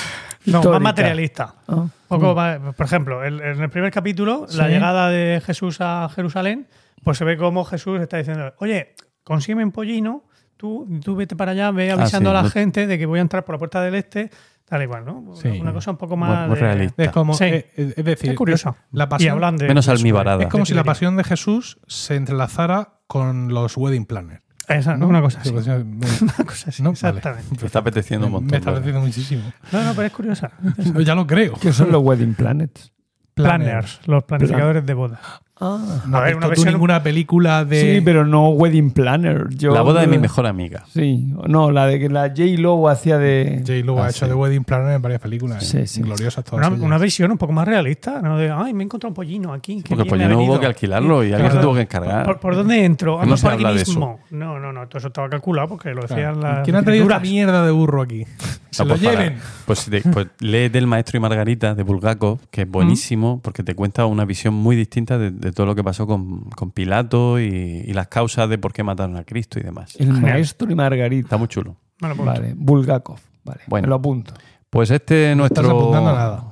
No, 0.46 0.62
más 0.62 0.82
materialista. 0.82 1.56
Ah. 1.70 1.76
Un 1.76 1.92
poco 2.10 2.36
más- 2.36 2.60
por 2.76 2.86
ejemplo, 2.86 3.24
en 3.24 3.40
el 3.42 3.70
primer 3.70 3.94
capítulo, 3.94 4.46
la 4.52 4.68
llegada 4.68 5.08
de 5.10 5.42
Jesús 5.46 5.78
a 5.80 6.10
Jerusalén, 6.14 6.68
pues 7.02 7.18
se 7.18 7.24
ve 7.24 7.38
como 7.38 7.64
Jesús 7.64 8.02
está 8.02 8.18
diciendo, 8.18 8.54
oye, 8.60 8.94
consígueme 9.24 9.64
un 9.64 9.72
pollino, 9.72 10.26
tú, 10.58 10.86
tú 11.02 11.16
vete 11.16 11.38
para 11.38 11.52
allá, 11.54 11.72
ve 11.72 11.94
avisando 11.94 12.30
sí, 12.30 12.32
a 12.32 12.34
la 12.34 12.44
no- 12.44 12.50
gente 12.50 12.88
de 12.88 12.98
que 12.98 13.06
voy 13.06 13.20
a 13.20 13.22
entrar 13.22 13.46
por 13.46 13.56
la 13.56 13.60
puerta 13.60 13.82
del 13.82 13.96
este, 13.96 14.32
tal 14.66 14.84
y 14.84 14.88
cual, 14.88 15.06
¿no? 15.06 15.36
Sí. 15.36 15.50
Una 15.50 15.74
cosa 15.74 15.92
un 15.92 15.98
poco 15.98 16.18
más... 16.18 16.48
muy 16.48 16.56
de- 16.56 16.62
realista. 16.62 17.04
Es 17.04 17.12
como, 17.12 17.34
Sí. 17.34 17.44
eh, 17.46 17.72
eh, 17.78 17.94
es 17.98 18.06
decir, 18.06 18.32
Es 18.32 18.38
curioso. 18.38 18.76
La 18.92 19.04
Y 19.06 19.08
pasión, 19.08 19.34
hablan 19.34 19.58
de... 19.58 19.68
Menos 19.68 19.88
almibarada. 19.90 20.44
es 20.44 20.50
como 20.50 20.66
si 20.66 20.74
la 20.74 20.84
pasión 20.84 21.16
de 21.18 21.24
Jesús 21.24 21.80
se 21.88 22.16
entrelazara 22.16 23.00
con 23.08 23.54
los 23.54 23.78
wedding 23.78 24.06
planners. 24.06 24.42
Esa, 24.70 24.96
¿no? 24.96 25.08
Una 25.10 25.22
cosa 25.22 25.40
así. 25.42 25.50
Sí, 25.50 25.54
pues, 25.56 25.68
eh, 25.68 25.84
Una 26.22 26.46
cosa 26.46 26.70
así, 26.70 26.82
¿no? 26.82 26.94
Vale. 26.94 27.18
exactamente. 27.18 27.58
Me 27.62 27.66
está 27.68 27.80
apeteciendo 27.80 28.28
un 28.28 28.32
montón. 28.34 28.52
Me 28.52 28.58
está 28.58 28.72
¿verdad? 28.72 28.82
pareciendo 28.86 29.06
muchísimo. 29.08 29.54
No, 29.74 29.84
no, 29.84 29.94
pero 29.94 30.08
es 30.08 30.14
curiosa. 30.14 30.52
ya 31.06 31.16
lo 31.16 31.28
creo. 31.28 31.54
¿Qué 31.62 31.74
son 31.74 31.92
los 31.92 32.02
wedding 32.02 32.34
planets? 32.34 32.92
Planners, 33.34 34.00
los 34.06 34.24
planificadores 34.26 34.86
de 34.86 34.94
boda. 34.94 35.20
Ah. 35.60 36.02
No 36.08 36.18
A 36.18 36.22
ver, 36.22 36.32
has 36.32 36.38
una 36.38 36.48
visto 36.48 36.56
tú 36.56 36.62
versión- 36.62 36.74
ninguna 36.74 37.04
película 37.04 37.64
de. 37.64 37.96
Sí, 37.98 38.02
pero 38.04 38.26
no 38.26 38.50
wedding 38.50 38.90
planner. 38.92 39.48
Yo, 39.56 39.74
La 39.74 39.82
boda 39.82 40.02
de 40.02 40.08
mi 40.08 40.18
mejor 40.18 40.48
amiga. 40.48 40.84
Sí, 40.92 41.28
no, 41.48 41.70
la 41.72 41.86
de 41.86 42.00
que 42.00 42.10
la 42.10 42.30
J. 42.30 42.42
Lo 42.58 42.90
hacía 42.90 43.18
de. 43.20 43.60
J. 43.66 43.86
Lo 43.86 44.02
ha 44.02 44.08
Ah, 44.08 44.10
hecho 44.10 44.26
sí. 44.26 44.30
de 44.30 44.34
wedding 44.36 44.64
planner 44.64 44.94
en 44.96 45.02
varias 45.02 45.22
películas. 45.22 45.64
Sí, 45.64 45.78
¿eh? 45.78 45.88
sí. 45.88 46.02
Gloriosas 46.02 46.44
todas 46.44 46.68
Una, 46.68 46.84
una 46.86 46.98
visión 46.98 47.32
un 47.32 47.38
poco 47.38 47.54
más 47.54 47.68
realista, 47.68 48.20
¿no? 48.22 48.38
De, 48.38 48.50
ay, 48.52 48.74
me 48.74 48.84
he 48.84 48.86
encontrado 48.86 49.10
un 49.12 49.16
pollino 49.16 49.54
aquí. 49.54 49.76
Porque 49.82 49.96
bien 49.96 50.08
pues 50.10 50.18
me 50.20 50.24
ya 50.24 50.26
ha 50.26 50.30
no 50.30 50.36
hubo 50.38 50.42
venido". 50.46 50.60
que 50.60 50.66
alquilarlo 50.66 51.24
y 51.24 51.32
alguien 51.34 51.52
se 51.52 51.58
tuvo 51.60 51.76
que 51.76 51.82
encargar. 51.82 52.26
¿Por, 52.26 52.40
por 52.40 52.56
dónde 52.56 52.84
entro? 52.84 53.24
No 53.24 53.38
se 53.38 53.48
habla 53.48 53.74
de 53.74 53.84
eso. 53.84 54.18
No, 54.32 54.60
no, 54.60 54.74
no, 54.74 54.88
todo 54.88 54.98
eso 54.98 55.08
estaba 55.10 55.30
calculado 55.30 55.68
porque 55.70 55.94
lo 55.94 56.02
decían 56.02 56.40
Claro. 56.40 56.56
las 56.58 56.64
¿Quién 56.64 56.76
ha 56.76 56.82
traído 56.84 57.04
escrituras. 57.06 57.22
mierda 57.22 57.66
de 57.66 57.72
burro 57.72 58.02
aquí? 58.02 58.26
Se 58.72 58.84
No, 58.84 58.90
lo 58.90 58.96
pues 58.96 59.06
para- 59.08 59.24
lleven. 59.24 59.40
Pues, 59.68 59.90
de- 59.90 60.02
pues 60.02 60.28
lee 60.40 60.68
del 60.70 60.88
Maestro 60.88 61.18
y 61.18 61.22
Margarita 61.22 61.76
de 61.76 61.84
Bulgakov, 61.84 62.40
que 62.50 62.64
es 62.64 62.68
buenísimo 63.08 63.40
porque 63.44 63.62
te 63.64 63.76
cuenta 63.76 64.06
una 64.08 64.26
visión 64.26 64.56
muy 64.56 64.76
distinta 64.76 65.18
de, 65.20 65.30
de 65.44 65.52
todo 65.52 65.66
lo 65.66 65.76
que 65.76 65.84
pasó 65.84 66.08
con, 66.08 66.50
con 66.52 66.72
Pilato 66.72 67.40
y, 67.40 67.46
y 67.86 67.94
las 67.94 68.08
causas 68.08 68.50
de 68.50 68.58
por 68.58 68.74
qué 68.74 68.84
mataron 68.84 69.18
a 69.18 69.24
Cristo 69.24 69.60
y 69.60 69.64
demás. 69.64 69.96
El 70.00 70.14
maestro 70.14 70.72
y 70.72 70.76
Margarita. 70.76 71.26
Está 71.28 71.38
muy 71.38 71.48
chulo. 71.48 71.76
Vale, 72.00 72.54
Bulgakov. 72.56 73.20
Vale, 73.44 73.62
Bueno. 73.68 73.86
me 73.86 73.90
lo 73.90 73.96
apunto. 73.96 74.34
Pues 74.70 74.90
este 74.92 75.36
No 75.36 75.46
estás 75.46 75.64
nuestro. 75.64 75.80
apuntando 75.82 76.10
a 76.10 76.14
nada. 76.14 76.44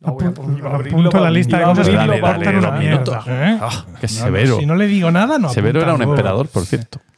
No, 0.00 0.12
voy 0.14 0.24
a 0.24 0.28
Apunto- 0.28 0.66
apunto 0.66 1.20
la 1.20 1.30
lista 1.30 1.58
de 1.58 1.64
cosas 1.64 1.86
Dale, 1.92 2.20
dale, 2.20 2.48
una 2.58 2.70
dale, 2.70 2.78
mierda. 2.78 3.24
¿Eh? 3.26 3.58
Ah, 3.60 3.84
¡Qué 4.00 4.06
No, 4.06 4.08
severo! 4.08 4.58
Si 4.60 4.66
no 4.66 4.76
le 4.76 4.86
digo 4.86 5.10
nada, 5.10 5.38
no. 5.38 5.48
Severo 5.48 5.80
era 5.82 5.94
un 5.94 6.02
emperador, 6.02 6.48
por 6.48 6.64
cierto. 6.66 7.00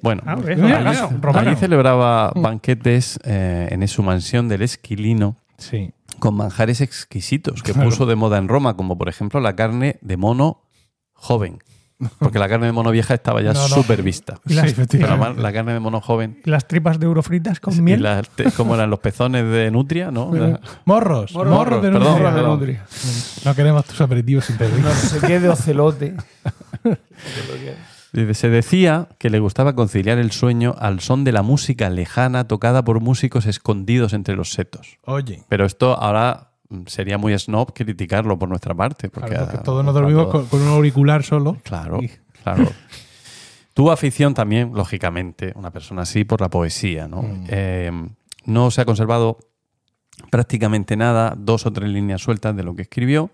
Bueno, 0.00 0.22
Ah, 0.24 0.36
mira, 0.36 1.08
romano. 1.20 1.50
allí 1.50 1.56
celebraba 1.56 2.30
banquetes 2.36 3.18
eh, 3.24 3.66
en 3.72 3.88
su 3.88 4.04
mansión 4.04 4.48
del 4.48 4.62
Esquilino 4.62 5.34
Sí. 5.58 5.92
Con 6.22 6.36
manjares 6.36 6.80
exquisitos 6.80 7.64
que 7.64 7.74
puso 7.74 8.06
de 8.06 8.14
moda 8.14 8.38
en 8.38 8.46
Roma, 8.46 8.76
como 8.76 8.96
por 8.96 9.08
ejemplo 9.08 9.40
la 9.40 9.56
carne 9.56 9.98
de 10.02 10.16
mono 10.16 10.62
joven. 11.12 11.58
Porque 12.20 12.38
la 12.38 12.48
carne 12.48 12.66
de 12.66 12.72
mono 12.72 12.92
vieja 12.92 13.12
estaba 13.14 13.42
ya 13.42 13.52
No, 13.54 13.60
no. 13.66 13.74
súper 13.74 14.04
vista. 14.04 14.38
Y 14.46 14.54
las- 14.54 14.66
Sí, 14.66 14.70
Pero 14.72 14.82
efectivamente. 14.84 15.24
además, 15.24 15.42
la 15.42 15.52
carne 15.52 15.72
de 15.72 15.80
mono 15.80 16.00
joven, 16.00 16.40
Y 16.46 16.48
las 16.50 16.68
tripas 16.68 17.00
de 17.00 17.06
eurofritas 17.06 17.58
con 17.58 17.74
y 17.76 17.80
miel. 17.82 18.04
las 18.04 18.28
como 18.56 18.76
eran 18.76 18.88
los 18.88 19.00
pezones 19.00 19.44
de 19.50 19.68
nutria, 19.72 20.12
¿no? 20.12 20.26
Morros. 20.84 21.32
Morros, 21.34 21.52
Morros, 21.54 21.82
de 21.82 21.90
perdón, 21.90 22.02
nutria. 22.12 22.30
Morros 22.30 22.34
de 22.34 22.40
perdón. 22.40 22.58
nutria. 22.60 22.86
No 23.44 23.54
queremos 23.56 23.84
tus 23.84 24.00
aperitivos 24.00 24.44
sin 24.44 24.56
pedir. 24.58 24.78
No 24.78 24.90
sé 24.92 25.26
qué 25.26 25.40
de 25.40 25.48
ocelote. 25.48 26.14
Se 28.12 28.50
decía 28.50 29.08
que 29.18 29.30
le 29.30 29.38
gustaba 29.38 29.74
conciliar 29.74 30.18
el 30.18 30.32
sueño 30.32 30.74
al 30.78 31.00
son 31.00 31.24
de 31.24 31.32
la 31.32 31.42
música 31.42 31.88
lejana 31.88 32.46
tocada 32.46 32.84
por 32.84 33.00
músicos 33.00 33.46
escondidos 33.46 34.12
entre 34.12 34.36
los 34.36 34.50
setos. 34.52 34.98
Oye, 35.06 35.42
Pero 35.48 35.64
esto 35.64 35.94
ahora 35.98 36.50
mm, 36.68 36.82
sería 36.86 37.16
muy 37.16 37.36
snob 37.38 37.72
criticarlo 37.72 38.38
por 38.38 38.48
nuestra 38.50 38.74
parte. 38.74 39.08
Porque, 39.08 39.30
claro, 39.30 39.46
porque 39.46 39.64
todos 39.64 39.82
nos 39.84 39.94
dormimos 39.94 40.26
con, 40.28 40.46
con 40.46 40.60
un 40.60 40.68
auricular 40.68 41.22
solo. 41.22 41.56
Claro, 41.62 42.02
Y- 42.02 42.10
claro. 42.42 42.70
Tuvo 43.74 43.90
afición 43.90 44.34
también, 44.34 44.72
lógicamente, 44.74 45.52
una 45.56 45.70
persona 45.70 46.02
así, 46.02 46.24
por 46.24 46.42
la 46.42 46.50
poesía. 46.50 47.08
¿no? 47.08 47.22
Mm. 47.22 47.44
Eh, 47.48 48.08
no 48.44 48.70
se 48.70 48.82
ha 48.82 48.84
conservado 48.84 49.38
prácticamente 50.30 50.96
nada, 50.96 51.34
dos 51.36 51.64
o 51.64 51.72
tres 51.72 51.88
líneas 51.88 52.20
sueltas 52.20 52.54
de 52.54 52.62
lo 52.62 52.74
que 52.76 52.82
escribió, 52.82 53.30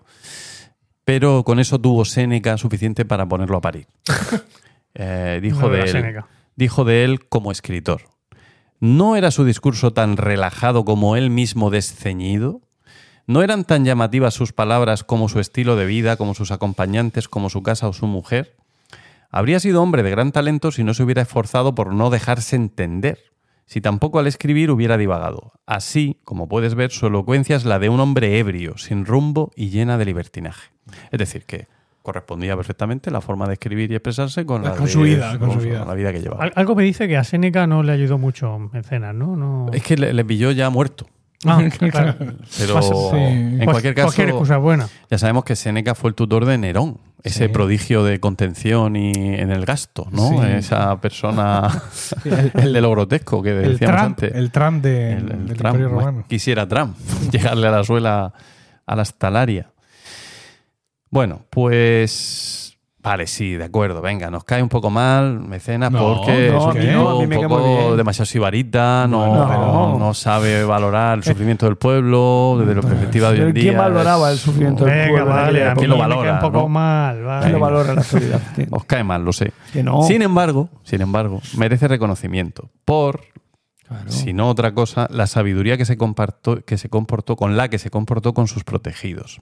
pero 1.03 1.43
con 1.43 1.59
eso 1.59 1.79
tuvo 1.79 2.05
Séneca 2.05 2.57
suficiente 2.57 3.03
para 3.03 3.27
ponerlo 3.27 3.57
a 3.57 3.61
parir. 3.61 3.87
Eh, 4.95 5.39
dijo, 5.41 5.61
No 5.61 5.69
de 5.69 5.81
él, 5.81 6.23
dijo 6.55 6.83
de 6.83 7.03
él 7.03 7.27
como 7.27 7.51
escritor. 7.51 8.03
¿No 8.79 9.15
era 9.15 9.31
su 9.31 9.43
discurso 9.43 9.91
tan 9.91 10.17
relajado 10.17 10.85
como 10.85 11.15
él 11.15 11.29
mismo 11.29 11.69
desceñido? 11.69 12.61
¿No 13.27 13.43
eran 13.43 13.63
tan 13.63 13.85
llamativas 13.85 14.33
sus 14.33 14.53
palabras 14.53 15.03
como 15.03 15.29
su 15.29 15.39
estilo 15.39 15.75
de 15.75 15.85
vida, 15.85 16.17
como 16.17 16.33
sus 16.33 16.51
acompañantes, 16.51 17.27
como 17.27 17.49
su 17.49 17.61
casa 17.61 17.87
o 17.87 17.93
su 17.93 18.07
mujer? 18.07 18.55
Habría 19.29 19.59
sido 19.59 19.83
hombre 19.83 20.01
de 20.01 20.09
gran 20.09 20.31
talento 20.31 20.71
si 20.71 20.83
no 20.83 20.93
se 20.93 21.03
hubiera 21.03 21.21
esforzado 21.21 21.75
por 21.75 21.93
no 21.93 22.09
dejarse 22.09 22.55
entender, 22.55 23.19
si 23.67 23.81
tampoco 23.81 24.17
al 24.17 24.25
escribir 24.25 24.71
hubiera 24.71 24.97
divagado. 24.97 25.53
Así, 25.67 26.19
como 26.23 26.47
puedes 26.47 26.73
ver, 26.73 26.89
su 26.89 27.05
elocuencia 27.05 27.55
es 27.55 27.65
la 27.65 27.77
de 27.77 27.89
un 27.89 27.99
hombre 27.99 28.39
ebrio, 28.39 28.77
sin 28.77 29.05
rumbo 29.05 29.51
y 29.55 29.69
llena 29.69 29.99
de 29.99 30.05
libertinaje. 30.05 30.71
Es 31.11 31.19
decir, 31.19 31.45
que 31.45 31.67
correspondía 32.01 32.55
perfectamente 32.55 33.11
la 33.11 33.21
forma 33.21 33.45
de 33.47 33.53
escribir 33.53 33.91
y 33.91 33.95
expresarse 33.95 34.45
con, 34.45 34.63
la 34.63 34.71
Con 34.71 34.85
de- 34.85 34.91
su 34.91 35.01
vida, 35.01 35.37
con 35.37 35.51
su 35.53 35.59
vida. 35.59 35.85
la 35.85 35.93
vida 35.93 36.11
que 36.13 36.21
llevaba. 36.21 36.43
Al- 36.45 36.53
Algo 36.55 36.75
me 36.75 36.83
dice 36.83 37.07
que 37.07 37.17
a 37.17 37.23
Séneca 37.23 37.67
no 37.67 37.83
le 37.83 37.91
ayudó 37.91 38.17
mucho 38.17 38.57
Mecenas, 38.71 39.13
¿no? 39.13 39.35
no... 39.35 39.67
Es 39.73 39.83
que 39.83 39.97
le, 39.97 40.13
le 40.13 40.25
pilló 40.25 40.51
ya 40.51 40.69
muerto. 40.69 41.07
Ah, 41.45 41.61
claro. 41.77 42.15
Pero 42.57 42.81
sí. 42.81 43.15
en 43.15 43.63
cualquier 43.65 43.95
caso, 43.95 44.07
Cualquier 44.07 44.29
excusa 44.29 44.55
es 44.57 44.61
buena. 44.61 44.87
ya 45.09 45.17
sabemos 45.17 45.45
que 45.45 45.55
Séneca 45.55 45.95
fue 45.95 46.09
el 46.09 46.15
tutor 46.15 46.45
de 46.45 46.57
Nerón, 46.57 46.97
ese 47.23 47.45
Sí. 47.47 47.53
prodigio 47.53 48.03
de 48.03 48.19
contención 48.19 48.95
y 48.97 49.11
en 49.13 49.49
el 49.51 49.65
gasto, 49.65 50.07
¿no? 50.11 50.29
Sí. 50.29 50.37
Esa 50.57 50.99
persona, 50.99 51.69
el 52.55 52.73
de 52.73 52.81
lo 52.81 52.91
grotesco 52.91 53.41
que 53.41 53.51
El 53.51 53.71
decíamos 53.73 53.95
Trump, 54.01 54.09
antes. 54.19 54.35
el 54.35 54.51
Trump 54.51 54.83
de, 54.83 55.13
El- 55.13 55.31
el 55.31 55.47
del 55.47 55.57
Trump, 55.57 55.75
Imperio 55.75 55.89
Romano. 55.89 56.25
Quisiera 56.27 56.67
Trump 56.67 56.97
llegarle 57.31 57.67
a 57.67 57.71
la 57.71 57.83
suela 57.85 58.33
a 58.85 58.95
la 58.95 59.05
stalaria. 59.05 59.69
Bueno, 61.09 61.41
pues. 61.49 62.65
Vale, 63.01 63.27
sí, 63.27 63.53
de 63.55 63.63
acuerdo. 63.63 64.01
Venga, 64.01 64.29
nos 64.29 64.43
cae 64.43 64.61
un 64.61 64.67
poco 64.67 64.89
mal, 64.89 65.39
mecenas, 65.39 65.89
No, 65.89 65.99
porque 66.17 66.49
no, 66.51 66.73
es 66.73 66.83
un 66.93 67.29
no, 67.29 67.39
poco 67.47 67.95
demasiado 67.95 68.25
sibarita, 68.25 69.07
no, 69.09 69.25
No. 69.25 69.47
no, 69.47 69.99
no 69.99 70.13
sabe 70.13 70.65
valorar 70.65 71.19
el 71.19 71.23
sufrimiento 71.23 71.65
del 71.65 71.77
pueblo 71.77 72.57
desde 72.59 72.75
la 72.75 72.81
perspectiva 72.81 73.31
de 73.31 73.39
hoy 73.41 73.47
en 73.47 73.53
día. 73.53 73.63
¿Quién 73.63 73.77
valoraba 73.77 74.29
el 74.31 74.37
sufrimiento 74.37 74.83
del 74.83 74.93
Venga, 74.95 75.07
pueblo? 75.11 75.29
en 75.31 75.35
vale, 75.35 75.47
aquella 75.47 75.71
a 75.71 75.75
mí 75.75 75.79
¿Quién 75.79 75.89
lo 75.91 75.95
me 75.95 76.01
cae 76.01 76.09
valora, 76.09 76.33
un 76.33 76.39
poco 76.41 76.57
no? 76.59 76.67
mal, 76.67 77.15
¿Quién 77.15 77.25
vale. 77.27 77.51
lo 77.53 77.59
valora 77.61 77.93
la 77.93 78.01
actualidad? 78.01 78.41
¿Quién? 78.53 78.67
Os 78.71 78.83
cae 78.83 79.03
mal, 79.05 79.23
lo 79.23 79.31
sé. 79.31 79.53
Que 79.71 79.81
no. 79.81 80.03
Sin 80.03 80.21
embargo, 80.21 80.67
sin 80.83 81.01
embargo, 81.01 81.41
merece 81.57 81.87
reconocimiento 81.87 82.69
por, 82.83 83.21
Claro. 83.87 84.11
si 84.11 84.33
no 84.33 84.49
otra 84.49 84.73
cosa, 84.73 85.07
la 85.09 85.25
sabiduría 85.25 85.77
que 85.77 85.85
se, 85.85 85.95
compartó, 85.97 86.63
que 86.65 86.77
se 86.77 86.89
comportó 86.89 87.37
con 87.37 87.55
la 87.55 87.69
que 87.69 87.79
se 87.79 87.89
comportó 87.89 88.33
con 88.33 88.47
sus 88.49 88.65
protegidos. 88.65 89.39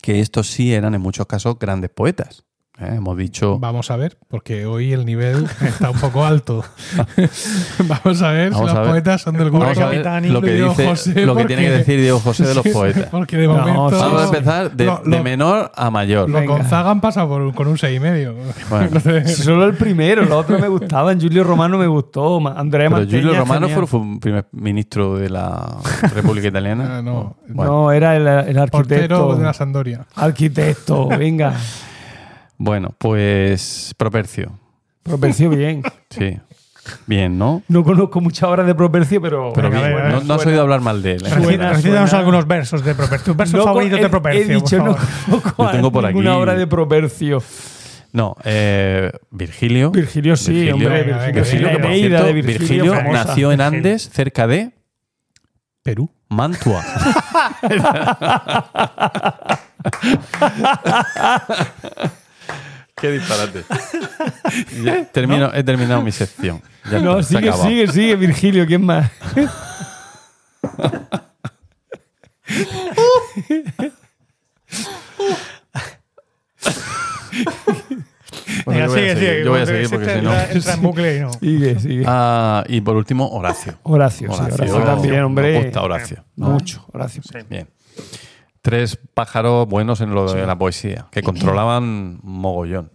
Que 0.00 0.20
estos 0.20 0.48
sí 0.48 0.74
eran 0.74 0.94
en 0.94 1.00
muchos 1.00 1.26
casos 1.26 1.58
grandes 1.58 1.90
poetas. 1.90 2.47
¿Eh? 2.80 2.94
Hemos 2.96 3.16
dicho. 3.16 3.58
Vamos 3.58 3.90
a 3.90 3.96
ver, 3.96 4.16
porque 4.28 4.66
hoy 4.66 4.92
el 4.92 5.04
nivel 5.04 5.46
está 5.62 5.90
un 5.90 5.98
poco 5.98 6.24
alto. 6.24 6.64
Vamos 7.86 8.22
a 8.22 8.30
ver 8.30 8.50
Vamos 8.50 8.70
si 8.70 8.76
a 8.76 8.78
los 8.78 8.82
ver. 8.82 8.90
poetas 8.92 9.20
son 9.22 9.36
del 9.36 9.50
grupo. 9.50 9.66
Capitani, 9.74 10.28
lo 10.28 10.40
que, 10.40 10.46
de 10.48 10.54
Diego 10.54 10.70
dice, 10.70 10.86
José, 10.88 11.10
lo 11.26 11.34
que 11.34 11.42
porque- 11.42 11.46
tiene 11.46 11.62
que 11.70 11.70
decir 11.78 12.00
Diego 12.00 12.20
José 12.20 12.46
de 12.46 12.54
los 12.54 12.62
Sí, 12.68 12.70
poetas. 12.70 13.06
Porque 13.10 13.36
de 13.36 13.46
No, 13.46 13.54
momento. 13.54 13.80
Vamos 13.90 14.02
a 14.02 14.08
No. 14.08 14.24
empezar 14.24 14.72
de, 14.72 14.84
Lo- 14.86 15.02
de 15.04 15.16
lo- 15.18 15.22
menor 15.24 15.72
a 15.74 15.90
mayor. 15.90 16.28
Lo. 16.30 16.42
Gonzaga 16.44 16.90
han 16.90 17.00
pasado 17.00 17.28
por- 17.28 17.54
con 17.54 17.68
un 17.68 17.76
6,5. 17.76 18.34
Bueno. 18.70 18.88
No. 18.92 19.28
Solo 19.28 19.64
el 19.66 19.74
primero, 19.74 20.22
los 20.22 20.32
otros 20.32 20.60
me 20.60 20.68
gustaban. 20.68 21.20
Julio 21.20 21.44
Romano 21.44 21.78
me 21.78 21.86
gustó. 21.86 22.38
Andrea 22.48 22.88
Pero 22.88 22.90
Mantegna, 23.00 23.20
Giulio 23.20 23.38
Romano 23.38 23.66
genial. 23.68 23.78
fue, 23.80 23.86
fue 23.86 24.00
un 24.00 24.20
primer 24.20 24.46
ministro 24.52 25.16
de 25.18 25.30
la 25.30 25.76
República 26.14 26.48
Italiana. 26.48 26.98
Ah, 26.98 27.02
no. 27.02 27.36
Bueno, 27.48 27.72
No, 27.72 27.92
era 27.92 28.16
el, 28.16 28.26
el 28.26 28.68
Portero 28.68 29.16
arquitecto. 29.16 29.36
de 29.36 29.44
la 29.44 29.52
Sandoria. 29.52 30.06
Arquitecto, 30.14 31.08
venga. 31.08 31.54
Bueno, 32.58 32.94
pues 32.98 33.94
Propercio. 33.96 34.52
Propercio 35.02 35.50
bien. 35.50 35.82
Sí. 36.10 36.38
Bien, 37.06 37.36
¿no? 37.36 37.62
No 37.68 37.84
conozco 37.84 38.18
muchas 38.22 38.44
obras 38.48 38.66
de 38.66 38.74
Propercio, 38.74 39.20
pero. 39.20 39.52
Pero 39.54 39.68
bien, 39.70 39.84
a 39.84 39.88
ver, 39.88 40.10
no, 40.10 40.20
no 40.22 40.34
has 40.34 40.46
oído 40.46 40.62
hablar 40.62 40.80
mal 40.80 41.02
de 41.02 41.16
él. 41.16 41.26
¿eh? 41.26 41.34
Recítanos 41.34 42.14
algunos 42.14 42.46
versos 42.46 42.82
de 42.82 42.94
Propercio. 42.94 43.34
Versos 43.34 43.58
No 43.58 43.64
favoritos 43.64 43.98
he- 43.98 44.02
de 44.04 44.08
Propercio. 44.08 44.42
He 44.42 44.54
dicho, 44.54 44.78
por 44.78 44.86
no 44.86 44.94
favor. 44.96 45.42
conozco 45.42 45.64
Yo 45.64 45.70
tengo 45.70 45.92
por 45.92 46.06
aquí- 46.06 46.26
obra 46.26 46.54
de 46.54 46.66
Propercio. 46.66 47.42
No, 48.14 48.34
eh, 48.42 49.12
Virgilio. 49.30 49.90
Virgilio 49.90 50.34
sí, 50.36 50.50
Virgilio. 50.52 50.86
hombre. 50.88 51.02
Virgilio, 51.30 51.70
que 51.72 51.78
por 51.78 51.92
cierto, 51.92 52.24
de 52.24 52.32
Virgilio, 52.32 52.94
nació 53.12 53.52
en. 53.52 53.60
Andes, 53.60 54.08
cerca 54.10 54.46
de 54.46 54.70
Perú. 55.82 56.10
Mantua. 56.30 56.82
Qué 62.96 63.10
disparate. 63.12 63.64
Ya, 64.82 65.04
termino, 65.04 65.52
He 65.54 65.62
terminado 65.62 66.02
mi 66.02 66.10
sección. 66.12 66.60
Ya 66.90 66.98
No, 67.00 67.18
está, 67.18 67.38
sigue, 67.38 67.48
acabado. 67.50 67.68
sigue, 67.68 67.86
sigue, 67.88 68.16
Virgilio, 68.16 68.66
¿quién 68.66 68.84
más? 68.84 69.10
Bueno, 78.64 78.80
Venga, 78.80 78.86
yo 78.86 78.90
voy 78.92 78.98
a 78.98 79.02
sigue, 79.02 79.14
seguir, 79.14 79.18
sigue. 79.18 79.44
yo 79.44 79.50
voy 79.50 79.60
a 79.60 79.64
porque 79.64 79.72
seguir 79.74 79.90
porque 79.90 80.14
si 80.14 80.20
no. 80.22 80.32
entra- 80.34 80.74
en 80.74 80.82
bucle 80.82 81.16
y 81.16 81.20
no. 81.20 81.32
Sigue, 81.32 81.80
sigue. 81.80 82.04
Ah, 82.06 82.64
y 82.68 82.80
por 82.80 82.96
último, 82.96 83.28
Horacio. 83.28 83.78
Horacio, 83.82 84.32
sí, 84.32 84.40
Horacio 84.40 84.80
también, 84.82 85.22
hombre. 85.22 85.52
Me 85.52 85.64
gusta 85.64 85.82
Horacio. 85.82 86.24
Mucho, 86.36 86.84
Horacio. 86.92 87.22
Bien. 87.48 87.68
Tres 88.68 88.98
pájaros 89.14 89.66
buenos 89.66 90.02
en 90.02 90.14
lo 90.14 90.30
de 90.30 90.46
la 90.46 90.58
poesía, 90.58 91.06
que 91.10 91.22
controlaban 91.22 92.20
mogollón. 92.22 92.92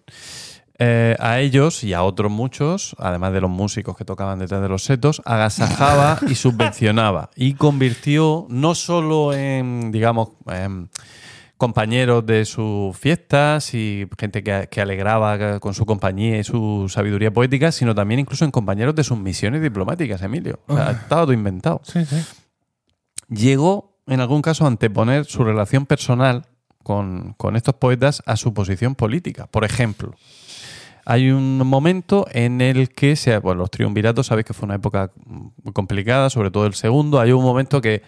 Eh, 0.78 1.16
a 1.20 1.40
ellos 1.40 1.84
y 1.84 1.94
a 1.94 2.04
otros 2.04 2.32
muchos, 2.32 2.96
además 3.00 3.34
de 3.34 3.42
los 3.42 3.50
músicos 3.50 3.98
que 3.98 4.06
tocaban 4.06 4.38
detrás 4.38 4.62
de 4.62 4.70
los 4.70 4.84
setos, 4.84 5.24
agasajaba 5.26 6.20
y 6.30 6.36
subvencionaba. 6.36 7.32
Y 7.36 7.56
convirtió 7.56 8.46
no 8.50 8.76
solo 8.76 9.34
en, 9.34 9.92
digamos, 9.92 10.30
compañeros 11.58 12.24
de 12.24 12.46
sus 12.46 12.96
fiestas 12.96 13.74
y 13.74 14.08
gente 14.16 14.44
que, 14.44 14.68
que 14.70 14.80
alegraba 14.80 15.60
con 15.60 15.74
su 15.74 15.88
compañía 15.88 16.38
y 16.38 16.44
su 16.44 16.88
sabiduría 16.88 17.34
poética, 17.34 17.72
sino 17.72 17.96
también 17.96 18.20
incluso 18.20 18.46
en 18.46 18.52
compañeros 18.52 18.94
de 18.94 19.04
sus 19.04 19.18
misiones 19.18 19.60
diplomáticas, 19.64 20.22
Emilio. 20.22 20.60
O 20.68 20.76
sea, 20.76 20.92
estaba 20.92 21.24
todo 21.24 21.34
inventado 21.34 21.82
Sí, 21.84 22.06
sí. 22.06 22.24
llegó 23.28 23.93
en 24.08 24.20
algún 24.20 24.42
caso 24.42 24.66
anteponer 24.68 25.26
su 25.26 25.44
relación 25.44 25.86
personal 25.86 26.46
con, 26.84 27.34
con 27.38 27.56
estos 27.56 27.76
poetas 27.76 28.22
a 28.26 28.36
su 28.36 28.54
posición 28.54 28.96
política. 28.96 29.48
Por 29.48 29.64
ejemplo, 29.64 30.14
hay 31.06 31.32
un 31.32 31.58
momento 31.60 32.26
en 32.32 32.62
el 32.62 32.90
que 32.90 33.16
se, 33.16 33.38
bueno, 33.40 33.60
los 33.60 33.72
triunviratos, 33.72 34.28
sabéis 34.28 34.46
que 34.46 34.54
fue 34.54 34.66
una 34.66 34.76
época 34.76 35.12
muy 35.26 35.74
complicada, 35.74 36.30
sobre 36.30 36.52
todo 36.52 36.66
el 36.66 36.74
segundo. 36.74 37.20
Hay 37.20 37.32
un 37.32 37.44
momento 37.44 37.82
que, 37.82 38.02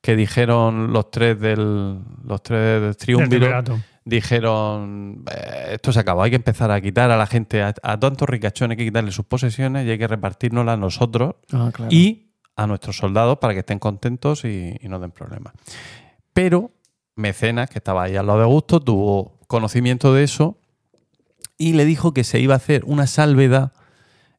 que 0.00 0.16
dijeron 0.16 0.92
los 0.92 1.10
tres 1.10 1.38
del 1.40 1.98
los 2.24 2.42
tres 2.42 2.80
del 2.82 2.96
triunviro, 2.96 3.28
triunvirato. 3.46 3.78
dijeron 4.04 5.24
"Eh, 5.30 5.70
esto 5.74 5.92
se 5.92 6.00
acabó, 6.00 6.22
hay 6.22 6.30
que 6.30 6.36
empezar 6.36 6.70
a 6.70 6.80
quitar 6.80 7.10
a 7.10 7.16
la 7.16 7.26
gente, 7.26 7.62
a, 7.62 7.74
a 7.82 7.98
tantos 7.98 8.28
ricachones, 8.28 8.72
hay 8.72 8.76
que 8.78 8.84
quitarle 8.90 9.10
sus 9.12 9.24
posesiones 9.26 9.86
y 9.86 9.90
hay 9.90 9.98
que 9.98 10.06
repartirnoslas 10.06 10.78
nosotros 10.78 11.34
Ah, 11.52 11.70
claro. 11.72 11.90
y 11.92 12.27
a 12.58 12.66
nuestros 12.66 12.96
soldados 12.96 13.38
para 13.38 13.54
que 13.54 13.60
estén 13.60 13.78
contentos 13.78 14.44
y, 14.44 14.74
no 14.82 14.98
den 14.98 15.12
problemas. 15.12 15.54
Pero 16.32 16.72
Mecenas, 17.14 17.70
que 17.70 17.78
estaba 17.78 18.02
ahí 18.02 18.16
al 18.16 18.26
lado 18.26 18.40
de 18.40 18.44
Augusto, 18.44 18.80
tuvo 18.80 19.38
conocimiento 19.46 20.12
de 20.12 20.24
eso 20.24 20.58
y 21.56 21.74
le 21.74 21.84
dijo 21.84 22.12
que 22.12 22.24
se 22.24 22.40
iba 22.40 22.54
a 22.54 22.56
hacer 22.56 22.84
una 22.84 23.06
salvedad 23.06 23.72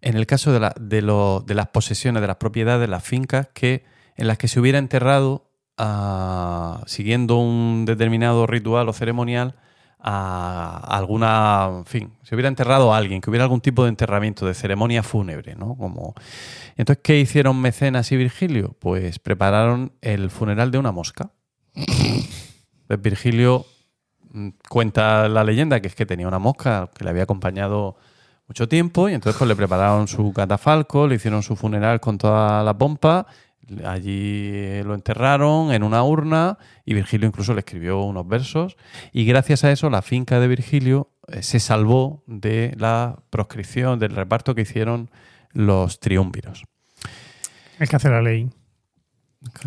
en 0.01 0.17
el 0.17 0.25
caso 0.27 0.51
de, 0.51 0.59
la- 0.59 0.75
de, 0.79 1.01
de 1.01 1.53
las 1.55 1.67
posesiones, 1.69 2.21
de 2.21 2.27
las 2.27 2.35
propiedades, 2.37 2.81
de 2.81 2.87
las 2.87 3.03
fincas, 3.03 3.47
que, 3.53 3.85
en 4.17 4.27
las 4.27 4.37
que 4.37 4.47
se 4.49 4.59
hubiera 4.59 4.79
enterrado, 4.79 5.45
ah, 5.77 6.83
siguiendo 6.87 7.37
un 7.37 7.85
determinado 7.85 8.47
ritual 8.47 8.89
o 8.89 8.93
ceremonial, 8.93 9.55
a 9.99 10.77
alguna, 10.97 11.67
en 11.79 11.85
fin, 11.85 12.13
se 12.23 12.35
hubiera 12.35 12.47
enterrado 12.47 12.93
a 12.93 12.97
alguien, 12.97 13.21
que 13.21 13.29
hubiera 13.29 13.43
algún 13.43 13.61
tipo 13.61 13.83
de 13.83 13.89
enterramiento, 13.89 14.45
de 14.45 14.53
ceremonia 14.53 15.03
fúnebre, 15.03 15.55
¿no? 15.55 15.75
Como... 15.75 16.13
Entonces, 16.77 17.01
¿qué 17.03 17.19
hicieron 17.19 17.59
Mecenas 17.61 18.11
y 18.11 18.17
Virgilio? 18.17 18.75
Pues 18.79 19.19
prepararon 19.19 19.91
el 20.01 20.29
funeral 20.29 20.71
de 20.71 20.77
una 20.77 20.91
mosca. 20.91 21.31
Pues 22.87 23.01
Virgilio 23.01 23.65
mm, 24.31 24.49
cuenta 24.67 25.27
la 25.27 25.43
leyenda 25.43 25.79
que 25.79 25.87
es 25.89 25.95
que 25.95 26.05
tenía 26.05 26.27
una 26.27 26.39
mosca 26.39 26.89
que 26.95 27.03
le 27.03 27.11
había 27.11 27.23
acompañado 27.23 27.97
mucho 28.47 28.67
tiempo 28.67 29.09
y 29.09 29.13
entonces 29.13 29.37
pues 29.37 29.47
le 29.47 29.55
prepararon 29.55 30.07
su 30.07 30.33
catafalco, 30.33 31.07
le 31.07 31.15
hicieron 31.15 31.43
su 31.43 31.55
funeral 31.55 31.99
con 31.99 32.17
toda 32.17 32.63
la 32.63 32.75
pompa, 32.75 33.27
allí 33.85 34.81
lo 34.83 34.93
enterraron 34.95 35.71
en 35.71 35.83
una 35.83 36.03
urna 36.03 36.57
y 36.85 36.93
Virgilio 36.93 37.27
incluso 37.27 37.53
le 37.53 37.59
escribió 37.59 38.01
unos 38.01 38.27
versos 38.27 38.77
y 39.11 39.25
gracias 39.25 39.63
a 39.63 39.71
eso 39.71 39.89
la 39.89 40.01
finca 40.01 40.39
de 40.39 40.47
Virgilio 40.47 41.09
eh, 41.27 41.43
se 41.43 41.59
salvó 41.59 42.23
de 42.27 42.73
la 42.77 43.19
proscripción, 43.29 43.99
del 43.99 44.15
reparto 44.15 44.55
que 44.55 44.61
hicieron 44.61 45.09
los 45.51 45.99
triunviros. 45.99 46.63
El 47.79 47.87
que 47.87 47.95
hace 47.95 48.09
la 48.09 48.21
ley. 48.21 48.49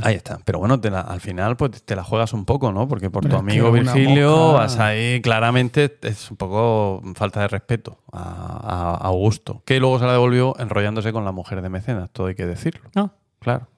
Ahí 0.03 0.17
está. 0.17 0.39
Pero 0.45 0.59
bueno, 0.59 0.79
te 0.79 0.91
la- 0.91 1.01
al 1.01 1.23
final 1.23 1.57
pues 1.57 1.83
te 1.83 1.97
la 1.97 2.05
juegas 2.05 2.35
un 2.35 2.45
poco, 2.45 2.73
¿no? 2.73 2.87
Porque 2.89 3.09
por 3.09 3.23
tu 3.23 3.29
Pero 3.29 3.37
es 3.39 3.41
amigo 3.41 3.73
Virgilio 3.73 4.53
vas 4.53 4.79
ahí 4.79 5.23
claramente 5.23 5.97
es 6.03 6.31
un 6.31 6.37
poco 6.37 7.01
falta 7.15 7.41
de 7.41 7.49
respeto 7.49 7.99
a, 8.13 8.99
a 9.01 9.07
Augusto, 9.07 9.63
que 9.65 9.81
luego 9.81 9.99
se 9.99 10.05
la 10.05 10.13
devolvió 10.13 10.55
enrollándose 10.59 11.11
con 11.11 11.25
la 11.25 11.33
mujer 11.33 11.63
de 11.63 11.71
Mecenas, 11.71 12.11
todo 12.11 12.27
hay 12.27 12.35
que 12.35 12.45
decirlo. 12.45 12.91
No. 12.95 13.15
Claro. 13.39 13.69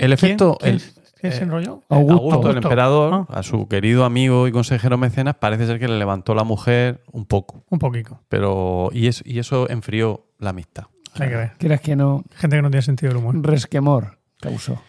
El 0.00 0.12
efecto... 0.12 0.56
¿Quién, 0.60 0.74
el- 0.76 0.82
quién 1.20 1.32
se 1.32 1.38
eh, 1.38 1.42
enrolló? 1.42 1.82
Augusto. 1.88 2.12
Augusto, 2.14 2.50
el 2.50 2.56
emperador, 2.56 3.26
Ah. 3.28 3.38
a 3.38 3.42
su 3.42 3.68
querido 3.68 4.04
amigo 4.04 4.48
y 4.48 4.52
consejero 4.52 4.96
Mecenas, 4.98 5.36
parece 5.36 5.66
ser 5.66 5.78
que 5.78 5.86
le 5.88 5.98
levantó 5.98 6.34
la 6.34 6.44
mujer 6.44 7.02
un 7.12 7.26
poco. 7.26 7.64
Un 7.68 7.78
poquito. 7.78 8.20
Pero, 8.28 8.88
y, 8.92 9.06
es- 9.06 9.22
y 9.26 9.38
eso 9.38 9.68
enfrió 9.70 10.26
la 10.38 10.50
amistad. 10.50 10.84
Hay 11.18 11.28
que 11.28 11.36
ver. 11.36 11.52
¿Quieres 11.58 11.80
que 11.80 11.96
no? 11.96 12.24
Gente 12.36 12.56
que 12.56 12.62
no 12.62 12.70
tiene 12.70 12.82
sentido 12.82 13.12
del 13.12 13.18
humor. 13.22 13.34
Resquemor 13.46 14.18
causó. 14.40 14.80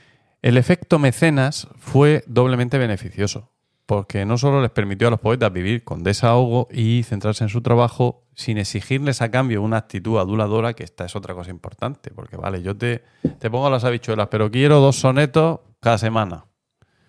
El 0.41 0.57
efecto 0.57 0.97
mecenas 0.99 1.67
fue 1.77 2.23
doblemente 2.27 2.77
beneficioso, 2.77 3.51
porque 3.85 4.25
no 4.25 4.37
solo 4.37 4.61
les 4.61 4.71
permitió 4.71 5.07
a 5.07 5.11
los 5.11 5.19
poetas 5.19 5.51
vivir 5.51 5.83
con 5.83 6.01
desahogo 6.03 6.67
y 6.71 7.03
centrarse 7.03 7.43
en 7.43 7.49
su 7.49 7.61
trabajo 7.61 8.20
sin 8.33 8.57
exigirles 8.57 9.21
a 9.21 9.29
cambio 9.29 9.61
una 9.61 9.77
actitud 9.77 10.17
aduladora, 10.17 10.73
que 10.73 10.83
esta 10.83 11.05
es 11.05 11.15
otra 11.15 11.33
cosa 11.33 11.51
importante, 11.51 12.11
porque 12.11 12.37
vale, 12.37 12.61
yo 12.61 12.75
te, 12.75 13.03
te 13.39 13.49
pongo 13.49 13.69
las 13.69 13.83
habichuelas, 13.83 14.27
pero 14.29 14.49
quiero 14.49 14.79
dos 14.79 14.95
sonetos 14.95 15.59
cada 15.79 15.97
semana. 15.97 16.45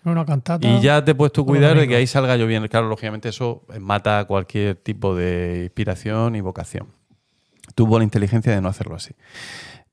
Una 0.04 0.24
cantata. 0.24 0.66
Y 0.66 0.80
ya 0.80 1.04
te 1.04 1.14
puedes 1.14 1.32
tú 1.32 1.42
Todo 1.42 1.54
cuidar 1.54 1.76
de 1.78 1.86
que 1.86 1.94
ahí 1.94 2.06
salga 2.06 2.36
yo 2.36 2.46
bien. 2.46 2.66
Claro, 2.66 2.88
lógicamente 2.88 3.28
eso 3.28 3.62
mata 3.80 4.24
cualquier 4.24 4.74
tipo 4.76 5.14
de 5.14 5.60
inspiración 5.64 6.34
y 6.34 6.40
vocación. 6.40 6.88
Tuvo 7.76 7.98
la 7.98 8.04
inteligencia 8.04 8.52
de 8.52 8.60
no 8.60 8.68
hacerlo 8.68 8.96
así. 8.96 9.14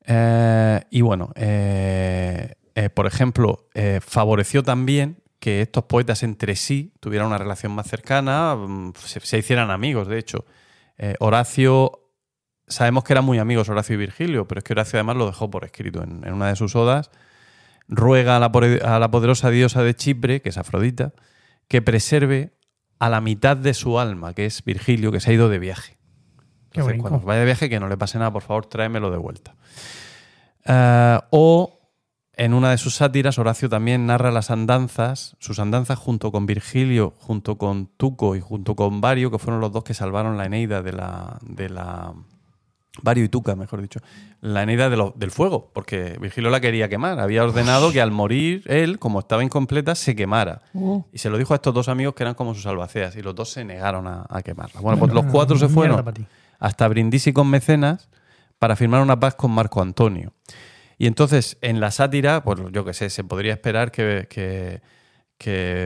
Eh, 0.04 0.82
y 0.90 1.02
bueno, 1.02 1.30
eh, 1.36 2.54
eh, 2.74 2.90
por 2.90 3.06
ejemplo, 3.06 3.68
favoreció 4.00 4.64
también 4.64 5.18
que 5.38 5.62
estos 5.62 5.84
poetas 5.84 6.22
entre 6.24 6.56
sí 6.56 6.92
tuvieran 7.00 7.28
una 7.28 7.38
relación 7.38 7.72
más 7.72 7.86
cercana, 7.86 8.56
mm, 8.56 8.92
se, 8.96 9.20
se 9.20 9.38
hicieran 9.38 9.70
amigos, 9.70 10.08
de 10.08 10.18
hecho. 10.18 10.44
Eh, 11.02 11.14
Horacio, 11.18 11.92
sabemos 12.68 13.04
que 13.04 13.14
eran 13.14 13.24
muy 13.24 13.38
amigos 13.38 13.70
Horacio 13.70 13.94
y 13.94 13.96
Virgilio, 13.96 14.46
pero 14.46 14.58
es 14.58 14.64
que 14.64 14.74
Horacio 14.74 14.98
además 14.98 15.16
lo 15.16 15.26
dejó 15.26 15.50
por 15.50 15.64
escrito 15.64 16.02
en, 16.02 16.22
en 16.26 16.34
una 16.34 16.48
de 16.48 16.56
sus 16.56 16.76
odas. 16.76 17.10
Ruega 17.88 18.36
a 18.36 18.38
la, 18.38 18.52
pore- 18.52 18.82
a 18.84 18.98
la 18.98 19.10
poderosa 19.10 19.48
diosa 19.48 19.82
de 19.82 19.94
Chipre, 19.94 20.42
que 20.42 20.50
es 20.50 20.58
Afrodita, 20.58 21.14
que 21.68 21.80
preserve 21.80 22.52
a 22.98 23.08
la 23.08 23.22
mitad 23.22 23.56
de 23.56 23.72
su 23.72 23.98
alma, 23.98 24.34
que 24.34 24.44
es 24.44 24.62
Virgilio, 24.62 25.10
que 25.10 25.20
se 25.20 25.30
ha 25.30 25.32
ido 25.32 25.48
de 25.48 25.58
viaje. 25.58 25.96
Entonces, 26.72 27.00
cuando 27.00 27.20
vaya 27.26 27.40
de 27.40 27.46
viaje, 27.46 27.70
que 27.70 27.80
no 27.80 27.88
le 27.88 27.96
pase 27.96 28.18
nada, 28.18 28.30
por 28.30 28.42
favor, 28.42 28.66
tráemelo 28.66 29.10
de 29.10 29.16
vuelta. 29.16 29.54
Eh, 30.66 31.18
o 31.30 31.79
en 32.42 32.54
una 32.54 32.70
de 32.70 32.78
sus 32.78 32.94
sátiras, 32.94 33.38
Horacio 33.38 33.68
también 33.68 34.06
narra 34.06 34.30
las 34.30 34.50
andanzas, 34.50 35.36
sus 35.40 35.58
andanzas 35.58 35.98
junto 35.98 36.32
con 36.32 36.46
Virgilio, 36.46 37.14
junto 37.18 37.56
con 37.58 37.86
Tuco 37.96 38.34
y 38.36 38.40
junto 38.40 38.74
con 38.74 39.00
Vario, 39.00 39.30
que 39.30 39.38
fueron 39.38 39.60
los 39.60 39.70
dos 39.72 39.84
que 39.84 39.92
salvaron 39.94 40.36
la 40.38 40.46
Eneida 40.46 40.82
de 40.82 40.92
la. 40.92 41.38
De 41.42 41.68
la 41.68 42.12
Vario 43.02 43.24
y 43.24 43.28
Tuca, 43.28 43.54
mejor 43.56 43.80
dicho. 43.80 44.00
La 44.40 44.62
Eneida 44.64 44.90
de 44.90 44.96
lo- 44.96 45.14
del 45.16 45.30
fuego, 45.30 45.70
porque 45.72 46.18
Virgilio 46.20 46.50
la 46.50 46.60
quería 46.60 46.88
quemar. 46.88 47.20
Había 47.20 47.44
ordenado 47.44 47.92
que 47.92 48.00
al 48.00 48.10
morir 48.10 48.62
él, 48.66 48.98
como 48.98 49.20
estaba 49.20 49.44
incompleta, 49.44 49.94
se 49.94 50.16
quemara. 50.16 50.60
Y 51.12 51.18
se 51.18 51.30
lo 51.30 51.38
dijo 51.38 51.54
a 51.54 51.56
estos 51.56 51.72
dos 51.72 51.88
amigos 51.88 52.14
que 52.14 52.24
eran 52.24 52.34
como 52.34 52.54
sus 52.54 52.66
albaceas, 52.66 53.14
y 53.16 53.22
los 53.22 53.34
dos 53.34 53.50
se 53.50 53.64
negaron 53.64 54.06
a, 54.08 54.26
a 54.28 54.42
quemarla. 54.42 54.80
Bueno, 54.80 54.98
pues 54.98 55.12
los 55.12 55.24
cuatro 55.32 55.56
se 55.56 55.66
fueron 55.68 55.96
hasta 56.58 56.88
Brindisi 56.88 57.32
con 57.32 57.48
Mecenas 57.48 58.08
para 58.58 58.76
firmar 58.76 59.00
una 59.02 59.18
paz 59.20 59.34
con 59.36 59.52
Marco 59.52 59.80
Antonio. 59.80 60.32
Y 61.00 61.06
entonces, 61.06 61.56
en 61.62 61.80
la 61.80 61.90
sátira, 61.92 62.44
pues 62.44 62.60
yo 62.72 62.84
qué 62.84 62.92
sé, 62.92 63.08
se 63.08 63.24
podría 63.24 63.54
esperar 63.54 63.90
que, 63.90 64.82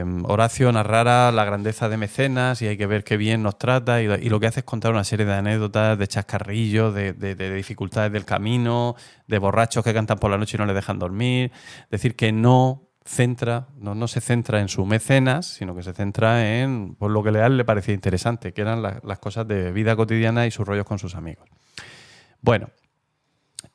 mm, 0.03 0.25
Horacio 0.25 0.69
narrara 0.73 1.31
la 1.31 1.45
grandeza 1.45 1.87
de 1.87 1.95
Mecenas 1.95 2.61
y 2.61 2.67
hay 2.67 2.75
que 2.75 2.85
ver 2.85 3.05
qué 3.05 3.15
bien 3.15 3.41
nos 3.41 3.57
trata 3.57 4.01
y, 4.01 4.27
lo 4.27 4.39
que 4.41 4.47
hace 4.47 4.59
es 4.59 4.65
contar 4.65 4.91
una 4.91 5.05
serie 5.05 5.25
de 5.25 5.33
anécdotas, 5.33 5.97
de 5.97 6.05
chascarrillos, 6.09 6.93
de, 6.93 7.13
de- 7.13 7.33
de 7.35 7.53
dificultades 7.55 8.11
del 8.11 8.25
camino, 8.25 8.95
de 9.25 9.39
borrachos 9.39 9.85
que 9.85 9.93
cantan 9.93 10.17
por 10.19 10.29
la 10.31 10.37
noche 10.37 10.57
y 10.57 10.59
no 10.59 10.65
le 10.65 10.73
dejan 10.73 10.99
dormir. 10.99 11.49
Decir 11.89 12.17
que 12.17 12.33
no 12.33 12.89
centra, 13.05 13.67
no, 13.77 14.07
se 14.09 14.19
centra 14.19 14.59
en 14.59 14.67
su 14.67 14.85
mecenas, 14.85 15.45
sino 15.45 15.73
que 15.77 15.83
se 15.83 15.93
centra 15.93 16.59
en 16.59 16.95
pues, 16.95 17.09
lo 17.13 17.23
que 17.23 17.29
a 17.29 17.45
él 17.45 17.55
le 17.55 17.63
parecía 17.63 17.93
interesante, 17.93 18.51
que 18.51 18.59
eran 18.63 18.81
la- 18.81 18.99
las 19.01 19.19
cosas 19.19 19.47
de 19.47 19.71
vida 19.71 19.95
cotidiana 19.95 20.45
y 20.45 20.51
sus 20.51 20.67
rollos 20.67 20.85
con 20.85 20.99
sus 20.99 21.15
amigos. 21.15 21.47
Bueno, 22.41 22.67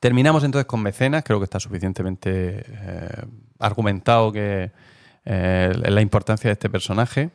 terminamos 0.01 0.43
entonces 0.43 0.65
con 0.65 0.81
mecenas, 0.81 1.23
creo 1.23 1.39
que 1.39 1.45
está 1.45 1.59
suficientemente 1.61 2.65
eh, 2.67 3.25
argumentado 3.59 4.31
que 4.33 4.71
eh, 5.23 5.71
la 5.77 6.01
importancia 6.01 6.49
de 6.49 6.53
este 6.53 6.69
personaje. 6.69 7.29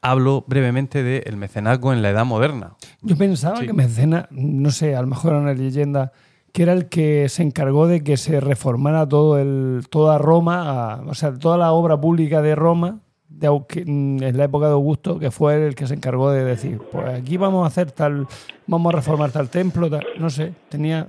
hablo 0.00 0.44
brevemente 0.46 1.02
del 1.02 1.36
mecenazgo 1.36 1.92
en 1.92 2.02
la 2.02 2.10
edad 2.10 2.24
moderna. 2.24 2.74
Yo 3.02 3.16
pensaba 3.16 3.56
Sí. 3.58 3.66
que 3.66 3.72
Mecena, 3.72 4.28
no 4.30 4.70
sé, 4.70 4.94
a 4.94 5.00
lo 5.02 5.08
mejor 5.08 5.32
era 5.32 5.40
una 5.40 5.54
leyenda, 5.54 6.12
que 6.52 6.62
era 6.62 6.72
el 6.72 6.86
que 6.88 7.28
se 7.28 7.42
encargó 7.42 7.88
de 7.88 8.02
que 8.04 8.16
se 8.16 8.38
reformara 8.40 9.06
todo 9.08 9.38
el, 9.38 9.86
toda 9.90 10.16
Roma, 10.18 10.92
a- 10.94 11.00
o 11.02 11.14
sea, 11.14 11.34
toda 11.34 11.58
la 11.58 11.72
obra 11.72 12.00
pública 12.00 12.40
de 12.42 12.54
Roma, 12.54 13.00
de, 13.28 13.50
mm, 13.50 14.22
en 14.22 14.36
la 14.36 14.44
época 14.44 14.66
de 14.66 14.72
Augusto, 14.72 15.18
que 15.18 15.30
fue 15.32 15.66
el 15.66 15.74
que 15.74 15.86
se 15.88 15.94
encargó 15.94 16.30
de 16.30 16.44
decir, 16.44 16.80
pues 16.92 17.06
aquí 17.08 17.36
vamos 17.36 17.64
a 17.64 17.66
hacer 17.66 17.90
tal, 17.90 18.26
vamos 18.68 18.94
a 18.94 18.96
reformar 18.96 19.32
tal 19.32 19.48
templo, 19.50 19.90
tal- 19.90 20.06
no 20.18 20.30
sé, 20.30 20.52
tenía, 20.68 21.08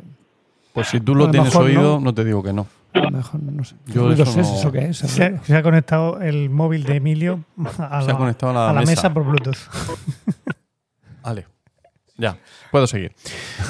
Pues 0.80 0.90
si 0.90 1.00
tú 1.00 1.16
lo 1.16 1.26
lo 1.26 1.32
tienes 1.32 1.56
oído, 1.56 1.96
no. 1.96 2.00
no. 2.00 2.14
te 2.14 2.24
digo 2.26 2.42
que 2.44 2.54
no. 2.54 2.68
a 2.94 3.00
lo 3.00 3.12
mejor, 3.12 3.42
no 3.42 3.64
sé. 3.64 3.76
Yo 3.88 4.08
¿Qué 4.08 4.14
eso 4.22 4.24
ruidos 4.26 4.30
es 4.30 4.36
no- 4.50 4.56
eso 4.60 4.72
que 4.72 4.86
es? 4.86 4.98
Se 4.98 5.24
ha, 5.24 5.44
se 5.44 5.56
ha 5.56 5.62
conectado 5.64 6.22
el 6.22 6.50
móvil 6.50 6.84
de 6.84 6.96
Emilio 6.98 7.44
a, 7.80 8.02
Se 8.02 8.08
la, 8.08 8.14
ha 8.14 8.18
conectado 8.18 8.52
a 8.52 8.56
la 8.56 8.70
a 8.70 8.74
la 8.74 8.80
mesa. 8.82 8.92
mesa 8.92 9.14
por 9.14 9.24
Bluetooth. 9.26 9.58
Vale. 11.24 11.48
Ya, 12.18 12.38
puedo 12.72 12.86
seguir. 12.86 13.14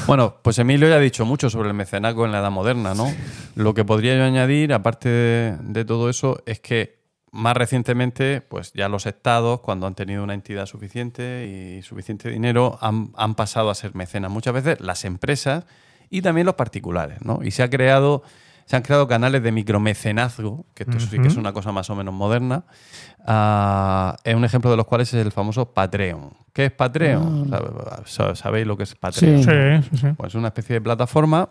Bueno, 0.07 0.37
pues 0.41 0.57
Emilio 0.57 0.89
ya 0.89 0.95
ha 0.95 0.99
dicho 0.99 1.23
mucho 1.23 1.51
sobre 1.51 1.67
el 1.67 1.75
mecenazgo 1.75 2.25
en 2.25 2.31
la 2.31 2.39
edad 2.39 2.49
moderna, 2.49 2.95
¿no? 2.95 3.11
Lo 3.55 3.75
que 3.75 3.85
podría 3.85 4.17
yo 4.17 4.23
añadir, 4.23 4.73
aparte 4.73 5.07
de, 5.07 5.57
de 5.61 5.85
todo 5.85 6.09
eso, 6.09 6.41
es 6.47 6.59
que 6.59 6.97
más 7.31 7.55
recientemente, 7.55 8.41
pues 8.41 8.73
ya 8.73 8.89
los 8.89 9.05
estados, 9.05 9.59
cuando 9.59 9.85
han 9.85 9.93
tenido 9.93 10.23
una 10.23 10.33
entidad 10.33 10.65
suficiente 10.65 11.45
y 11.77 11.83
suficiente 11.83 12.27
dinero, 12.29 12.79
han, 12.81 13.11
han 13.17 13.35
pasado 13.35 13.69
a 13.69 13.75
ser 13.75 13.93
mecenas. 13.93 14.31
Muchas 14.31 14.55
veces 14.55 14.81
las 14.81 15.05
empresas 15.05 15.65
y 16.09 16.21
también 16.21 16.45
los 16.45 16.55
particulares, 16.55 17.19
¿no? 17.23 17.39
Y 17.43 17.51
se 17.51 17.63
ha 17.63 17.69
creado, 17.69 18.23
se 18.65 18.75
han 18.75 18.81
creado 18.83 19.07
canales 19.07 19.41
de 19.43 19.51
micromecenazgo, 19.51 20.65
que 20.73 20.83
esto 20.83 20.99
sí 20.99 21.17
que 21.19 21.27
es 21.27 21.35
una 21.37 21.53
cosa 21.53 21.71
más 21.71 21.89
o 21.89 21.95
menos 21.95 22.13
moderna. 22.13 22.63
Ah, 23.25 24.15
es 24.23 24.35
un 24.35 24.45
ejemplo 24.45 24.71
de 24.71 24.77
los 24.77 24.85
cuales 24.85 25.13
es 25.13 25.23
el 25.25 25.31
famoso 25.31 25.65
Patreon. 25.71 26.31
¿Qué 26.53 26.65
es 26.65 26.71
Patreon? 26.71 27.49
Sab- 28.05 28.35
¿Sabéis 28.35 28.65
lo 28.67 28.75
que 28.77 28.83
es 28.83 28.95
Patreon? 28.95 29.43
Sí. 29.81 29.89
Sí, 29.91 29.97
sí. 29.97 30.07
Pues 30.17 30.29
es 30.31 30.35
una 30.35 30.47
especie 30.47 30.75
de 30.75 30.81
plataforma 30.81 31.49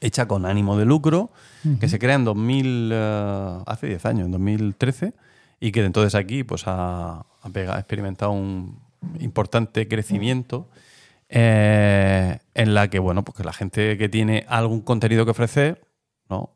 hecha 0.00 0.26
con 0.26 0.46
ánimo 0.46 0.76
de 0.76 0.84
lucro 0.84 1.30
que 1.78 1.88
se 1.88 1.98
crea 2.00 2.16
en 2.16 2.24
2000, 2.24 2.90
eh, 2.92 3.58
hace 3.66 3.86
10 3.86 4.04
años, 4.06 4.26
en 4.26 4.32
2013, 4.32 5.12
y 5.60 5.70
que 5.70 5.80
de 5.80 5.86
entonces 5.86 6.16
aquí 6.16 6.42
pues 6.42 6.64
ha, 6.66 7.18
ha 7.20 7.48
pega- 7.52 7.76
ha 7.76 7.78
experimentado 7.78 8.32
un 8.32 8.80
importante 9.20 9.86
crecimiento 9.86 10.66
eh, 11.34 12.38
en 12.54 12.74
la 12.74 12.88
que, 12.88 12.98
bueno, 12.98 13.24
pues 13.24 13.36
que 13.38 13.44
la 13.44 13.52
gente 13.54 13.96
que 13.96 14.08
tiene 14.08 14.44
algún 14.48 14.82
contenido 14.82 15.24
que 15.24 15.30
ofrecer, 15.30 15.80
¿no? 16.28 16.54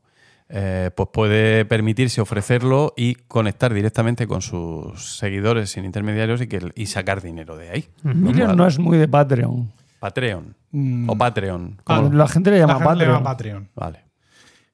Eh, 0.48 0.90
pues 0.94 1.08
puede 1.12 1.64
permitirse 1.64 2.20
ofrecerlo 2.20 2.92
y 2.96 3.14
conectar 3.16 3.74
directamente 3.74 4.28
con 4.28 4.42
sus 4.42 5.16
seguidores 5.16 5.70
sin 5.70 5.84
intermediarios 5.84 6.40
y, 6.42 6.46
que, 6.46 6.70
y 6.76 6.86
sacar 6.86 7.20
dinero 7.20 7.56
de 7.56 7.70
ahí. 7.70 7.88
Emilio 8.04 8.54
no 8.54 8.66
es 8.66 8.78
muy 8.78 8.96
de 8.98 9.08
Patreon. 9.08 9.72
Patreon. 9.98 10.54
Mm. 10.70 11.10
O 11.10 11.16
Patreon. 11.18 11.76
Ah, 11.86 11.96
¿cómo 11.96 12.10
lo- 12.10 12.18
La 12.18 12.28
gente 12.28 12.50
le 12.52 12.58
llama 12.58 12.74
La 12.74 12.78
gente 12.78 12.84
le 12.90 12.94
Patreon. 12.98 13.14
llama 13.16 13.24
Patreon. 13.30 13.68
Vale. 13.74 14.04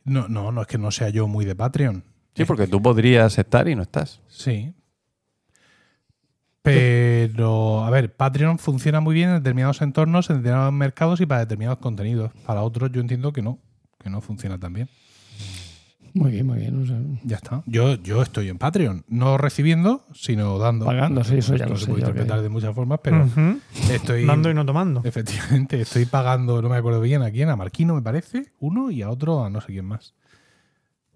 No, 0.04 0.28
no, 0.28 0.52
no 0.52 0.60
es 0.62 0.66
que 0.66 0.76
no 0.78 0.90
sea 0.90 1.08
yo 1.08 1.26
muy 1.28 1.44
de 1.44 1.54
Patreon. 1.54 2.04
Sí, 2.34 2.44
porque 2.44 2.66
tú 2.66 2.82
podrías 2.82 3.38
estar 3.38 3.68
y 3.68 3.74
no 3.76 3.82
estás. 3.82 4.20
Sí. 4.28 4.74
Pero, 6.62 7.84
a 7.84 7.90
ver, 7.90 8.14
Patreon 8.14 8.58
funciona 8.58 9.00
muy 9.00 9.14
bien 9.14 9.30
en 9.30 9.36
determinados 9.36 9.82
entornos, 9.82 10.30
en 10.30 10.36
determinados 10.38 10.72
mercados 10.72 11.20
y 11.20 11.26
para 11.26 11.40
determinados 11.40 11.78
contenidos. 11.78 12.30
Para 12.46 12.62
otros 12.62 12.90
yo 12.92 13.00
entiendo 13.00 13.32
que 13.32 13.42
no, 13.42 13.58
que 13.98 14.10
no 14.10 14.20
funciona 14.20 14.58
tan 14.58 14.72
bien. 14.72 14.88
Muy 16.14 16.30
bien, 16.30 16.46
muy 16.46 16.58
bien. 16.58 16.82
o 16.82 16.86
sea, 16.86 16.98
Ya 17.24 17.36
está. 17.36 17.62
Yo, 17.66 17.94
yo 17.94 18.22
estoy 18.22 18.48
en 18.48 18.58
Patreon, 18.58 19.04
no 19.08 19.38
recibiendo, 19.38 20.04
sino 20.12 20.58
dando. 20.58 20.84
Pagando, 20.84 21.24
sí, 21.24 21.38
eso 21.38 21.56
ya 21.56 21.64
Esto 21.64 21.72
lo 21.72 21.78
se 21.78 21.84
sé, 21.86 21.90
puede 21.90 22.02
interpretar 22.02 22.42
de 22.42 22.48
muchas 22.48 22.74
formas, 22.74 23.00
pero 23.02 23.26
estoy. 23.90 24.26
Dando 24.26 24.50
y 24.50 24.54
no 24.54 24.64
tomando. 24.66 25.00
Efectivamente, 25.04 25.80
estoy 25.80 26.04
pagando, 26.04 26.60
no 26.60 26.68
me 26.68 26.76
acuerdo 26.76 27.00
bien 27.00 27.22
a 27.22 27.30
quién, 27.30 27.48
a 27.48 27.56
Marquino 27.56 27.94
me 27.94 28.02
parece, 28.02 28.52
uno 28.60 28.90
y 28.90 29.02
a 29.02 29.10
otro 29.10 29.44
a 29.44 29.50
no 29.50 29.60
sé 29.62 29.68
quién 29.68 29.86
más. 29.86 30.14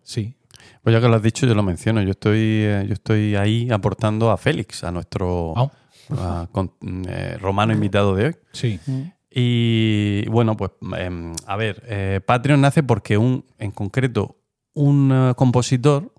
Sí. 0.07 0.35
Pues 0.83 0.95
ya 0.95 1.01
que 1.01 1.09
lo 1.09 1.16
has 1.16 1.23
dicho, 1.23 1.47
yo 1.47 1.55
lo 1.55 1.62
menciono. 1.62 2.01
Yo 2.03 2.12
estoy, 2.12 2.39
eh, 2.41 2.85
yo 2.87 2.95
estoy 2.95 3.35
ahí 3.37 3.69
aportando 3.70 4.31
a 4.31 4.37
Félix, 4.37 4.85
a 4.85 4.91
nuestro 4.93 5.53
Ah, 5.57 5.70
a- 6.43 6.49
con- 6.53 6.73
eh, 7.09 7.37
romano 7.41 7.73
invitado 7.73 8.15
de 8.15 8.27
hoy. 8.27 8.37
sí. 8.53 8.81
Y 9.39 10.27
bueno, 10.31 10.57
pues 10.57 10.70
em, 10.99 11.35
a 11.47 11.57
ver, 11.57 11.83
eh, 11.87 12.20
Patreon 12.24 12.59
nace 12.61 12.83
porque 12.83 13.19
un, 13.19 13.45
en 13.59 13.70
concreto, 13.70 14.39
un 14.73 15.11
eh, 15.12 15.35
compositor 15.37 16.15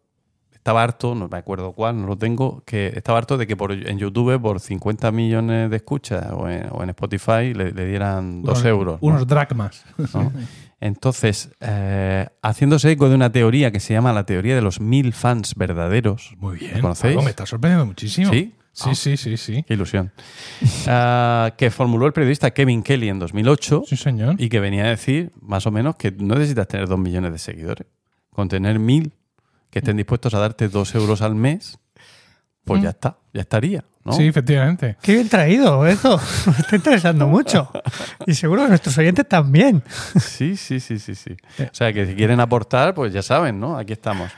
estaba 0.53 0.83
harto, 0.83 1.15
no 1.15 1.27
me 1.27 1.37
acuerdo 1.37 1.71
cuál, 1.71 1.99
no 1.99 2.05
lo 2.07 2.15
tengo, 2.17 2.61
que 2.65 2.87
estaba 2.95 3.17
harto 3.17 3.37
de 3.37 3.47
que 3.47 3.55
por, 3.55 3.71
en 3.71 3.97
YouTube 3.97 4.39
por 4.39 4.59
50 4.59 5.11
millones 5.11 5.69
de 5.71 5.77
escuchas 5.77 6.27
o 6.31 6.47
en, 6.49 6.67
o 6.71 6.83
en 6.83 6.89
Spotify 6.89 7.53
le, 7.55 7.71
le 7.71 7.85
dieran 7.87 8.43
dos 8.43 8.59
Unos- 8.59 8.65
euros. 8.69 9.01
¿no? 9.01 9.07
Unos 9.07 9.25
dracmas. 9.25 9.83
¿no? 10.13 10.31
Entonces, 10.79 11.49
eh, 11.59 12.27
haciéndose 12.43 12.91
eco 12.91 13.09
de 13.09 13.15
una 13.15 13.31
teoría 13.31 13.71
que 13.71 13.79
se 13.79 13.93
llama 13.93 14.13
la 14.13 14.25
teoría 14.25 14.55
de 14.55 14.61
los 14.61 14.79
mil 14.79 15.11
fans 15.13 15.55
verdaderos. 15.55 16.35
Muy 16.37 16.57
bien. 16.57 16.73
¿La 16.75 16.81
conocéis? 16.81 17.13
Pablo, 17.15 17.23
me 17.23 17.29
está 17.31 17.45
sorprendiendo 17.45 17.85
muchísimo. 17.85 18.31
¿Sí? 18.31 18.53
Sí, 18.73 18.93
sí, 18.93 19.17
sí, 19.17 19.37
sí. 19.37 19.63
Qué 19.67 19.73
ilusión. 19.73 20.11
Ah, 20.87 21.53
que 21.57 21.71
formuló 21.71 22.05
el 22.05 22.13
periodista 22.13 22.51
Kevin 22.51 22.81
Kelly 22.83 23.09
en 23.09 23.19
2008 23.19 23.83
Sí, 23.87 23.97
señor. 23.97 24.35
y 24.37 24.49
que 24.49 24.59
venía 24.59 24.85
a 24.85 24.89
decir, 24.89 25.31
más 25.41 25.65
o 25.65 25.71
menos, 25.71 25.95
que 25.95 26.11
no 26.11 26.35
necesitas 26.35 26.67
tener 26.67 26.87
dos 26.87 26.99
millones 26.99 27.31
de 27.31 27.39
seguidores. 27.39 27.87
Con 28.29 28.47
tener 28.47 28.77
mil 28.79 29.13
que 29.71 29.79
estén 29.79 29.97
dispuestos 29.97 30.33
a 30.35 30.39
darte 30.39 30.69
dos 30.69 30.93
euros 30.95 31.21
al 31.21 31.35
mes, 31.35 31.77
pues 32.63 32.81
ya 32.83 32.91
está, 32.91 33.17
ya 33.33 33.41
estaría. 33.41 33.83
¿No? 34.07 34.13
Sí, 34.13 34.27
efectivamente. 34.27 34.95
Qué 35.01 35.13
bien 35.13 35.27
traído 35.27 35.85
eso. 35.85 36.19
Me 36.45 36.53
está 36.53 36.75
interesando 36.77 37.27
mucho. 37.27 37.69
Y 38.25 38.33
seguro 38.33 38.63
que 38.63 38.69
nuestros 38.69 38.97
oyentes 38.97 39.27
también. 39.27 39.83
Sí, 40.19 40.55
sí, 40.55 40.79
sí, 40.79 40.97
sí, 40.97 41.13
sí. 41.13 41.35
O 41.59 41.73
sea, 41.73 41.91
que 41.91 42.05
si 42.05 42.15
quieren 42.15 42.39
aportar, 42.39 42.93
pues 42.93 43.11
ya 43.11 43.21
saben, 43.21 43.59
¿no? 43.59 43.77
Aquí 43.77 43.91
estamos. 43.93 44.31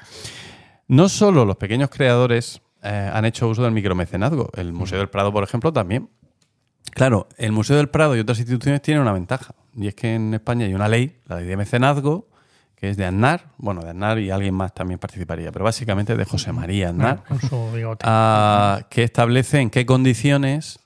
No 0.88 1.08
solo 1.08 1.46
los 1.46 1.56
pequeños 1.58 1.92
creadores 1.92 2.62
eh, 2.82 3.12
han 3.14 3.26
hecho 3.26 3.48
uso 3.48 3.62
del 3.64 3.72
micromecenazgo, 3.74 4.50
el 4.56 4.74
Museo 4.74 4.98
del 4.98 5.10
Prado, 5.10 5.32
por 5.32 5.44
ejemplo, 5.44 5.72
también. 5.72 6.10
Claro, 6.92 7.28
el 7.38 7.52
Museo 7.52 7.78
del 7.78 7.90
Prado 7.90 8.16
y 8.16 8.20
otras 8.20 8.40
instituciones 8.40 8.82
tienen 8.82 9.04
una 9.04 9.14
ventaja, 9.14 9.54
y 9.76 9.88
es 9.88 9.94
que 9.94 10.16
en 10.16 10.34
España 10.34 10.66
hay 10.66 10.74
una 10.74 10.88
ley, 10.88 11.20
la 11.28 11.36
ley 11.38 11.46
de 11.46 11.58
mecenazgo, 11.58 12.28
que 12.80 12.90
es 12.90 12.98
de 12.98 13.06
Aznar, 13.06 13.48
bueno, 13.58 13.82
de 13.82 13.90
Aznar 13.90 14.20
y 14.20 14.32
alguien 14.32 14.54
más 14.54 14.74
también 14.74 15.00
participaría, 15.00 15.52
pero 15.52 15.66
básicamente 15.66 16.16
de 16.16 16.24
José 16.26 16.54
María 16.54 16.90
Aznar, 16.90 17.24
ah, 18.04 18.82
que 18.90 19.04
establece 19.04 19.60
en 19.60 19.70
qué 19.70 19.86
condiciones 19.86 20.80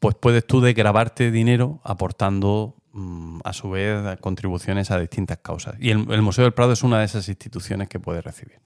pues 0.00 0.16
puedes 0.18 0.46
tú 0.46 0.60
de 0.60 0.72
grabarte 0.72 1.30
dinero 1.30 1.80
aportando 1.84 2.74
mm, 2.92 3.40
a 3.44 3.52
su 3.52 3.70
vez 3.70 4.18
contribuciones 4.20 4.90
a 4.90 4.98
distintas 4.98 5.38
causas. 5.42 5.74
Y 5.78 5.90
el, 5.90 6.10
el 6.10 6.22
Museo 6.22 6.44
del 6.44 6.54
Prado 6.54 6.72
es 6.72 6.82
una 6.82 6.98
de 7.00 7.04
esas 7.04 7.28
instituciones 7.28 7.88
que 7.88 8.00
puedes 8.00 8.24
recibir. 8.24 8.58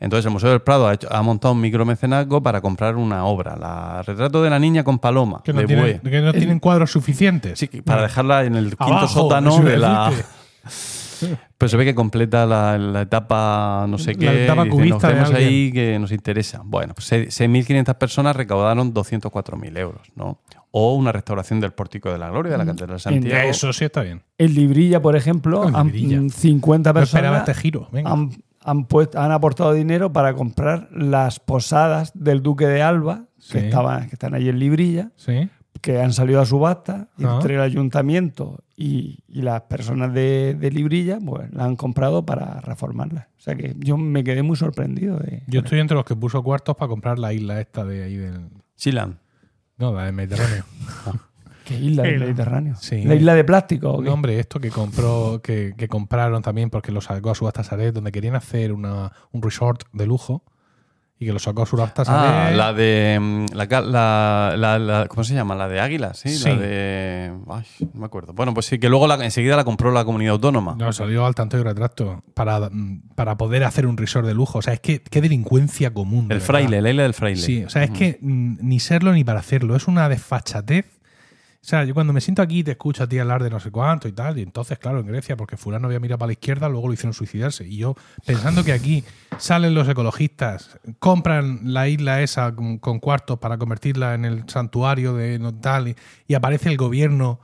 Entonces 0.00 0.24
el 0.24 0.32
Museo 0.32 0.50
del 0.50 0.62
Prado 0.62 0.88
ha, 0.88 0.94
hecho- 0.94 1.08
ha 1.12 1.20
montado 1.22 1.52
un 1.54 1.60
micromecenazgo 1.60 2.42
para 2.42 2.60
comprar 2.62 2.96
una 2.96 3.26
obra, 3.26 3.56
la 3.56 4.02
Retrato 4.02 4.42
de 4.42 4.50
la 4.50 4.58
Niña 4.58 4.82
con 4.84 4.98
Paloma, 4.98 5.42
Que 5.44 5.52
no, 5.52 5.60
de 5.60 5.66
tienen, 5.66 6.00
Bue. 6.02 6.10
que 6.10 6.20
no 6.22 6.32
tienen 6.32 6.58
cuadros 6.60 6.90
suficientes. 6.90 7.58
Sí, 7.58 7.68
para 7.84 8.02
dejarla 8.02 8.44
en 8.44 8.56
el 8.56 8.70
quinto 8.70 8.84
Abajo, 8.84 9.08
sótano 9.08 9.60
de 9.60 9.76
la... 9.76 10.10
Pero 11.58 11.68
se 11.68 11.76
ve 11.76 11.84
que 11.84 11.94
completa 11.94 12.46
la, 12.46 12.76
la 12.78 13.02
etapa 13.02 13.86
no 13.88 13.98
sé 13.98 14.12
La 14.14 14.18
qué. 14.32 14.44
etapa 14.44 14.64
dice, 14.64 14.76
cubista 14.76 14.94
nos 15.08 15.14
vemos 15.14 15.30
alguien". 15.30 15.48
ahí 15.48 15.72
que 15.72 15.98
nos 15.98 16.12
interesa. 16.12 16.62
Bueno, 16.64 16.94
pues 16.94 17.06
se- 17.06 17.28
6.500 17.28 17.94
personas 17.96 18.36
recaudaron 18.36 18.92
204.000 18.94 19.78
euros, 19.78 20.08
¿no? 20.14 20.40
O 20.70 20.94
una 20.94 21.12
restauración 21.12 21.60
del 21.60 21.72
Pórtico 21.72 22.10
de 22.10 22.18
la 22.18 22.30
Gloria 22.30 22.52
de 22.52 22.58
la 22.58 22.66
Catedral 22.66 22.96
de 22.96 23.00
Santiago. 23.00 23.48
Eso 23.48 23.72
sí 23.72 23.84
está 23.84 24.02
bien. 24.02 24.22
En 24.38 24.54
Librilla, 24.54 25.00
por 25.00 25.14
ejemplo, 25.16 25.62
han- 25.72 25.86
Librilla. 25.86 26.20
mm, 26.20 26.30
50 26.30 26.92
No 26.92 27.00
esperaba 27.00 27.36
personas 27.36 27.48
este 27.48 27.62
giro. 27.62 27.88
Venga. 27.92 28.10
han, 28.10 28.30
han, 28.60 28.84
puesto- 28.86 29.20
han 29.20 29.30
aportado 29.30 29.72
dinero 29.72 30.12
para 30.12 30.34
comprar 30.34 30.88
las 30.90 31.38
posadas 31.38 32.10
del 32.14 32.42
Duque 32.42 32.66
de 32.66 32.82
Alba, 32.82 33.26
que, 33.52 33.58
estaban, 33.58 34.08
que 34.08 34.14
están 34.14 34.34
ahí 34.34 34.48
en 34.48 34.58
Librilla, 34.58 35.10
Sí. 35.16 35.48
Que 35.84 36.00
han 36.00 36.14
salido 36.14 36.40
a 36.40 36.46
subasta 36.46 37.08
y 37.18 37.24
Ah. 37.24 37.34
entre 37.34 37.56
el 37.56 37.60
ayuntamiento 37.60 38.64
y, 38.74 39.18
y 39.28 39.42
las 39.42 39.60
personas 39.62 40.14
de, 40.14 40.56
de 40.58 40.70
Librilla, 40.70 41.18
pues 41.22 41.52
la 41.52 41.66
han 41.66 41.76
comprado 41.76 42.24
para 42.24 42.62
reformarlas. 42.62 43.26
O 43.36 43.40
sea 43.42 43.54
que 43.54 43.74
yo 43.78 43.98
me 43.98 44.24
quedé 44.24 44.42
muy 44.42 44.56
sorprendido 44.56 45.18
de. 45.18 45.42
Yo 45.46 45.60
estoy 45.60 45.80
entre 45.80 45.94
los 45.94 46.06
que 46.06 46.16
puso 46.16 46.42
cuartos 46.42 46.74
para 46.74 46.88
comprar 46.88 47.18
la 47.18 47.34
isla 47.34 47.60
esta 47.60 47.84
de 47.84 48.02
ahí 48.02 48.16
del. 48.16 48.48
Chilan. 48.76 49.18
No, 49.76 49.92
la 49.92 50.04
del 50.06 50.14
Mediterráneo. 50.14 50.64
¿Qué 51.66 51.78
isla 51.78 52.02
¿Qué 52.02 52.10
del? 52.12 52.20
Mediterráneo? 52.20 52.76
Sí. 52.76 53.04
¿La 53.04 53.14
isla 53.14 53.34
de 53.34 53.44
plástico? 53.44 53.92
o 53.92 53.98
qué? 54.00 54.06
No, 54.08 54.14
hombre, 54.14 54.40
esto 54.40 54.58
que 54.60 54.70
compró, 54.70 55.42
que, 55.42 55.74
que 55.76 55.86
compraron 55.88 56.40
también 56.40 56.70
porque 56.70 56.92
lo 56.92 57.02
sacó 57.02 57.30
a 57.30 57.34
subasta 57.34 57.62
Saret, 57.62 57.94
donde 57.94 58.10
querían 58.10 58.36
hacer 58.36 58.72
una, 58.72 59.12
un 59.32 59.42
resort 59.42 59.82
de 59.92 60.06
lujo 60.06 60.44
Y 61.16 61.26
que 61.26 61.32
lo 61.32 61.38
sacó 61.38 61.64
Surafta 61.64 62.02
Ah, 62.08 62.50
la 62.52 62.72
de. 62.72 63.18
mm, 63.20 63.46
La, 63.54 63.66
la- 63.66 64.54
la- 64.56 64.78
la- 64.80 65.06
¿Cómo 65.06 65.22
se 65.22 65.32
llama? 65.32 65.54
La 65.54 65.68
de 65.68 65.78
Águila, 65.80 66.12
sí. 66.12 66.28
Sí. 66.30 66.48
La 66.48 66.56
de. 66.56 67.32
Ay, 67.50 67.64
no 67.94 68.00
me 68.00 68.06
acuerdo. 68.06 68.32
Bueno, 68.32 68.52
pues 68.52 68.66
sí, 68.66 68.78
que 68.80 68.88
luego 68.88 69.06
la- 69.06 69.24
enseguida 69.24 69.54
la 69.54 69.62
compró 69.64 69.92
la 69.92 70.04
comunidad 70.04 70.32
autónoma. 70.32 70.74
No, 70.76 70.92
salió 70.92 71.24
al 71.24 71.34
tanto 71.36 71.56
y 71.56 71.62
retracto 71.62 72.24
para, 72.34 72.68
mm, 72.68 73.10
para 73.14 73.36
poder 73.36 73.62
hacer 73.62 73.86
un 73.86 73.96
resort 73.96 74.26
de 74.26 74.34
lujo. 74.34 74.58
O 74.58 74.62
sea, 74.62 74.72
es 74.74 74.80
que 74.80 75.02
qué 75.02 75.20
delincuencia 75.20 75.94
común. 75.94 76.26
de 76.26 76.34
el 76.34 76.40
verdad. 76.40 76.46
fraile, 76.46 76.82
la 76.82 76.90
isla 76.90 77.02
del 77.04 77.14
fraile. 77.14 77.40
Sí, 77.40 77.62
o 77.64 77.70
sea, 77.70 77.84
es 77.84 77.90
que 77.92 78.18
mm, 78.20 78.56
ni 78.60 78.80
serlo 78.80 79.12
ni 79.12 79.22
para 79.22 79.38
hacerlo. 79.38 79.76
Es 79.76 79.86
una 79.86 80.08
desfachatez. 80.08 80.86
O 81.64 81.66
sea, 81.66 81.82
yo 81.84 81.94
cuando 81.94 82.12
me 82.12 82.20
siento 82.20 82.42
aquí 82.42 82.58
y 82.58 82.62
te 82.62 82.72
escucho 82.72 83.04
a 83.04 83.06
ti 83.06 83.18
hablar 83.18 83.42
de 83.42 83.48
no 83.48 83.58
sé 83.58 83.70
cuánto 83.70 84.06
y 84.06 84.12
tal, 84.12 84.38
y 84.38 84.42
entonces, 84.42 84.78
claro, 84.78 85.00
en 85.00 85.06
Grecia, 85.06 85.34
porque 85.34 85.56
fulano 85.56 85.86
había 85.86 85.98
mirado 85.98 86.18
para 86.18 86.26
la 86.26 86.32
izquierda, 86.34 86.68
luego 86.68 86.88
lo 86.88 86.92
hicieron 86.92 87.14
suicidarse. 87.14 87.66
Y 87.66 87.78
yo, 87.78 87.94
pensando 88.26 88.62
que 88.64 88.72
aquí 88.74 89.02
salen 89.38 89.72
los 89.74 89.88
ecologistas, 89.88 90.78
compran 90.98 91.60
la 91.72 91.88
isla 91.88 92.20
esa 92.20 92.54
con, 92.54 92.76
con 92.76 92.98
cuartos 93.00 93.38
para 93.38 93.56
convertirla 93.56 94.12
en 94.14 94.26
el 94.26 94.46
santuario 94.46 95.14
de 95.14 95.38
no 95.38 95.54
tal, 95.54 95.88
y, 95.88 95.96
y 96.28 96.34
aparece 96.34 96.68
el 96.68 96.76
gobierno 96.76 97.40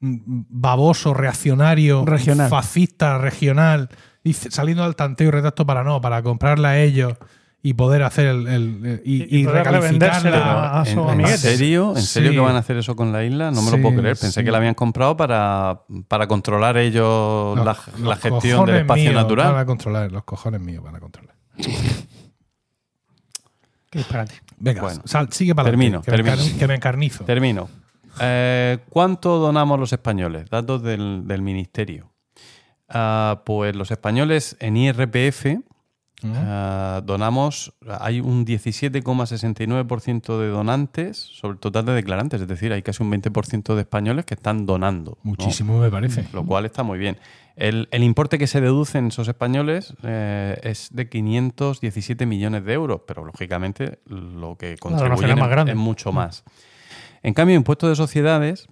mm, 0.00 0.18
baboso, 0.50 1.14
reaccionario, 1.14 2.04
Regional. 2.04 2.50
fascista, 2.50 3.16
regional, 3.16 3.88
dice- 4.22 4.50
saliendo 4.50 4.84
al 4.84 4.96
tanteo 4.96 5.28
y 5.28 5.30
retracto 5.30 5.64
para 5.64 5.82
no, 5.82 5.98
para 6.02 6.22
comprarla 6.22 6.68
a 6.70 6.78
ellos 6.78 7.14
y 7.64 7.74
poder 7.74 8.02
hacer 8.02 8.26
el, 8.26 8.48
el- 8.48 8.84
el- 8.86 9.02
y, 9.04 9.38
Y- 9.42 9.46
recalificarla. 9.46 10.80
a 10.80 10.84
¿En, 10.84 10.92
su 10.94 11.00
en 11.02 11.10
amiguete. 11.10 11.38
serio? 11.38 11.92
¿En 11.96 12.02
serio 12.02 12.30
Sí. 12.30 12.34
que 12.36 12.40
van 12.40 12.56
a 12.56 12.58
hacer 12.58 12.76
eso 12.76 12.96
con 12.96 13.12
la 13.12 13.22
isla? 13.24 13.50
No 13.52 13.62
me 13.62 13.70
lo 13.70 13.80
puedo 13.80 13.96
creer. 14.00 14.16
Pensé 14.16 14.40
sí. 14.40 14.44
que 14.44 14.50
la 14.50 14.58
habían 14.58 14.74
comprado 14.74 15.16
para, 15.16 15.82
para 16.08 16.26
controlar 16.26 16.76
ellos 16.76 17.56
la, 17.58 17.64
los 17.96 18.00
la 18.00 18.16
gestión 18.16 18.66
del 18.66 18.76
espacio 18.78 19.10
míos 19.10 19.22
natural. 19.22 19.52
Van 19.52 19.62
a 19.62 19.66
controlar, 19.66 20.10
los 20.10 20.24
cojones 20.24 20.60
míos 20.60 20.82
van 20.82 20.96
a 20.96 21.00
controlar. 21.00 21.36
Qué 23.90 23.98
disparate. 23.98 24.34
Venga, 24.58 24.82
Bueno. 24.82 25.02
sal- 25.04 25.28
sigue 25.32 25.54
para 25.54 25.68
Termino, 25.68 26.02
que, 26.02 26.10
termino. 26.10 26.36
que 26.58 26.66
me 26.66 26.74
encarnizo. 26.74 27.24
Termino. 27.24 27.68
Eh, 28.20 28.78
¿Cuánto 28.88 29.38
donamos 29.38 29.78
los 29.78 29.92
españoles? 29.92 30.48
Datos 30.50 30.82
del, 30.82 31.22
del 31.26 31.42
ministerio. 31.42 32.10
Ah, 32.88 33.42
pues 33.44 33.74
los 33.76 33.90
españoles 33.90 34.56
en 34.60 34.76
IRPF 34.76 35.46
Ah, 36.24 37.02
donamos, 37.04 37.74
hay 38.00 38.20
un 38.20 38.46
17,69% 38.46 40.38
de 40.38 40.48
donantes 40.48 41.18
sobre 41.18 41.54
el 41.54 41.58
total 41.58 41.86
de 41.86 41.92
declarantes, 41.94 42.40
es 42.40 42.48
decir, 42.48 42.72
hay 42.72 42.82
casi 42.82 43.02
un 43.02 43.10
20% 43.10 43.74
de 43.74 43.80
españoles 43.80 44.24
que 44.24 44.34
están 44.34 44.66
donando. 44.66 45.18
¿no? 45.22 45.30
Muchísimo 45.30 45.78
me 45.78 45.90
parece. 45.90 46.26
Lo 46.32 46.44
cual 46.44 46.64
está 46.64 46.82
muy 46.82 46.98
bien. 46.98 47.18
El, 47.56 47.88
el 47.90 48.02
importe 48.02 48.38
que 48.38 48.46
se 48.46 48.60
deduce 48.60 48.98
en 48.98 49.08
esos 49.08 49.28
españoles 49.28 49.94
eh, 50.02 50.58
es 50.62 50.88
de 50.92 51.08
517 51.08 52.24
millones 52.26 52.64
de 52.64 52.72
euros, 52.72 53.02
pero 53.06 53.24
lógicamente 53.24 54.00
lo 54.06 54.56
que 54.56 54.76
contribuyen 54.78 55.30
es 55.30 55.36
más 55.36 55.68
es, 55.68 55.76
mucho 55.76 56.12
más. 56.12 56.44
En 57.22 57.34
cambio, 57.34 57.56
impuesto 57.56 57.88
de 57.88 57.96
sociedades, 57.96 58.68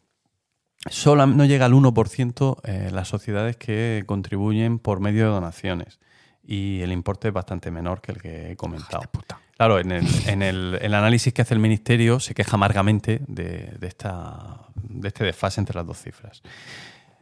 solo 0.88 1.26
no 1.26 1.44
llega 1.44 1.66
al 1.66 1.72
1% 1.72 2.56
eh, 2.64 2.90
las 2.92 3.08
sociedades 3.08 3.56
que 3.56 4.04
contribuyen 4.06 4.78
por 4.78 5.00
medio 5.00 5.24
de 5.26 5.30
donaciones. 5.30 6.00
Y 6.52 6.82
el 6.82 6.90
importe 6.90 7.28
es 7.28 7.34
bastante 7.34 7.70
menor 7.70 8.00
que 8.00 8.10
el 8.10 8.20
que 8.20 8.50
he 8.50 8.56
comentado. 8.56 9.02
Claro, 9.56 9.78
en 9.78 9.92
el, 9.92 10.04
en 10.26 10.42
el- 10.42 10.78
el 10.82 10.94
análisis 10.94 11.32
que 11.32 11.42
hace 11.42 11.54
el 11.54 11.60
ministerio 11.60 12.18
se 12.18 12.34
queja 12.34 12.56
amargamente 12.56 13.20
de, 13.28 13.76
de 13.78 13.86
esta, 13.86 14.66
de 14.74 15.06
este 15.08 15.22
desfase 15.24 15.60
entre 15.60 15.76
las 15.76 15.86
dos 15.86 15.98
cifras. 16.02 16.42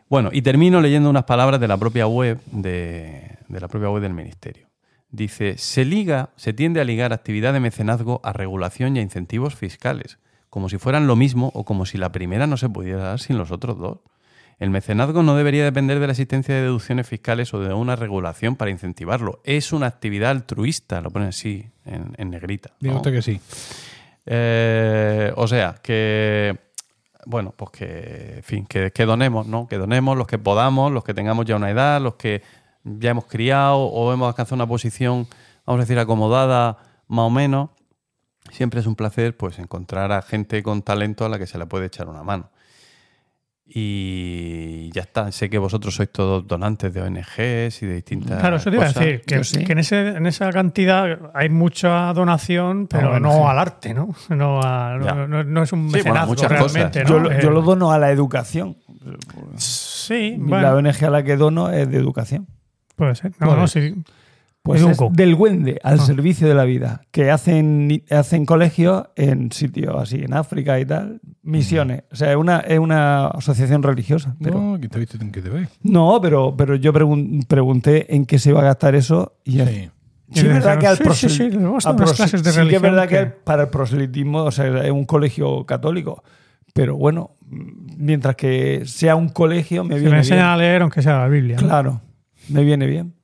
Bueno, 0.09 0.31
y 0.33 0.41
termino 0.41 0.81
leyendo 0.81 1.11
unas 1.11 1.25
palabras 1.25 1.61
de 1.61 1.69
la 1.69 1.77
propia 1.77 2.07
web 2.07 2.41
de, 2.47 3.37
de 3.49 3.61
la 3.61 3.69
propia 3.69 3.91
web 3.91 4.01
del 4.03 4.15
ministerio. 4.15 4.67
Dice, 5.11 5.59
se 5.59 5.85
liga, 5.85 6.31
se 6.37 6.55
tiende 6.55 6.81
a 6.81 6.85
ligar 6.85 7.13
actividad 7.13 7.53
de 7.53 7.61
mecenazgo 7.61 8.21
a 8.25 8.33
regulación 8.33 8.97
y 8.97 9.01
a 9.01 9.03
incentivos 9.03 9.55
fiscales, 9.55 10.19
como 10.49 10.71
si 10.71 10.79
fueran 10.79 11.07
lo 11.07 11.17
mismo 11.17 11.51
o 11.55 11.65
como 11.65 11.85
si 11.85 11.99
la 11.99 12.13
primera 12.13 12.47
no 12.47 12.57
se 12.57 12.71
pudiera 12.71 13.03
dar 13.03 13.21
sin 13.21 13.37
los 13.37 13.51
otros 13.51 13.79
dos. 13.79 13.99
El 14.59 14.71
mecenazgo 14.71 15.23
no 15.23 15.37
debería 15.37 15.63
depender 15.63 16.01
de 16.01 16.07
la 16.07 16.13
existencia 16.13 16.55
de 16.55 16.63
deducciones 16.63 17.07
fiscales 17.07 17.55
o 17.55 17.61
de 17.61 17.73
una 17.73 17.95
regulación 17.95 18.57
para 18.57 18.73
incentivarlo. 18.73 19.41
Es 19.45 19.73
una 19.73 19.87
actividad 19.87 20.31
altruista, 20.31 21.01
lo 21.01 21.11
pone 21.11 21.27
así 21.27 21.71
en, 21.85 22.15
en 22.19 22.31
negrita. 22.31 22.71
Diga 22.81 22.95
¿no? 22.95 22.99
usted 22.99 23.13
que 23.13 23.23
sí. 23.23 23.41
Eh, 24.27 25.33
o 25.37 25.49
sea, 25.49 25.77
que. 25.83 26.59
Bueno, 27.25 27.55
pues 27.57 27.71
que, 27.71 28.35
en 28.37 28.43
fin, 28.43 28.67
que, 28.67 28.91
que 28.91 29.05
donemos, 29.05 29.47
¿no? 29.47 29.67
Que 29.69 29.77
donemos 29.77 30.17
los 30.17 30.27
que 30.27 30.39
podamos, 30.39 30.91
los 30.91 31.05
que 31.05 31.15
tengamos 31.15 31.45
ya 31.45 31.57
una 31.57 31.71
edad, 31.71 32.01
los 32.01 32.15
que 32.15 32.43
ya 32.85 33.11
hemos 33.11 33.27
criado 33.27 33.79
o 33.79 34.13
hemos 34.13 34.29
alcanzado 34.29 34.57
una 34.57 34.67
posición, 34.67 35.27
vamos 35.67 35.81
a 35.81 35.85
decir, 35.85 35.99
acomodada 35.99 36.79
más 37.07 37.27
o 37.27 37.31
menos. 37.31 37.71
Siempre 38.51 38.81
es 38.81 38.87
un 38.87 38.97
placer, 38.97 39.37
pues, 39.37 39.59
encontrar 39.59 40.11
a 40.11 40.23
gente 40.23 40.63
con 40.63 40.83
talento 40.83 41.27
a 41.27 41.29
la 41.29 41.39
que 41.39 41.47
se 41.47 41.59
le 41.59 41.67
puede 41.67 41.87
echar 41.87 42.09
una 42.09 42.23
mano. 42.23 42.51
Y 43.71 44.91
ya 44.93 45.03
está. 45.03 45.31
Sé 45.33 45.51
que 45.51 45.59
vosotros 45.59 45.95
sois 45.95 46.11
todos 46.11 46.47
donantes 46.47 46.93
de 46.93 47.03
ONGs 47.03 47.83
y 47.83 47.87
de 47.87 47.95
distintas. 47.95 48.41
Claro, 48.41 48.57
eso 48.57 48.71
te 48.71 48.77
iba 48.77 48.87
a 48.87 48.93
decir, 48.93 49.23
que, 49.27 49.37
Yo 49.37 49.45
sí. 49.45 49.65
que 49.65 49.73
en, 49.73 49.79
ese, 49.79 50.09
en 50.09 50.27
esa 50.27 50.51
cantidad 50.51 51.19
hay 51.35 51.49
mucha 51.49 52.13
donación, 52.15 52.87
pero 52.87 53.21
no 53.21 53.33
sí. 53.33 53.39
al 53.47 53.59
arte, 53.59 53.95
¿no? 53.95 54.09
No, 54.31 54.61
a- 54.63 54.97
no, 54.99 55.27
no- 55.29 55.45
no 55.45 55.63
es 55.63 55.73
un 55.73 55.81
Sí, 55.91 55.93
bueno, 55.93 56.05
mecenazgo 56.05 56.29
muchas 56.29 56.51
realmente, 56.51 57.03
cosas. 57.03 57.11
¿no? 57.11 57.17
Yo, 57.17 57.19
lo- 57.21 57.31
Eh, 57.33 57.39
yo 57.43 57.51
lo 57.51 57.63
dono 57.63 57.93
a 57.93 57.99
la 57.99 58.11
educación. 58.11 58.77
Sí, 59.57 60.37
La 60.39 60.73
bueno, 60.73 60.89
ONG 60.91 61.05
a 61.05 61.11
la 61.11 61.23
que 61.23 61.37
dono 61.37 61.71
es 61.71 61.91
de 61.91 61.97
educación. 61.99 62.47
puede 62.97 63.15
ser. 63.15 63.33
No, 63.39 63.55
no, 63.57 63.67
sí. 63.69 63.95
Pues 64.69 64.83
es 64.83 64.99
del 65.13 65.35
Wende 65.35 65.79
al 65.83 65.99
Ah. 66.01 66.03
servicio 66.03 66.47
de 66.49 66.55
la 66.55 66.65
vida, 66.65 67.03
que 67.11 67.31
hacen, 67.31 68.03
hacen 68.11 68.45
colegios 68.47 69.05
en 69.17 69.51
sitios 69.53 69.95
así, 69.99 70.17
en 70.23 70.35
África 70.35 70.79
y 70.79 70.85
tal, 70.85 71.21
misiones. 71.43 72.05
O 72.13 72.17
sea, 72.17 72.31
es 72.31 72.37
una, 72.37 72.59
es 72.61 72.79
una 72.79 73.27
asociación 73.29 73.83
religiosa. 73.83 74.37
Pero, 74.43 74.61
no, 74.61 74.73
No, 74.73 74.81
que 74.81 74.89
te 74.89 74.99
viste 74.99 75.17
en 75.21 75.33
que 75.33 75.41
te 75.43 75.49
ve. 75.49 75.69
pero, 76.21 76.55
pero 76.57 76.75
yo 76.77 76.93
pregun- 76.93 77.47
pregunté 77.47 78.15
en 78.15 78.27
qué 78.27 78.39
se 78.39 78.51
iba 78.51 78.61
a 78.61 78.65
gastar 78.65 78.95
eso 78.95 79.37
y 79.45 79.61
Sí. 79.61 79.91
Sí, 80.31 80.41
es 80.41 80.45
verdad 80.53 80.79
que 80.79 80.87
al 80.87 80.99
Sí, 80.99 81.03
es 82.77 82.83
verdad 82.83 83.09
que, 83.09 83.25
para 83.27 83.63
el 83.63 83.69
proselitismo, 83.71 84.43
o 84.45 84.51
sea, 84.51 84.67
es 84.85 84.91
un 84.91 85.07
colegio 85.07 85.65
católico. 85.65 86.23
Pero 86.75 86.97
bueno, 86.99 87.31
mientras 87.97 88.37
que 88.37 88.83
sea 88.85 89.17
un 89.17 89.31
colegio, 89.31 89.85
me 89.85 89.95
Si 89.95 90.01
viene 90.01 90.13
me 90.13 90.19
enseñan 90.19 90.39
bien. 90.41 90.49
a 90.51 90.57
leer, 90.59 90.83
aunque 90.83 91.01
sea 91.01 91.21
la 91.21 91.29
Biblia. 91.29 91.57
¿no? 91.57 91.67
Claro, 91.67 92.03
me 92.51 92.63
viene 92.63 92.87
bien. 92.87 93.15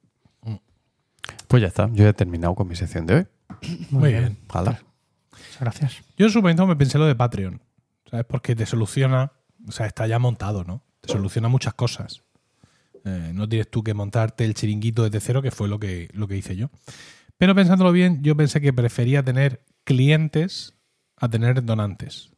Pues 1.54 1.62
ya 1.62 1.68
está. 1.68 1.88
Yo 1.92 2.08
he 2.08 2.12
terminado 2.12 2.52
con 2.56 2.66
mi 2.66 2.74
sección 2.74 3.06
de 3.06 3.14
hoy. 3.14 3.26
Muy 3.90 4.12
bien. 4.12 4.36
Gracias. 5.60 6.02
Yo 6.18 6.26
en 6.26 6.32
su 6.32 6.40
momento 6.40 6.66
me 6.66 6.74
pensé 6.74 6.98
lo 6.98 7.06
de 7.06 7.14
Patreon. 7.14 7.60
¿Sabes? 8.10 8.26
Porque 8.28 8.56
te 8.56 8.66
soluciona. 8.66 9.30
O 9.64 9.70
sea, 9.70 9.86
está 9.86 10.04
ya 10.08 10.18
montado, 10.18 10.64
¿no? 10.64 10.82
Te 11.00 11.12
soluciona 11.12 11.46
muchas 11.46 11.74
cosas. 11.74 12.22
Eh, 13.04 13.30
no 13.32 13.48
tienes 13.48 13.70
tú 13.70 13.84
que 13.84 13.94
montarte 13.94 14.44
el 14.44 14.54
chiringuito 14.54 15.04
desde 15.04 15.20
cero, 15.20 15.42
que 15.42 15.52
fue 15.52 15.68
lo 15.68 15.78
que, 15.78 16.08
lo 16.12 16.26
que 16.26 16.36
hice 16.36 16.56
yo. 16.56 16.70
Pero 17.38 17.54
pensándolo 17.54 17.92
bien, 17.92 18.20
yo 18.24 18.36
pensé 18.36 18.60
que 18.60 18.72
prefería 18.72 19.22
tener 19.22 19.64
clientes 19.84 20.74
a 21.14 21.28
tener 21.28 21.64
donantes. 21.64 22.30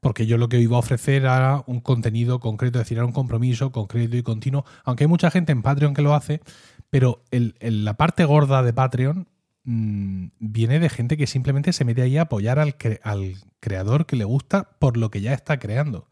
Porque 0.00 0.26
yo 0.26 0.36
lo 0.36 0.50
que 0.50 0.60
iba 0.60 0.76
a 0.76 0.80
ofrecer 0.80 1.22
era 1.22 1.64
un 1.66 1.80
contenido 1.80 2.38
concreto, 2.38 2.78
es 2.78 2.84
decir, 2.84 2.98
era 2.98 3.06
un 3.06 3.12
compromiso 3.12 3.72
concreto 3.72 4.14
y 4.14 4.22
continuo. 4.22 4.66
Aunque 4.84 5.04
hay 5.04 5.08
mucha 5.08 5.30
gente 5.30 5.52
en 5.52 5.62
Patreon 5.62 5.94
que 5.94 6.02
lo 6.02 6.14
hace, 6.14 6.42
pero 6.90 7.22
la 7.60 7.94
parte 7.96 8.24
gorda 8.24 8.62
de 8.62 8.72
Patreon 8.72 9.28
mm, 9.64 10.26
viene 10.38 10.78
de 10.78 10.88
gente 10.88 11.16
que 11.16 11.26
simplemente 11.26 11.72
se 11.72 11.84
mete 11.84 12.02
ahí 12.02 12.16
a 12.16 12.22
apoyar 12.22 12.58
al, 12.58 12.76
cre- 12.78 13.00
al 13.02 13.34
creador 13.60 14.06
que 14.06 14.16
le 14.16 14.24
gusta 14.24 14.70
por 14.78 14.96
lo 14.96 15.10
que 15.10 15.20
ya 15.20 15.32
está 15.34 15.58
creando. 15.58 16.08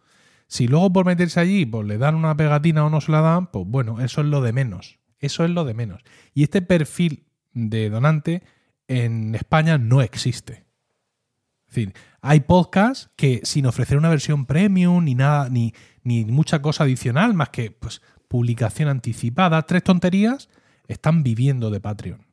Si 0.46 0.68
luego 0.68 0.92
por 0.92 1.06
meterse 1.06 1.40
allí 1.40 1.64
pues 1.64 1.86
le 1.86 1.98
dan 1.98 2.14
una 2.14 2.36
pegatina 2.36 2.84
o 2.84 2.90
no 2.90 3.00
se 3.00 3.12
la 3.12 3.20
dan, 3.20 3.46
pues 3.50 3.64
bueno, 3.66 4.00
eso 4.00 4.20
es 4.20 4.26
lo 4.26 4.40
de 4.40 4.52
menos. 4.52 4.98
Eso 5.18 5.44
es 5.44 5.50
lo 5.50 5.64
de 5.64 5.74
menos. 5.74 6.02
Y 6.34 6.42
este 6.42 6.60
perfil 6.60 7.24
de 7.52 7.88
donante 7.88 8.42
en 8.88 9.34
España 9.34 9.78
no 9.78 10.02
existe. 10.02 10.64
Es 11.68 11.74
decir, 11.76 11.94
hay 12.20 12.40
podcasts 12.40 13.10
que 13.16 13.40
sin 13.42 13.66
ofrecer 13.66 13.96
una 13.96 14.08
versión 14.10 14.44
premium 14.46 15.04
ni 15.04 15.14
nada, 15.14 15.48
ni, 15.48 15.72
ni 16.02 16.24
mucha 16.26 16.60
cosa 16.60 16.84
adicional, 16.84 17.32
más 17.34 17.48
que 17.48 17.70
pues, 17.70 18.02
publicación 18.28 18.88
anticipada, 18.88 19.62
tres 19.62 19.82
tonterías, 19.82 20.50
están 20.88 21.22
viviendo 21.22 21.70
de 21.70 21.80
Patreon. 21.80 22.26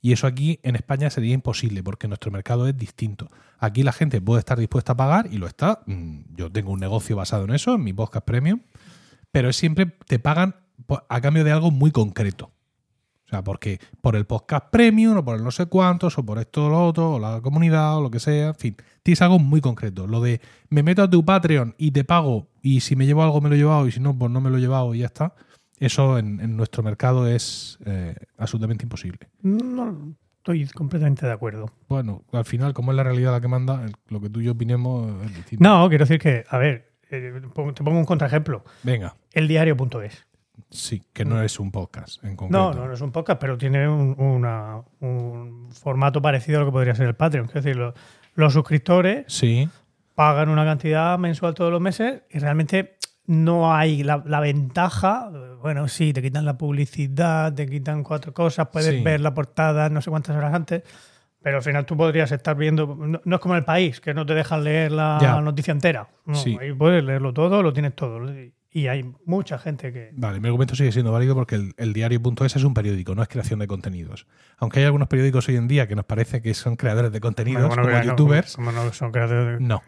Y 0.00 0.12
eso 0.12 0.26
aquí 0.26 0.60
en 0.62 0.76
España 0.76 1.10
sería 1.10 1.34
imposible 1.34 1.82
porque 1.82 2.06
nuestro 2.06 2.30
mercado 2.30 2.68
es 2.68 2.76
distinto. 2.76 3.28
Aquí 3.58 3.82
la 3.82 3.92
gente 3.92 4.20
puede 4.20 4.38
estar 4.38 4.58
dispuesta 4.58 4.92
a 4.92 4.96
pagar 4.96 5.28
y 5.30 5.38
lo 5.38 5.46
está. 5.46 5.80
Mm, 5.86 6.20
Yo 6.36 6.50
tengo 6.52 6.70
un 6.70 6.80
negocio 6.80 7.16
basado 7.16 7.44
en 7.44 7.50
eso, 7.50 7.74
en 7.74 7.82
mi 7.82 7.92
podcast 7.92 8.24
premium, 8.24 8.60
pero 9.32 9.48
es 9.48 9.56
siempre 9.56 9.86
te 10.06 10.18
pagan 10.18 10.54
a 11.08 11.20
cambio 11.20 11.42
de 11.42 11.50
algo 11.50 11.70
muy 11.70 11.90
concreto. 11.90 12.52
O 13.26 13.30
sea, 13.30 13.44
porque 13.44 13.78
por 14.00 14.16
el 14.16 14.24
podcast 14.24 14.66
premium 14.70 15.18
o 15.18 15.24
por 15.24 15.36
el 15.36 15.44
no 15.44 15.50
sé 15.50 15.66
cuántos 15.66 16.16
o 16.16 16.24
por 16.24 16.38
esto 16.38 16.66
o 16.66 16.70
lo 16.70 16.86
otro 16.86 17.12
o 17.14 17.18
la 17.18 17.42
comunidad 17.42 17.98
o 17.98 18.00
lo 18.00 18.10
que 18.10 18.20
sea, 18.20 18.48
en 18.48 18.54
fin, 18.54 18.76
tienes 19.02 19.20
algo 19.20 19.38
muy 19.38 19.60
concreto. 19.60 20.06
Lo 20.06 20.22
de 20.22 20.40
me 20.70 20.82
meto 20.82 21.02
a 21.02 21.10
tu 21.10 21.22
Patreon 21.24 21.74
y 21.76 21.90
te 21.90 22.04
pago 22.04 22.48
y 22.62 22.80
si 22.80 22.96
me 22.96 23.04
llevo 23.04 23.22
algo 23.22 23.40
me 23.42 23.50
lo 23.50 23.56
he 23.56 23.58
llevado 23.58 23.86
y 23.86 23.92
si 23.92 24.00
no, 24.00 24.16
pues 24.16 24.30
no 24.30 24.40
me 24.40 24.48
lo 24.48 24.56
he 24.56 24.60
llevado 24.60 24.94
y 24.94 25.00
ya 25.00 25.06
está. 25.06 25.34
Eso 25.80 26.18
en, 26.18 26.40
en 26.40 26.56
nuestro 26.56 26.82
mercado 26.82 27.26
es 27.26 27.78
eh, 27.86 28.14
absolutamente 28.36 28.84
imposible. 28.84 29.28
No, 29.42 30.14
estoy 30.38 30.66
completamente 30.68 31.26
de 31.26 31.32
acuerdo. 31.32 31.70
Bueno, 31.88 32.24
al 32.32 32.44
final, 32.44 32.74
como 32.74 32.90
es 32.92 32.96
la 32.96 33.04
realidad 33.04 33.32
la 33.32 33.40
que 33.40 33.48
manda, 33.48 33.86
lo 34.08 34.20
que 34.20 34.28
tú 34.30 34.40
y 34.40 34.44
yo 34.44 34.52
opinemos 34.52 35.22
es 35.24 35.34
distinto. 35.36 35.62
No, 35.62 35.88
quiero 35.88 36.04
decir 36.04 36.18
que, 36.20 36.44
a 36.48 36.58
ver, 36.58 36.92
eh, 37.10 37.40
te 37.74 37.82
pongo 37.84 37.98
un 37.98 38.04
contraejemplo. 38.04 38.64
Venga, 38.82 39.14
Eldiario.es. 39.32 40.26
sí, 40.70 41.02
que 41.12 41.24
no 41.24 41.40
es 41.42 41.58
un 41.60 41.70
podcast 41.70 42.22
en 42.24 42.30
No, 42.32 42.36
concreto. 42.36 42.74
no, 42.74 42.86
no 42.88 42.92
es 42.92 43.00
un 43.00 43.12
podcast, 43.12 43.40
pero 43.40 43.56
tiene 43.56 43.88
un, 43.88 44.14
una- 44.18 44.82
un 45.00 45.70
formato 45.72 46.20
parecido 46.20 46.58
a 46.58 46.60
lo 46.60 46.66
que 46.66 46.72
podría 46.72 46.94
ser 46.94 47.06
el 47.06 47.14
Patreon. 47.14 47.46
Es 47.46 47.54
decir, 47.54 47.76
lo- 47.76 47.94
los 48.34 48.52
suscriptores 48.52 49.24
Sí, 49.28 49.68
pagan 50.14 50.48
una 50.48 50.64
cantidad 50.64 51.18
mensual 51.18 51.54
todos 51.54 51.70
los 51.72 51.80
meses 51.80 52.22
y 52.30 52.38
realmente 52.40 52.97
no 53.28 53.72
hay 53.72 54.02
la, 54.02 54.22
la 54.26 54.40
ventaja. 54.40 55.30
Bueno, 55.62 55.86
sí, 55.86 56.12
te 56.12 56.20
quitan 56.22 56.44
la 56.44 56.58
publicidad, 56.58 57.54
te 57.54 57.66
quitan 57.68 58.02
cuatro 58.02 58.32
cosas, 58.34 58.68
puedes 58.72 58.94
Sí. 58.96 59.02
ver 59.02 59.20
la 59.20 59.32
portada 59.34 59.88
no 59.90 60.00
sé 60.00 60.10
cuántas 60.10 60.34
horas 60.36 60.52
antes, 60.54 60.82
pero 61.42 61.58
al 61.58 61.62
final 61.62 61.84
tú 61.86 61.96
podrías 61.96 62.32
estar 62.32 62.56
viendo. 62.56 62.86
No, 62.98 63.20
no 63.24 63.36
es 63.36 63.40
como 63.40 63.54
en 63.54 63.58
el 63.58 63.64
país, 63.64 64.00
que 64.00 64.14
no 64.14 64.24
te 64.26 64.34
dejan 64.34 64.64
leer 64.64 64.92
la 64.92 65.18
Ya. 65.20 65.40
noticia 65.40 65.72
entera. 65.72 66.08
No, 66.26 66.34
Sí. 66.34 66.56
ahí 66.60 66.72
puedes 66.72 67.04
leerlo 67.04 67.32
todo, 67.32 67.62
lo 67.62 67.72
tienes 67.72 67.94
todo. 67.94 68.20
Y, 68.70 68.86
hay 68.86 69.12
mucha 69.26 69.58
gente 69.58 69.92
que. 69.92 70.10
Vale, 70.14 70.40
mi 70.40 70.46
argumento 70.46 70.74
sigue 70.76 70.92
siendo 70.92 71.10
válido 71.10 71.34
porque 71.34 71.56
el, 71.56 71.72
el 71.78 71.92
diario.es 71.92 72.54
es 72.56 72.64
un 72.64 72.74
periódico, 72.74 73.14
no 73.14 73.22
es 73.22 73.28
creación 73.28 73.58
de 73.58 73.66
contenidos. 73.66 74.26
Aunque 74.58 74.78
hay 74.80 74.86
algunos 74.86 75.08
periódicos 75.08 75.48
hoy 75.48 75.56
en 75.56 75.66
día 75.68 75.88
que 75.88 75.96
nos 75.96 76.04
parece 76.04 76.40
que 76.42 76.54
son 76.54 76.76
creadores 76.76 77.10
de 77.12 77.20
contenidos, 77.20 77.66
Bueno, 77.66 77.82
bueno, 77.82 77.98
como 77.98 78.04
no, 78.04 78.10
youtubers. 78.10 78.54
como 78.56 78.70
no 78.72 78.92
son 78.92 79.10
creadores 79.10 79.58
de- 79.58 79.64
No, 79.66 79.82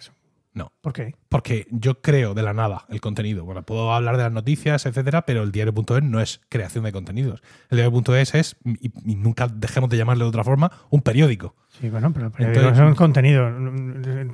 no. 0.54 0.72
¿Por 0.80 0.92
qué? 0.94 1.14
Porque 1.28 1.66
yo 1.70 2.00
creo 2.00 2.32
de 2.32 2.42
la 2.42 2.54
nada 2.54 2.86
el 2.88 3.00
contenido. 3.02 3.44
Bueno, 3.44 3.62
puedo 3.62 3.92
hablar 3.92 4.16
de 4.16 4.22
las 4.22 4.32
noticias, 4.32 4.86
etcétera, 4.86 5.26
pero 5.26 5.42
el 5.42 5.52
diario.es 5.52 6.02
no 6.02 6.20
es 6.20 6.40
creación 6.48 6.84
de 6.84 6.92
contenidos. 6.92 7.42
El 7.68 7.76
diario.es 7.78 8.34
es, 8.34 8.56
y, 8.64 8.90
y 9.04 9.16
nunca 9.16 9.46
dejemos 9.46 9.90
de 9.90 9.98
llamarle 9.98 10.24
de 10.24 10.28
otra 10.30 10.42
forma, 10.42 10.72
un 10.88 11.02
periódico. 11.02 11.54
Sí, 11.80 11.88
bueno, 11.90 12.12
pero, 12.12 12.30
pero 12.30 12.48
Entonces- 12.48 12.76
son 12.78 12.94
contenidos, 12.94 13.52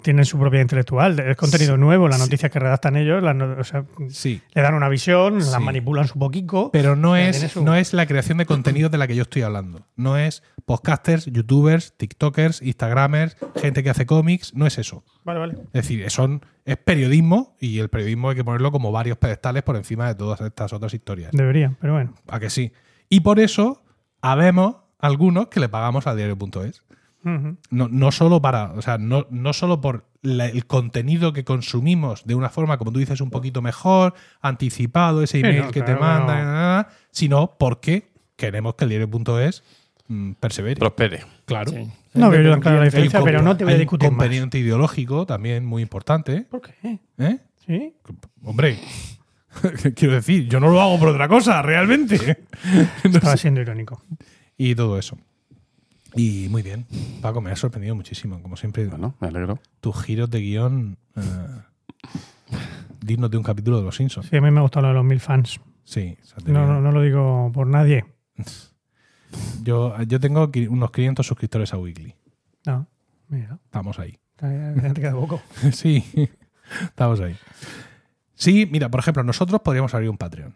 tienen 0.03 0.25
su 0.25 0.39
propiedad 0.39 0.63
intelectual, 0.63 1.19
es 1.19 1.37
contenido 1.37 1.77
nuevo, 1.77 2.09
las 2.09 2.17
Sí. 2.19 2.23
noticias 2.25 2.51
que 2.51 2.59
redactan 2.59 2.97
ellos, 2.97 3.23
las 3.23 3.37
o 3.37 3.65
sea, 3.65 3.85
Sí. 4.09 4.41
le 4.55 4.63
dan 4.63 4.75
una 4.75 4.89
visión, 4.89 5.39
las 5.39 5.61
manipulan 5.61 6.07
su 6.07 6.19
poquito. 6.19 6.71
Pero 6.73 6.97
no 6.97 7.17
es, 7.17 7.39
su- 7.53 7.65
no 7.65 7.75
es 7.75 7.93
la 7.93 8.07
creación 8.07 8.39
de 8.39 8.47
contenidos 8.47 8.91
de 8.91 8.99
la 8.99 9.07
que 9.07 9.17
yo 9.17 9.23
estoy 9.23 9.43
hablando. 9.43 9.87
No 9.97 10.17
es 10.17 10.43
podcasters, 10.65 11.27
youtubers, 11.27 11.93
tiktokers, 11.97 12.63
instagramers, 12.63 13.37
gente 13.61 13.83
que 13.83 13.91
hace 13.91 14.07
cómics. 14.07 14.55
No 14.55 14.67
es 14.67 14.79
eso. 14.79 15.05
Vale, 15.25 15.39
vale. 15.41 15.55
Es 15.67 15.73
decir, 15.73 16.09
son, 16.11 16.36
es 16.65 16.77
periodismo 16.77 17.57
y 17.61 17.79
el 17.79 17.89
periodismo 17.89 18.31
hay 18.31 18.37
que 18.37 18.45
ponerlo 18.45 18.73
como 18.73 18.93
varios 18.93 19.19
pedestales 19.19 19.63
por 19.63 19.77
encima 19.77 20.09
de 20.09 20.15
todas 20.15 20.41
estas 20.41 20.73
otras 20.73 20.93
historias. 20.95 21.33
Debería, 21.33 21.77
pero 21.81 21.93
bueno. 21.95 22.15
¿A 22.29 22.41
que 22.41 22.51
sí? 22.51 22.73
Y 23.09 23.21
por 23.21 23.39
eso 23.41 23.83
habemos 24.21 24.77
algunos 24.99 25.49
que 25.49 25.61
le 25.61 25.69
pagamos 25.69 26.07
al 26.07 26.17
diario.es. 26.17 26.83
No, 27.71 27.89
no 27.89 28.13
solo 28.13 28.41
para, 28.41 28.71
o 28.75 28.83
sea, 28.83 28.99
no, 28.99 29.27
no 29.31 29.53
solo 29.53 29.81
por 29.81 30.07
la- 30.23 30.47
el 30.47 30.65
contenido 30.67 31.33
que 31.33 31.43
consumimos 31.45 32.25
de 32.25 32.37
una 32.37 32.51
forma, 32.51 32.79
como 32.79 32.93
tú 32.93 33.01
dices, 33.01 33.21
un 33.21 33.31
poquito 33.31 33.63
mejor, 33.63 34.15
anticipado, 34.41 35.23
ese 35.25 35.39
Sí, 35.41 35.45
email 35.45 35.63
no, 35.65 35.71
que 35.73 35.81
claro 35.83 35.95
te 35.95 36.01
mandan, 36.01 36.87
sino 37.11 37.57
porque 37.59 38.13
queremos 38.37 38.75
que 38.77 38.85
el 38.85 38.91
diario.es 38.91 39.65
persevere. 40.41 40.77
Prospere. 40.79 41.21
claro. 41.45 41.71
Sí. 41.73 41.89
No 42.15 42.31
veo 42.31 42.43
yo 42.43 42.51
tan 42.53 42.61
clara 42.61 42.79
la 42.79 42.85
diferencia, 42.87 43.19
un 43.21 43.25
pero 43.27 43.43
no 43.43 43.57
te 43.57 43.65
voy 43.65 43.73
a 43.73 43.77
hay 43.77 43.81
un 43.81 43.85
discutir 43.85 44.11
más. 44.11 44.19
componente 44.19 44.59
ideológico 44.59 45.27
también 45.27 45.67
muy 45.67 45.83
importante. 45.83 46.43
¿Por 46.51 46.63
qué? 46.63 46.99
¿eh? 47.19 47.39
¿Sí? 47.67 47.95
Hombre, 48.43 48.79
quiero 49.95 50.15
decir, 50.15 50.49
yo 50.49 50.59
no 50.59 50.71
lo 50.71 50.81
hago 50.81 50.99
por 50.99 51.09
otra 51.09 51.29
cosa, 51.29 51.61
realmente. 51.63 52.39
No 53.05 53.11
Estaba 53.17 53.33
sé. 53.37 53.43
siendo 53.43 53.61
irónico. 53.61 54.03
Y 54.57 54.75
todo 54.75 54.99
eso. 54.99 55.19
Y 56.15 56.47
muy 56.49 56.63
bien. 56.63 56.87
Paco, 57.21 57.43
me 57.43 57.51
ha 57.51 57.57
sorprendido 57.57 57.95
muchísimo. 57.95 58.41
Como 58.41 58.57
siempre, 58.57 58.87
Bueno, 58.87 59.15
me 59.21 59.29
alegro. 59.29 59.59
tus 59.83 60.03
giros 60.03 60.31
de 60.31 60.41
guion 60.41 60.97
eh, 61.17 61.21
dignos 63.03 63.31
de 63.31 63.37
un 63.37 63.43
capítulo 63.43 63.77
de 63.79 63.85
Los 63.85 63.97
Simpsons. 63.97 64.29
Sí, 64.31 64.37
a 64.37 64.41
mí 64.41 64.51
me 64.51 64.59
ha 64.61 64.63
gustado 64.63 64.85
lo 64.85 64.89
de 64.89 64.95
los 64.95 65.05
mil 65.05 65.21
fans. 65.21 65.61
Sí. 65.85 66.17
No, 66.47 66.67
no, 66.67 66.81
no 66.81 66.93
lo 66.93 67.03
digo 67.03 67.51
por 67.53 67.67
nadie. 67.67 68.07
Yo, 69.63 70.01
yo 70.03 70.21
tengo 70.21 70.51
unos 70.71 70.91
500 70.91 71.27
suscriptores 71.27 71.73
a 71.73 71.79
Weekly. 71.79 72.15
No, 72.67 72.87
mira, 73.29 73.59
Estamos 73.65 73.99
ahí. 73.99 74.19
te 74.37 74.93
queda 75.01 75.13
poco. 75.13 75.41
sí, 75.73 76.05
estamos 76.83 77.21
ahí. 77.21 77.37
Sí, 78.35 78.69
mira, 78.71 78.89
por 78.91 79.01
ejemplo, 79.01 79.23
nosotros 79.23 79.61
podríamos 79.63 79.95
abrir 79.95 80.11
un 80.11 80.19
Patreon. 80.19 80.55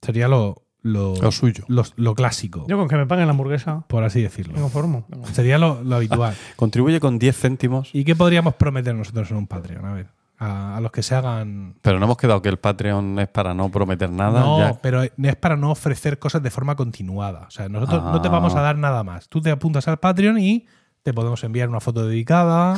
Sería 0.00 0.28
lo, 0.28 0.62
lo, 0.82 1.16
Lo 1.16 1.32
suyo. 1.32 1.64
lo, 1.66 1.82
lo 1.96 2.14
clásico, 2.14 2.64
Yo 2.68 2.76
con 2.78 2.86
que 2.88 2.96
me 2.96 3.06
paguen 3.06 3.26
la 3.26 3.32
hamburguesa, 3.32 3.84
por 3.88 4.04
así 4.04 4.22
decirlo. 4.22 4.54
me 4.54 4.60
conformo. 4.60 5.06
Sería 5.32 5.58
lo, 5.58 5.82
lo 5.82 5.96
habitual. 5.96 6.34
Contribuye 6.56 7.00
con 7.00 7.18
10 7.18 7.36
céntimos, 7.36 7.90
¿Y 7.92 8.04
qué 8.04 8.14
podríamos 8.14 8.54
prometer 8.54 8.94
nosotros 8.94 9.30
en 9.32 9.38
un 9.38 9.46
Patreon? 9.48 9.84
A 9.84 9.92
ver, 9.92 10.06
a, 10.38 10.76
a 10.76 10.80
los 10.80 10.92
que 10.92 11.02
se 11.02 11.14
hagan. 11.14 11.74
pero 11.82 11.98
no 11.98 12.04
hemos 12.06 12.16
quedado 12.16 12.40
que 12.42 12.48
el 12.48 12.58
Patreon 12.58 13.18
es 13.18 13.28
para 13.28 13.54
no 13.54 13.70
prometer 13.70 14.10
nada. 14.10 14.40
no, 14.40 14.58
ya. 14.58 14.78
pero 14.80 15.02
es 15.02 15.36
para 15.40 15.56
no 15.56 15.70
ofrecer 15.70 16.18
cosas 16.18 16.42
de 16.42 16.50
forma 16.50 16.76
continuada. 16.76 17.46
O 17.48 17.50
sea, 17.50 17.68
nosotros 17.68 18.02
no 18.04 18.20
te 18.22 18.28
Ah. 18.28 18.30
vamos 18.30 18.54
a 18.54 18.60
dar 18.60 18.76
nada 18.78 19.02
más. 19.04 19.28
Tú 19.28 19.40
te 19.40 19.50
apuntas 19.50 19.88
al 19.88 19.98
Patreon 19.98 20.38
y 20.38 20.66
te 21.02 21.14
podemos 21.14 21.42
enviar 21.44 21.68
una 21.68 21.80
foto 21.80 22.06
dedicada. 22.06 22.76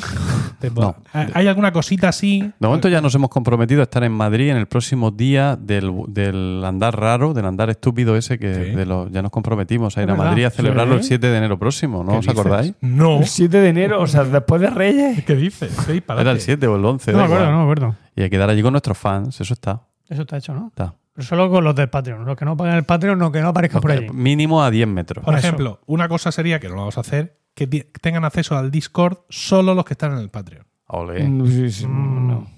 te 0.61 0.71
No. 0.75 0.95
¿Hay 1.13 1.47
alguna 1.49 1.73
cosita 1.73 2.09
así? 2.09 2.41
De 2.59 2.67
momento 2.69 2.89
ya 2.89 3.01
nos 3.01 3.15
hemos 3.15 3.29
comprometido 3.31 3.81
a 3.81 3.85
estar 3.85 4.05
en 4.05 4.13
Madrid 4.13 4.51
en 4.51 4.57
el 4.57 4.67
próximo 4.67 5.11
día 5.11 5.57
del, 5.57 5.93
del 6.09 6.63
andar 6.65 6.99
raro, 6.99 7.33
del 7.35 7.47
andar 7.47 7.71
estúpido 7.71 8.17
ese 8.17 8.39
que 8.39 8.55
Sí. 8.55 8.61
de 8.77 8.87
lo- 8.87 9.09
ya 9.09 9.23
nos 9.23 9.31
comprometimos 9.33 9.97
a 9.99 10.03
ir 10.03 10.11
a. 10.11 10.15
Madrid 10.15 10.45
a 10.45 10.51
celebrarlo 10.51 10.95
Sí. 10.95 10.99
el 11.01 11.05
7 11.05 11.27
de 11.29 11.39
enero 11.39 11.59
próximo, 11.59 12.05
¿no 12.05 12.13
¿Qué 12.13 12.19
os 12.19 12.27
dices? 12.27 12.39
acordáis? 12.39 12.75
No. 12.81 13.19
El 13.19 13.27
7 13.27 13.59
de 13.61 13.69
enero, 13.69 14.01
o 14.01 14.07
sea, 14.07 14.25
después 14.25 14.61
de 14.61 14.71
Reyes. 14.71 15.25
¿Qué 15.25 15.35
dices? 15.35 15.77
Era 15.89 16.31
el 16.31 16.41
7 16.41 16.67
o 16.67 16.77
el 16.77 16.85
11. 16.85 17.13
No 17.13 17.19
me 17.19 17.25
acuerdo, 17.25 17.45
igual. 17.45 17.53
no 17.59 17.67
me 17.67 17.73
acuerdo. 17.73 17.97
Y 18.17 18.23
hay 18.23 18.31
que 18.31 18.39
dar 18.39 18.51
allí 18.51 18.63
con 18.63 18.73
nuestros 18.73 18.97
fans, 18.99 19.41
eso 19.41 19.55
está. 19.55 19.83
Eso 20.09 20.23
está 20.23 20.37
hecho, 20.37 20.53
¿no? 20.55 20.69
está. 20.69 20.95
Pero 21.13 21.27
solo 21.27 21.51
con 21.51 21.65
los 21.65 21.75
del 21.75 21.89
Patreon. 21.89 22.25
Los 22.25 22.37
que 22.37 22.45
no 22.45 22.57
pagan 22.57 22.77
el 22.77 22.85
Patreon, 22.85 23.19
no, 23.19 23.33
que 23.33 23.41
no 23.41 23.49
aparezcan 23.49 23.81
por 23.81 23.91
allí. 23.91 24.09
Mínimo 24.13 24.63
a 24.63 24.71
10 24.71 24.87
metros. 24.87 25.25
Por 25.25 25.35
ejemplo, 25.37 25.81
una 25.87 26.09
cosa 26.09 26.31
sería, 26.31 26.61
que 26.61 26.69
no 26.69 26.75
lo 26.75 26.81
vamos 26.83 26.99
a 26.99 27.01
hacer, 27.01 27.40
que 27.67 27.85
tengan 28.01 28.25
acceso 28.25 28.57
al 28.57 28.71
Discord 28.71 29.19
solo 29.29 29.75
los 29.75 29.85
que 29.85 29.95
están 29.95 30.13
en 30.13 30.19
el 30.19 30.29
Patreon. 30.31 30.67
Ole. 30.89 31.23
Mm, 31.27 31.47
sí, 31.47 31.71
sí, 31.71 31.87
Mm. 31.87 32.27
no. 32.29 32.51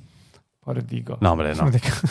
Pobretico. 0.61 1.19
No, 1.21 1.33
hombre, 1.33 1.55
no. 1.57 1.69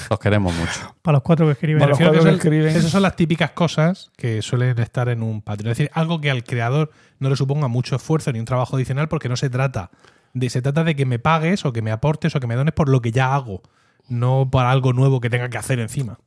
Los 0.10 0.20
queremos 0.20 0.54
mucho. 0.54 0.94
Para 1.02 1.14
los 1.18 1.24
cuatro 1.24 1.46
que 1.46 1.54
escriben. 1.54 1.88
Los 1.88 1.98
que 1.98 2.04
cuatro 2.04 2.22
son- 2.22 2.32
que 2.32 2.36
escriben. 2.36 2.68
esas 2.68 2.92
son 2.92 3.02
las 3.02 3.16
típicas 3.16 3.52
cosas 3.52 4.12
que 4.18 4.42
suelen 4.42 4.78
estar 4.80 5.08
en 5.08 5.24
un 5.24 5.42
Patreon. 5.42 5.72
Es 5.72 5.78
decir, 5.78 5.92
algo 5.94 6.20
que 6.20 6.30
al 6.30 6.44
creador 6.44 6.92
no 7.20 7.30
le 7.30 7.38
suponga 7.38 7.70
mucho 7.70 7.96
esfuerzo 7.96 8.32
ni 8.34 8.40
un 8.40 8.46
trabajo 8.46 8.76
adicional 8.76 9.08
porque 9.08 9.30
no 9.30 9.38
se 9.38 9.50
trata 9.50 9.90
de, 10.34 10.50
se 10.50 10.62
trata 10.62 10.84
de 10.84 10.96
que 10.98 11.06
me 11.06 11.18
pagues 11.18 11.64
o 11.66 11.72
que 11.72 11.82
me 11.82 11.92
aportes 11.92 12.36
o 12.36 12.40
que 12.42 12.48
me 12.48 12.56
dones 12.56 12.74
por 12.74 12.90
lo 12.90 13.02
que 13.02 13.12
ya 13.14 13.34
hago, 13.34 13.62
no 14.10 14.50
para 14.52 14.72
algo 14.72 14.92
nuevo 14.92 15.22
que 15.22 15.30
tenga 15.30 15.50
que 15.50 15.58
hacer 15.58 15.80
encima. 15.80 16.20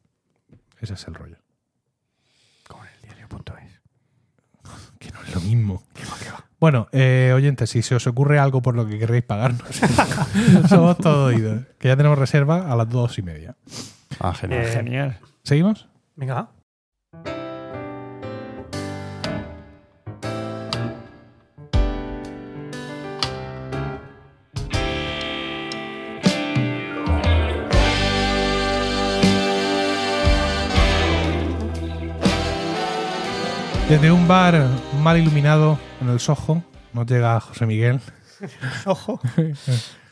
Ese 0.81 0.95
es 0.95 1.07
el 1.07 1.15
rollo. 1.15 1.37
Con 2.67 2.81
el 2.87 3.03
diario.es. 3.03 3.81
Que 4.99 5.11
no 5.11 5.23
es 5.23 5.35
lo 5.35 5.41
mismo. 5.43 5.83
Bueno, 6.65 6.89
eh, 6.93 7.31
oyentes, 7.35 7.69
si 7.69 7.83
se 7.83 7.95
os 7.95 8.07
ocurre 8.07 8.39
algo 8.39 8.63
por 8.63 8.75
lo 8.75 8.87
que 8.89 8.99
querréis 8.99 9.23
pagarnos, 9.23 9.69
somos 10.71 10.97
todo 10.97 11.27
oídos. 11.27 11.61
Que 11.79 11.89
ya 11.89 11.97
tenemos 11.99 12.19
reserva 12.19 12.73
a 12.73 12.75
las 12.75 12.89
dos 12.89 13.19
y 13.19 13.23
media. 13.23 13.55
Ah, 14.19 14.33
genial. 14.33 14.63
Eh, 14.63 14.69
Genial. 14.69 15.19
¿Seguimos? 15.43 15.87
Venga. 16.17 16.49
Desde 33.95 34.11
un 34.11 34.27
bar 34.27 34.67
mal 35.05 35.17
iluminado 35.19 35.79
en 36.01 36.09
el 36.09 36.19
Soho 36.19 36.65
nos 36.93 37.07
llega 37.07 37.39
José 37.39 37.65
Miguel. 37.65 38.01
Ojo. 38.87 39.21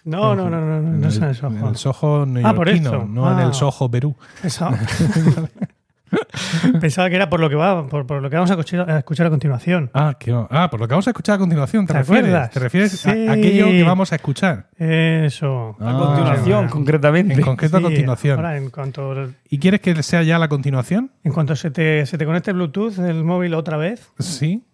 No, 0.04 0.36
no, 0.36 0.48
no, 0.48 0.60
no, 0.60 0.80
no, 0.80 0.82
no 0.82 1.08
es 1.08 1.16
en 1.16 1.24
el 1.24 1.34
Soho. 1.34 1.50
En 1.56 1.66
el 1.66 1.76
Soho 1.76 2.22
Ah, 2.44 2.54
por 2.54 2.66
neoyorquino, 2.68 2.90
esto. 2.92 3.04
no 3.08 3.32
en 3.32 3.38
el 3.40 3.48
Ah. 3.50 3.52
Soho 3.52 3.90
Perú. 3.90 4.14
Pensaba, 4.40 4.78
Pensaba 6.80 7.08
que 7.08 7.16
era 7.16 7.28
por 7.30 7.40
lo 7.40 7.48
que 7.48 7.54
va, 7.56 7.86
por, 7.86 8.06
por 8.06 8.22
lo 8.22 8.28
que 8.30 8.36
vamos 8.36 8.50
a 8.50 8.54
escuchar, 8.54 8.90
a 8.90 8.98
escuchar 8.98 9.26
a 9.26 9.30
continuación. 9.30 9.90
Ah, 9.94 10.14
que, 10.18 10.32
ah, 10.50 10.68
por 10.70 10.80
lo 10.80 10.86
que 10.88 10.92
vamos 10.94 11.06
a 11.06 11.10
escuchar 11.10 11.36
a 11.36 11.38
continuación, 11.38 11.86
¿te, 11.86 11.92
¿Te 11.92 11.98
refieres? 12.00 12.24
acuerdas? 12.26 12.50
¿Te 12.50 12.60
refieres 12.60 13.06
a- 13.06 13.12
Sí. 13.12 13.26
a 13.28 13.32
aquello 13.32 13.66
que 13.66 13.82
vamos 13.82 14.12
a 14.12 14.16
escuchar? 14.16 14.68
Eso. 14.76 15.76
Ah. 15.80 15.90
A 15.90 15.98
continuación, 15.98 16.66
Ah. 16.66 16.70
concretamente. 16.70 17.34
En 17.34 17.40
concreto 17.42 17.76
a 17.76 17.82
continuación. 17.82 18.36
Ahora, 18.38 18.56
en 18.56 18.70
cuanto, 18.70 19.14
¿Y 19.48 19.58
quieres 19.58 19.80
que 19.80 20.02
sea 20.02 20.22
ya 20.22 20.38
la 20.38 20.48
continuación? 20.48 21.10
en 21.24 21.32
cuanto 21.32 21.56
se, 21.56 21.70
te, 21.70 22.04
se 22.06 22.18
te 22.18 22.24
conecte 22.26 22.50
el 22.50 22.56
Bluetooth 22.56 22.94
del 22.94 23.24
móvil 23.24 23.54
otra 23.54 23.76
vez, 23.76 24.08
Sí. 24.18 24.64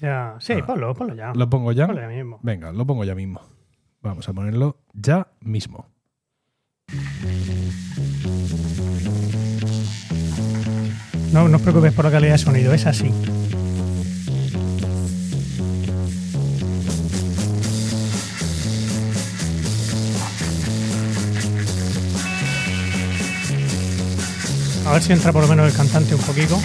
ya. 0.00 0.36
Sí, 0.40 0.54
ponlo, 0.66 0.94
ponlo 0.94 1.14
ya. 1.14 1.30
Ah. 1.30 1.32
¿Lo 1.34 1.48
pongo 1.50 1.72
ya? 1.72 1.86
Ponlo 1.86 2.00
ya 2.02 2.08
mismo. 2.08 2.38
Venga, 2.42 2.72
lo 2.72 2.86
pongo 2.86 3.04
ya 3.04 3.14
mismo. 3.14 3.40
Vamos 4.02 4.28
a 4.28 4.32
ponerlo 4.32 4.78
ya 4.94 5.26
mismo. 5.40 5.86
No, 11.32 11.48
no 11.48 11.56
os 11.56 11.62
preocupéis 11.62 11.94
por 11.94 12.04
la 12.04 12.10
calidad 12.10 12.32
de 12.32 12.38
sonido, 12.38 12.74
es 12.74 12.86
así. 12.86 13.12
A 24.86 24.92
ver 24.94 25.02
si 25.02 25.12
entra 25.12 25.32
por 25.32 25.42
lo 25.42 25.48
menos 25.48 25.70
el 25.70 25.76
cantante 25.76 26.16
un 26.16 26.20
poquito. 26.22 26.60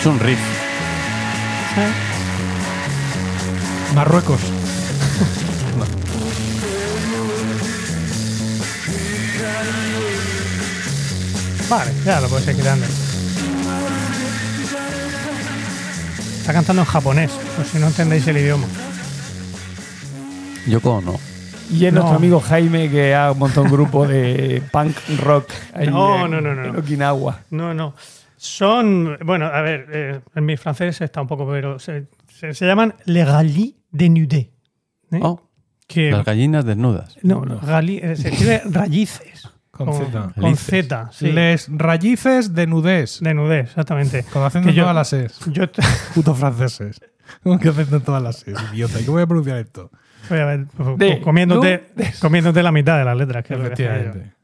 Es 0.00 0.06
un 0.06 0.18
riff. 0.18 0.38
Marruecos. 3.94 4.40
Vale, 11.68 11.92
ya 12.04 12.20
lo 12.20 12.28
puedes 12.28 12.48
ir 12.48 12.56
quitando. 12.56 12.84
Está 16.40 16.52
cantando 16.52 16.82
en 16.82 16.86
japonés, 16.88 17.30
por 17.56 17.64
si 17.64 17.78
no 17.78 17.86
entendéis 17.86 18.26
el 18.26 18.38
idioma. 18.38 18.66
Yoko 20.66 21.00
no. 21.04 21.18
Y 21.70 21.86
es 21.86 21.92
No. 21.92 22.00
nuestro 22.00 22.16
amigo 22.16 22.40
Jaime 22.40 22.90
que 22.90 23.14
ha 23.14 23.32
montado 23.32 23.62
un 23.62 23.70
grupo 23.70 24.06
de 24.06 24.60
punk 24.72 24.96
rock 25.20 25.50
ahí 25.72 25.86
No, 25.86 26.24
en, 26.24 26.30
no, 26.32 26.40
no, 26.40 26.54
no, 26.54 26.64
en 26.64 26.72
no. 26.72 26.78
Okinawa. 26.80 27.38
No, 27.50 27.72
no. 27.72 27.94
Son, 28.42 29.18
bueno, 29.22 29.44
a 29.44 29.60
ver, 29.60 29.86
eh, 29.92 30.20
en 30.34 30.46
mi 30.46 30.56
francés 30.56 30.98
está 31.02 31.20
un 31.20 31.26
poco, 31.26 31.46
pero 31.46 31.78
se, 31.78 32.06
se- 32.26 32.54
se 32.54 32.66
llaman 32.66 32.94
les 33.04 33.28
rallyes 33.28 33.74
de 33.90 34.08
nudé. 34.08 34.50
¿eh? 35.12 35.20
Oh, 35.20 35.42
que, 35.86 36.10
las 36.10 36.24
gallinas 36.24 36.64
desnudas. 36.64 37.18
no, 37.22 37.42
rally- 37.44 38.00
eh, 38.02 38.16
se 38.16 38.30
escribe 38.30 38.62
raíces. 38.70 39.46
Con 39.70 39.92
Z. 39.92 40.32
con 40.40 40.56
Z, 40.56 41.10
sí. 41.12 41.32
Les 41.32 41.68
raíces 41.70 42.54
de 42.54 42.66
nudez. 42.66 43.20
De 43.20 43.34
nudez, 43.34 43.66
exactamente. 43.68 44.24
Con 44.32 44.42
acento 44.42 44.70
en 44.70 44.74
yo- 44.74 44.84
todas 44.84 44.94
las 44.96 45.12
es. 45.12 45.38
Yo, 45.52 45.64
Putos 46.14 46.38
franceses. 46.38 46.98
Con 47.42 47.58
que 47.58 47.68
acento 47.68 47.96
en 47.96 48.02
todas 48.02 48.22
las 48.22 48.48
es, 48.48 48.56
idiota. 48.72 48.98
¿Y 49.00 49.04
cómo 49.04 49.16
voy 49.16 49.22
a 49.22 49.26
pronunciar 49.26 49.58
esto? 49.58 49.90
voy 50.30 50.38
a 50.38 50.46
ver, 50.46 50.64
pues, 50.74 50.96
De, 50.96 51.20
comiéndote, 51.20 51.88
comiéndote 52.20 52.62
la 52.62 52.72
mitad 52.72 52.96
de 52.98 53.04
las 53.04 53.16
letras. 53.18 53.44
Que 53.44 53.52
es 53.52 53.60
lo 53.60 53.66
que 53.66 53.72
hacía 53.74 53.86
yo. 53.86 53.92
Efectivamente. 54.00 54.34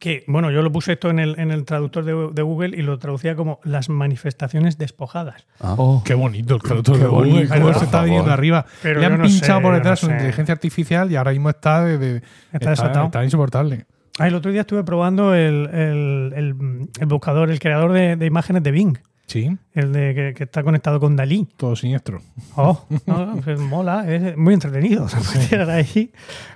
Que, 0.00 0.24
bueno, 0.26 0.50
yo 0.50 0.62
lo 0.62 0.72
puse 0.72 0.94
esto 0.94 1.10
en 1.10 1.18
el, 1.20 1.38
en 1.38 1.50
el 1.52 1.64
traductor 1.66 2.04
de, 2.04 2.30
de 2.32 2.42
Google 2.42 2.76
y 2.76 2.80
lo 2.82 2.98
traducía 2.98 3.36
como 3.36 3.60
las 3.64 3.88
manifestaciones 3.90 4.78
despojadas. 4.78 5.46
Ah. 5.60 5.76
Qué 6.04 6.14
bonito 6.14 6.54
el 6.56 6.62
traductor 6.62 6.96
de 6.98 7.06
bonito, 7.06 7.34
Google. 7.36 7.48
Cómo 7.48 7.66
¿verdad? 7.66 7.78
se 7.78 7.84
está 7.84 8.02
viniendo 8.02 8.32
arriba. 8.32 8.64
Pero 8.82 8.98
Le 9.00 9.06
han 9.06 9.18
no 9.18 9.24
pinchado 9.24 9.58
sé, 9.60 9.62
por 9.62 9.74
detrás 9.74 10.02
no 10.02 10.08
sé. 10.08 10.14
inteligencia 10.14 10.52
artificial 10.54 11.12
y 11.12 11.16
ahora 11.16 11.32
mismo 11.32 11.50
está 11.50 11.84
de, 11.84 11.98
de- 11.98 12.22
Está 12.50 12.70
desatado. 12.70 13.04
está 13.06 13.22
insoportable. 13.22 13.84
Ah, 14.18 14.26
el 14.26 14.34
otro 14.34 14.50
día 14.50 14.62
estuve 14.62 14.82
probando 14.84 15.34
el, 15.34 15.68
el- 15.72 16.32
el- 16.34 16.88
el 16.98 17.06
buscador, 17.06 17.50
el 17.50 17.60
creador 17.60 17.92
de, 17.92 18.16
de 18.16 18.24
imágenes 18.26 18.62
de 18.62 18.70
Bing, 18.70 18.98
Sí, 19.30 19.56
el 19.74 19.92
de 19.92 20.12
que, 20.12 20.34
que 20.34 20.42
está 20.44 20.64
conectado 20.64 20.98
con 20.98 21.14
Dalí. 21.14 21.46
todo 21.56 21.76
siniestro. 21.76 22.20
Oh, 22.56 22.84
no, 23.06 23.36
pues 23.44 23.60
mola, 23.60 24.04
es 24.12 24.36
muy 24.36 24.54
entretenido. 24.54 25.06
Tirar 25.48 25.70
ahí 25.70 26.10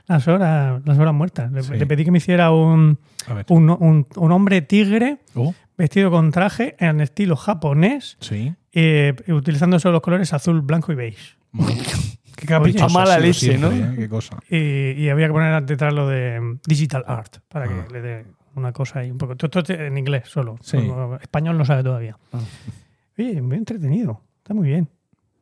las 0.08 0.26
horas, 0.26 0.82
las 0.84 0.98
horas 0.98 1.14
muertas. 1.14 1.52
Le, 1.52 1.62
Sí. 1.62 1.74
le 1.74 1.86
pedí 1.86 2.04
que 2.04 2.10
me 2.10 2.18
hiciera 2.18 2.50
un, 2.50 2.98
un, 3.48 3.70
un- 3.70 4.06
un 4.16 4.32
hombre 4.32 4.60
tigre 4.62 5.18
Oh, 5.36 5.54
vestido 5.78 6.10
con 6.10 6.32
traje 6.32 6.74
en 6.80 7.00
estilo 7.00 7.36
japonés, 7.36 8.16
sí. 8.18 8.52
eh, 8.72 9.14
utilizando 9.28 9.78
solo 9.78 9.92
los 9.92 10.02
colores 10.02 10.32
azul, 10.32 10.60
blanco 10.62 10.90
y 10.90 10.96
beige. 10.96 11.36
Qué 12.36 12.46
caprichoso. 12.46 12.92
Mala 12.92 13.18
leche, 13.20 13.56
¿no? 13.56 13.70
¿eh? 13.70 13.94
Qué 13.96 14.08
cosa. 14.08 14.36
Y, 14.50 14.90
y 15.00 15.08
había 15.10 15.28
que 15.28 15.32
poner 15.32 15.62
detrás 15.64 15.94
lo 15.94 16.08
de 16.08 16.58
digital 16.66 17.04
art 17.06 17.36
para 17.48 17.68
que 17.68 17.74
Ah. 17.74 17.86
le 17.92 18.00
dé 18.02 18.24
una 18.56 18.72
cosa 18.72 19.00
ahí 19.00 19.10
un 19.10 19.18
poco. 19.18 19.36
Todo 19.36 19.60
esto 19.60 19.72
en 19.72 19.96
inglés 19.98 20.24
solo. 20.28 20.56
Sí. 20.62 20.78
Español 21.20 21.56
no 21.58 21.64
sabe 21.64 21.82
todavía. 21.82 22.16
Ah. 22.32 22.38
Oye, 23.18 23.40
muy 23.42 23.56
entretenido. 23.56 24.20
Está 24.38 24.54
muy 24.54 24.68
bien. 24.68 24.88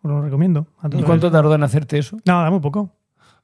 Os 0.03 0.11
lo 0.11 0.21
recomiendo. 0.23 0.67
A 0.81 0.89
¿Y 0.93 1.03
cuánto 1.03 1.31
tardó 1.31 1.55
en 1.55 1.63
hacerte 1.63 1.99
eso? 1.99 2.19
Nada, 2.25 2.51
muy 2.51 2.61
poco. 2.61 2.91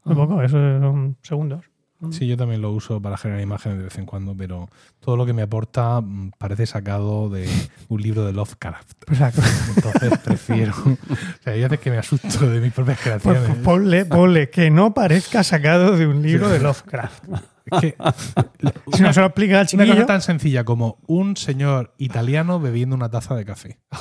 Muy 0.05 0.15
Ah. 0.15 0.17
poco, 0.17 0.43
eso 0.43 0.57
son 0.81 1.17
segundos. 1.23 1.65
Sí, 2.13 2.29
yo 2.29 2.37
también 2.37 2.63
lo 2.63 2.71
uso 2.71 3.03
para 3.03 3.17
generar 3.17 3.43
imágenes 3.43 3.79
de 3.79 3.83
vez 3.85 3.99
en 3.99 4.07
cuando, 4.07 4.33
pero 4.37 4.69
todo 5.01 5.17
lo 5.17 5.27
que 5.27 5.33
me 5.33 5.43
aporta 5.43 6.01
mm, 6.01 6.31
parece 6.39 6.65
sacado 6.65 7.29
de 7.29 7.49
un 7.89 8.01
libro 8.01 8.25
de 8.25 8.33
Lovecraft. 8.33 8.93
Exacto. 9.09 9.43
Entonces 9.75 10.19
prefiero. 10.21 10.73
o 10.87 11.43
sea, 11.43 11.55
hay 11.55 11.63
veces 11.63 11.81
que 11.81 11.91
me 11.91 11.99
asusto 11.99 12.49
de 12.49 12.61
mis 12.61 12.73
propias 12.73 13.01
Pues, 13.03 13.21
creaciones. 13.21 13.49
pues 13.51 13.59
ponle, 13.65 14.05
ponle 14.05 14.49
que 14.49 14.71
no 14.71 14.95
parezca 14.95 15.43
sacado 15.43 15.97
de 15.97 16.07
un 16.07 16.23
libro 16.23 16.49
de 16.49 16.61
Lovecraft. 16.61 17.25
Es 17.71 17.81
que 17.81 17.97
Si 18.97 19.03
no 19.03 19.13
se 19.13 19.21
lo 19.21 19.27
explica 19.27 19.55
al 19.55 19.61
una 19.61 19.67
chiquillo. 19.67 19.95
cosa 19.95 20.07
tan 20.07 20.21
sencilla 20.23 20.65
como 20.65 20.99
un 21.07 21.37
señor 21.37 21.95
italiano 21.99 22.61
bebiendo 22.61 22.97
una 22.97 23.09
taza 23.11 23.35
de 23.35 23.45
café. 23.45 23.79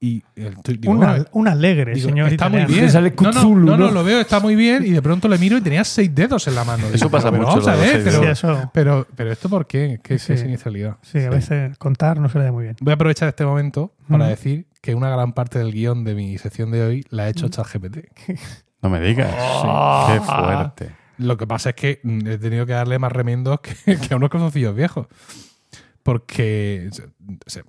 Y 0.00 0.22
el- 0.36 0.56
digo, 0.78 0.92
Un, 1.32 1.48
alegre, 1.48 1.94
digo, 1.94 2.08
señor 2.10 2.26
está 2.30 2.48
italiano. 2.48 2.68
muy 2.68 2.74
bien. 2.78 2.90
Sale 2.90 3.14
No, 3.18 3.32
no, 3.32 3.40
Cthulhu, 3.40 3.66
no, 3.70 3.76
no, 3.78 3.86
¿no? 3.86 3.90
lo 3.90 4.04
veo, 4.04 4.20
está 4.20 4.38
muy 4.38 4.54
bien. 4.54 4.84
Y 4.84 4.90
de 4.90 5.00
pronto 5.00 5.28
le 5.28 5.38
miro 5.38 5.56
y 5.56 5.62
tenía 5.62 5.82
seis 5.82 6.14
dedos 6.14 6.46
en 6.46 6.56
la 6.56 6.64
mano. 6.64 6.84
Eso 6.88 6.96
Digo, 7.06 7.10
pasa 7.10 7.30
pero 7.30 7.44
mucho, 7.44 7.52
Vamos 7.62 7.68
a 7.68 7.74
ver, 7.76 8.04
pero, 8.04 8.20
Sí, 8.20 8.26
eso. 8.26 8.70
pero, 8.74 9.06
pero 9.16 9.32
¿esto 9.32 9.48
por 9.48 9.66
qué? 9.66 10.00
¿Qué, 10.02 10.18
Sí. 10.18 10.34
qué 10.34 10.36
siniestralidad? 10.36 10.98
Sí, 11.00 11.20
a 11.20 11.30
veces 11.30 11.78
contar 11.78 12.20
no 12.20 12.28
se 12.28 12.36
le 12.38 12.44
da 12.44 12.52
muy 12.52 12.64
bien. 12.64 12.76
Voy 12.82 12.90
a 12.90 12.94
aprovechar 12.96 13.28
este 13.30 13.46
momento 13.46 13.94
para 14.06 14.26
decir 14.28 14.66
que 14.82 14.94
una 14.94 15.08
gran 15.08 15.32
parte 15.32 15.58
del 15.58 15.72
guion 15.72 16.04
de 16.04 16.14
mi 16.14 16.36
sección 16.36 16.70
de 16.70 16.82
hoy 16.82 17.06
la 17.08 17.22
ha 17.22 17.28
hecho 17.30 17.48
ChatGPT. 17.48 17.98
No 18.82 18.90
me 18.90 19.00
digas. 19.00 19.32
Oh. 19.38 20.06
Qué 20.12 20.20
fuerte. 20.20 20.90
Lo 21.18 21.36
que 21.36 21.46
pasa 21.46 21.70
es 21.70 21.74
que 21.76 22.00
mm, 22.02 22.26
he 22.26 22.38
tenido 22.38 22.66
que 22.66 22.72
darle 22.72 22.98
más 22.98 23.12
remendos 23.12 23.60
que, 23.60 23.74
que 24.08 24.14
a 24.14 24.16
unos 24.16 24.30
calzoncillos 24.30 24.74
viejos. 24.74 25.06
Porque 26.02 26.90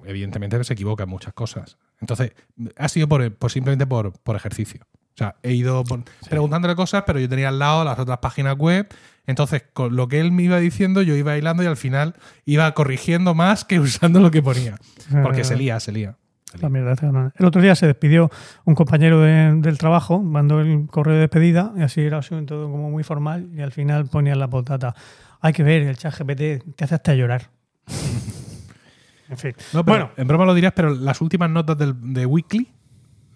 evidentemente 0.06 0.62
se 0.64 0.74
equivoca 0.74 1.04
en 1.04 1.10
muchas 1.10 1.34
cosas. 1.34 1.78
Entonces, 2.02 2.34
ha 2.78 2.90
sido 2.90 3.08
por, 3.08 3.34
por 3.36 3.50
simplemente 3.52 3.88
por, 3.88 4.12
por 4.20 4.36
ejercicio. 4.36 4.82
O 4.92 5.18
sea, 5.18 5.36
he 5.44 5.54
ido 5.54 5.84
por- 5.86 6.04
preguntándole 6.30 6.76
cosas, 6.76 7.04
pero 7.08 7.20
yo 7.20 7.30
tenía 7.30 7.48
al 7.48 7.60
lado 7.60 7.86
las 7.86 7.98
otras 7.98 8.18
páginas 8.18 8.58
web. 8.58 8.88
Entonces, 9.26 9.64
con 9.74 9.96
lo 9.96 10.10
que 10.10 10.20
él 10.20 10.34
me 10.34 10.44
iba 10.44 10.60
diciendo, 10.60 11.02
yo 11.02 11.16
iba 11.16 11.38
hilando 11.38 11.64
y 11.64 11.68
al 11.68 11.78
final 11.78 12.16
iba 12.44 12.70
corrigiendo 12.74 13.34
más 13.34 13.64
que 13.64 13.80
usando 13.80 14.20
lo 14.20 14.32
que 14.32 14.44
ponía. 14.44 14.78
Porque 15.24 15.46
se 15.46 15.56
lía, 15.56 15.80
se 15.80 15.94
lía. 15.94 16.18
La 16.61 16.69
mierda 16.69 16.94
esta, 16.94 17.11
no. 17.11 17.32
El 17.36 17.45
otro 17.45 17.61
día 17.61 17.76
se 17.76 17.88
despidió 17.88 18.30
un 18.65 18.76
compañero 18.76 19.19
de- 19.22 19.53
del 19.61 19.77
trabajo, 19.77 20.22
mandó 20.22 20.60
el 20.61 20.88
correo 20.88 21.15
de 21.15 21.22
despedida 21.22 21.73
y 21.77 21.82
así 21.82 22.02
era 22.02 22.22
todo 22.22 22.69
como 22.72 22.90
muy 22.90 23.03
formal 23.03 23.49
y 23.56 23.61
al 23.61 23.72
final 23.72 24.06
ponía 24.07 24.36
la 24.36 24.48
potata. 24.49 24.95
Hay 25.41 25.53
que 25.53 25.64
ver, 25.64 25.84
el 25.84 25.98
chat 25.98 26.14
GPT 26.18 26.64
te 26.76 26.84
hace 26.86 26.95
hasta 26.95 27.14
llorar. 27.14 27.49
en 29.30 29.38
fin. 29.38 29.53
No, 29.73 29.84
bueno, 29.84 30.11
en 30.18 30.27
broma 30.27 30.45
lo 30.45 30.53
dirías, 30.53 30.73
pero 30.76 30.94
las 30.94 31.22
últimas 31.22 31.49
notas 31.49 31.77
del, 31.77 31.94
de 32.14 32.26
Weekly, 32.26 32.72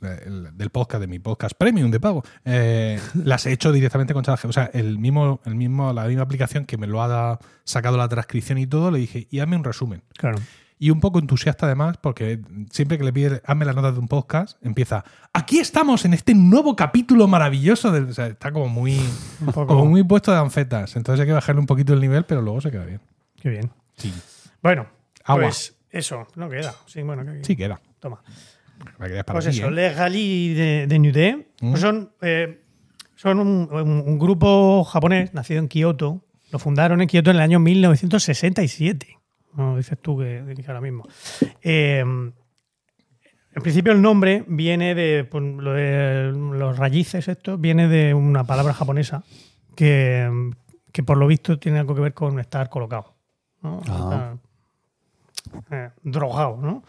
eh, 0.01 0.19
el- 0.25 0.57
del 0.57 0.69
podcast, 0.69 1.01
de 1.01 1.07
mi 1.07 1.19
podcast 1.19 1.55
premium 1.57 1.91
de 1.91 1.99
pago, 1.99 2.23
eh, 2.45 2.99
las 3.15 3.45
he 3.45 3.51
hecho 3.51 3.71
directamente 3.71 4.13
con 4.13 4.23
ChatGPT. 4.23 4.45
O 4.49 4.53
sea, 4.53 4.69
el 4.73 4.97
mismo, 4.99 5.41
el 5.45 5.55
mismo, 5.55 5.91
la 5.93 6.05
misma 6.05 6.23
aplicación 6.23 6.65
que 6.65 6.77
me 6.77 6.87
lo 6.87 7.01
ha 7.03 7.07
da- 7.07 7.39
sacado 7.63 7.97
la 7.97 8.07
transcripción 8.07 8.57
y 8.59 8.67
todo, 8.67 8.91
le 8.91 8.99
dije, 8.99 9.27
y 9.29 9.39
hazme 9.39 9.55
un 9.57 9.63
resumen. 9.63 10.03
claro. 10.17 10.37
Y 10.81 10.91
un 10.91 11.01
poco 11.01 11.19
entusiasta 11.19 11.65
además, 11.65 11.97
porque 11.97 12.39
siempre 12.71 12.97
que 12.97 13.03
le 13.03 13.11
pide, 13.11 13.41
hazme 13.45 13.65
las 13.65 13.75
notas 13.75 13.93
de 13.95 13.99
un 13.99 14.07
podcast, 14.07 14.57
empieza, 14.65 15.03
aquí 15.33 15.59
estamos 15.59 16.05
en 16.05 16.13
este 16.13 16.33
nuevo 16.33 16.73
capítulo 16.77 17.27
maravilloso. 17.27 17.91
O 17.91 18.13
sea, 18.13 18.27
está 18.27 18.51
como 18.53 18.69
muy, 18.69 18.97
como 19.53 19.85
muy 19.85 20.03
puesto 20.03 20.31
de 20.31 20.37
anfetas. 20.37 20.95
Entonces 20.95 21.19
hay 21.21 21.27
que 21.27 21.33
bajarle 21.33 21.59
un 21.59 21.65
poquito 21.67 21.93
el 21.93 21.99
nivel, 21.99 22.23
pero 22.23 22.41
luego 22.41 22.61
se 22.61 22.71
queda 22.71 22.85
bien. 22.85 23.01
Qué 23.41 23.49
bien. 23.49 23.69
Sí, 23.97 24.13
Bueno, 24.63 24.87
Agua. 25.25 25.43
pues 25.43 25.75
eso, 25.91 26.25
no 26.35 26.49
queda. 26.49 26.73
Sí, 26.85 27.01
bueno, 27.01 27.25
que- 27.25 27.43
sí 27.43 27.57
queda. 27.57 27.81
toma. 27.99 28.21
Para 28.97 29.23
Pues 29.25 29.45
eso, 29.47 29.67
¿eh? 29.67 29.71
Les 29.71 29.97
Rally 29.97 30.53
de, 30.53 30.87
de 30.87 30.99
Nudé 30.99 31.47
Mm. 31.59 31.69
pues 31.71 31.81
son, 31.81 32.13
eh, 32.21 32.61
son 33.17 33.39
un, 33.39 33.67
un- 33.69 34.03
un 34.07 34.17
grupo 34.17 34.85
japonés 34.85 35.33
nacido 35.33 35.59
en 35.59 35.67
Kioto. 35.67 36.21
Lo 36.51 36.59
fundaron 36.59 37.01
en 37.01 37.09
Kioto 37.09 37.31
en 37.31 37.35
el 37.35 37.41
año 37.41 37.59
1967. 37.59 39.18
No 39.55 39.75
dices 39.77 39.97
tú 40.01 40.17
que, 40.17 40.43
que 40.55 40.65
ahora 40.67 40.81
mismo. 40.81 41.07
Eh, 41.61 41.99
en 42.01 42.33
principio 43.63 43.91
el 43.91 44.01
nombre 44.01 44.43
viene 44.47 44.93
de, 44.95 45.23
pues, 45.25 45.43
lo 45.43 45.73
de 45.73 46.31
los 46.33 46.77
raíces, 46.77 47.27
esto 47.27 47.57
viene 47.57 47.87
de 47.87 48.13
una 48.13 48.43
palabra 48.45 48.73
japonesa 48.73 49.23
que, 49.75 50.51
que 50.91 51.03
por 51.03 51.17
lo 51.17 51.27
visto 51.27 51.57
tiene 51.59 51.79
algo 51.79 51.95
que 51.95 52.01
ver 52.01 52.13
con 52.13 52.39
estar 52.39 52.69
colocado. 52.69 53.15
¿no? 53.61 53.81
Ah. 53.87 54.35
Estar, 55.57 55.69
eh, 55.71 55.89
drogado, 56.03 56.57
¿no? 56.57 56.83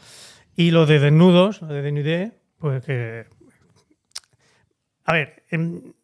Y 0.55 0.71
lo 0.71 0.85
de 0.87 0.99
desnudos, 1.01 1.63
lo 1.63 1.69
de 1.69 1.83
desnudé, 1.83 2.33
pues 2.59 2.85
que. 2.85 3.25
A 5.05 5.13
ver, 5.15 5.43
el, 5.49 5.95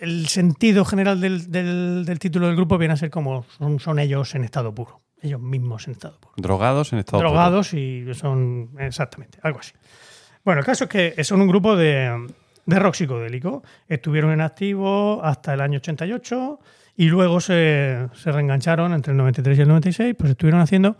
el 0.00 0.26
sentido 0.26 0.84
general 0.84 1.20
del, 1.20 1.50
del- 1.52 2.04
del 2.04 2.18
título 2.18 2.48
del 2.48 2.56
grupo 2.56 2.76
viene 2.78 2.94
a 2.94 2.96
ser 2.96 3.10
como 3.10 3.44
son, 3.44 3.78
son 3.78 3.98
ellos 4.00 4.34
en 4.34 4.44
estado 4.44 4.74
puro. 4.74 5.00
Ellos 5.22 5.40
mismos 5.40 5.86
en 5.86 5.92
estado 5.92 6.18
puro. 6.18 6.32
Drogados 6.36 6.92
en 6.92 6.98
estado 7.00 7.18
puro. 7.18 7.30
Drogados 7.30 7.74
y 7.74 8.04
son. 8.14 8.70
Exactamente, 8.78 9.38
algo 9.42 9.58
así. 9.60 9.72
Bueno, 10.44 10.60
el 10.60 10.66
caso 10.66 10.84
es 10.84 10.90
que 10.90 11.24
son 11.24 11.40
un 11.42 11.48
grupo 11.48 11.76
de, 11.76 12.26
de 12.66 12.78
rock 12.78 12.94
psicodélico. 12.94 13.62
Estuvieron 13.88 14.32
en 14.32 14.40
activo 14.40 15.20
hasta 15.22 15.52
el 15.54 15.60
año 15.60 15.76
88 15.78 16.58
Y 16.96 17.08
luego 17.08 17.40
se, 17.40 18.08
se 18.14 18.32
reengancharon 18.32 18.92
entre 18.94 19.12
el 19.12 19.16
93 19.18 19.58
y 19.58 19.60
el 19.62 19.68
96, 19.68 20.14
pues 20.18 20.30
estuvieron 20.30 20.60
haciendo 20.60 20.96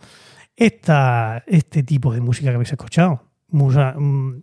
esta, 0.55 1.43
este 1.47 1.83
tipo 1.83 2.13
de 2.13 2.21
música 2.21 2.49
que 2.49 2.55
habéis 2.55 2.71
escuchado. 2.71 3.23
Musa- 3.49 3.95
mm, 3.97 4.41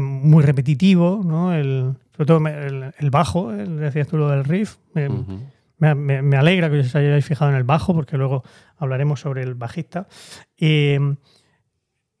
muy 0.00 0.44
repetitivo, 0.44 1.22
¿no? 1.24 1.52
El, 1.52 1.94
sobre 2.16 2.26
todo 2.26 2.46
el, 2.46 2.94
el 2.96 3.10
bajo, 3.10 3.52
el, 3.52 3.78
decías 3.78 4.06
tú 4.06 4.16
lo 4.16 4.28
del 4.28 4.44
riff. 4.44 4.76
Ujú. 4.94 5.40
Me, 5.80 5.94
me- 5.96 6.22
me 6.22 6.36
alegra 6.36 6.70
que 6.70 6.78
os 6.80 6.94
hayáis 6.94 7.24
fijado 7.26 7.50
en 7.50 7.56
el 7.56 7.64
bajo, 7.64 7.92
porque 7.94 8.16
luego 8.16 8.44
hablaremos 8.76 9.18
sobre 9.20 9.42
el 9.42 9.54
bajista. 9.54 10.06
Eh, 10.56 10.98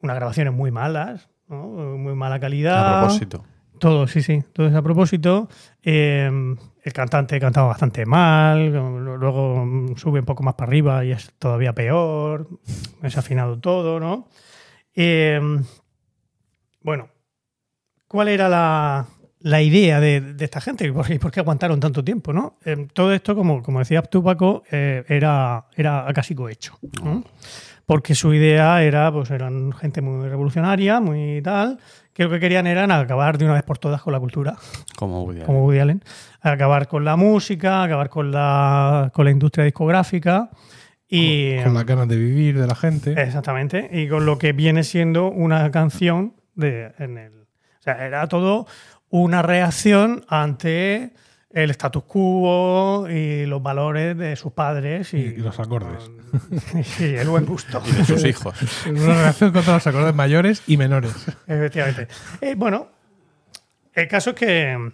unas 0.02 0.16
grabaciones 0.16 0.52
muy 0.52 0.70
malas, 0.70 1.28
¿no? 1.48 1.66
muy 1.68 2.14
mala 2.14 2.40
calidad. 2.40 2.94
A 2.96 2.98
propósito. 3.00 3.44
Todo, 3.78 4.06
sí, 4.06 4.20
sí, 4.22 4.42
todo 4.52 4.66
es 4.66 4.74
a 4.74 4.82
propósito. 4.82 5.48
Eh, 5.82 6.30
el 6.82 6.92
cantante 6.92 7.40
cantaba 7.40 7.68
bastante 7.68 8.04
mal, 8.04 8.70
luego 8.72 9.64
mm, 9.64 9.96
sube 9.96 10.20
un 10.20 10.26
poco 10.26 10.42
más 10.42 10.54
para 10.54 10.68
arriba 10.68 11.04
y 11.04 11.12
es 11.12 11.32
todavía 11.38 11.72
peor, 11.74 12.48
desafinado 13.00 13.58
todo, 13.58 13.98
¿no? 14.00 14.28
Eh, 14.94 15.40
bueno, 16.82 17.08
¿cuál 18.06 18.28
era 18.28 18.48
la, 18.50 19.06
la 19.40 19.62
idea 19.62 20.00
de, 20.00 20.20
de 20.20 20.44
esta 20.44 20.60
gente? 20.60 20.86
¿Y 20.86 20.92
por, 20.92 21.06
qué- 21.06 21.18
por 21.18 21.30
qué 21.30 21.40
aguantaron 21.40 21.80
tanto 21.80 22.04
tiempo, 22.04 22.32
no? 22.32 22.58
Eh, 22.64 22.86
todo 22.92 23.12
esto, 23.12 23.34
como, 23.34 23.62
como 23.62 23.78
decía 23.78 24.02
tú, 24.02 24.22
Paco, 24.22 24.62
eh, 24.70 25.04
era, 25.08 25.64
era 25.76 26.06
casi 26.14 26.34
cohecho. 26.34 26.78
¿no? 27.02 27.24
Porque 27.86 28.14
su 28.14 28.32
idea 28.34 28.82
era, 28.82 29.10
pues 29.10 29.30
eran 29.30 29.72
gente 29.72 30.00
muy 30.02 30.28
revolucionaria, 30.28 31.00
muy 31.00 31.40
tal, 31.42 31.78
que 32.12 32.24
lo 32.24 32.30
que 32.30 32.38
querían 32.38 32.66
era 32.66 32.84
acabar 32.98 33.36
de 33.38 33.46
una 33.46 33.54
vez 33.54 33.62
por 33.64 33.78
todas 33.78 34.00
con 34.02 34.12
la 34.12 34.20
cultura, 34.20 34.56
Como 34.96 35.22
Woody 35.24 35.38
Allen. 35.38 35.46
como 35.46 35.64
Woody 35.64 35.78
Allen, 35.80 36.04
acabar 36.40 36.86
con 36.86 37.04
la 37.04 37.16
música, 37.16 37.82
acabar 37.82 38.08
con 38.10 38.30
la, 38.30 39.10
con 39.12 39.24
la 39.24 39.30
industria 39.32 39.64
discográfica 39.64 40.50
y... 41.08 41.56
Con 41.62 41.74
las 41.74 41.84
ganas 41.86 42.06
de 42.08 42.16
vivir 42.16 42.60
de 42.60 42.66
la 42.66 42.74
gente. 42.76 43.12
Exactamente, 43.20 43.88
y 43.92 44.06
con 44.08 44.24
lo 44.26 44.38
que 44.38 44.52
viene 44.52 44.84
siendo 44.84 45.28
una 45.28 45.70
canción 45.70 46.34
de, 46.54 46.92
en 46.98 47.18
el... 47.18 47.32
O 47.40 47.82
sea, 47.82 48.06
era 48.06 48.28
todo 48.28 48.66
una 49.10 49.42
reacción 49.42 50.24
ante 50.28 51.12
el 51.52 51.70
status 51.70 52.04
quo 52.04 53.08
y 53.10 53.44
los 53.46 53.62
valores 53.62 54.16
de 54.16 54.36
sus 54.36 54.52
padres 54.52 55.12
y, 55.14 55.18
Y 55.18 55.36
los 55.36 55.58
acordes. 55.58 56.10
y 57.00 57.04
el 57.16 57.28
buen 57.28 57.44
gusto. 57.44 57.82
Y 57.86 57.92
de 57.92 58.04
sus 58.04 58.24
hijos. 58.24 58.54
Una 58.86 59.14
relación 59.14 59.52
contra 59.52 59.74
los 59.74 59.86
acordes 59.86 60.14
mayores 60.14 60.62
y 60.66 60.76
menores. 60.76 61.12
Efectivamente. 61.46 62.08
Eh, 62.40 62.54
bueno, 62.56 62.88
el 63.94 64.08
caso 64.08 64.30
es 64.30 64.36
que, 64.36 64.92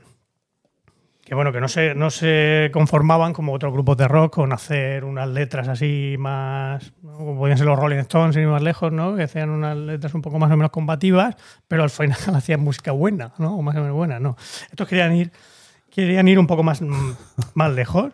que 1.27 1.35
bueno, 1.35 1.51
que 1.53 1.61
no 1.61 1.67
se, 1.67 1.95
no 1.97 2.11
se 2.11 2.71
conformaban 2.73 3.33
como 3.33 3.53
otros 3.53 3.73
grupos 3.73 3.97
de 3.97 4.07
rock 4.07 4.35
con 4.37 4.53
hacer 4.53 5.05
unas 5.05 5.29
letras 5.29 5.67
así 5.67 6.15
más, 6.21 6.93
¿no? 7.03 7.19
como 7.19 7.37
podían 7.37 7.59
ser 7.59 7.67
los 7.67 7.77
Rolling 7.79 7.97
Stones 7.99 8.37
y 8.37 8.47
más 8.47 8.63
lejos, 8.63 8.93
¿no? 8.93 9.17
Que 9.17 9.25
hacían 9.25 9.51
unas 9.51 9.77
letras 9.77 10.15
un 10.15 10.23
poco 10.23 10.39
más 10.39 10.53
o 10.53 10.57
menos 10.57 10.71
combativas, 10.71 11.35
pero 11.67 11.83
al 11.83 11.91
final 11.91 12.17
hacían 12.37 12.61
música 12.61 12.93
buena, 12.93 13.33
¿no? 13.39 13.57
O 13.59 13.63
más 13.63 13.75
o 13.75 13.81
menos 13.81 13.97
buena, 13.97 14.21
¿no? 14.21 14.37
Estos 14.71 14.87
querían 14.87 15.17
ir, 15.17 15.33
querían 15.91 16.29
ir 16.29 16.39
un 16.39 16.47
poco 16.47 16.63
más, 16.63 16.81
mm, 16.81 17.13
más 17.55 17.73
lejos. 17.73 18.13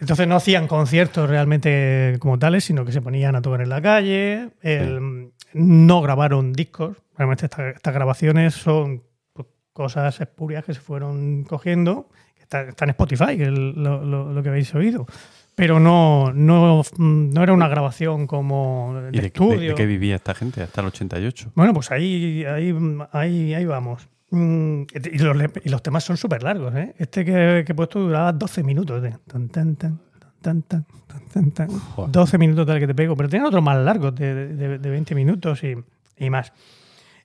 Entonces 0.00 0.26
no 0.26 0.34
hacían 0.34 0.66
conciertos 0.66 1.30
realmente 1.30 2.16
como 2.18 2.40
tales, 2.40 2.64
sino 2.64 2.84
que 2.84 2.90
se 2.92 3.00
ponían 3.00 3.36
a 3.36 3.42
tocar 3.42 3.60
en 3.62 3.68
la 3.68 3.80
calle. 3.80 4.50
el- 4.62 5.30
No 5.54 6.02
grabaron 6.02 6.52
discos. 6.52 6.96
Realmente 7.16 7.46
esta- 7.46 7.70
estas 7.70 7.94
grabaciones 7.94 8.54
son 8.54 9.04
pues, 9.32 9.46
cosas 9.72 10.20
espurias 10.20 10.64
que 10.64 10.74
se 10.74 10.80
fueron 10.80 11.44
cogiendo. 11.44 12.08
Está, 12.48 12.62
está 12.62 12.84
en 12.86 12.90
Spotify, 12.90 13.32
es 13.42 13.48
lo, 13.50 14.02
lo- 14.02 14.32
lo 14.32 14.42
que 14.42 14.48
habéis 14.48 14.74
oído. 14.74 15.06
Pero 15.54 15.78
no, 15.80 16.32
no, 16.32 16.82
no 16.96 17.42
era 17.42 17.52
una 17.52 17.68
grabación 17.68 18.26
como 18.26 18.94
de, 18.94 19.08
¿Y 19.08 19.12
de, 19.12 19.20
de- 19.20 19.26
estudio. 19.26 19.68
de 19.70 19.74
qué 19.74 19.84
vivía 19.84 20.16
esta 20.16 20.34
gente 20.34 20.62
hasta 20.62 20.80
el 20.80 20.86
88? 20.86 21.52
Bueno, 21.54 21.74
pues 21.74 21.90
ahí, 21.90 22.44
ahí, 22.44 22.74
ahí, 23.12 23.52
ahí 23.54 23.64
vamos. 23.66 24.08
Mm, 24.30 24.82
Y 25.12 25.18
los, 25.18 25.36
y 25.64 25.68
los 25.68 25.82
temas 25.82 26.04
son 26.04 26.16
súper 26.16 26.42
largos, 26.42 26.74
¿eh? 26.74 26.94
Este 26.96 27.24
que, 27.24 27.64
que 27.66 27.72
he 27.72 27.74
puesto 27.74 27.98
duraba 28.00 28.32
12 28.32 28.62
minutos. 28.62 29.02
De 29.02 29.10
tan, 29.26 29.48
tan, 29.48 29.76
tan, 29.76 30.00
tan, 30.40 30.62
tan, 30.62 30.84
tan, 31.06 31.28
tan, 31.32 31.50
tan. 31.50 31.68
Joder. 31.68 32.12
12 32.12 32.38
minutos 32.38 32.66
tal 32.66 32.78
que 32.78 32.86
te 32.86 32.94
pego, 32.94 33.14
pero 33.16 33.28
tienen 33.28 33.46
otros 33.46 33.62
más 33.62 33.76
largos, 33.78 34.14
de, 34.14 34.54
de- 34.54 34.78
de 34.78 34.90
20 34.90 35.14
minutos 35.14 35.62
y, 35.64 35.74
y 36.16 36.30
más. 36.30 36.50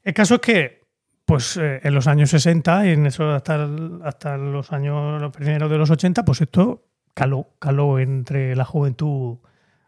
El 0.03 0.13
caso 0.13 0.35
es 0.35 0.41
que, 0.41 0.82
pues 1.33 1.57
eh, 1.57 1.79
en 1.81 1.95
los 1.95 2.05
años 2.05 2.29
60 2.29 2.85
y 2.85 2.89
en 2.91 3.07
eso 3.07 3.31
hasta, 3.31 3.67
hasta 4.03 4.37
los 4.37 4.71
años 4.71 5.19
los 5.19 5.31
primeros 5.31 5.67
de 5.67 5.79
los 5.79 5.89
80, 5.89 6.23
pues 6.23 6.41
esto 6.41 6.85
caló, 7.15 7.55
caló 7.57 7.97
entre 7.97 8.55
la 8.55 8.65
juventud 8.65 9.39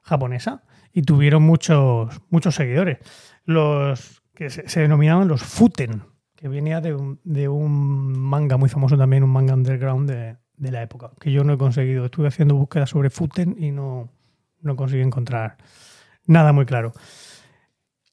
japonesa 0.01 0.63
y 0.91 1.03
tuvieron 1.03 1.43
muchos, 1.43 2.19
muchos 2.31 2.55
seguidores. 2.55 2.97
Los 3.43 4.23
que 4.33 4.49
se, 4.49 4.67
se 4.67 4.79
denominaban 4.79 5.27
los 5.27 5.43
Futen, 5.43 6.01
que 6.35 6.47
venía 6.47 6.81
de 6.81 6.95
un, 6.95 7.19
de 7.23 7.47
un 7.47 8.17
manga 8.17 8.57
muy 8.57 8.69
famoso 8.69 8.97
también, 8.97 9.23
un 9.23 9.29
manga 9.29 9.53
underground 9.53 10.09
de, 10.09 10.37
de 10.57 10.71
la 10.71 10.81
época, 10.81 11.11
que 11.19 11.31
yo 11.31 11.43
no 11.43 11.53
he 11.53 11.59
conseguido. 11.59 12.05
Estuve 12.05 12.29
haciendo 12.29 12.55
búsquedas 12.55 12.89
sobre 12.89 13.11
Futen 13.11 13.55
y 13.59 13.69
no, 13.69 14.09
no 14.61 14.75
conseguí 14.75 15.03
encontrar 15.03 15.57
nada 16.25 16.53
muy 16.53 16.65
claro. 16.65 16.93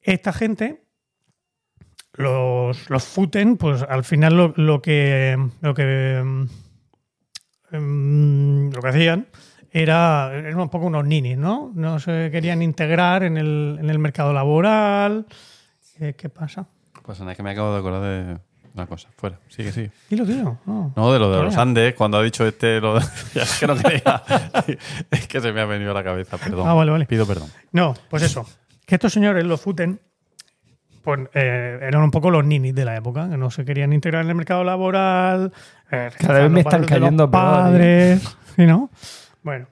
Esta 0.03 0.33
gente, 0.33 0.82
los, 2.13 2.89
los 2.89 3.03
Futen, 3.03 3.57
pues 3.57 3.83
al 3.83 4.03
final 4.03 4.35
lo, 4.37 4.53
lo 4.55 4.81
que, 4.81 5.37
lo 5.61 5.73
que 5.73 6.21
mm, 7.71 8.69
lo 8.71 8.81
que 8.81 8.87
hacían 8.87 9.27
era, 9.71 10.31
eran 10.33 10.59
un 10.59 10.69
poco 10.69 10.85
unos 10.85 11.05
ninis, 11.05 11.37
¿no? 11.37 11.71
No 11.73 11.99
se 11.99 12.29
querían 12.31 12.61
integrar 12.61 13.23
en 13.23 13.37
el, 13.37 13.77
en 13.79 13.89
el 13.89 13.97
mercado 13.97 14.31
laboral. 14.31 15.25
¿Qué, 15.97 16.13
qué 16.15 16.29
pasa? 16.29 16.67
Pues 17.03 17.19
nada, 17.19 17.31
es 17.31 17.37
que 17.37 17.43
me 17.43 17.51
acabo 17.51 17.73
de 17.73 17.79
acordar 17.79 18.01
de 18.01 18.37
una 18.75 18.87
cosa. 18.87 19.09
Fuera, 19.17 19.39
sigue, 19.49 19.71
sigue. 19.71 19.91
Dilo, 20.09 20.25
tío. 20.25 20.59
No. 20.65 20.93
No, 20.95 21.13
de 21.13 21.19
lo 21.19 21.31
de 21.31 21.43
los. 21.43 21.57
Andes, 21.57 21.95
cuando 21.95 22.17
ha 22.17 22.23
dicho 22.23 22.45
este, 22.45 22.79
lo 22.79 22.99
ya 23.33 23.43
es 23.43 23.59
que 23.59 23.67
no 23.67 23.75
quería. 23.75 24.23
es 25.11 25.27
que 25.27 25.41
se 25.41 25.51
me 25.51 25.61
ha 25.61 25.65
venido 25.65 25.91
a 25.91 25.93
la 25.95 26.03
cabeza, 26.03 26.37
perdón. 26.37 26.67
Ah, 26.67 26.73
vale, 26.73 26.91
vale. 26.91 27.05
Pido 27.05 27.25
perdón. 27.25 27.49
No, 27.71 27.95
pues 28.09 28.23
eso. 28.23 28.45
Que 28.85 28.95
estos 28.95 29.13
señores, 29.13 29.43
los 29.43 29.59
Futen, 29.61 29.99
pues 31.03 31.19
eh, 31.33 31.79
eran 31.81 32.01
un 32.01 32.11
poco 32.11 32.31
los 32.31 32.45
ninis 32.45 32.73
de 32.73 32.85
la 32.85 32.95
época, 32.95 33.29
que 33.29 33.37
no 33.37 33.51
se 33.51 33.65
querían 33.65 33.91
integrar 33.93 34.23
en 34.23 34.29
el 34.29 34.35
mercado 34.35 34.63
laboral. 34.63 35.51
eh, 35.91 36.09
Cada 36.17 36.39
vez 36.41 36.51
me 36.51 36.61
están 36.61 36.85
cayendo 36.85 37.29
peor, 37.29 37.43
padres. 37.43 38.37
¿sí, 38.55 38.65
no? 38.65 38.89
Bueno. 39.43 39.67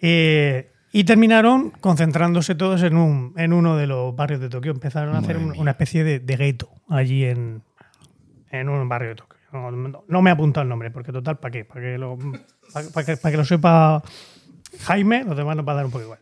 eh, 0.00 0.72
y 0.92 1.04
terminaron 1.04 1.70
concentrándose 1.70 2.56
todos 2.56 2.82
en, 2.82 2.96
un, 2.96 3.32
en 3.36 3.52
uno 3.52 3.76
de 3.76 3.86
los 3.86 4.16
barrios 4.16 4.40
de 4.40 4.48
Tokio. 4.48 4.72
Empezaron 4.72 5.14
a 5.14 5.18
hacer 5.18 5.36
un- 5.36 5.56
una 5.56 5.70
especie 5.72 6.02
de, 6.02 6.18
de 6.18 6.36
gueto 6.36 6.68
allí 6.88 7.24
en, 7.24 7.62
en 8.50 8.68
un 8.68 8.88
barrio 8.88 9.10
de 9.10 9.14
Tokio. 9.14 9.38
No, 9.52 9.70
no- 9.70 10.04
no 10.08 10.22
me 10.22 10.30
he 10.30 10.32
apuntado 10.32 10.62
el 10.62 10.68
nombre, 10.68 10.90
porque 10.90 11.12
total, 11.12 11.38
¿para 11.38 11.52
qué? 11.52 11.64
Para 11.64 11.80
que, 11.80 11.98
lo, 11.98 12.18
para, 12.92 13.06
que, 13.06 13.16
para 13.16 13.30
que 13.30 13.36
lo 13.36 13.44
sepa 13.44 14.02
Jaime, 14.80 15.22
los 15.24 15.36
demás 15.36 15.56
nos 15.56 15.66
va 15.68 15.72
a 15.72 15.76
dar 15.76 15.84
un 15.84 15.90
poco 15.92 16.04
igual. 16.04 16.20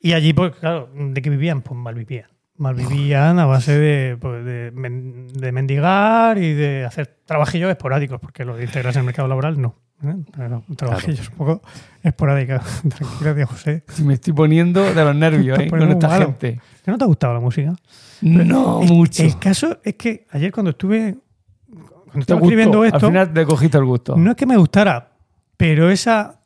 Y 0.00 0.12
allí, 0.14 0.32
pues 0.34 0.56
claro, 0.56 0.90
¿de 0.94 1.22
qué 1.22 1.30
vivían? 1.30 1.62
Pues 1.62 1.78
mal 1.78 1.94
vivían. 1.94 2.26
Mal 2.62 2.74
vivían 2.74 3.38
a 3.40 3.46
base 3.46 3.76
de, 3.78 4.16
pues, 4.18 4.44
de, 4.44 4.70
men- 4.74 5.26
de 5.28 5.50
mendigar 5.52 6.38
y 6.38 6.52
de 6.54 6.84
hacer 6.84 7.18
trabajillos 7.26 7.70
esporádicos, 7.70 8.20
porque 8.20 8.44
lo 8.44 8.56
de 8.56 8.64
integrarse 8.64 8.98
en 8.98 9.02
el 9.02 9.06
mercado 9.06 9.26
laboral 9.28 9.60
no. 9.60 9.74
¿eh? 10.04 10.14
Pero 10.36 10.62
trabajillos 10.76 11.28
un 11.30 11.36
poco 11.36 11.62
esporádicos. 12.02 12.60
Tranquilo, 12.96 13.34
tío 13.34 13.46
José. 13.48 13.84
Si 13.88 14.04
me 14.04 14.14
estoy 14.14 14.32
poniendo 14.32 14.82
de 14.94 15.04
los 15.04 15.14
nervios 15.16 15.58
¿eh? 15.58 15.68
con 15.68 15.82
esta 15.82 16.08
malo. 16.08 16.26
gente. 16.26 16.60
¿Que 16.84 16.90
no 16.90 16.98
te 16.98 17.04
ha 17.04 17.06
gustado 17.08 17.34
la 17.34 17.40
música? 17.40 17.74
No, 18.20 18.80
El- 18.82 18.88
mucho. 18.92 19.22
El 19.24 19.38
caso 19.40 19.78
es 19.82 19.94
que 19.96 20.26
ayer 20.30 20.52
cuando 20.52 20.70
estuve, 20.70 21.16
cuando 21.68 22.20
estaba 22.20 22.38
gustó. 22.40 22.44
escribiendo 22.44 22.84
esto, 22.84 23.06
Al 23.06 23.12
final 23.12 23.32
te 23.32 23.44
cogiste 23.44 23.78
el 23.78 23.84
gusto. 23.84 24.16
no 24.16 24.30
es 24.30 24.36
que 24.36 24.46
me 24.46 24.56
gustara, 24.56 25.10
pero 25.56 25.90
esa, 25.90 26.40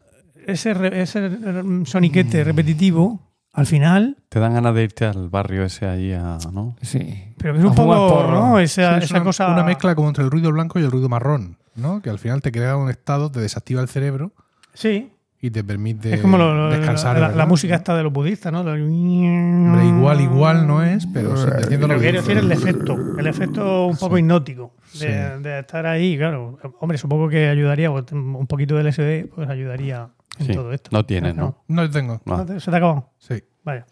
ese, 0.46 0.72
ese 1.02 1.28
mm, 1.28 1.84
soniquete 1.84 2.42
repetitivo, 2.44 3.20
al 3.56 3.66
final, 3.66 4.16
Te 4.28 4.38
dan 4.38 4.54
ganas 4.54 4.74
de 4.74 4.82
irte 4.84 5.04
al 5.06 5.28
barrio 5.28 5.64
ese 5.64 5.86
allí 5.86 6.12
a. 6.12 6.38
¿no? 6.52 6.76
Sí. 6.82 7.32
pero 7.38 7.58
es 7.58 7.64
un 7.64 7.74
poco 7.74 8.08
porro. 8.08 8.32
¿no? 8.32 8.58
esa, 8.58 8.92
Sí, 8.92 8.98
es 8.98 9.04
esa 9.06 9.14
una, 9.16 9.24
cosa. 9.24 9.48
una 9.52 9.64
mezcla 9.64 9.94
como 9.94 10.08
entre 10.08 10.22
el 10.24 10.30
ruido 10.30 10.52
blanco 10.52 10.78
y 10.78 10.82
el 10.84 10.90
ruido 10.90 11.08
marrón, 11.08 11.56
¿no? 11.74 12.00
Que 12.02 12.10
al 12.10 12.18
final 12.18 12.40
te 12.42 12.52
crea 12.52 12.76
un 12.76 12.90
estado, 12.90 13.30
te 13.30 13.40
desactiva 13.40 13.80
el 13.82 13.88
cerebro 13.88 14.32
Sí, 14.74 15.10
y 15.40 15.50
te 15.50 15.62
permite 15.64 16.14
es 16.14 16.20
como 16.20 16.38
lo- 16.38 16.54
lo- 16.54 16.70
descansar. 16.70 17.34
la, 17.34 17.46
música 17.46 17.74
esta 17.76 17.96
de 17.96 18.02
los 18.02 18.12
budistas, 18.12 18.52
¿no? 18.52 18.62
Lo- 18.62 18.76
igual, 18.76 20.20
igual 20.20 20.66
no 20.66 20.82
es, 20.82 21.06
pero 21.06 21.36
sí, 21.36 21.46
te 21.68 21.78
lo 21.78 21.88
que 21.88 21.96
quiero 22.00 22.20
decir 22.22 22.34
dices. 22.40 22.42
el 22.44 22.52
efecto, 22.52 22.96
el 23.18 23.26
efecto 23.26 23.86
un 23.86 23.96
poco 23.96 24.18
hipnótico 24.18 24.72
de, 24.94 24.98
Sí. 24.98 25.42
de 25.42 25.58
estar 25.60 25.86
ahí, 25.86 26.16
claro. 26.16 26.58
Hombre, 26.80 26.98
supongo 26.98 27.28
que 27.28 27.48
ayudaría, 27.48 27.90
un 27.90 28.46
poquito 28.46 28.76
de 28.76 28.82
LSD, 28.84 29.28
pues 29.34 29.48
ayudaría 29.48 30.08
en 30.38 30.46
Sí, 30.46 30.52
todo 30.54 30.72
esto. 30.72 30.90
no 30.92 31.04
tienes, 31.06 31.34
¿no? 31.34 31.64
No 31.68 31.82
lo 31.82 31.90
tengo. 31.90 32.20
No. 32.24 32.36
¿No 32.38 32.46
te- 32.46 32.60
¿Se 32.60 32.70
te 32.70 32.76
ha 32.76 32.78
acabado? 32.78 33.10
Sí. 33.18 33.42
Vale. 33.64 33.84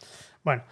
Bueno. 0.42 0.62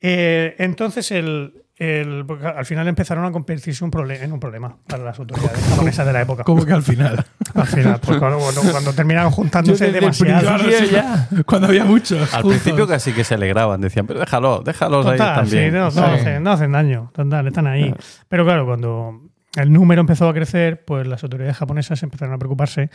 Eh, 0.00 0.54
entonces, 0.58 1.10
el, 1.12 1.62
el- 1.76 2.24
porque 2.26 2.46
al 2.46 2.66
final 2.66 2.86
empezaron 2.88 3.24
a 3.24 3.32
convertirse 3.32 3.82
un 3.84 3.90
en 4.10 4.32
un 4.32 4.38
problema 4.40 4.76
para 4.86 5.02
las 5.04 5.18
autoridades 5.18 5.58
japonesas 5.70 6.06
de 6.06 6.12
la 6.12 6.20
época. 6.22 6.44
Como 6.44 6.64
que 6.64 6.72
al 6.72 6.82
final. 6.82 7.24
Al 7.54 7.66
final, 7.68 8.00
pues 8.04 8.18
cuando, 8.18 8.38
cuando- 8.40 8.62
cuando 8.72 8.92
terminaron 8.92 9.30
juntándose 9.30 9.92
demasiado. 9.92 10.58
ya. 10.90 11.28
Cuando 11.46 11.68
había 11.68 11.84
muchos. 11.84 12.34
Al 12.34 12.42
juntos. 12.42 12.60
principio 12.60 12.86
casi 12.88 13.12
que 13.12 13.22
se 13.22 13.34
alegraban, 13.34 13.80
decían, 13.80 14.08
pero 14.08 14.18
déjalo, 14.20 14.62
déjalos 14.64 15.06
ahí 15.06 15.12
Total, 15.18 15.36
también. 15.36 15.72
no, 15.72 15.84
no 15.84 15.90
Sí. 15.92 16.00
hacen, 16.00 16.42
no 16.42 16.50
hacen 16.50 16.72
daño, 16.72 17.10
total, 17.14 17.46
están 17.46 17.68
ahí. 17.68 17.94
Pero 18.28 18.44
claro, 18.44 18.66
cuando 18.66 19.20
el 19.56 19.72
número 19.72 20.00
empezó 20.00 20.28
a 20.28 20.34
crecer, 20.34 20.84
pues 20.84 21.06
las 21.06 21.22
autoridades 21.22 21.56
japonesas 21.56 22.02
empezaron 22.02 22.34
a 22.34 22.38
preocuparse 22.38 22.90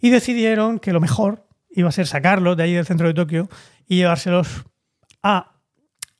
y 0.00 0.08
decidieron 0.08 0.78
que 0.78 0.92
lo 0.94 1.00
mejor 1.00 1.44
iba 1.80 1.88
a 1.88 1.92
ser 1.92 2.06
sacarlos 2.06 2.56
de 2.56 2.62
ahí 2.64 2.72
del 2.74 2.86
centro 2.86 3.06
de 3.06 3.14
Tokio 3.14 3.48
y 3.86 3.96
llevárselos 3.96 4.64
a 5.22 5.52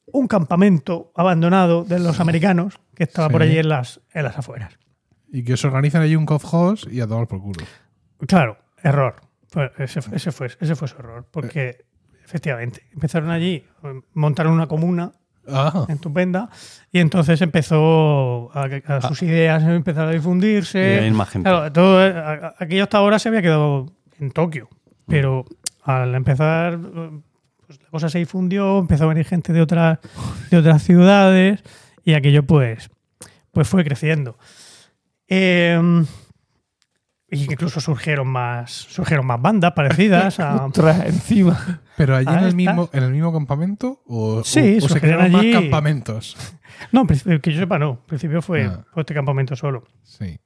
un 0.06 0.26
campamento 0.26 1.12
abandonado 1.14 1.84
de 1.84 1.98
los 1.98 2.18
americanos 2.20 2.80
que 2.94 3.04
estaba 3.04 3.28
por 3.28 3.42
allí 3.42 3.58
en 3.58 3.68
las, 3.68 4.00
en 4.12 4.24
las 4.24 4.38
afueras. 4.38 4.78
Y 5.30 5.44
que 5.44 5.52
os 5.54 5.64
organizan 5.64 6.02
allí 6.02 6.16
un 6.16 6.24
COFHOS 6.26 6.88
y 6.90 7.00
a 7.00 7.06
tomar 7.06 7.26
por 7.28 7.40
culo. 7.42 7.64
Claro, 8.26 8.56
error. 8.82 9.16
Fue- 9.48 9.70
ese, 9.78 10.00
fue- 10.02 10.16
ese 10.16 10.32
fue, 10.32 10.46
ese 10.60 10.74
fue 10.74 10.88
su 10.88 10.96
error. 10.96 11.26
Porque, 11.30 11.84
efectivamente, 12.24 12.82
empezaron 12.92 13.30
allí, 13.30 13.64
montaron 14.14 14.52
una 14.52 14.66
comuna 14.66 15.12
Ah, 15.50 15.86
estupenda 15.88 16.50
y 16.92 16.98
entonces 16.98 17.40
empezó 17.40 18.50
a, 18.52 18.64
a 18.86 19.00
sus 19.08 19.22
ideas 19.22 19.62
empezaron 19.62 20.10
a 20.10 20.12
difundirse. 20.12 20.78
Y 20.78 21.04
a 21.04 21.06
ir 21.06 21.12
más 21.14 21.30
gente. 21.30 21.48
Claro, 21.48 21.72
todo, 21.72 22.52
aquello 22.58 22.82
hasta 22.82 22.98
ahora 22.98 23.18
se 23.18 23.30
había 23.30 23.40
quedado 23.40 23.90
en 24.20 24.30
Tokio, 24.30 24.68
pero 25.08 25.44
al 25.82 26.14
empezar 26.14 26.78
pues, 27.66 27.80
la 27.82 27.88
cosa 27.90 28.08
se 28.08 28.18
difundió, 28.18 28.78
empezó 28.78 29.04
a 29.04 29.08
venir 29.08 29.24
gente 29.24 29.52
de 29.52 29.60
otras, 29.62 29.98
de 30.50 30.56
otras 30.58 30.82
ciudades 30.82 31.62
y 32.04 32.14
aquello 32.14 32.44
pues, 32.44 32.90
pues 33.52 33.66
fue 33.68 33.84
creciendo. 33.84 34.38
Eh, 35.28 35.80
y 37.30 37.42
incluso 37.44 37.80
surgieron 37.80 38.26
más, 38.28 38.70
surgieron 38.72 39.26
más 39.26 39.40
bandas 39.42 39.72
parecidas. 39.72 40.40
a- 40.40 40.64
Otra 40.66 41.06
encima. 41.06 41.82
pero 41.96 42.16
allí 42.16 42.32
en 42.32 42.38
el, 42.44 42.54
mismo, 42.54 42.88
en 42.92 43.02
el 43.02 43.12
mismo 43.12 43.32
campamento 43.32 44.02
o, 44.06 44.42
Sí, 44.44 44.60
o- 44.60 44.78
o 44.78 44.80
se 44.80 44.88
surgieron 44.88 45.18
crearon 45.18 45.36
allí. 45.36 45.52
más 45.52 45.60
campamentos. 45.62 46.36
no, 46.92 47.02
en 47.02 47.06
principio- 47.06 47.40
que 47.42 47.52
yo 47.52 47.60
sepa, 47.60 47.78
no. 47.78 47.90
En 47.90 48.06
principio 48.06 48.40
fue, 48.40 48.64
Ah. 48.64 48.84
fue 48.94 49.02
este 49.02 49.12
campamento 49.12 49.56
solo. 49.56 49.84
Sí. 50.04 50.38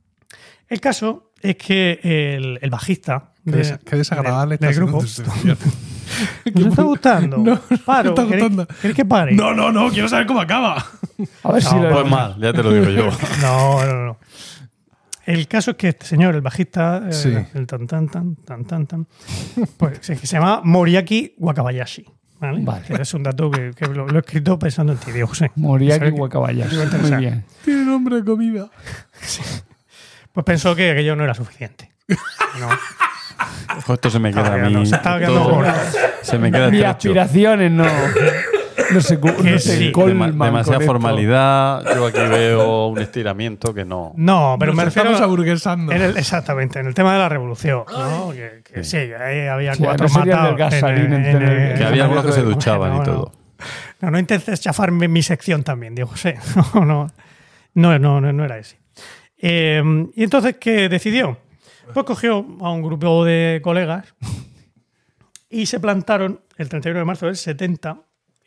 El 0.69 0.81
caso 0.81 1.33
es 1.41 1.55
que 1.57 2.01
el, 2.03 2.59
el 2.63 2.71
bajista. 2.71 3.32
Qué, 3.45 3.51
de- 3.51 3.57
des- 3.59 3.79
qué 3.85 3.97
desagradable 3.97 4.57
del 4.57 4.75
grupo. 4.75 5.01
sección. 5.07 5.59
¿Nos 6.55 6.67
está 6.67 6.83
gustando? 6.83 7.39
No, 7.39 7.55
no 7.55 7.79
Paro. 7.85 8.05
me 8.05 8.09
está 8.11 8.23
¿queréis- 8.25 8.41
gustando. 8.51 8.67
¿Queréis 8.81 8.97
que 8.97 9.05
pare? 9.05 9.33
No, 9.35 9.55
no, 9.55 9.73
no, 9.73 9.91
quiero 9.91 10.09
saber 10.09 10.27
cómo 10.27 10.41
acaba. 10.41 10.85
A 11.43 11.53
ver 11.53 11.63
si 11.63 11.75
No, 11.75 11.83
lo 11.89 12.01
Pues 12.03 12.11
mal, 12.11 12.37
ya 12.41 12.53
te 12.53 12.63
lo 12.63 12.73
digo 12.73 12.89
yo. 12.91 13.11
No, 13.41 13.85
no, 13.85 14.07
no. 14.07 14.19
El 15.25 15.47
caso 15.47 15.71
es 15.73 15.77
que 15.77 15.89
este 15.91 16.05
señor, 16.07 16.35
el 16.35 16.41
bajista, 16.41 17.03
eh, 17.09 17.13
Sí. 17.13 17.33
el 17.55 17.67
tan 17.67 17.87
tan 17.87 18.09
tan 18.09 18.35
tan 18.37 18.65
tan 18.65 18.87
tan, 18.87 19.07
pues 19.77 20.01
que 20.01 20.17
se 20.17 20.27
llama 20.37 20.61
Moriaki 20.65 21.35
Wakabayashi. 21.39 22.05
¿vale? 22.41 22.61
Vale. 22.65 22.85
Que 22.87 23.03
es 23.03 23.15
un 23.15 23.23
dato 23.23 23.49
que, 23.49 23.71
que 23.71 23.87
lo, 23.87 24.09
lo 24.09 24.17
he 24.17 24.21
escrito 24.21 24.59
pensando 24.59 24.93
en 24.93 24.99
ti, 24.99 25.13
Diego 25.13 25.29
José. 25.29 25.53
Moriaki 25.55 26.07
a 26.07 26.11
Muy 26.11 27.17
bien. 27.17 27.45
Tiene 27.65 27.85
nombre 27.85 28.17
de 28.17 28.25
comida. 28.25 28.69
Pues 30.33 30.45
pensó 30.45 30.75
que 30.75 30.91
aquello 30.91 31.15
no 31.15 31.23
era 31.23 31.35
suficiente. 31.35 31.93
No. 32.59 32.69
Esto 33.89 34.11
se 34.11 34.19
me 34.19 34.31
queda 34.31 34.41
a 34.41 34.45
Estaba 34.45 34.57
quedando- 34.61 34.79
mí. 34.81 34.87
se 34.87 34.95
estaba 34.97 35.19
quedando 35.19 35.43
todo- 35.43 35.51
corto. 35.55 35.73
se 36.23 36.39
me 36.39 36.53
queda 36.53 36.71
Mis 36.71 36.85
aspiraciones 36.85 37.71
no, 37.73 37.85
no 37.85 39.01
se, 39.01 39.17
no 39.19 39.59
se 39.59 39.59
sí. 39.59 39.93
colman 39.93 40.33
Dema- 40.33 40.39
con 40.39 40.47
demasiada 40.47 40.79
esto. 40.81 40.87
formalidad. 40.93 41.95
Yo 41.95 42.07
aquí 42.07 42.19
veo 42.21 42.87
un 42.89 42.99
estiramiento 42.99 43.73
que 43.75 43.85
no. 43.85 44.13
No, 44.17 44.57
pero 44.59 44.73
Nos 44.73 44.77
me 44.77 44.85
refiero 44.87 45.09
estamos 45.11 45.21
a- 45.21 45.25
aburguesando. 45.25 45.93
en 45.93 46.03
el- 46.03 46.17
exactamente, 46.17 46.79
en 46.81 46.87
el 46.87 46.95
tema 46.95 47.13
de 47.15 47.19
la 47.19 47.29
revolución. 47.29 47.85
¿no? 47.91 48.31
Que, 48.33 48.63
que 48.65 48.85
sí, 48.85 48.97
que 48.99 49.17
ahí 49.17 49.47
había 49.49 49.75
Sí, 49.75 49.83
cuatro 49.83 50.09
matados. 50.09 50.57
Que 50.57 51.85
había 51.85 52.05
algunos 52.05 52.25
que 52.27 52.33
se 52.33 52.43
duchaban 52.43 52.97
no, 52.97 53.03
y 53.03 53.05
todo. 53.05 53.33
No, 54.01 54.11
no 54.11 54.19
intentes 54.19 54.61
chafarme 54.61 55.07
mi 55.09 55.23
sección 55.23 55.63
también, 55.63 55.95
Diego 55.95 56.11
José. 56.11 56.37
No, 56.75 56.85
no, 56.85 57.07
no, 57.75 57.99
no, 57.99 58.21
no, 58.21 58.33
no 58.33 58.45
era 58.45 58.59
ese. 58.59 58.79
Eh, 59.41 59.83
y 60.15 60.23
entonces, 60.25 60.57
¿qué 60.61 60.89
decidió? 60.89 61.39
Pues 61.93 62.07
cogió 62.07 62.37
a 62.61 62.71
un 62.71 62.83
grupo 62.83 63.25
de 63.25 63.61
colegas 63.63 64.15
y 65.51 65.67
se 65.67 65.81
plantaron 65.81 66.41
el 66.57 66.69
31 66.69 66.99
de 67.01 67.05
marzo 67.05 67.27
del 67.27 67.37
70 67.37 67.99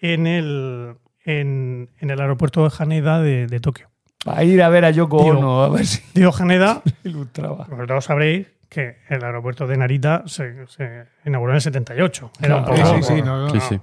en 0.01 0.27
el, 0.27 0.95
en, 1.25 1.89
en 1.99 2.09
el 2.09 2.19
aeropuerto 2.21 2.67
de 2.67 2.73
Haneda 2.77 3.21
de, 3.21 3.47
de 3.47 3.59
Tokio. 3.59 3.89
Para 4.23 4.43
ir 4.43 4.61
a 4.63 4.69
ver 4.69 4.85
a 4.85 4.91
Yoko 4.91 5.23
Digo- 5.23 5.37
Ono, 5.37 5.63
a 5.63 5.69
ver 5.69 5.85
si 5.85 6.01
Digo 6.13 6.31
Haneda, 6.37 6.81
ilustraba. 7.03 7.65
porque 7.67 7.85
todos 7.87 8.05
sabréis 8.05 8.47
que 8.69 8.97
el 9.09 9.23
aeropuerto 9.23 9.67
de 9.67 9.77
Narita 9.77 10.23
se, 10.25 10.65
se 10.67 11.05
inauguró 11.25 11.51
en 11.53 11.55
el 11.57 11.61
78. 11.61 12.31
Era 12.41 12.57
un 12.57 12.63
Claro. 12.63 12.83
poco- 12.83 12.97
Sí, 12.97 13.03
sí, 13.03 13.13
sí. 13.15 13.21
No, 13.21 13.37
no, 13.37 13.49
Sí, 13.49 13.57
no. 13.57 13.61
sí. 13.61 13.79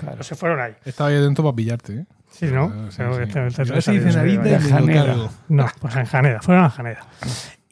Pero 0.00 0.22
se 0.22 0.34
fueron 0.36 0.60
ahí. 0.60 0.74
Estaba 0.84 1.10
ahí 1.10 1.16
atento 1.16 1.42
para 1.42 1.54
pillarte. 1.56 1.92
¿eh? 1.94 2.06
Sí, 2.30 2.46
¿no? 2.46 2.90
Sí, 2.90 2.96
Pero 2.98 3.16
sí. 3.16 3.22
este- 3.24 3.46
este- 3.46 3.64
Yo 3.64 3.74
este- 3.74 3.82
sí 3.92 3.96
hice 3.98 4.08
este- 4.08 4.20
Narita 4.20 4.48
y 4.68 4.72
Haneda. 4.72 5.30
No, 5.48 5.66
pues 5.80 5.96
en 5.96 6.06
Haneda, 6.12 6.40
fueron 6.40 6.64
a 6.64 6.74
Haneda. 6.76 7.06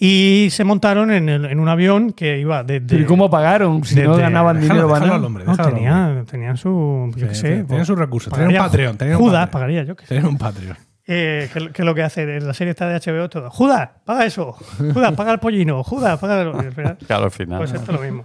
Y 0.03 0.49
se 0.51 0.65
montaron 0.65 1.11
en, 1.11 1.29
el- 1.29 1.45
en 1.45 1.61
un 1.61 1.69
avión 1.69 2.13
que 2.15 2.39
iba 2.39 2.65
desde. 2.65 2.87
Pero 2.87 3.03
¿y 3.03 3.05
cómo 3.05 3.29
pagaron? 3.29 3.85
Si 3.85 3.97
no 3.97 4.17
ganaban 4.17 4.57
Déjalo- 4.57 4.61
dinero, 4.63 4.89
déjalo 4.89 4.89
van 4.89 5.11
al 5.19 5.25
hombre, 5.27 5.45
No, 5.45 5.51
déjalo 5.51 5.69
al 5.69 5.75
hombre. 5.75 5.91
tenían, 5.91 6.25
tenían 6.27 6.57
su. 6.57 7.13
Yo 7.17 7.29
qué 7.29 7.35
sé. 7.35 7.43
tenían 7.49 7.67
pues, 7.67 7.87
sus 7.87 7.99
recursos. 7.99 8.33
Tenían 8.33 8.51
un 8.53 8.57
Patreon. 8.57 8.97
Tenían 8.97 9.17
un 9.19 9.23
Judas 9.23 9.41
Patreon. 9.49 9.53
pagaría, 9.53 9.83
yo 9.85 9.97
qué 9.97 10.07
sé. 10.07 10.15
Tenían 10.15 10.27
un 10.33 10.39
Patreon. 10.39 10.77
Eh, 11.07 11.51
que, 11.53 11.71
que 11.73 11.85
lo 11.85 11.95
que 11.95 12.03
hace 12.03 12.23
en 12.23 12.47
la 12.47 12.55
serie 12.55 12.71
está 12.71 12.89
de 12.89 12.95
HBO 12.99 13.29
todo. 13.29 13.51
Judas, 13.51 13.91
paga 14.07 14.25
eso. 14.25 14.53
Judas, 14.53 15.13
paga 15.13 15.33
el 15.33 15.39
pollino. 15.39 15.83
Judas, 15.85 16.19
paga. 16.19 16.41
el- 16.43 16.97
Claro, 17.07 17.25
al 17.25 17.31
final. 17.31 17.59
Pues 17.59 17.73
esto 17.75 17.93
es 17.93 17.99
lo 17.99 18.03
mismo. 18.03 18.25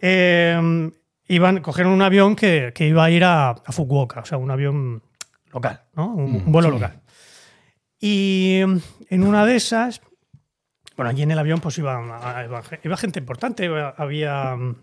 Eh, 0.00 0.90
iban, 1.26 1.60
cogieron 1.60 1.92
un 1.92 2.02
avión 2.02 2.36
que, 2.36 2.72
que 2.72 2.86
iba 2.86 3.02
a 3.04 3.10
ir 3.10 3.24
a, 3.24 3.50
a 3.50 3.72
Fukuoka, 3.72 4.20
o 4.20 4.24
sea, 4.24 4.38
un 4.38 4.50
avión 4.52 5.02
local, 5.52 5.80
¿no? 5.96 6.14
Un, 6.14 6.42
un 6.46 6.52
vuelo 6.52 6.70
local. 6.70 7.00
Y 7.98 8.60
en 9.08 9.22
una 9.24 9.44
de 9.44 9.56
esas, 9.56 10.00
bueno, 11.00 11.10
allí 11.10 11.22
en 11.22 11.30
el 11.30 11.38
avión 11.38 11.60
pues 11.60 11.78
iba, 11.78 11.98
iba, 12.46 12.62
iba 12.84 12.96
gente 12.96 13.18
importante, 13.18 13.64
iba- 13.64 13.94
había... 13.96 14.54
mm, 14.56 14.76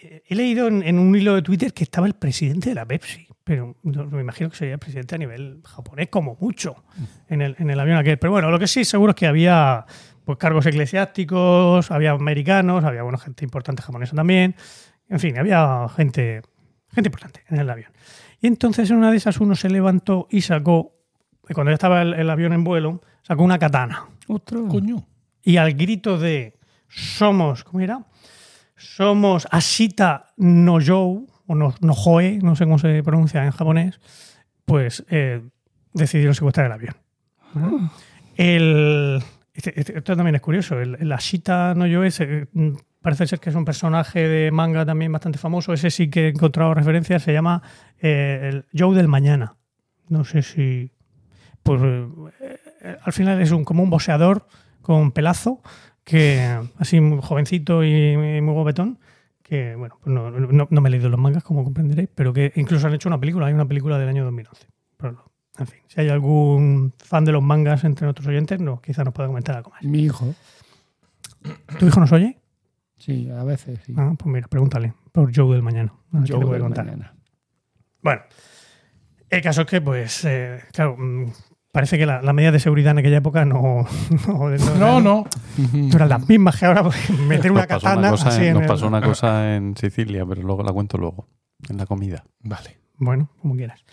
He 0.00 0.34
leído 0.36 0.68
en, 0.68 0.84
en 0.84 0.96
un 0.98 1.16
hilo 1.16 1.34
de 1.34 1.42
Twitter 1.42 1.72
que 1.72 1.82
estaba 1.82 2.06
el 2.06 2.14
presidente 2.14 2.68
de 2.68 2.76
la 2.76 2.86
Pepsi, 2.86 3.26
pero 3.42 3.74
me 3.82 4.20
imagino 4.20 4.48
que 4.48 4.56
sería 4.56 4.74
el 4.74 4.78
presidente 4.78 5.16
a 5.16 5.18
nivel 5.18 5.60
japonés 5.64 6.06
como 6.08 6.36
mucho 6.40 6.84
en 7.28 7.42
el, 7.42 7.56
en 7.58 7.68
el 7.70 7.80
avión 7.80 7.96
aquel. 7.96 8.16
Pero 8.18 8.30
bueno, 8.30 8.48
lo 8.52 8.60
que 8.60 8.68
sí 8.68 8.84
seguro 8.84 9.10
es 9.10 9.16
que 9.16 9.26
había 9.26 9.84
pues, 10.24 10.38
cargos 10.38 10.64
eclesiásticos, 10.66 11.90
había 11.90 12.12
americanos, 12.12 12.84
había 12.84 13.02
bueno, 13.02 13.18
gente 13.18 13.44
importante 13.44 13.82
japonesa 13.82 14.14
también. 14.14 14.54
En 15.08 15.18
fin, 15.18 15.36
había 15.36 15.88
gente, 15.96 16.42
gente 16.92 17.08
importante 17.08 17.42
en 17.48 17.58
el 17.58 17.68
avión. 17.68 17.90
Y 18.40 18.46
entonces 18.46 18.88
en 18.90 18.98
una 18.98 19.10
de 19.10 19.16
esas 19.16 19.40
uno 19.40 19.56
se 19.56 19.68
levantó 19.68 20.28
y 20.30 20.42
sacó, 20.42 20.92
cuando 21.52 21.72
ya 21.72 21.74
estaba 21.74 22.02
el, 22.02 22.14
el 22.14 22.30
avión 22.30 22.52
en 22.52 22.62
vuelo, 22.62 23.00
sacó 23.22 23.42
una 23.42 23.58
katana. 23.58 24.04
Otro. 24.28 24.68
Coño. 24.68 25.04
Y 25.48 25.56
al 25.56 25.72
grito 25.72 26.18
de 26.18 26.58
somos, 26.88 27.64
¿cómo 27.64 27.80
era? 27.80 28.04
Somos 28.76 29.48
Ashita 29.50 30.26
no 30.36 30.78
Jou, 30.78 31.26
o 31.46 31.54
no, 31.54 31.74
no 31.80 31.94
Joe, 31.94 32.38
no 32.42 32.54
sé 32.54 32.64
cómo 32.64 32.78
se 32.78 33.02
pronuncia 33.02 33.42
en 33.44 33.50
japonés, 33.52 33.98
pues 34.66 35.06
eh, 35.08 35.40
decidieron 35.94 36.34
secuestrar 36.34 36.66
el 36.66 36.72
avión. 36.72 36.96
¿no? 37.54 37.90
El, 38.36 39.22
este- 39.54 39.80
este- 39.80 39.96
esto 39.96 40.14
también 40.16 40.34
es 40.34 40.42
curioso. 40.42 40.78
El, 40.78 40.96
el 41.00 41.10
Ashita 41.12 41.74
no 41.74 41.86
Joe 41.86 42.10
se- 42.10 42.48
mm, 42.52 42.72
parece 43.00 43.26
ser 43.26 43.40
que 43.40 43.48
es 43.48 43.56
un 43.56 43.64
personaje 43.64 44.28
de 44.28 44.50
manga 44.50 44.84
también 44.84 45.10
bastante 45.10 45.38
famoso. 45.38 45.72
Ese 45.72 45.90
sí 45.90 46.10
que 46.10 46.26
he 46.26 46.28
encontrado 46.28 46.74
referencias. 46.74 47.22
Se 47.22 47.32
llama 47.32 47.62
eh, 48.02 48.50
el 48.52 48.66
Joe 48.78 48.94
del 48.94 49.08
Mañana. 49.08 49.56
No 50.10 50.24
sé 50.24 50.42
si. 50.42 50.92
Pues 51.62 51.80
eh, 51.82 52.06
eh, 52.82 52.96
al 53.02 53.12
final 53.14 53.40
es 53.40 53.50
un, 53.50 53.64
como 53.64 53.82
un 53.82 53.88
boxeador 53.88 54.46
con 54.88 55.12
pelazo, 55.12 55.60
que 56.02 56.58
así 56.78 56.98
muy 57.00 57.20
jovencito 57.22 57.84
y 57.84 58.16
muy 58.16 58.54
guapetón. 58.54 58.98
Que 59.42 59.74
bueno, 59.76 59.98
pues 60.02 60.14
no, 60.14 60.30
no- 60.30 60.66
no 60.70 60.80
me 60.80 60.88
he 60.88 60.92
leído 60.92 61.10
los 61.10 61.20
mangas, 61.20 61.44
como 61.44 61.62
comprenderéis, 61.62 62.08
pero 62.14 62.32
que 62.32 62.52
incluso 62.56 62.86
han 62.86 62.94
hecho 62.94 63.08
una 63.10 63.20
película. 63.20 63.46
Hay 63.46 63.52
una 63.52 63.66
película 63.68 63.98
del 63.98 64.08
año 64.08 64.24
2011. 64.24 64.66
Pero 64.96 65.30
en 65.58 65.66
fin, 65.66 65.80
si 65.88 66.00
hay 66.00 66.08
algún 66.08 66.94
fan 66.98 67.24
de 67.26 67.32
los 67.32 67.42
mangas 67.42 67.84
entre 67.84 68.06
nuestros 68.06 68.26
oyentes, 68.28 68.60
no, 68.60 68.80
quizá 68.80 69.04
nos 69.04 69.12
pueda 69.12 69.26
comentar 69.28 69.56
algo 69.56 69.70
más. 69.70 69.82
Mi 69.84 70.00
hijo. 70.04 70.34
¿Tu 71.78 71.86
hijo 71.86 72.00
nos 72.00 72.12
oye? 72.12 72.38
Sí, 72.96 73.30
a 73.30 73.44
veces 73.44 73.78
sí. 73.84 73.94
Ah, 73.96 74.14
pues 74.18 74.32
mira, 74.32 74.48
pregúntale 74.48 74.94
por 75.12 75.30
Joe 75.34 75.52
del 75.52 75.62
mañana. 75.62 75.92
A 76.12 76.20
le 76.20 76.26
puede 76.28 76.52
del 76.52 76.60
contar. 76.62 76.84
mañana. 76.86 77.14
Bueno, 78.02 78.22
el 79.30 79.42
caso 79.42 79.60
es 79.62 79.66
que, 79.66 79.80
pues, 79.80 80.24
eh, 80.24 80.60
claro, 80.72 80.96
mm, 80.98 81.26
parece 81.72 81.98
que 81.98 82.06
la- 82.06 82.22
las 82.22 82.34
medidas 82.34 82.52
de 82.54 82.60
seguridad 82.60 82.92
en 82.92 82.98
aquella 82.98 83.18
época 83.18 83.44
no, 83.44 83.86
no, 84.26 84.48
No, 84.78 85.00
no. 85.00 85.24
no 85.72 85.96
eran 85.96 86.08
las 86.08 86.28
mismas 86.28 86.58
que 86.58 86.66
ahora, 86.66 86.82
porque 86.82 86.98
meter 87.26 87.50
una 87.52 87.60
Nos 87.62 87.68
pasó 87.68 87.80
katana 87.84 87.98
una 88.00 88.10
cosa 88.10 88.28
así 88.28 88.40
en- 88.42 88.46
en 88.48 88.52
nos 88.54 88.62
el- 88.62 88.68
pasó 88.68 88.86
una 88.88 89.00
cosa 89.02 89.56
en 89.56 89.76
Sicilia, 89.76 90.24
pero 90.26 90.42
luego 90.42 90.62
la 90.62 90.72
cuento 90.72 90.98
luego, 90.98 91.28
en 91.68 91.76
la 91.76 91.86
comida. 91.86 92.24
Vale. 92.40 92.78
Bueno, 92.96 93.30
como 93.40 93.54
quieras. 93.54 93.84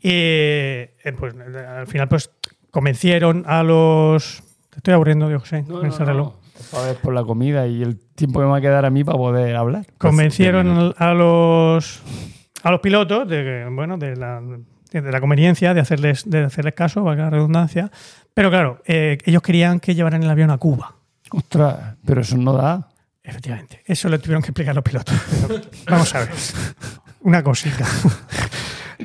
Y 0.00 0.10
eh, 0.12 0.94
pues 1.18 1.34
al 1.34 1.86
final, 1.86 2.08
pues 2.08 2.30
convencieron 2.70 3.44
a 3.46 3.62
los. 3.62 4.42
Te 4.70 4.76
estoy 4.78 4.94
aburriendo, 4.94 5.28
Dios 5.28 5.40
José, 5.42 5.64
con 5.64 5.84
ese 5.86 6.04
reloj. 6.04 6.34
A 6.74 6.80
ver, 6.82 6.96
por 6.96 7.12
la 7.14 7.22
comida 7.24 7.66
y 7.66 7.82
el 7.82 7.98
tiempo 7.98 8.38
que 8.40 8.44
me 8.46 8.50
va 8.52 8.58
a 8.58 8.60
quedar 8.60 8.84
a 8.84 8.90
mí 8.90 9.02
para 9.04 9.18
poder 9.18 9.56
hablar. 9.56 9.86
Convencieron 9.98 10.94
a 10.96 11.14
los 11.14 12.02
a 12.62 12.70
los 12.70 12.80
pilotos 12.80 13.28
de 13.28 13.42
que, 13.42 13.68
bueno, 13.70 13.96
de 13.98 14.16
la, 14.16 14.40
de 14.90 15.12
la 15.12 15.20
conveniencia 15.20 15.74
de 15.74 15.80
hacerles, 15.80 16.28
de 16.28 16.44
hacerles 16.44 16.74
caso, 16.74 17.02
valga 17.02 17.24
la 17.24 17.30
redundancia. 17.30 17.90
Pero 18.34 18.50
claro, 18.50 18.82
eh, 18.86 19.18
ellos 19.24 19.42
querían 19.42 19.80
que 19.80 19.94
llevaran 19.94 20.22
el 20.22 20.30
avión 20.30 20.50
a 20.50 20.58
Cuba. 20.58 20.94
Ostras, 21.30 21.96
pero 22.04 22.20
eso 22.20 22.36
no 22.36 22.52
da. 22.52 22.88
Efectivamente. 23.22 23.82
Eso 23.84 24.08
le 24.08 24.18
tuvieron 24.18 24.42
que 24.42 24.48
explicar 24.48 24.74
los 24.74 24.84
pilotos. 24.84 25.14
Pero 25.48 25.60
vamos 25.90 26.14
a 26.14 26.20
ver. 26.20 26.30
Una 27.22 27.42
cosita. 27.42 27.84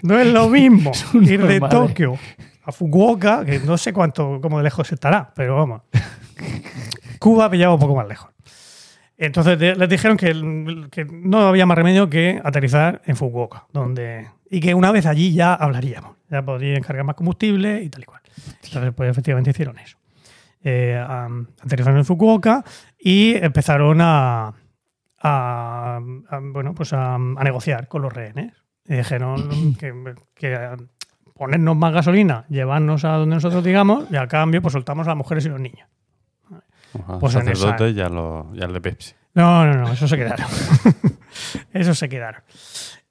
No 0.04 0.20
es 0.20 0.28
lo 0.28 0.48
mismo 0.48 0.92
ir 1.14 1.46
de 1.46 1.60
normal. 1.60 1.70
Tokio 1.70 2.18
a 2.64 2.72
Fukuoka, 2.72 3.44
que 3.46 3.60
no 3.60 3.78
sé 3.78 3.94
cuánto, 3.94 4.40
cómo 4.42 4.58
de 4.58 4.64
lejos 4.64 4.92
estará, 4.92 5.32
pero 5.36 5.56
vamos. 5.56 5.82
Cuba 7.20 7.50
pillaba 7.50 7.74
un 7.74 7.80
poco 7.80 7.96
más 7.96 8.08
lejos. 8.08 8.30
Entonces 9.24 9.60
de- 9.60 9.76
les 9.76 9.88
dijeron 9.90 10.18
que, 10.18 10.88
que 10.92 11.06
no 11.06 11.42
había 11.48 11.66
más 11.68 11.78
remedio 11.78 12.10
que 12.10 12.42
aterrizar 12.44 13.02
en 13.06 13.16
Fukuoka, 13.16 13.66
donde 13.72 14.28
y 14.50 14.60
que 14.60 14.74
una 14.74 14.92
vez 14.92 15.06
allí 15.06 15.32
ya 15.34 15.54
hablaríamos, 15.54 16.16
ya 16.30 16.42
podrían 16.44 16.82
cargar 16.82 17.06
más 17.06 17.16
combustible 17.16 17.82
y 17.84 17.90
tal 17.90 18.02
y 18.02 18.06
cual. 18.06 18.22
Entonces, 18.64 18.92
pues 18.96 19.10
efectivamente 19.12 19.52
hicieron 19.52 19.78
eso. 19.80 19.98
Eh, 20.64 21.00
am, 21.08 21.48
aterrizaron 21.64 22.00
en 22.00 22.06
Fukuoka 22.06 22.64
y 23.00 23.36
empezaron 23.36 24.00
a, 24.02 24.54
a- 25.20 26.00
a, 26.30 26.40
bueno, 26.42 26.74
pues 26.74 26.94
a, 26.94 27.16
a 27.16 27.44
negociar 27.44 27.88
con 27.88 28.02
los 28.02 28.12
rehenes. 28.12 28.54
Y 28.88 28.96
dijeron 28.96 29.76
que, 29.80 29.94
que 30.34 30.56
a 30.56 30.78
ponernos 31.36 31.76
más 31.78 31.94
gasolina, 31.94 32.46
llevarnos 32.50 33.06
a 33.06 33.10
donde 33.18 33.36
nosotros 33.36 33.64
digamos, 33.64 34.06
y 34.12 34.16
a 34.16 34.28
cambio 34.28 34.62
pues 34.62 34.74
soltamos 34.74 35.08
a 35.08 35.12
las 35.12 35.18
mujeres 35.18 35.46
y 35.46 35.50
los 35.50 35.60
niños. 35.60 35.88
Ajá, 37.00 37.20
Pues 37.20 37.36
en 37.36 37.46
sacerdote 37.46 37.94
ya 37.94 38.10
lo, 38.10 38.54
ya 38.54 38.66
el 38.66 38.74
de 38.74 38.82
Pepsi. 38.82 39.14
No, 39.34 39.66
no, 39.66 39.74
no, 39.76 39.94
eso 39.94 40.08
se 40.08 40.18
quedaron. 40.18 40.46
eso 41.74 41.94
se 41.96 42.10
quedaron. 42.10 42.42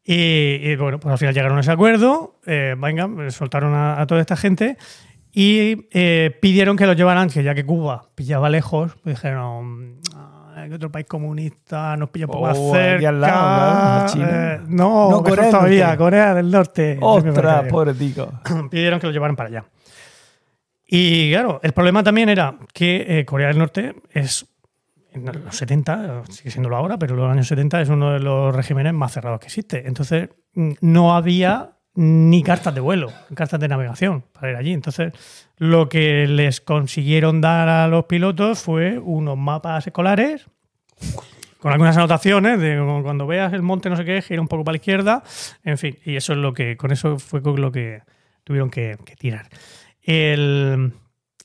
Y, 0.05 0.15
y, 0.15 0.77
bueno, 0.77 0.98
pues 0.98 1.12
al 1.12 1.19
final 1.19 1.35
llegaron 1.35 1.59
a 1.59 1.61
ese 1.61 1.70
acuerdo, 1.73 2.36
eh, 2.47 2.74
venga, 2.78 3.09
eh, 3.27 3.31
soltaron 3.31 3.74
a, 3.74 4.01
a 4.01 4.07
toda 4.07 4.20
esta 4.20 4.36
gente 4.36 4.77
y 5.32 5.86
eh, 5.93 6.36
pidieron 6.43 6.77
que 6.77 6.86
los 6.86 6.97
llevaran, 6.97 7.28
que 7.31 7.43
ya 7.43 7.55
que 7.55 7.65
Cuba 7.65 8.09
pillaba 8.15 8.48
lejos, 8.51 8.97
pues 9.02 9.16
dijeron, 9.16 9.98
"Ah, 10.16 10.65
que 10.69 10.74
otro 10.74 10.90
país 10.90 11.07
comunista 11.07 11.97
nos 11.97 12.11
pilla 12.11 12.27
un 12.27 12.32
poco 12.32 12.47
más 12.47 12.59
Oh, 12.59 12.73
cerca. 12.73 13.09
al 13.09 13.20
lado, 13.20 13.35
claro, 14.07 14.12
China. 14.12 14.28
Eh, 14.55 14.61
no, 14.69 15.11
No, 15.11 15.23
Corea 15.23 15.44
del 15.44 15.51
todavía, 15.52 15.85
Norte. 15.86 15.98
Corea 15.98 16.35
del 16.35 16.51
Norte. 16.51 16.98
Ostras, 17.01 17.65
pobre 17.69 17.94
tico. 17.94 18.32
pidieron 18.70 18.98
que 19.01 19.07
lo 19.07 19.12
llevaran 19.12 19.36
para 19.36 19.48
allá. 19.48 19.65
Y 20.93 21.31
claro, 21.31 21.61
el 21.62 21.73
problema 21.73 22.03
también 22.03 22.29
era 22.29 22.59
que 22.75 23.21
eh, 23.21 23.25
Corea 23.25 23.47
del 23.47 23.59
Norte 23.59 23.95
es, 24.11 24.45
en 25.12 25.25
los 25.25 25.55
70, 25.55 26.25
sigue 26.29 26.51
siéndolo 26.51 26.77
ahora, 26.77 26.99
pero 26.99 27.15
en 27.15 27.21
los 27.21 27.31
años 27.31 27.47
70 27.47 27.81
es 27.81 27.89
uno 27.89 28.12
de 28.12 28.19
los 28.19 28.55
regímenes 28.55 28.93
más 28.93 29.12
cerrados 29.12 29.39
que 29.39 29.47
existe. 29.47 29.87
Entonces, 29.87 30.31
mm, 30.55 30.73
no 30.81 31.15
había 31.15 31.77
ni 31.95 32.43
cartas 32.43 32.75
de 32.75 32.81
vuelo, 32.81 33.12
cartas 33.35 33.61
de 33.61 33.69
navegación 33.69 34.25
para 34.33 34.51
ir 34.51 34.57
allí. 34.57 34.73
Entonces, 34.73 35.12
lo 35.59 35.89
que 35.89 36.27
les 36.27 36.61
consiguieron 36.61 37.41
dar 37.41 37.69
a 37.69 37.87
los 37.87 38.07
pilotos 38.07 38.59
fue 38.59 38.99
unos 38.99 39.39
mapas 39.39 39.87
escolares 39.87 40.47
con 41.61 41.73
algunas 41.73 41.97
anotaciones 41.97 42.59
de 42.59 42.83
cuando 43.05 43.29
veas 43.29 43.53
el 43.53 43.62
monte 43.62 43.91
no 43.91 43.97
sé 43.97 44.05
qué, 44.05 44.23
gira 44.23 44.41
un 44.41 44.49
poco 44.49 44.65
para 44.65 44.73
la 44.73 44.79
izquierda, 44.79 45.23
en 45.62 45.79
fin, 45.79 45.99
y 46.05 46.17
eso 46.17 46.33
es 46.33 46.39
lo 46.39 46.53
que, 46.53 46.77
con 46.77 46.91
eso 46.91 47.19
fue 47.19 47.43
con 47.43 47.61
lo 47.61 47.71
que 47.71 48.03
tuvieron 48.43 48.71
que 48.71 48.97
tirar. 49.19 49.47
El, 50.12 50.93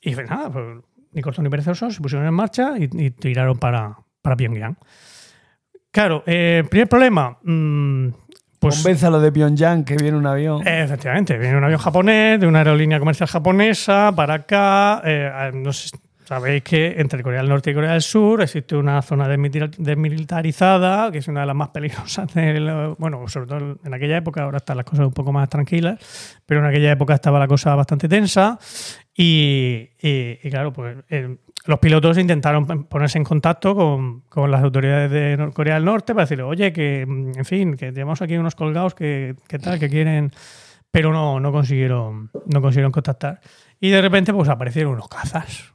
y 0.01 0.15
pues 0.15 0.29
nada, 0.29 0.49
pues, 0.49 0.65
ni 1.13 1.21
corto 1.21 1.41
ni 1.41 1.49
perezoso, 1.49 1.91
se 1.91 2.01
pusieron 2.01 2.27
en 2.27 2.33
marcha 2.33 2.73
y, 2.77 2.89
y 2.93 3.11
tiraron 3.11 3.57
para, 3.57 3.95
para 4.21 4.35
Pyongyang. 4.35 4.75
Claro, 5.91 6.23
eh, 6.25 6.63
primer 6.69 6.89
problema, 6.89 7.37
mm, 7.43 8.07
pues 8.59 8.75
Convénzalo 8.77 9.19
de 9.19 9.31
Pyongyang 9.31 9.85
que 9.85 9.95
viene 9.95 10.17
un 10.17 10.25
avión. 10.25 10.65
eh, 10.67 10.83
Efectivamente, 10.83 11.37
viene 11.37 11.57
un 11.57 11.63
avión 11.63 11.79
japonés 11.79 12.39
de 12.39 12.47
una 12.47 12.59
aerolínea 12.59 12.99
comercial 12.99 13.29
japonesa 13.29 14.11
para 14.15 14.33
acá. 14.33 15.01
eh, 15.05 15.51
no 15.53 15.71
sé, 15.71 15.89
sabéis 16.25 16.63
que 16.63 16.95
entre 16.99 17.23
Corea 17.23 17.39
del 17.41 17.49
Norte 17.49 17.71
y 17.71 17.73
Corea 17.73 17.93
del 17.93 18.01
Sur 18.01 18.41
existe 18.41 18.75
una 18.75 19.01
zona 19.01 19.27
desmili- 19.27 19.73
desmilitarizada, 19.77 21.11
que 21.11 21.19
es 21.19 21.27
una 21.27 21.41
de 21.41 21.45
las 21.47 21.55
más 21.55 21.69
peligrosas. 21.69 22.33
del- 22.33 22.95
bueno, 22.97 23.27
sobre 23.27 23.47
todo 23.47 23.77
en 23.83 23.93
aquella 23.93 24.17
época, 24.17 24.43
ahora 24.43 24.57
están 24.57 24.77
las 24.77 24.85
cosas 24.85 25.05
un 25.07 25.13
poco 25.13 25.31
más 25.31 25.47
tranquilas, 25.49 26.37
pero 26.45 26.59
en 26.61 26.65
aquella 26.67 26.91
época 26.91 27.13
estaba 27.13 27.39
la 27.39 27.47
cosa 27.47 27.75
bastante 27.75 28.07
tensa. 28.09 28.57
Y, 29.17 29.89
y- 30.01 30.39
y 30.43 30.49
claro, 30.49 30.73
pues 30.73 30.97
eh, 31.09 31.37
los 31.67 31.79
pilotos 31.79 32.17
intentaron 32.17 32.65
ponerse 32.87 33.17
en 33.17 33.23
contacto 33.23 33.75
con, 33.75 34.21
con 34.21 34.51
las 34.51 34.61
autoridades 34.63 35.09
de 35.09 35.51
Corea 35.53 35.75
del 35.75 35.85
Norte 35.85 36.13
para 36.13 36.25
decirle, 36.25 36.43
oye, 36.43 36.73
que, 36.73 37.05
mm, 37.07 37.31
en 37.37 37.45
fin, 37.45 37.75
que 37.77 37.91
tenemos 37.91 38.21
aquí 38.21 38.35
unos 38.37 38.55
colgados 38.55 38.93
que, 38.93 39.35
que 39.47 39.57
tal, 39.59 39.79
que 39.79 39.89
quieren, 39.89 40.31
pero 40.91 41.11
no, 41.13 41.39
no 41.39 41.51
consiguieron, 41.51 42.29
no 42.45 42.61
consiguieron 42.61 42.91
contactar. 42.91 43.39
Y 43.79 43.89
de 43.89 44.01
repente, 44.01 44.33
pues 44.33 44.49
aparecieron 44.49 44.93
unos 44.93 45.07
cazas. 45.07 45.73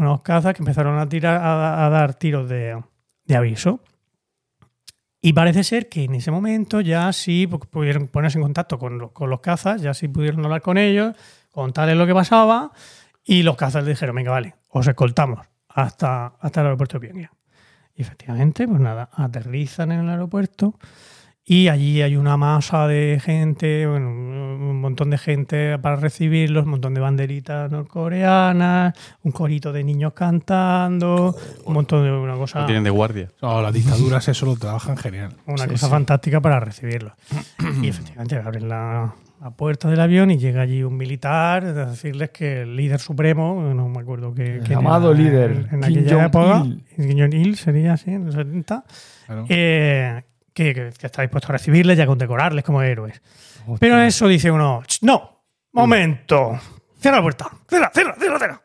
Unos 0.00 0.22
cazas 0.22 0.54
que 0.54 0.62
empezaron 0.62 0.98
a 0.98 1.06
tirar, 1.08 1.38
a, 1.42 1.88
dar 1.90 2.14
tiros 2.14 2.48
de, 2.48 2.82
de 3.26 3.36
aviso. 3.36 3.80
Y 5.20 5.34
parece 5.34 5.62
ser 5.62 5.90
que 5.90 6.04
en 6.04 6.14
ese 6.14 6.30
momento 6.30 6.80
ya 6.80 7.12
sí 7.12 7.46
pu- 7.46 7.66
pudieron 7.68 8.08
ponerse 8.08 8.38
en 8.38 8.42
contacto 8.42 8.78
con, 8.78 8.96
los- 8.98 9.12
con 9.12 9.28
los 9.28 9.40
cazas, 9.40 9.82
ya 9.82 9.92
sí 9.92 10.08
pudieron 10.08 10.42
hablar 10.44 10.62
con 10.62 10.78
ellos, 10.78 11.14
contarles 11.50 11.96
lo 11.98 12.06
que 12.06 12.14
pasaba, 12.14 12.72
y 13.22 13.42
los 13.42 13.56
cazas 13.56 13.84
le 13.84 13.90
dijeron, 13.90 14.16
venga, 14.16 14.30
vale, 14.30 14.54
os 14.70 14.86
escoltamos 14.86 15.46
hasta, 15.68 16.28
hasta 16.40 16.60
el 16.62 16.66
aeropuerto 16.68 16.98
de 16.98 17.06
Pyongyang. 17.06 17.30
Y 17.94 18.00
efectivamente, 18.02 18.66
pues 18.66 18.80
nada, 18.80 19.10
aterrizan 19.12 19.92
en 19.92 20.00
el 20.00 20.08
aeropuerto 20.08 20.78
y 21.44 21.68
allí 21.68 22.02
hay 22.02 22.16
una 22.16 22.36
masa 22.36 22.86
de 22.86 23.20
gente, 23.22 23.86
bueno, 23.86 24.08
un 24.10 24.80
montón 24.80 25.10
de 25.10 25.18
gente 25.18 25.78
para 25.78 25.96
recibirlos, 25.96 26.64
un 26.64 26.70
montón 26.70 26.94
de 26.94 27.00
banderitas 27.00 27.70
norcoreanas, 27.70 28.94
un 29.22 29.32
corito 29.32 29.72
de 29.72 29.82
niños 29.84 30.12
cantando, 30.12 31.34
un 31.64 31.74
montón 31.74 32.04
de 32.04 32.12
una 32.12 32.34
cosa 32.34 32.60
Lo 32.60 32.66
tienen 32.66 32.84
de 32.84 32.90
guardia. 32.90 33.28
No, 33.42 33.60
las 33.62 33.72
dictaduras 33.72 34.28
eso 34.28 34.46
lo 34.46 34.56
trabajan 34.56 34.96
genial. 34.96 35.32
una 35.46 35.64
Sí, 35.64 35.70
cosa 35.70 35.86
sí. 35.86 35.90
fantástica 35.92 36.40
para 36.40 36.60
recibirlo. 36.60 37.14
y 37.82 37.88
efectivamente 37.88 38.36
abren 38.36 38.68
la, 38.68 39.14
la 39.40 39.50
puerta 39.50 39.88
del 39.90 40.00
avión 40.00 40.30
y 40.30 40.38
llega 40.38 40.62
allí 40.62 40.82
un 40.82 40.96
militar 40.96 41.64
a 41.64 41.72
decirles 41.86 42.30
que 42.30 42.62
el 42.62 42.76
líder 42.76 43.00
supremo, 43.00 43.60
no 43.74 43.88
me 43.88 43.98
acuerdo 44.00 44.32
que 44.34 44.58
El 44.58 44.74
amado 44.74 45.12
líder, 45.12 45.68
en, 45.72 45.80
Kim 45.80 45.98
aquella 46.00 46.26
época. 46.26 46.62
Kim 46.96 47.18
Jong-il 47.18 47.56
sería 47.56 47.94
así, 47.94 48.10
en 48.12 48.26
los 48.26 48.34
70, 48.34 48.84
Claro. 49.26 49.44
eh, 49.48 50.22
que, 50.64 50.74
que- 50.74 50.90
que 50.98 51.06
está 51.06 51.22
dispuesto 51.22 51.48
a 51.48 51.52
recibirles 51.52 51.98
y 51.98 52.02
a 52.02 52.06
condecorarles 52.06 52.64
como 52.64 52.82
héroes. 52.82 53.20
Hostia. 53.66 53.76
Pero 53.78 54.00
eso 54.02 54.28
dice 54.28 54.50
uno, 54.50 54.82
"Ch, 54.86 55.02
no, 55.02 55.42
momento, 55.72 56.58
cierra 56.98 57.16
la 57.18 57.22
puerta, 57.22 57.50
cierra, 57.68 57.90
cierra, 57.94 58.14
cierra, 58.18 58.38
cierra. 58.38 58.62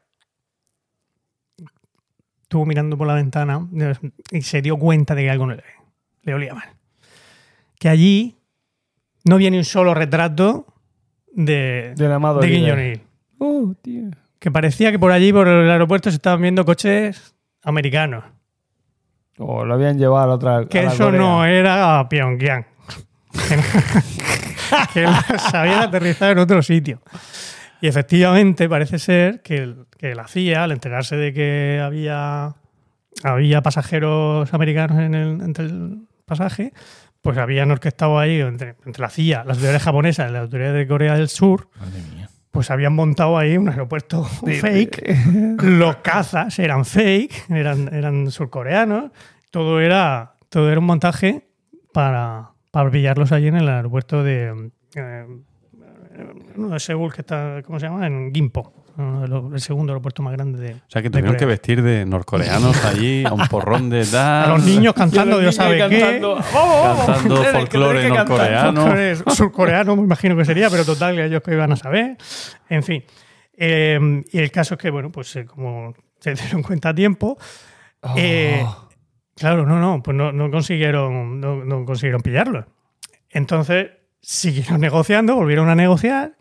Estuvo 2.44 2.66
mirando 2.66 2.98
por 2.98 3.08
la 3.08 3.16
ventana 3.16 3.68
y 4.32 4.42
se 4.42 4.62
dio 4.62 4.78
cuenta 4.78 5.16
de 5.16 5.24
que 5.24 5.30
algo 5.32 5.48
no 5.48 5.56
le, 5.56 5.64
le 6.24 6.34
olía 6.34 6.54
mal. 6.54 6.70
Que 7.80 7.90
allí 7.90 8.36
no 9.26 9.38
viene 9.38 9.58
un 9.58 9.66
solo 9.66 9.94
retrato 9.94 10.68
de, 11.34 11.94
Del 11.98 12.12
amado 12.12 12.40
de. 12.40 12.48
Jong-il. 12.70 13.02
Oh, 13.40 13.74
tío. 13.82 14.04
Que 14.40 14.52
parecía 14.52 14.92
que 14.92 15.00
por 15.00 15.12
allí, 15.12 15.34
por 15.34 15.48
el 15.48 15.70
aeropuerto, 15.70 16.10
se 16.12 16.18
estaban 16.18 16.42
viendo 16.42 16.64
coches 16.66 17.36
americanos. 17.64 18.24
O 19.38 19.66
lo 19.66 19.74
habían 19.74 19.98
llevado 19.98 20.24
a 20.24 20.28
la 20.28 20.34
otra. 20.34 20.66
Que 20.66 20.80
a 20.80 20.84
la 20.84 20.94
eso 20.94 21.06
Corea. 21.06 21.20
no 21.20 21.46
era 21.46 22.08
Pyongyang. 22.10 22.66
Que, 24.94 25.04
las 25.04 25.54
habían 25.54 25.80
aterrizado 25.84 26.32
en 26.32 26.40
otro 26.40 26.62
sitio. 26.64 27.00
Y 27.82 27.88
efectivamente 27.88 28.68
parece 28.68 28.98
ser 28.98 29.42
que, 29.42 29.76
que 30.00 30.16
la 30.16 30.28
CIA, 30.28 30.64
al 30.64 30.72
enterarse 30.72 31.16
de 31.16 31.34
que 31.34 31.80
había, 31.84 32.56
había 33.24 33.62
pasajeros 33.62 34.52
americanos 34.54 35.00
en 35.00 35.14
el, 35.14 35.42
entre 35.42 35.66
el 35.66 36.08
pasaje, 36.26 36.74
pues 37.22 37.38
habían 37.38 37.70
orquestado 37.72 38.18
ahí 38.18 38.40
entre, 38.42 38.76
entre 38.86 39.02
la 39.02 39.10
CIA, 39.10 39.44
las 39.46 39.58
autoridades 39.58 39.84
japonesas 39.84 40.30
y 40.30 40.34
las 40.34 40.42
autoridades 40.44 40.76
de 40.76 40.88
Corea 40.88 41.16
del 41.16 41.30
Sur, 41.30 41.70
Madre 41.80 42.02
mía. 42.14 42.25
Pues 42.56 42.72
habían 42.72 42.94
montado 42.94 43.38
ahí 43.38 43.58
un 43.58 43.68
aeropuerto 43.68 44.24
fake. 44.62 45.60
Los 45.62 45.98
cazas 45.98 46.58
eran 46.58 46.86
fake, 46.86 47.50
eran, 47.50 47.94
eran 47.94 48.32
surcoreanos. 48.32 49.12
Todo 49.52 49.82
era, 49.82 50.36
todo 50.48 50.72
era 50.72 50.80
un 50.80 50.86
montaje 50.86 51.50
para, 51.92 52.52
para 52.72 52.90
pillarlos 52.90 53.34
allí 53.34 53.48
en 53.48 53.58
el 53.58 53.68
aeropuerto 53.68 54.24
de, 54.24 54.72
eh, 54.96 55.26
no, 56.56 56.70
de 56.70 56.80
Seúl, 56.80 57.14
que 57.14 57.22
está, 57.22 57.62
¿cómo 57.66 57.78
se 57.78 57.88
llama? 57.88 58.08
En 58.08 58.34
Gimpo. 58.34 58.85
Uno 58.98 59.22
de 59.22 59.28
los- 59.28 59.54
el 59.54 59.60
segundo 59.62 59.92
aeropuerto 59.94 60.24
más 60.24 60.34
grande 60.34 60.60
de. 60.60 60.74
O 60.76 60.78
sea, 60.88 61.02
que 61.02 61.10
tuvieron 61.10 61.36
que 61.36 61.46
vestir 61.46 61.82
de 61.82 62.06
norcoreanos 62.06 62.76
allí 62.86 63.24
a 63.26 63.34
un 63.34 63.48
porrón 63.48 63.90
de 63.90 64.02
edad. 64.02 64.46
A 64.46 64.48
los 64.56 64.64
niños 64.66 64.94
cantando, 64.94 65.40
Dios 65.40 65.56
sabe 65.56 65.78
qué. 65.90 66.00
Cantando, 66.00 66.36
"Vamos, 66.36 66.54
vamos". 66.54 67.06
Cantando 67.06 67.42
que- 67.42 67.48
folclore 67.50 68.10
norcoreano. 68.10 68.82
Folclore 68.82 69.16
surcoreano, 69.36 69.96
me 69.96 70.04
imagino 70.04 70.36
que 70.38 70.46
sería, 70.46 70.70
pero 70.70 70.86
total, 70.86 71.16
que 71.16 71.26
ellos 71.26 71.42
que 71.44 71.52
iban 71.54 71.72
a 71.72 71.76
saber. 71.76 72.18
En 72.70 72.84
fin. 72.84 73.04
Eh, 73.58 74.24
y 74.32 74.38
el 74.40 74.52
caso 74.52 74.74
es 74.76 74.80
que, 74.82 74.90
bueno, 74.90 75.12
pues 75.12 75.36
eh, 75.36 75.46
como 75.46 75.94
se 76.20 76.34
dieron 76.34 76.62
cuenta 76.64 76.90
a 76.90 76.94
tiempo, 76.96 77.38
eh, 78.18 78.62
Oh. 78.66 78.90
claro, 79.36 79.66
no, 79.66 79.80
no, 79.80 80.02
pues 80.04 80.16
no, 80.16 80.32
no 80.32 80.52
consiguieron, 80.52 81.40
no, 81.40 81.64
no 81.64 81.86
consiguieron 81.86 82.22
pillarlo. 82.22 82.66
Entonces 83.30 83.92
siguieron 84.22 84.80
negociando, 84.82 85.36
volvieron 85.36 85.70
a 85.70 85.76
negociar 85.76 86.36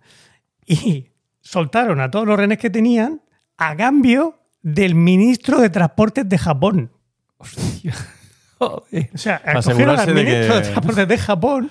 y 0.67 1.11
soltaron 1.45 2.01
a 2.01 2.11
todos 2.11 2.27
los 2.27 2.37
rehenes 2.37 2.59
que 2.59 2.71
tenían 2.71 3.21
a 3.59 3.77
cambio 3.77 4.41
del 4.63 4.95
ministro 4.97 5.61
de 5.61 5.71
Transportes 5.71 6.29
de 6.29 6.39
Japón. 6.39 6.91
Joder. 8.59 9.11
O 9.15 9.19
sea, 9.19 9.41
Para 9.43 9.63
cogieron 9.63 9.99
al 9.99 10.07
de 10.07 10.15
ministro 10.15 10.57
de, 10.57 10.63
Transportes 10.63 11.09
de 11.09 11.19
Japón 11.19 11.71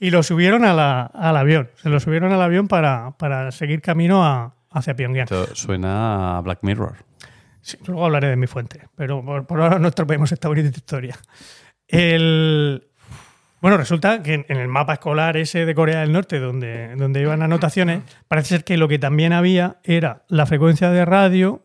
y 0.00 0.10
lo 0.10 0.22
subieron 0.22 0.64
a 0.64 0.72
la- 0.72 1.02
al 1.06 1.36
avión. 1.36 1.70
Se 1.82 1.88
lo 1.88 1.98
subieron 2.00 2.32
al 2.32 2.40
avión 2.42 2.68
para, 2.68 3.16
para 3.18 3.50
seguir 3.50 3.80
camino 3.82 4.24
a- 4.24 4.54
hacia 4.70 4.94
Pyongyang. 4.94 5.24
Esto 5.24 5.54
suena 5.54 6.38
a 6.38 6.40
Black 6.42 6.60
Mirror. 6.62 6.96
Sí, 7.60 7.76
luego 7.86 8.04
hablaré 8.04 8.28
de 8.28 8.36
mi 8.36 8.46
fuente, 8.46 8.88
pero 8.94 9.24
por, 9.24 9.46
por 9.46 9.60
ahora 9.60 9.78
no 9.78 9.88
estropeemos 9.88 10.30
esta 10.32 10.48
bonita 10.48 10.68
historia. 10.68 11.18
El, 11.86 12.87
bueno, 13.60 13.76
resulta 13.76 14.22
que 14.22 14.34
en, 14.34 14.44
el 14.48 14.68
mapa 14.68 14.94
escolar 14.94 15.36
ese 15.36 15.64
de 15.66 15.74
Corea 15.74 16.00
del 16.00 16.12
Norte, 16.12 16.38
donde, 16.38 16.94
donde 16.96 17.20
iban 17.20 17.42
anotaciones, 17.42 18.02
parece 18.28 18.48
ser 18.50 18.64
que 18.64 18.76
lo 18.76 18.88
que 18.88 18.98
también 18.98 19.32
había 19.32 19.78
era 19.84 20.22
la 20.28 20.46
frecuencia 20.46 20.90
de 20.90 21.04
radio 21.04 21.62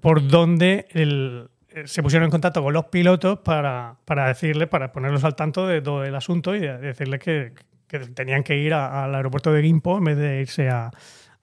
por 0.00 0.26
donde 0.28 0.86
el- 0.90 1.50
eh, 1.70 1.82
se 1.86 2.02
pusieron 2.02 2.24
en 2.26 2.30
contacto 2.30 2.62
con 2.62 2.72
los 2.72 2.86
pilotos 2.86 3.40
para, 3.40 3.96
para 4.04 4.26
decirles, 4.28 4.68
para 4.68 4.90
ponerlos 4.92 5.22
al 5.24 5.34
tanto 5.36 5.66
de 5.66 5.80
todo 5.82 6.04
el 6.04 6.14
asunto 6.14 6.54
y 6.54 6.60
de- 6.60 6.78
decirles 6.78 7.20
que, 7.20 7.52
que 7.86 7.98
tenían 8.00 8.42
que 8.42 8.56
ir 8.56 8.74
al 8.74 9.14
aeropuerto 9.14 9.52
de 9.52 9.62
Gimpo 9.62 9.98
en 9.98 10.04
vez 10.04 10.16
de 10.16 10.40
irse 10.40 10.68
a, 10.70 10.90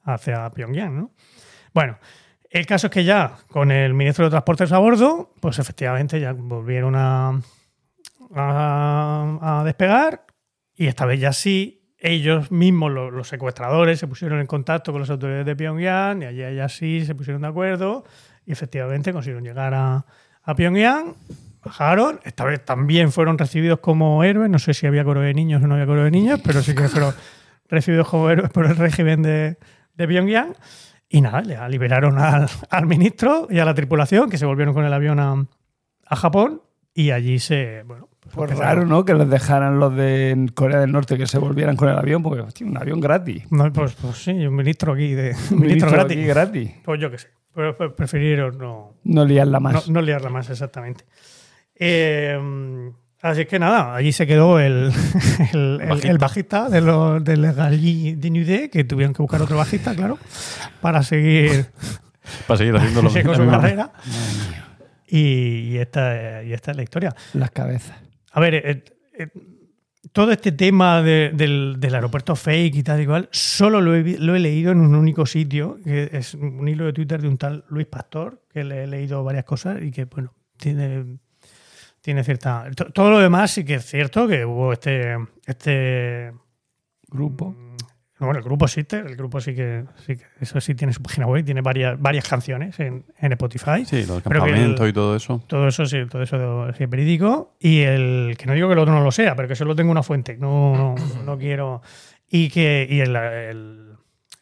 hacia 0.03 0.49
Pyongyang. 0.51 0.95
¿no? 0.95 1.11
Bueno, 1.73 1.97
el 2.49 2.65
caso 2.65 2.87
es 2.87 2.91
que 2.93 3.03
ya 3.03 3.33
con 3.49 3.71
el 3.71 3.93
ministro 3.93 4.25
de 4.25 4.31
Transportes 4.31 4.71
a 4.71 4.77
bordo, 4.77 5.33
pues 5.41 5.59
efectivamente 5.59 6.19
ya 6.19 6.33
volvieron 6.33 6.95
a, 6.95 7.39
a, 8.35 9.59
a 9.59 9.63
despegar 9.63 10.25
y 10.75 10.87
esta 10.87 11.05
vez 11.05 11.19
ya 11.19 11.33
sí, 11.33 11.93
ellos 11.97 12.51
mismos, 12.51 12.91
los, 12.91 13.11
los 13.11 13.27
secuestradores, 13.27 13.99
se 13.99 14.07
pusieron 14.07 14.39
en 14.39 14.47
contacto 14.47 14.91
con 14.91 15.01
las 15.01 15.09
autoridades 15.09 15.45
de 15.45 15.55
Pyongyang 15.55 16.21
y 16.21 16.25
allí 16.25 16.55
ya 16.55 16.69
sí 16.69 17.05
se 17.05 17.15
pusieron 17.15 17.41
de 17.41 17.47
acuerdo 17.47 18.03
y 18.45 18.51
efectivamente 18.51 19.13
consiguieron 19.13 19.43
llegar 19.43 19.73
a, 19.73 20.05
a 20.43 20.55
Pyongyang. 20.55 21.15
Bajaron, 21.63 22.19
esta 22.23 22.45
vez 22.45 22.63
también 22.63 23.11
fueron 23.11 23.39
recibidos 23.39 23.79
como 23.79 24.23
héroes, 24.23 24.51
no 24.51 24.59
sé 24.59 24.75
si 24.75 24.85
había 24.85 25.03
coro 25.03 25.21
de 25.21 25.33
niños 25.33 25.63
o 25.63 25.67
no 25.67 25.73
había 25.73 25.87
coro 25.87 26.03
de 26.03 26.11
niños, 26.11 26.39
pero 26.43 26.61
sí 26.61 26.75
que 26.75 26.87
fueron 26.89 27.15
recibidos 27.69 28.07
como 28.07 28.29
héroes 28.29 28.51
por 28.51 28.65
el 28.65 28.75
régimen 28.75 29.23
de, 29.23 29.57
de 29.95 30.07
Pyongyang. 30.07 30.53
Y 31.07 31.21
nada, 31.21 31.41
le 31.41 31.57
liberaron 31.69 32.19
al, 32.19 32.47
al 32.69 32.85
ministro 32.85 33.47
y 33.49 33.59
a 33.59 33.65
la 33.65 33.73
tripulación, 33.73 34.29
que 34.29 34.37
se 34.37 34.45
volvieron 34.45 34.73
con 34.73 34.85
el 34.85 34.93
avión 34.93 35.19
a, 35.19 35.47
a 36.05 36.15
Japón 36.15 36.61
y 36.93 37.11
allí 37.11 37.39
se. 37.39 37.83
Bueno, 37.83 38.09
pues 38.33 38.49
Pues 38.51 38.57
raro, 38.59 38.85
¿no? 38.85 39.05
Que 39.05 39.13
los 39.13 39.29
dejaran 39.29 39.79
los 39.79 39.95
de 39.95 40.49
Corea 40.53 40.79
del 40.79 40.91
Norte 40.91 41.17
que 41.17 41.27
se 41.27 41.37
volvieran 41.37 41.75
con 41.75 41.87
el 41.89 41.97
avión, 41.97 42.21
porque 42.23 42.41
hostia, 42.41 42.65
un 42.67 42.77
avión 42.77 42.99
gratis. 42.99 43.43
No, 43.51 43.71
pues, 43.71 43.93
pues 43.93 44.17
sí, 44.23 44.31
un 44.45 44.55
ministro 44.55 44.93
aquí 44.93 45.13
de. 45.13 45.35
Un 45.51 45.59
ministro, 45.59 45.89
gratis. 45.91 46.17
aquí 46.17 46.25
gratis. 46.25 46.71
Pues 46.83 46.99
yo 46.99 47.09
qué 47.11 47.17
sé. 47.17 47.27
Pero 47.53 47.75
pre- 47.77 47.89
prefirieron 47.91 48.57
no, 48.57 48.93
No 49.03 49.23
liarla 49.25 49.59
no, 49.59 49.61
más. 49.61 49.89
no 49.89 50.01
liarla 50.01 50.29
más, 50.29 50.49
exactamente. 50.49 51.05
Eh, 51.77 52.37
así 53.21 53.45
que 53.45 53.59
nada, 53.59 53.95
allí 53.95 54.11
se 54.11 54.27
quedó 54.27 54.59
el, 54.59 54.91
el, 55.53 55.79
el- 55.81 55.87
Bajista. 55.87 56.09
el 56.11 56.17
bajista 56.17 56.69
de 56.69 56.81
los 56.81 57.23
del 57.23 57.53
Galli 57.53 58.15
de 58.15 58.29
Nude, 58.29 58.69
que 58.69 58.83
tuvieron 58.83 59.13
que 59.13 59.21
buscar 59.21 59.41
otro 59.41 59.55
bajista, 59.57 59.95
claro, 59.95 60.17
para 60.81 61.01
seguir 61.03 61.67
Para 62.47 62.57
seguir 62.57 62.75
haciendo 62.75 63.01
lo 63.03 63.09
con 63.11 63.23
su 63.23 63.29
mismo. 63.43 63.51
carrera. 63.51 63.91
Y, 65.07 65.73
y 65.73 65.77
esta, 65.77 66.43
y 66.43 66.53
esta 66.53 66.71
es 66.71 66.77
la 66.77 66.83
historia. 66.83 67.15
Las 67.33 67.51
cabezas. 67.51 67.95
A 68.35 68.39
ver, 68.41 68.55
eh, 68.55 68.83
eh, 69.17 69.27
todo 70.11 70.31
este 70.33 70.51
tema 70.51 71.01
de- 71.01 71.31
del, 71.33 71.77
del 71.79 71.95
aeropuerto 71.95 72.35
fake 72.35 72.75
y 72.75 72.83
tal 72.83 73.01
y 73.01 73.07
solo 73.31 73.79
lo 73.79 73.95
he, 73.95 74.17
lo 74.19 74.35
he 74.35 74.39
leído 74.39 74.73
en 74.73 74.79
un 74.81 74.93
único 74.93 75.25
sitio, 75.25 75.77
que 75.83 76.09
es 76.11 76.33
un 76.33 76.67
hilo 76.67 76.85
de 76.85 76.91
Twitter 76.91 77.21
de 77.21 77.29
un 77.29 77.37
tal 77.37 77.63
Luis 77.69 77.87
Pastor, 77.87 78.41
que 78.51 78.65
le 78.65 78.83
he 78.83 78.87
leído 78.87 79.23
varias 79.23 79.45
cosas 79.45 79.81
y 79.81 79.89
que, 79.89 80.03
bueno, 80.05 80.33
tiene, 80.57 81.17
tiene 82.01 82.23
cierta... 82.25 82.69
to- 82.75 82.91
Todo 82.91 83.09
lo 83.09 83.19
demás 83.19 83.51
sí 83.51 83.63
que 83.63 83.75
es 83.75 83.85
cierto 83.85 84.27
que 84.27 84.43
hubo 84.45 84.73
este... 84.73 85.15
este 85.45 86.33
Grupo. 87.07 87.55
Bueno, 88.19 88.39
el 88.39 88.45
grupo 88.45 88.65
existe, 88.65 88.97
el 88.99 89.15
grupo 89.17 89.41
sí 89.41 89.53
que, 89.53 89.83
sí 90.05 90.15
que 90.15 90.23
eso 90.39 90.61
sí 90.61 90.73
tiene 90.73 90.93
su 90.93 91.01
página 91.01 91.27
web, 91.27 91.43
tiene 91.43 91.61
varias, 91.61 91.99
varias 91.99 92.27
canciones 92.27 92.79
en, 92.79 93.03
en 93.19 93.31
Spotify. 93.33 93.83
Sí, 93.85 94.05
los 94.05 94.21
campamentos 94.23 94.87
y 94.87 94.93
todo 94.93 95.15
eso. 95.17 95.43
Todo 95.47 95.67
eso 95.67 95.85
sí, 95.85 95.97
todo 96.09 96.21
eso 96.21 96.71
sí 96.73 96.83
es 96.83 96.89
verídico. 96.89 97.55
Y 97.59 97.81
el 97.81 98.35
que 98.37 98.45
no 98.45 98.53
digo 98.53 98.67
que 98.69 98.73
el 98.73 98.79
otro 98.79 98.93
no 98.93 99.03
lo 99.03 99.11
sea, 99.11 99.35
pero 99.35 99.47
que 99.49 99.55
solo 99.55 99.75
tengo 99.75 99.91
una 99.91 100.03
fuente. 100.03 100.37
No, 100.37 100.75
no, 100.77 100.95
no 101.25 101.37
quiero. 101.37 101.81
Y 102.29 102.49
que 102.49 102.87
y 102.89 103.01
el, 103.01 103.15
el- 103.15 103.91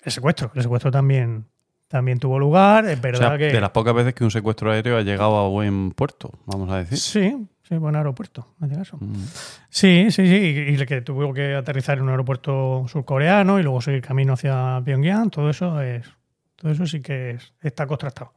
el 0.05 0.11
secuestro. 0.11 0.51
El 0.53 0.61
secuestro 0.61 0.91
también, 0.91 1.45
también 1.87 2.19
tuvo 2.19 2.37
lugar. 2.37 2.85
Es 2.85 2.99
O 2.99 3.01
verdad 3.01 3.29
sea, 3.29 3.37
que. 3.37 3.45
de 3.53 3.61
las 3.61 3.71
pocas 3.71 3.93
veces 3.95 4.13
que 4.13 4.23
un 4.23 4.31
secuestro 4.31 4.71
aéreo 4.71 4.97
ha 4.97 5.01
llegado 5.01 5.37
a 5.37 5.47
buen 5.47 5.91
puerto, 5.91 6.31
vamos 6.45 6.69
a 6.71 6.77
decir. 6.79 6.97
Sí, 6.97 7.47
sí, 7.67 7.75
buen 7.75 7.95
aeropuerto, 7.95 8.47
en 8.61 8.65
este 8.65 8.77
caso. 8.77 8.97
Mm. 8.99 9.13
Sí, 9.69 10.07
sí, 10.11 10.27
sí. 10.27 10.35
Y, 10.69 10.73
y 10.81 10.85
que 10.85 11.01
tuvo 11.01 11.33
que 11.33 11.55
aterrizar 11.55 11.97
en 11.97 12.03
un 12.03 12.09
aeropuerto 12.09 12.85
surcoreano 12.87 13.59
y 13.59 13.63
luego 13.63 13.81
seguir 13.81 14.01
camino 14.01 14.33
hacia 14.33 14.81
Pyongyang. 14.83 15.29
Todo 15.29 15.49
eso 15.49 15.81
es. 15.81 16.05
Todo 16.55 16.71
eso 16.71 16.85
sí 16.85 17.01
que 17.01 17.31
es- 17.31 17.53
está 17.61 17.87
contrastado. 17.87 18.33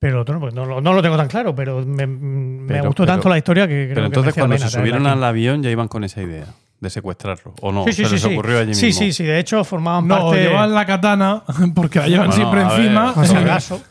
Pero 0.00 0.24
pues 0.24 0.54
no, 0.54 0.64
lo- 0.64 0.80
no 0.80 0.92
lo 0.92 1.02
tengo 1.02 1.16
tan 1.16 1.26
claro, 1.26 1.54
pero 1.56 1.84
me, 1.84 2.06
me 2.06 2.68
Pero- 2.68 2.84
gustó 2.86 3.02
pero- 3.02 3.14
tanto 3.14 3.28
la 3.28 3.36
historia 3.38 3.66
que 3.66 3.74
creo 3.86 3.94
Pero 3.94 4.00
que 4.02 4.06
entonces 4.06 4.36
merecía 4.36 4.42
la 4.42 4.46
cuando 4.48 4.56
pena 4.56 4.70
se 4.70 4.78
subieron 4.78 5.06
al 5.08 5.24
avión 5.24 5.62
ya 5.62 5.70
iban 5.70 5.88
con 5.88 6.04
esa 6.04 6.22
idea 6.22 6.46
de 6.78 6.90
secuestrarlo. 6.90 7.54
¿O 7.62 7.72
no? 7.72 7.82
Sí, 7.84 7.92
sí, 7.92 8.02
se 8.04 8.08
sí, 8.10 8.14
les 8.14 8.22
sí. 8.22 8.32
ocurrió 8.32 8.60
allí 8.60 8.74
sí, 8.74 8.86
mismo. 8.86 9.00
sí, 9.02 9.12
sí. 9.12 9.24
De 9.24 9.40
hecho, 9.40 9.64
formaban 9.64 10.06
No, 10.06 10.26
parte. 10.28 10.42
llevan 10.44 10.72
la 10.72 10.86
katana 10.86 11.42
porque 11.74 11.98
la 11.98 12.06
llevan 12.06 12.28
Bueno, 12.28 12.32
siempre 12.44 12.62
ver. 12.64 12.80
encima. 12.80 13.12
Joder. 13.12 13.36
acaso. 13.38 13.82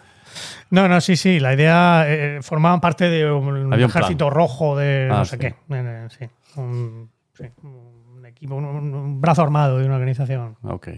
No, 0.70 0.88
no, 0.88 1.00
sí, 1.02 1.16
sí. 1.16 1.40
La 1.40 1.54
idea 1.54 2.06
eh, 2.08 2.40
formaban 2.42 2.82
parte 2.82 3.10
de 3.10 3.32
un 3.32 3.72
Había 3.74 3.86
un 3.86 3.92
ejército 3.92 4.30
rojo 4.30 4.78
de 4.78 5.10
Ah, 5.12 5.18
no 5.20 5.26
sé 5.26 5.38
sí. 5.38 5.40
qué. 5.40 5.48
Eh, 5.48 5.56
eh, 5.70 6.08
sí. 6.10 6.60
Un, 6.60 7.10
sí, 7.34 7.46
un 7.64 8.26
equipo, 8.26 8.56
un, 8.56 9.22
brazo 9.22 9.44
armado 9.44 9.78
de 9.78 9.86
una 9.86 9.96
organización. 9.96 10.58
Ok. 10.64 10.90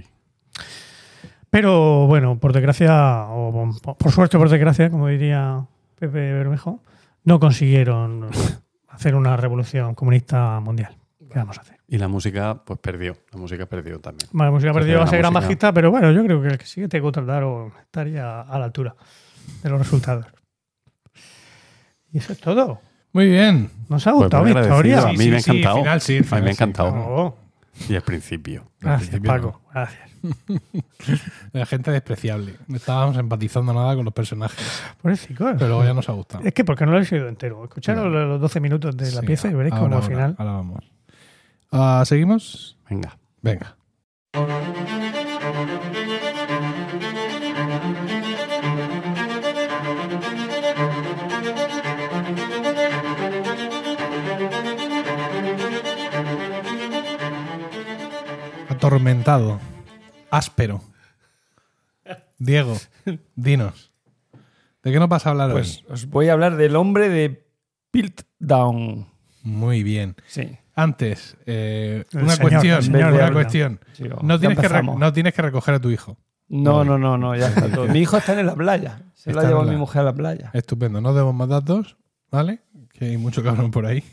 Pero 1.49 2.05
bueno, 2.07 2.39
por 2.39 2.53
desgracia, 2.53 3.25
o 3.29 3.71
por- 3.97 4.11
suerte 4.11 4.37
o 4.37 4.39
por 4.39 4.49
desgracia, 4.49 4.89
como 4.91 5.07
diría 5.07 5.65
Pepe 5.97 6.33
Bermejo, 6.33 6.83
no 7.23 7.39
consiguieron 7.39 8.27
hacer 8.89 9.15
una 9.15 9.35
revolución 9.35 9.95
comunista 9.95 10.59
mundial. 10.59 10.95
¿Qué 11.31 11.37
vamos 11.37 11.57
a 11.59 11.61
hacer? 11.61 11.77
Y 11.87 11.97
la 11.97 12.07
música, 12.07 12.61
pues 12.65 12.79
perdió. 12.79 13.15
La 13.31 13.39
música 13.39 13.65
perdió 13.67 13.99
también. 13.99 14.29
Bueno, 14.31 14.51
la 14.51 14.55
música 14.55 14.73
perdió 14.73 15.01
a 15.01 15.07
ser 15.07 15.19
gran 15.19 15.33
bajista, 15.33 15.71
pero 15.73 15.91
bueno, 15.91 16.11
yo 16.11 16.23
creo 16.23 16.41
que 16.41 16.47
el 16.49 16.57
que 16.57 16.65
sigue 16.65 16.87
te 16.87 16.99
contrataron 17.01 17.71
estaría 17.81 18.41
a 18.41 18.59
la 18.59 18.65
altura 18.65 18.95
de 19.63 19.69
los 19.69 19.79
resultados. 19.79 20.25
Y 22.11 22.17
eso 22.19 22.33
es 22.33 22.39
todo. 22.39 22.79
Muy 23.13 23.27
bien. 23.27 23.69
¿Nos 23.87 24.05
ha 24.07 24.11
Pues 24.11 24.23
gustado 24.23 24.43
muy 24.43 24.53
mi 24.53 24.59
agradecido. 24.59 24.89
historia? 24.97 25.09
A 25.09 25.13
mí 25.13 25.29
me 25.29 25.37
ha 25.37 25.39
sí, 25.41 25.49
encantado. 25.51 25.75
al 25.77 25.81
final 25.83 26.01
sí, 26.01 26.17
A 26.17 26.35
mí 26.35 26.41
me 26.41 26.47
ha 26.49 26.51
encantado. 26.53 26.91
claro. 26.91 27.37
Y 27.87 27.95
al 27.95 28.01
principio. 28.01 28.63
gracias, 28.81 29.09
principio 29.09 29.31
Paco. 29.31 29.61
Gracias. 29.73 30.09
La 31.53 31.65
gente 31.65 31.91
despreciable. 31.91 32.55
No 32.67 32.75
estábamos 32.75 33.15
empatizando 33.17 33.73
nada 33.73 33.95
con 33.95 34.03
los 34.05 34.13
personajes. 34.13 34.83
Pobrecito, 35.01 35.49
¿eh? 35.49 35.53
Pero 35.57 35.67
luego 35.69 35.85
ya 35.85 35.93
nos 35.93 36.09
ha 36.09 36.11
gustado. 36.11 36.43
Es 36.43 36.53
que 36.53 36.65
porque 36.65 36.85
no 36.85 36.91
lo 36.91 36.99
he 36.99 37.05
seguido 37.05 37.29
entero. 37.29 37.63
Escucharos 37.63 38.03
No. 38.03 38.09
los 38.09 38.41
12 38.41 38.59
minutos 38.59 38.97
de 38.97 39.11
la 39.11 39.21
Sí, 39.21 39.27
pieza 39.27 39.47
y 39.49 39.53
veréis 39.53 39.75
como 39.75 39.95
al 39.95 40.03
final. 40.03 40.35
Ahora 40.37 40.51
vamos. 40.51 40.83
Ah, 41.71 42.03
¿Seguimos? 42.05 42.77
Venga. 42.89 43.17
Venga. 43.41 43.77
Atormentado. 58.93 59.59
Áspero. 60.31 60.81
Diego, 62.39 62.75
dinos. 63.35 63.91
¿De 64.81 64.91
qué 64.91 64.97
nos 64.99 65.07
vas 65.07 65.27
a 65.27 65.29
hablar 65.29 65.51
Pues 65.51 65.83
hoy? 65.87 65.93
os 65.93 66.05
voy 66.07 66.29
a 66.29 66.33
hablar 66.33 66.55
del 66.55 66.75
hombre 66.75 67.07
de 67.09 67.45
Piltdown. 67.91 69.05
Muy 69.43 69.83
bien. 69.83 70.15
Sí. 70.25 70.57
Antes, 70.73 71.37
eh, 71.45 72.03
una 72.13 72.35
señor, 72.35 72.49
cuestión. 72.49 72.81
señor 72.83 73.13
una 73.13 73.31
cuestión. 73.31 73.79
Sí, 73.93 74.05
No 74.23 74.39
tienes, 74.39 74.57
que 74.57 74.81
no 74.81 75.13
tienes 75.13 75.33
que 75.35 75.41
recoger 75.43 75.75
a 75.75 75.79
tu 75.79 75.91
hijo. 75.91 76.17
No, 76.47 76.83
no, 76.83 76.97
no, 76.97 77.15
no, 77.15 77.35
ya 77.35 77.49
está 77.49 77.69
todo. 77.69 77.85
Mi 77.89 77.99
hijo 77.99 78.17
está 78.17 78.39
en 78.39 78.47
la 78.47 78.55
playa. 78.55 79.03
Se 79.13 79.31
lo 79.31 79.41
ha 79.41 79.43
llevado 79.43 79.65
la- 79.65 79.71
mi 79.73 79.77
mujer 79.77 80.01
a 80.01 80.05
la 80.05 80.13
playa. 80.15 80.49
Estupendo, 80.53 80.99
no 80.99 81.13
demos 81.13 81.35
más 81.35 81.47
datos, 81.49 81.95
¿vale? 82.31 82.61
Que 82.91 83.05
hay 83.05 83.17
mucho 83.17 83.43
cabrón 83.43 83.69
por 83.69 83.85
ahí. 83.85 84.03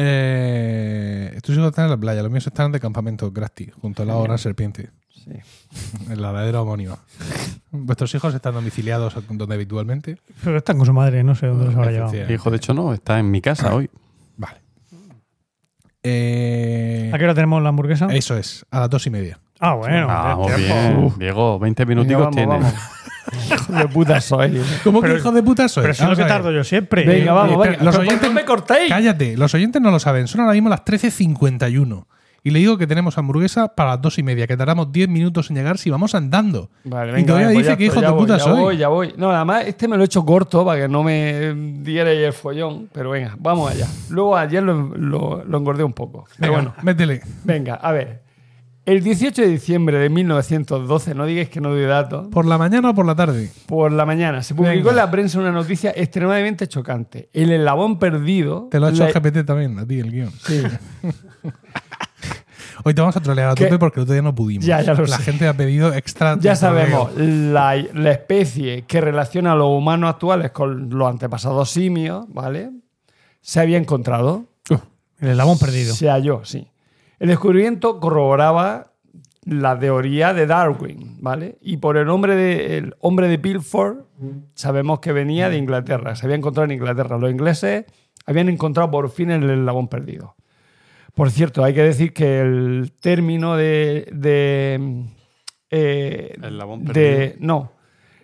Eh, 0.00 1.38
tus 1.42 1.56
hijos 1.56 1.68
están 1.70 1.86
en 1.86 1.90
la 1.90 1.96
playa, 1.96 2.22
los 2.22 2.30
míos 2.30 2.46
están 2.46 2.70
de 2.70 2.78
campamento 2.78 3.32
Grasti, 3.32 3.68
junto 3.82 4.04
a 4.04 4.06
la 4.06 4.16
gran 4.22 4.38
serpiente, 4.38 4.90
Sí. 5.10 5.32
en 6.12 6.22
la 6.22 6.30
ladera 6.32 6.62
homónima. 6.62 6.98
¿Vuestros 7.72 8.14
hijos 8.14 8.32
están 8.32 8.54
domiciliados 8.54 9.14
donde 9.28 9.54
habitualmente? 9.54 10.18
Pero 10.44 10.58
están 10.58 10.76
con 10.76 10.86
su 10.86 10.92
madre, 10.92 11.24
no 11.24 11.34
sé 11.34 11.48
dónde 11.48 11.66
los 11.66 11.74
habrá 11.74 11.90
llevado. 11.90 12.12
Efectivamente. 12.12 12.34
Hijo, 12.34 12.50
de 12.50 12.56
hecho, 12.56 12.74
no, 12.74 12.94
está 12.94 13.18
en 13.18 13.30
mi 13.30 13.40
casa 13.40 13.74
hoy. 13.74 13.90
Vale. 14.36 14.58
Eh, 16.04 17.10
¿A 17.12 17.18
qué 17.18 17.24
hora 17.24 17.34
tenemos 17.34 17.60
la 17.62 17.70
hamburguesa? 17.70 18.06
eso 18.14 18.36
es, 18.36 18.64
a 18.70 18.80
las 18.80 18.90
dos 18.90 19.04
y 19.06 19.10
media. 19.10 19.40
Ah, 19.58 19.74
bueno. 19.74 20.06
Tiempo. 20.06 20.56
bien. 20.56 21.18
Diego, 21.18 21.58
20 21.58 21.84
Venga, 21.84 22.02
minuticos 22.02 22.34
tienes. 22.34 22.74
Hijo 23.54 23.72
de 23.72 23.88
puta 23.88 24.20
soy. 24.20 24.60
¿Cómo 24.84 25.00
Pero- 25.00 25.14
que 25.14 25.20
hijo 25.20 25.32
de 25.32 25.42
puta 25.42 25.68
soy? 25.68 25.82
Pero 25.82 25.94
si 25.94 25.98
es 25.98 26.00
lo 26.02 26.06
Vamos 26.06 26.18
que 26.18 26.22
a 26.22 26.26
ver. 26.26 26.34
tardo 26.34 26.52
yo 26.52 26.64
siempre. 26.64 27.04
Venga, 27.04 27.32
vamos, 27.32 27.52
espera, 27.52 27.70
venga. 27.72 27.84
los 27.84 27.96
Pero 27.96 28.08
oyentes- 28.08 28.28
no 28.28 28.34
me 28.34 28.44
cortéis. 28.44 28.88
Cállate, 28.88 29.36
los 29.36 29.54
oyentes 29.54 29.80
no 29.82 29.90
lo 29.90 29.98
saben, 29.98 30.26
son 30.28 30.40
ahora 30.42 30.52
mismo 30.54 30.68
las 30.68 30.84
13.51. 30.84 32.06
Y 32.44 32.50
le 32.50 32.60
digo 32.60 32.78
que 32.78 32.86
tenemos 32.86 33.18
hamburguesa 33.18 33.74
para 33.74 33.90
las 33.90 34.00
dos 34.00 34.16
y 34.18 34.22
media, 34.22 34.46
que 34.46 34.56
tardamos 34.56 34.92
10 34.92 35.08
minutos 35.08 35.50
en 35.50 35.56
llegar 35.56 35.76
si 35.76 35.90
vamos 35.90 36.14
andando. 36.14 36.70
Vale, 36.84 37.10
y 37.10 37.14
venga, 37.16 37.26
todavía 37.26 37.48
venga, 37.48 37.56
pues 37.58 37.66
dice 37.66 37.72
ya 37.72 37.76
que 37.76 37.84
hijo 37.84 37.94
estoy, 37.94 38.02
de 38.02 38.06
ya 38.06 38.12
voy, 38.12 38.20
puta 38.22 38.38
ya 38.38 38.44
soy. 38.44 38.60
voy, 38.60 38.76
ya 38.76 38.88
voy. 38.88 39.14
No, 39.18 39.30
además 39.32 39.64
este 39.66 39.88
me 39.88 39.96
lo 39.96 40.02
he 40.02 40.06
hecho 40.06 40.24
corto 40.24 40.64
para 40.64 40.80
que 40.82 40.88
no 40.88 41.02
me 41.02 41.52
dierais 41.82 42.20
el 42.20 42.32
follón. 42.32 42.88
Pero 42.92 43.10
venga, 43.10 43.34
vamos 43.40 43.70
allá. 43.72 43.86
Luego 44.08 44.36
ayer 44.36 44.62
lo, 44.62 44.74
lo- 44.96 45.44
lo 45.44 45.58
engordé 45.58 45.82
un 45.82 45.92
poco. 45.92 46.26
Pero 46.38 46.52
Venga, 46.52 46.70
bueno, 46.70 46.82
métele. 46.84 47.22
venga, 47.44 47.74
a 47.74 47.90
ver. 47.92 48.22
El 48.88 49.02
18 49.02 49.42
de 49.42 49.48
diciembre 49.48 49.98
de 49.98 50.08
1912, 50.08 51.14
no 51.14 51.26
digáis 51.26 51.50
que 51.50 51.60
no 51.60 51.68
doy 51.70 51.84
datos, 51.84 52.28
¿Por 52.28 52.46
la 52.46 52.56
mañana 52.56 52.90
o 52.90 52.94
por 52.94 53.04
la 53.04 53.14
tarde? 53.14 53.50
por 53.66 53.92
la 53.92 54.06
mañana 54.06 54.42
se 54.42 54.54
publicó 54.54 54.76
Venga. 54.76 54.90
en 54.90 54.96
la 54.96 55.10
prensa 55.10 55.38
una 55.38 55.52
noticia 55.52 55.92
extremadamente 55.94 56.66
chocante. 56.68 57.28
El 57.34 57.52
eslabón 57.52 57.98
perdido. 57.98 58.68
Te 58.70 58.80
lo 58.80 58.86
ha 58.86 58.90
hecho 58.90 59.04
la- 59.04 59.10
GPT 59.12 59.44
también, 59.44 59.78
a 59.78 59.86
ti, 59.86 60.00
el 60.00 60.10
guion. 60.10 60.30
Sí. 60.30 60.62
Hoy 62.84 62.94
te 62.94 63.00
vamos 63.00 63.16
a 63.16 63.20
trolear 63.20 63.50
a 63.50 63.54
¿Qué? 63.54 63.64
tope 63.64 63.78
porque 63.78 63.98
el 64.00 64.04
otro 64.04 64.12
día 64.14 64.22
no 64.22 64.34
pudimos. 64.34 64.64
Ya, 64.64 64.80
ya 64.80 64.94
lo 64.94 65.04
La 65.04 65.16
sé. 65.18 65.22
gente 65.24 65.46
ha 65.48 65.52
pedido 65.54 65.92
extra. 65.92 66.38
Ya 66.38 66.54
sabemos, 66.56 67.10
la, 67.16 67.74
la 67.92 68.10
especie 68.12 68.82
que 68.86 69.00
relaciona 69.00 69.52
a 69.52 69.56
los 69.56 69.66
humanos 69.68 70.10
actuales 70.10 70.52
con 70.52 70.88
los 70.88 71.10
antepasados 71.10 71.68
simios, 71.70 72.24
¿vale? 72.28 72.70
Se 73.40 73.60
había 73.60 73.78
encontrado. 73.78 74.44
El 75.20 75.30
eslabón 75.30 75.58
perdido. 75.58 75.92
Se 75.94 76.08
halló, 76.08 76.42
sí. 76.44 76.68
El 77.18 77.28
descubrimiento 77.28 78.00
corroboraba 78.00 78.92
la 79.44 79.78
teoría 79.78 80.34
de 80.34 80.46
Darwin, 80.46 81.18
¿vale? 81.20 81.58
Y 81.62 81.78
por 81.78 81.96
el 81.96 82.06
nombre 82.06 82.36
de 82.36 82.78
el 82.78 82.94
hombre 83.00 83.28
de 83.28 83.38
Pilford 83.38 84.04
sabemos 84.54 85.00
que 85.00 85.12
venía 85.12 85.48
de 85.48 85.56
Inglaterra, 85.56 86.14
se 86.16 86.26
había 86.26 86.36
encontrado 86.36 86.64
en 86.66 86.72
Inglaterra. 86.72 87.18
Los 87.18 87.30
ingleses 87.30 87.84
habían 88.26 88.48
encontrado 88.48 88.90
por 88.90 89.10
fin 89.10 89.30
el 89.30 89.48
eslabón 89.48 89.88
perdido. 89.88 90.36
Por 91.14 91.30
cierto, 91.30 91.64
hay 91.64 91.74
que 91.74 91.82
decir 91.82 92.12
que 92.12 92.40
el 92.40 92.92
término 93.00 93.56
de, 93.56 94.08
de, 94.12 95.04
eh, 95.70 96.34
El 96.36 96.44
eslabón 96.44 96.84
de 96.84 96.92
perdido. 96.92 97.36
no 97.40 97.78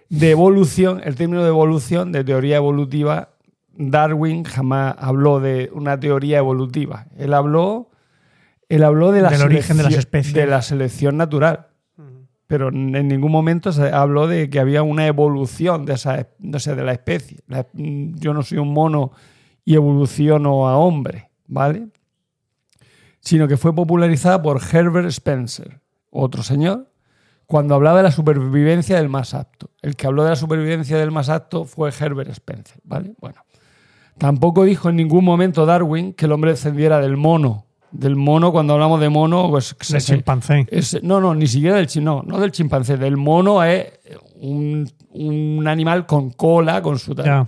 de 0.08 0.30
evolución, 0.30 1.00
el 1.04 1.16
término 1.16 1.42
de 1.42 1.48
evolución, 1.48 2.12
de 2.12 2.24
teoría 2.24 2.56
evolutiva, 2.56 3.30
Darwin 3.76 4.44
jamás 4.44 4.94
habló 4.98 5.40
de 5.40 5.70
una 5.72 5.98
teoría 5.98 6.38
evolutiva. 6.38 7.06
Él 7.16 7.34
habló, 7.34 7.90
él 8.68 8.82
habló 8.84 9.12
de 9.12 9.22
la 9.22 9.30
Del 9.30 9.42
origen 9.42 9.76
de 9.76 9.82
las 9.84 9.94
especies. 9.94 10.34
de 10.34 10.46
la 10.46 10.62
selección 10.62 11.16
natural. 11.16 11.68
Pero 12.46 12.68
en 12.68 13.08
ningún 13.08 13.32
momento 13.32 13.72
se 13.72 13.88
habló 13.90 14.26
de 14.28 14.50
que 14.50 14.60
había 14.60 14.82
una 14.82 15.06
evolución 15.06 15.86
de 15.86 15.94
esa, 15.94 16.28
no 16.38 16.58
sé, 16.58 16.74
de 16.74 16.84
la 16.84 16.92
especie. 16.92 17.38
La- 17.48 17.66
yo 17.72 18.34
no 18.34 18.42
soy 18.42 18.58
un 18.58 18.72
mono 18.72 19.12
y 19.64 19.74
evoluciono 19.74 20.68
a 20.68 20.76
hombre, 20.76 21.30
¿vale? 21.46 21.88
Sino 23.20 23.48
que 23.48 23.56
fue 23.56 23.74
popularizada 23.74 24.42
por 24.42 24.60
Herbert 24.62 25.08
Spencer, 25.08 25.80
otro 26.10 26.42
señor, 26.42 26.90
cuando 27.46 27.74
hablaba 27.74 27.98
de 27.98 28.02
la 28.04 28.10
supervivencia 28.12 28.96
del 28.96 29.08
más 29.08 29.32
apto. 29.32 29.70
El 29.80 29.96
que 29.96 30.06
habló 30.06 30.24
de 30.24 30.30
la 30.30 30.36
supervivencia 30.36 30.98
del 30.98 31.10
más 31.10 31.30
apto 31.30 31.64
fue 31.64 31.90
Herbert 31.98 32.30
Spencer, 32.30 32.78
¿vale? 32.84 33.14
Bueno. 33.20 33.40
Tampoco 34.18 34.64
dijo 34.64 34.90
en 34.90 34.96
ningún 34.96 35.24
momento 35.24 35.64
Darwin 35.66 36.12
que 36.12 36.26
el 36.26 36.32
hombre 36.32 36.52
descendiera 36.52 37.00
del 37.00 37.16
mono. 37.16 37.64
Del 37.96 38.16
mono, 38.16 38.50
cuando 38.50 38.74
hablamos 38.74 39.00
de 39.00 39.08
mono, 39.08 39.48
pues 39.50 39.74
El 39.92 40.00
se- 40.00 40.14
chimpancé. 40.14 40.66
es- 40.70 41.00
no, 41.02 41.20
no, 41.20 41.34
ni 41.34 41.46
siquiera 41.46 41.76
del 41.76 41.86
chimpancé, 41.86 42.22
no, 42.24 42.32
no 42.34 42.40
del 42.40 42.50
chimpancé. 42.50 42.96
Del 42.96 43.16
mono 43.16 43.62
es 43.62 43.86
un, 44.40 44.90
un 45.10 45.66
animal 45.68 46.04
con 46.04 46.30
cola, 46.30 46.82
con 46.82 46.98
su 46.98 47.14
tal. 47.14 47.24
Ya. 47.24 47.46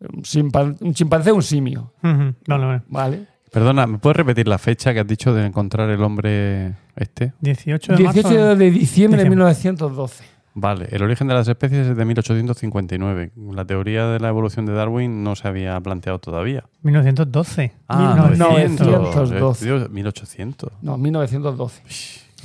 Un, 0.00 0.22
chimpan- 0.22 0.76
un 0.80 0.92
chimpancé 0.94 1.30
es 1.30 1.36
un 1.36 1.42
simio, 1.42 1.92
Ujú. 2.02 2.34
Vale, 2.46 2.64
vale. 2.66 2.82
¿vale? 2.88 3.26
Perdona, 3.52 3.86
¿me 3.86 3.98
puedes 3.98 4.16
repetir 4.16 4.48
la 4.48 4.58
fecha 4.58 4.92
que 4.94 5.00
has 5.00 5.06
dicho 5.06 5.32
de 5.34 5.44
encontrar 5.46 5.88
el 5.90 6.02
hombre 6.02 6.74
este? 6.96 7.32
18 7.40 7.92
de 7.92 7.98
18 7.98 8.28
marzo. 8.28 8.56
de 8.56 8.70
diciembre 8.70 8.70
de 8.70 8.70
Diciembre. 8.70 9.28
1912. 9.30 10.24
Vale, 10.54 10.86
el 10.90 11.02
origen 11.02 11.28
de 11.28 11.34
las 11.34 11.48
especies 11.48 11.86
es 11.88 11.96
de 11.96 12.04
1859. 12.04 13.32
La 13.54 13.64
teoría 13.64 14.06
de 14.08 14.20
la 14.20 14.28
evolución 14.28 14.66
de 14.66 14.72
Darwin 14.74 15.24
no 15.24 15.34
se 15.34 15.48
había 15.48 15.80
planteado 15.80 16.18
todavía. 16.18 16.64
1912. 16.82 17.72
Ah, 17.88 18.28
1912. 18.30 19.34
900. 19.34 19.60
Dios, 19.60 19.90
1800. 19.90 20.72
No, 20.82 20.98
1912. 20.98 21.82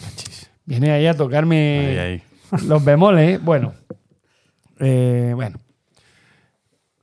Machis. 0.03 0.49
Viene 0.65 0.91
ahí 0.91 1.05
a 1.07 1.13
tocarme 1.15 1.79
Ahí, 1.89 1.97
ahí. 1.97 2.23
los 2.67 2.83
bemoles. 2.83 3.35
¿eh? 3.35 3.39
Bueno, 3.43 3.73
Eh, 4.79 5.31
bueno, 5.35 5.57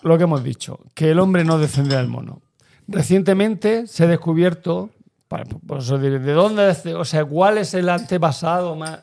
lo 0.02 0.16
que 0.16 0.24
hemos 0.24 0.44
dicho, 0.44 0.78
que 0.94 1.10
el 1.10 1.18
hombre 1.18 1.44
no 1.44 1.58
descende 1.58 1.96
del 1.96 2.08
mono. 2.08 2.40
Recientemente 2.86 3.86
se 3.86 4.04
ha 4.04 4.06
descubierto, 4.06 4.90
para- 5.28 5.44
por 5.44 5.78
eso 5.78 5.98
diré, 5.98 6.18
¿de 6.18 6.32
dónde, 6.32 6.72
o 6.94 7.04
sea, 7.04 7.24
cuál 7.24 7.58
es 7.58 7.74
el 7.74 7.88
antepasado 7.88 8.76
más... 8.76 9.00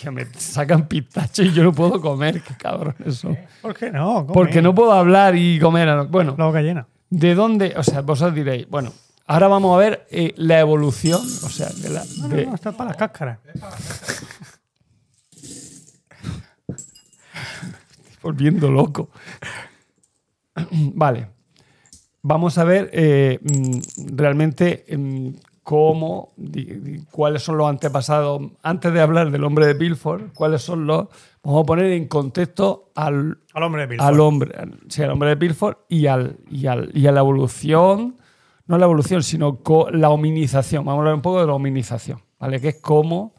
Tía, 0.00 0.10
me 0.10 0.24
sacan 0.38 0.88
pistacho 0.88 1.42
y 1.42 1.52
yo 1.52 1.62
no 1.64 1.72
puedo 1.72 2.00
comer, 2.00 2.40
qué 2.42 2.54
cabrones 2.56 3.16
son. 3.16 3.36
¿Por 3.60 3.74
qué 3.74 3.90
no? 3.90 4.24
Come. 4.26 4.32
Porque 4.34 4.62
no 4.62 4.74
puedo 4.74 4.92
hablar 4.92 5.36
y 5.36 5.58
comer. 5.60 6.06
Bueno, 6.06 6.34
La 6.38 6.46
boca 6.46 6.62
llena. 6.62 6.86
¿de 7.10 7.34
dónde? 7.34 7.74
O 7.76 7.82
sea, 7.82 8.00
vosotros 8.00 8.34
diréis, 8.34 8.66
bueno, 8.70 8.90
ahora 9.26 9.48
vamos 9.48 9.74
a 9.74 9.78
ver 9.78 10.06
eh, 10.10 10.32
la 10.36 10.60
evolución, 10.60 11.20
o 11.20 11.48
sea, 11.50 11.68
de 11.68 11.90
la... 11.90 12.02
No, 12.18 12.28
no, 12.28 12.36
de- 12.36 12.46
no, 12.46 12.54
está 12.54 12.72
para 12.72 12.88
las 12.90 12.96
cáscaras. 12.96 13.38
volviendo 18.22 18.70
loco. 18.70 19.10
vale. 20.94 21.28
Vamos 22.22 22.56
a 22.56 22.64
ver 22.64 22.88
eh, 22.92 23.40
mm, 23.42 23.80
realmente 24.14 24.84
mm, 24.96 25.28
cómo, 25.62 26.32
cuáles 27.10 27.42
son 27.42 27.56
los 27.56 27.68
antepasados. 27.68 28.42
Antes 28.62 28.92
de 28.92 29.00
hablar 29.00 29.30
del 29.30 29.44
hombre 29.44 29.66
de 29.66 29.74
Pilford, 29.74 30.32
cuáles 30.34 30.62
son 30.62 30.86
los. 30.86 31.06
Vamos 31.42 31.62
a 31.62 31.66
poner 31.66 31.86
en 31.92 32.08
contexto 32.08 32.90
al, 32.94 33.38
Al 33.54 33.62
hombre 33.62 33.82
de 33.82 33.88
Pilford. 33.88 34.08
al 34.08 34.20
hombre, 34.20 34.52
al- 34.58 34.78
sí, 34.88 35.02
al 35.02 35.10
hombre 35.10 35.30
de 35.30 35.36
Pilford 35.36 35.76
y, 35.88 36.06
al, 36.06 36.36
y, 36.50 36.66
al- 36.66 36.90
y 36.94 37.06
a 37.06 37.12
la 37.12 37.20
evolución, 37.20 38.16
no 38.66 38.78
la 38.78 38.84
evolución, 38.86 39.22
sino 39.22 39.58
la 39.92 40.10
hominización. 40.10 40.84
Vamos 40.84 40.98
a 40.98 41.00
hablar 41.00 41.14
un 41.14 41.22
poco 41.22 41.40
de 41.40 41.46
la 41.46 41.52
hominización, 41.54 42.20
¿vale? 42.38 42.60
Que 42.60 42.68
es 42.68 42.80
cómo 42.80 43.34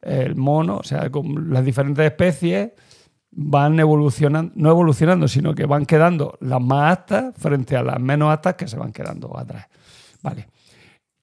el 0.00 0.34
mono, 0.36 0.78
o 0.78 0.82
sea, 0.82 1.10
cómo 1.10 1.38
las 1.40 1.64
diferentes 1.64 2.04
especies 2.04 2.70
van 3.30 3.78
evolucionando, 3.80 4.52
no 4.56 4.70
evolucionando, 4.70 5.28
sino 5.28 5.54
que 5.54 5.64
van 5.66 5.86
quedando 5.86 6.36
las 6.40 6.60
más 6.60 6.92
aptas 6.98 7.34
frente 7.38 7.76
a 7.76 7.82
las 7.82 7.98
menos 8.00 8.30
aptas 8.32 8.54
que 8.56 8.66
se 8.68 8.76
van 8.76 8.92
quedando 8.92 9.38
atrás. 9.38 9.66
Vale. 10.22 10.48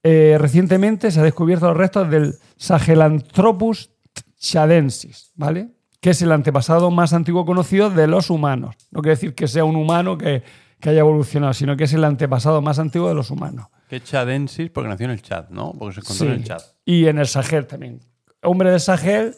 Eh, 0.04 0.38
recientemente 0.40 1.12
se 1.12 1.20
ha 1.20 1.24
descubierto 1.24 1.68
los 1.68 1.78
restos 1.78 2.10
del 2.10 2.36
Sahelanthropus 2.58 3.92
chadensis, 4.40 5.32
¿vale? 5.36 5.70
Que 6.00 6.12
es 6.12 6.22
el 6.22 6.32
antepasado 6.32 6.92
más 6.92 7.12
antiguo 7.14 7.46
conocido 7.46 7.90
de 7.90 8.08
los 8.08 8.30
humanos. 8.30 8.76
No 8.92 9.02
quiere 9.02 9.16
decir 9.16 9.36
que 9.36 9.48
sea 9.48 9.66
un 9.66 9.76
humano 9.76 10.18
que, 10.18 10.44
que 10.80 10.90
haya 10.90 11.02
evolucionado, 11.02 11.54
sino 11.54 11.76
que 11.76 11.84
es 11.84 11.94
el 11.94 12.04
antepasado 12.06 12.62
más 12.62 12.80
antiguo 12.80 13.10
de 13.10 13.16
los 13.16 13.30
humanos. 13.32 13.68
Que 13.90 14.02
chadensis 14.02 14.70
porque 14.70 14.88
nació 14.90 15.06
en 15.06 15.12
el 15.12 15.22
chat, 15.22 15.50
¿no? 15.50 15.74
Porque 15.78 15.96
se 15.96 16.00
encontró 16.02 16.26
Sí. 16.28 16.32
en 16.32 16.40
el 16.40 16.44
chat. 16.46 16.62
Y 16.86 17.06
en 17.08 17.18
el 17.20 17.28
Sahel 17.28 17.68
también. 17.68 18.00
Hombre 18.44 18.72
del 18.72 18.80
Sahel 18.80 19.36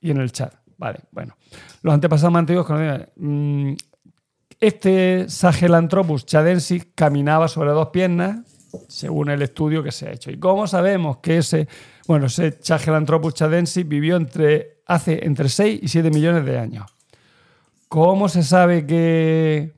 y 0.00 0.10
en 0.10 0.16
el 0.18 0.32
chat. 0.32 0.52
Vale, 0.76 1.00
bueno. 1.12 1.36
Los 1.82 1.94
antepasados 1.94 2.32
más 2.32 2.40
antiguos 2.40 2.66
conocidos. 2.66 3.08
Mm, 3.16 3.74
Este 4.60 5.28
Sahelanthropus 5.28 6.26
chadensis 6.26 6.88
caminaba 6.96 7.46
sobre 7.46 7.70
dos 7.70 7.90
piernas, 7.90 8.40
según 8.88 9.30
el 9.30 9.42
estudio 9.42 9.82
que 9.82 9.92
se 9.92 10.08
ha 10.08 10.12
hecho. 10.12 10.30
¿Y 10.30 10.38
cómo 10.38 10.66
sabemos 10.66 11.18
que 11.18 11.38
ese, 11.38 11.68
bueno, 12.06 12.26
ese 12.26 12.58
Sahelanthropus 12.60 13.34
chadensis 13.34 13.86
vivió 13.86 14.16
entre, 14.16 14.80
hace 14.86 15.24
entre 15.24 15.48
6 15.48 15.80
y 15.82 15.88
7 15.88 16.10
millones 16.10 16.44
de 16.44 16.58
años? 16.58 16.86
¿Cómo 17.88 18.28
se 18.28 18.42
sabe 18.42 18.84
que, 18.86 19.72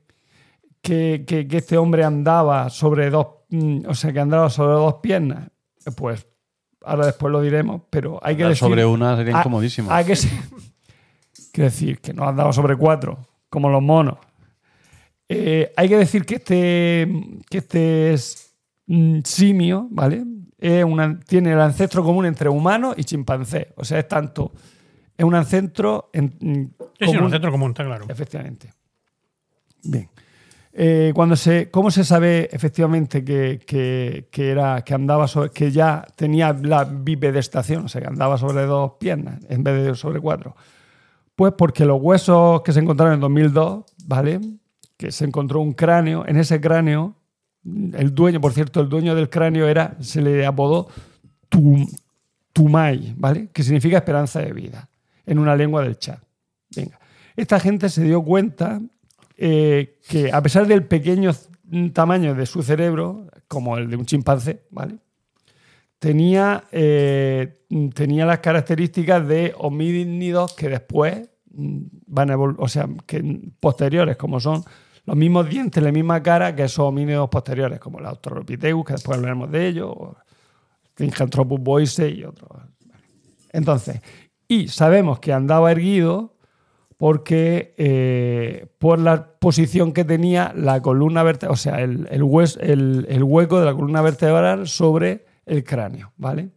que, 0.81 1.23
que- 1.25 1.47
que 1.47 1.57
este 1.57 1.77
hombre 1.77 2.03
andaba 2.03 2.69
sobre 2.69 3.09
dos, 3.09 3.27
mm, 3.49 3.81
o 3.87 3.93
sea, 3.95 4.11
que 4.11 4.19
andaba 4.19 4.49
sobre 4.49 4.73
dos 4.73 4.95
piernas? 4.95 5.49
Pues 5.95 6.27
ahora 6.83 7.05
después 7.05 7.31
lo 7.31 7.41
diremos, 7.41 7.81
pero 7.89 8.19
hay 8.21 8.35
que 8.35 8.43
Hablar 8.43 8.55
decir... 8.55 8.67
sobre 8.67 8.85
una 8.85 9.15
sería 9.15 9.37
Ah, 9.37 9.39
incomodísimo. 9.39 9.91
Hay 9.91 10.03
que, 10.05 10.15
ser, 10.15 10.29
Quiere 11.53 11.69
decir 11.69 11.99
que 12.01 12.13
no 12.13 12.27
andaba 12.27 12.51
sobre 12.53 12.75
cuatro, 12.75 13.17
como 13.49 13.69
los 13.69 13.81
monos. 13.81 14.17
Eh, 15.29 15.71
hay 15.77 15.87
que 15.87 15.97
decir 15.97 16.25
que 16.25 16.35
este, 16.35 17.09
que 17.49 17.57
este 17.59 18.13
es, 18.13 18.50
simio, 19.23 19.87
¿vale? 19.91 20.23
Es 20.57 20.83
una- 20.83 21.19
tiene 21.19 21.53
el 21.53 21.59
ancestro 21.59 22.03
común 22.03 22.25
entre 22.25 22.49
humano 22.49 22.93
y 22.95 23.03
chimpancé. 23.03 23.73
O 23.77 23.83
sea, 23.83 23.99
es 23.99 24.07
tanto. 24.07 24.51
Es 25.17 25.25
un 25.25 25.35
ancestro 25.35 26.09
en, 26.13 26.25
mm, 26.39 27.05
común- 27.05 27.23
un 27.23 27.31
centro 27.31 27.51
común, 27.51 27.71
está 27.71 27.83
claro. 27.85 28.05
Efectivamente. 28.09 28.71
Bien. 29.83 30.09
Eh, 30.73 31.11
cuando 31.13 31.35
se, 31.35 31.69
¿Cómo 31.69 31.91
se 31.91 32.05
sabe 32.05 32.47
efectivamente 32.51 33.25
que, 33.25 33.59
que- 33.65 34.29
que 34.31 34.49
era, 34.51 34.83
que 34.83 34.93
andaba 34.93 35.27
sobre, 35.27 35.49
que 35.49 35.69
ya 35.71 36.05
tenía 36.15 36.53
la 36.53 36.85
bipedestación, 36.85 37.85
o 37.85 37.87
sea, 37.89 37.99
que 38.01 38.07
andaba 38.07 38.37
sobre 38.37 38.63
dos 38.65 38.93
piernas 38.99 39.39
en 39.49 39.63
vez 39.63 39.83
de 39.85 39.95
sobre 39.95 40.19
cuatro? 40.21 40.55
Pues 41.35 41.53
porque 41.57 41.83
los 41.85 41.99
huesos 42.01 42.61
que 42.61 42.71
se 42.71 42.79
encontraron 42.79 43.15
en 43.15 43.19
2002, 43.19 43.83
¿vale? 44.05 44.39
Que 44.95 45.11
se 45.11 45.25
encontró 45.25 45.59
un 45.59 45.73
cráneo, 45.73 46.25
en 46.27 46.37
ese 46.37 46.61
cráneo, 46.61 47.15
el 47.63 48.13
dueño, 48.15 48.41
por 48.41 48.53
cierto, 48.53 48.81
el 48.81 48.89
dueño 48.89 49.13
del 49.15 49.29
cráneo 49.29 49.67
era, 49.67 49.95
se 49.99 50.21
le 50.21 50.45
apodó 50.45 50.87
Tum- 51.49 51.89
Tumay, 52.53 53.13
¿vale? 53.17 53.49
Que 53.53 53.63
significa 53.63 53.97
esperanza 53.97 54.39
de 54.41 54.51
vida, 54.53 54.89
en 55.25 55.39
una 55.39 55.55
lengua 55.55 55.83
del 55.83 55.97
Chad. 55.97 56.19
Venga. 56.75 56.99
Esta 57.35 57.59
gente 57.59 57.89
se 57.89 58.03
dio 58.03 58.21
cuenta 58.23 58.81
eh, 59.37 59.97
que 60.07 60.31
a 60.31 60.41
pesar 60.41 60.67
del 60.67 60.85
pequeño 60.85 61.31
tamaño 61.93 62.35
de 62.35 62.45
su 62.45 62.61
cerebro, 62.63 63.27
como 63.47 63.77
el 63.77 63.89
de 63.89 63.95
un 63.95 64.05
chimpancé, 64.05 64.63
¿vale? 64.71 64.97
Tenía, 65.99 66.63
eh, 66.71 67.61
tenía 67.93 68.25
las 68.25 68.39
características 68.39 69.27
de 69.27 69.53
homínidos 69.57 70.53
que 70.53 70.67
después 70.67 71.29
mm, 71.53 71.79
van 72.07 72.31
a 72.31 72.37
o 72.37 72.67
sea, 72.67 72.89
que 73.05 73.23
posteriores, 73.59 74.17
como 74.17 74.39
son 74.39 74.63
los 75.05 75.15
mismos 75.15 75.49
dientes, 75.49 75.81
la 75.83 75.91
misma 75.91 76.21
cara 76.21 76.55
que 76.55 76.63
esos 76.63 76.85
homínidos 76.85 77.29
posteriores, 77.29 77.79
como 77.79 77.99
el 77.99 78.05
Australopithecus, 78.05 78.85
que 78.85 78.93
después 78.93 79.17
hablaremos 79.17 79.51
de 79.51 79.67
ello, 79.67 79.89
o 79.91 80.15
Gigantopus 80.97 81.59
boisei 81.59 82.19
y 82.19 82.23
otros. 82.23 82.49
Entonces, 83.51 84.01
y 84.47 84.67
sabemos 84.67 85.19
que 85.19 85.33
andaba 85.33 85.71
erguido 85.71 86.35
porque 86.97 87.73
eh, 87.77 88.67
por 88.77 88.99
la 88.99 89.31
posición 89.39 89.91
que 89.91 90.05
tenía 90.05 90.53
la 90.55 90.81
columna 90.81 91.23
vertebral, 91.23 91.53
o 91.53 91.57
sea, 91.57 91.81
el, 91.81 92.07
el- 92.11 93.05
el 93.09 93.23
hueco 93.23 93.59
de 93.59 93.65
la 93.65 93.73
columna 93.73 94.01
vertebral 94.03 94.67
sobre 94.67 95.25
el 95.47 95.63
cráneo, 95.63 96.13
¿vale? 96.17 96.49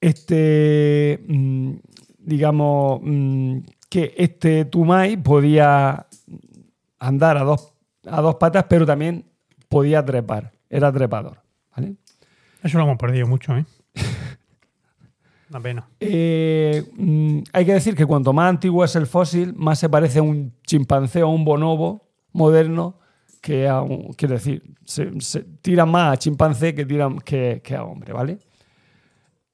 Este, 0.00 1.22
mm, 1.28 1.72
digamos, 2.18 3.00
mm, 3.02 3.58
que 3.88 4.14
este 4.16 4.64
Tumai 4.64 5.16
podía 5.22 6.06
andar 7.02 7.36
a 7.36 7.42
dos, 7.42 7.74
a 8.06 8.20
dos 8.20 8.36
patas, 8.36 8.64
pero 8.68 8.86
también 8.86 9.24
podía 9.68 10.04
trepar, 10.04 10.52
era 10.70 10.92
trepador, 10.92 11.42
¿vale? 11.74 11.96
Eso 12.62 12.78
lo 12.78 12.84
hemos 12.84 12.96
perdido 12.96 13.26
mucho, 13.26 13.56
¿eh? 13.56 13.64
Una 15.50 15.60
pena. 15.60 15.88
Eh, 16.00 16.84
mm, 16.96 17.38
hay 17.52 17.66
que 17.66 17.74
decir 17.74 17.94
que 17.96 18.06
cuanto 18.06 18.32
más 18.32 18.48
antiguo 18.48 18.84
es 18.84 18.94
el 18.96 19.06
fósil, 19.06 19.52
más 19.54 19.80
se 19.80 19.88
parece 19.88 20.20
a 20.20 20.22
un 20.22 20.54
chimpancé 20.64 21.22
o 21.22 21.26
a 21.26 21.30
un 21.30 21.44
bonobo 21.44 22.08
moderno 22.32 22.98
que 23.40 23.68
a 23.68 23.82
un. 23.82 24.12
Quiero 24.14 24.34
decir, 24.34 24.62
se, 24.84 25.20
se 25.20 25.42
tira 25.60 25.84
más 25.84 26.12
a 26.12 26.16
chimpancé 26.16 26.74
que, 26.74 26.86
tiran, 26.86 27.18
que, 27.18 27.60
que 27.62 27.74
a 27.74 27.84
hombre, 27.84 28.12
¿vale? 28.12 28.38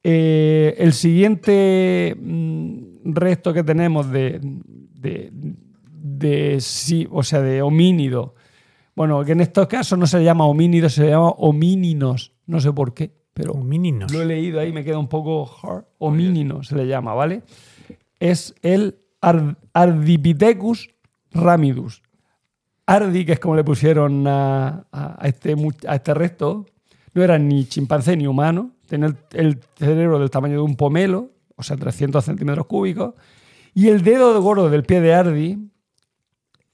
Eh, 0.04 0.76
el 0.78 0.92
siguiente 0.92 2.14
mm, 2.20 3.12
resto 3.12 3.52
que 3.52 3.64
tenemos 3.64 4.10
de, 4.10 4.38
de, 4.42 5.32
de 6.00 6.60
sí, 6.60 7.06
o 7.10 7.22
sea, 7.22 7.40
de 7.40 7.62
homínido, 7.62 8.34
bueno, 8.94 9.24
que 9.24 9.32
en 9.32 9.40
estos 9.40 9.66
casos 9.68 9.98
no 9.98 10.06
se 10.06 10.22
llama 10.24 10.44
homínido, 10.46 10.88
se 10.88 11.08
llama 11.08 11.28
homíninos, 11.30 12.32
no 12.46 12.60
sé 12.60 12.72
por 12.72 12.94
qué, 12.94 13.12
pero 13.34 13.52
Homínidos. 13.52 14.12
lo 14.12 14.20
he 14.22 14.24
leído 14.26 14.58
ahí, 14.58 14.72
me 14.72 14.82
queda 14.82 14.98
un 14.98 15.08
poco 15.08 15.48
hard. 15.62 15.84
Homínino 15.98 16.64
se 16.64 16.74
le 16.74 16.86
llama, 16.88 17.14
¿vale? 17.14 17.42
Es 18.18 18.54
el 18.62 18.98
Ar- 19.20 19.56
Ardipithecus 19.72 20.90
ramidus. 21.30 22.02
Ardi, 22.86 23.24
que 23.24 23.32
es 23.34 23.38
como 23.38 23.54
le 23.54 23.62
pusieron 23.64 24.24
a, 24.26 24.84
este, 25.22 25.54
a 25.86 25.94
este 25.94 26.14
resto, 26.14 26.66
no 27.14 27.22
era 27.22 27.38
ni 27.38 27.66
chimpancé 27.66 28.16
ni 28.16 28.26
humano, 28.26 28.70
tenía 28.88 29.08
el, 29.08 29.16
el 29.32 29.60
cerebro 29.76 30.18
del 30.18 30.30
tamaño 30.30 30.54
de 30.54 30.60
un 30.62 30.74
pomelo, 30.74 31.30
o 31.54 31.62
sea, 31.62 31.76
300 31.76 32.24
centímetros 32.24 32.66
cúbicos, 32.66 33.14
y 33.74 33.88
el 33.88 34.02
dedo 34.02 34.40
gordo 34.42 34.70
del 34.70 34.84
pie 34.84 35.00
de 35.02 35.14
Ardi 35.14 35.58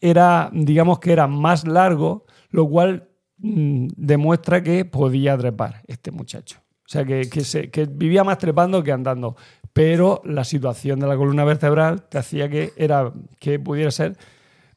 era, 0.05 0.51
digamos 0.53 0.99
que 0.99 1.13
era 1.13 1.27
más 1.27 1.67
largo, 1.67 2.27
lo 2.51 2.69
cual 2.69 3.09
mm, 3.39 3.89
demuestra 3.97 4.63
que 4.63 4.85
podía 4.85 5.37
trepar 5.39 5.83
este 5.87 6.11
muchacho. 6.11 6.59
O 6.85 6.89
sea, 6.89 7.07
que, 7.07 7.27
que 7.73 7.87
vivía 7.87 8.23
más 8.23 8.37
trepando 8.37 8.83
que 8.83 8.93
andando. 8.93 9.35
Pero 9.73 10.21
la 10.27 10.45
situación 10.45 11.01
de 11.01 11.07
la 11.07 11.17
columna 11.17 11.45
vertebral 11.45 12.03
te 12.03 12.19
hacía 12.19 12.51
que, 12.51 12.73
era, 12.77 13.15
que 13.41 13.59
pudiera 13.59 13.91
ser 13.91 14.19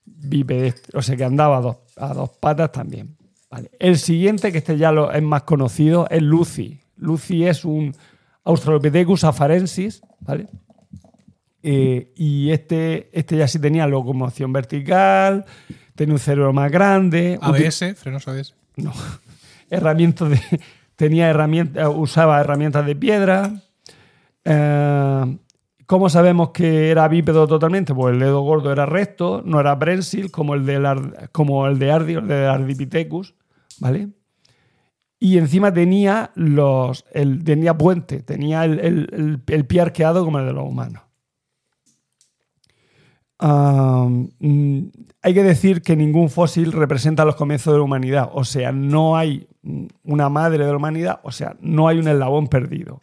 bipedestre, 0.06 0.98
o 0.98 1.02
sea, 1.02 1.18
que 1.18 1.26
andaba 1.26 1.58
a 1.98 2.14
dos, 2.14 2.30
patas 2.40 2.72
también. 2.72 3.18
El 3.80 3.98
siguiente, 3.98 4.54
que 4.54 4.60
este 4.60 4.78
ya 4.78 4.94
lo, 4.94 5.12
es 5.12 5.22
más 5.22 5.44
conocido, 5.44 6.08
es 6.10 6.22
Lucy. 6.22 6.80
Lucy 6.96 7.46
es 7.46 7.66
un 7.66 7.94
Australopithecus 8.46 9.26
afarensis, 9.26 10.02
¿vale? 10.22 10.48
Eh, 11.64 12.12
y 12.16 12.52
este, 12.52 13.10
este 13.18 13.36
ya 13.38 13.48
sí 13.48 13.60
tenía 13.60 13.88
locomoción 13.88 14.54
vertical, 14.54 15.46
tenía 15.96 16.14
un 16.14 16.20
cerebro 16.20 16.54
más 16.54 16.72
grande, 16.72 17.38
ABS, 17.42 17.96
frenos 17.96 18.28
ABS. 18.28 18.54
no, 18.78 18.94
herramientas 19.70 20.30
de, 20.30 20.40
tenía 20.96 21.30
herramientas, 21.30 21.90
usaba 21.96 22.40
herramientas 22.40 22.86
de 22.86 22.96
piedra. 22.96 23.52
Eh, 24.46 25.38
¿Cómo 25.86 26.10
sabemos 26.10 26.50
que 26.52 26.90
era 26.90 27.08
bípedo 27.08 27.48
totalmente? 27.48 27.94
Pues 27.96 28.14
el 28.14 28.20
dedo 28.20 28.42
gordo 28.42 28.72
era 28.74 28.86
recto, 28.86 29.42
no 29.46 29.60
era 29.62 29.78
prensil 29.80 30.32
como 30.32 30.54
el, 30.54 30.66
del 30.66 30.86
como 31.32 31.66
el 31.68 31.80
de 31.80 31.92
Ardi, 31.92 32.14
el 32.16 32.28
de 32.28 32.46
Ardipithecus, 32.46 33.36
¿vale? 33.80 34.10
Y 35.20 35.38
encima 35.38 35.74
tenía 35.74 36.32
los, 36.36 37.06
el, 37.14 37.44
tenía 37.44 37.78
puente, 37.78 38.22
tenía 38.22 38.66
el- 38.66 39.42
el 39.48 39.66
pie 39.66 39.82
arqueado 39.82 40.24
como 40.26 40.40
el 40.40 40.46
de 40.46 40.54
los 40.54 40.66
humanos. 40.68 41.04
Mm, 43.40 44.84
hay 45.22 45.34
que 45.34 45.44
decir 45.44 45.82
que 45.82 45.96
ningún 45.96 46.30
fósil 46.30 46.72
representa 46.72 47.26
los 47.26 47.36
comienzos 47.36 47.74
de 47.74 47.80
la 47.80 47.84
humanidad. 47.84 48.30
O 48.34 48.44
sea, 48.44 48.72
no 48.72 49.18
hay 49.18 49.48
una 50.04 50.30
madre 50.30 50.64
de 50.66 50.72
la 50.72 50.78
humanidad, 50.78 51.20
o 51.24 51.32
sea, 51.32 51.56
no 51.62 51.88
hay 51.88 52.00
un 52.00 52.08
eslabón 52.08 52.48
perdido. 52.48 53.02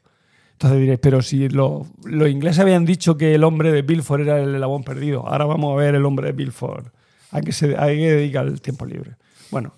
Entonces 0.52 0.80
diréis, 0.80 1.00
pero 1.00 1.20
si 1.20 1.48
lo- 1.48 1.86
los 2.04 2.28
ingleses 2.28 2.60
habían 2.60 2.84
dicho 2.84 3.16
que 3.16 3.34
el 3.34 3.44
hombre 3.44 3.72
de 3.72 3.82
Bilford 3.82 4.22
era 4.22 4.40
el 4.40 4.54
eslabón 4.54 4.84
perdido, 4.84 5.26
ahora 5.26 5.44
vamos 5.44 5.72
a 5.72 5.76
ver 5.76 5.94
el 5.94 6.04
hombre 6.04 6.28
de 6.28 6.32
Bilford. 6.32 6.86
¿A 7.32 7.40
qué 7.40 7.52
se 7.52 7.76
a 7.76 7.86
qué 7.88 8.12
dedica 8.12 8.40
el 8.40 8.60
tiempo 8.60 8.86
libre? 8.86 9.16
Bueno, 9.50 9.74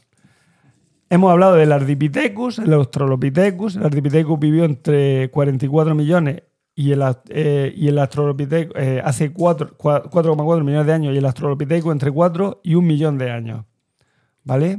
hemos 1.08 1.32
hablado 1.32 1.54
del 1.54 1.72
Ardipithecus, 1.72 2.58
el 2.58 2.72
Australopithecus. 2.74 3.76
El 3.76 3.84
Ardipithecus 3.86 4.38
vivió 4.38 4.64
entre 4.64 5.30
44 5.30 5.94
millones 5.94 6.42
y 6.78 6.92
el, 6.92 7.02
eh, 7.30 7.72
y 7.74 7.88
el 7.88 7.98
eh, 7.98 9.00
hace 9.02 9.32
4 9.32 9.76
cua- 9.78 10.02
4,4 10.10 10.62
millones 10.62 10.86
de 10.86 10.92
años 10.92 11.14
y 11.14 11.18
el 11.18 11.24
Australopithecus 11.24 11.90
entre 11.90 12.12
4 12.12 12.60
y 12.62 12.74
1 12.74 12.86
millón 12.86 13.16
de 13.18 13.30
años. 13.30 13.64
¿Vale? 14.44 14.78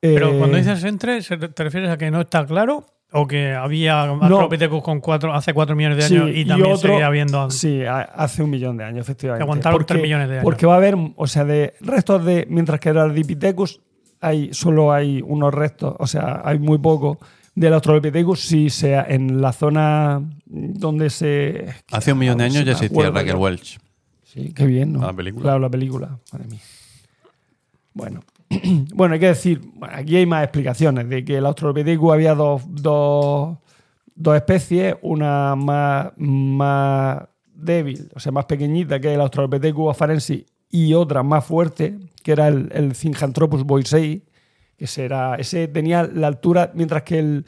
Pero 0.00 0.32
Eh, 0.32 0.38
cuando 0.38 0.56
dices 0.58 0.82
entre, 0.84 1.22
¿se- 1.22 1.36
¿te 1.38 1.64
refieres 1.64 1.88
a 1.90 1.96
que 1.96 2.10
no 2.10 2.20
está 2.20 2.44
claro? 2.44 2.84
¿O 3.12 3.28
que 3.28 3.52
había 3.54 4.02
Australopithecus 4.02 4.82
con 4.82 4.98
cuatro, 5.00 5.32
hace 5.32 5.54
4 5.54 5.76
millones 5.76 5.98
de 5.98 6.04
años 6.16 6.30
y 6.34 6.40
y 6.40 6.44
también 6.46 6.72
otro- 6.72 6.90
seguía 6.90 7.06
habiendo. 7.06 7.48
Sí, 7.48 7.82
hace 7.86 8.42
un 8.42 8.50
millón 8.50 8.76
de 8.76 8.82
años, 8.84 9.02
efectivamente. 9.02 9.38
Que 9.38 9.44
aguantaron 9.44 9.86
tres 9.86 10.02
millones 10.02 10.28
de 10.28 10.34
años. 10.34 10.44
Porque 10.44 10.66
va 10.66 10.74
a 10.74 10.78
haber, 10.78 10.96
o 11.14 11.26
sea, 11.28 11.44
de 11.44 11.74
restos 11.80 12.24
de. 12.24 12.44
Mientras 12.50 12.80
que 12.80 12.88
el 12.88 12.98
Ardipithecus 12.98 13.80
hay, 14.20 14.52
solo 14.52 14.92
hay 14.92 15.22
unos 15.24 15.54
restos, 15.54 15.94
o 15.96 16.06
sea, 16.08 16.42
hay 16.44 16.58
muy 16.58 16.78
poco. 16.78 17.18
Del 17.54 17.72
Australopithecus, 17.74 18.40
sí, 18.40 18.68
sea 18.68 19.06
en 19.08 19.40
la 19.40 19.52
zona 19.52 20.20
donde 20.54 21.10
se. 21.10 21.66
Hace 21.90 22.12
un 22.12 22.18
millón 22.18 22.38
de 22.38 22.44
años 22.44 22.58
ya 22.58 22.64
me 22.64 22.70
existía 22.72 23.10
Raquel. 23.10 23.36
Welch. 23.36 23.78
Sí, 24.22 24.52
qué 24.54 24.66
bien, 24.66 24.92
¿no? 24.92 25.00
La 25.00 25.12
película. 25.12 25.42
Claro, 25.42 25.58
la 25.58 25.68
película. 25.70 26.18
Madre 26.32 26.46
mía. 26.48 26.60
Bueno. 27.92 28.20
bueno, 28.94 29.14
hay 29.14 29.20
que 29.20 29.28
decir, 29.28 29.60
aquí 29.90 30.16
hay 30.16 30.26
más 30.26 30.44
explicaciones 30.44 31.08
de 31.08 31.24
que 31.24 31.38
el 31.38 31.46
Australopithecus 31.46 32.12
había 32.12 32.34
dos, 32.34 32.62
dos, 32.68 33.56
dos 34.14 34.36
especies, 34.36 34.94
una 35.02 35.56
más, 35.56 36.12
más 36.16 37.22
débil, 37.54 38.08
o 38.14 38.20
sea, 38.20 38.32
más 38.32 38.44
pequeñita 38.44 39.00
que 39.00 39.14
el 39.14 39.20
Australopithecus 39.20 39.90
afarensis 39.90 40.44
y 40.70 40.92
otra 40.94 41.22
más 41.22 41.44
fuerte, 41.44 41.98
que 42.22 42.32
era 42.32 42.48
el, 42.48 42.70
el 42.72 42.92
boisei, 43.64 44.22
que 44.76 44.84
ese, 44.84 45.04
era- 45.06 45.36
ese 45.36 45.66
tenía 45.68 46.02
la 46.04 46.26
altura, 46.26 46.70
mientras 46.74 47.02
que 47.02 47.18
el, 47.18 47.46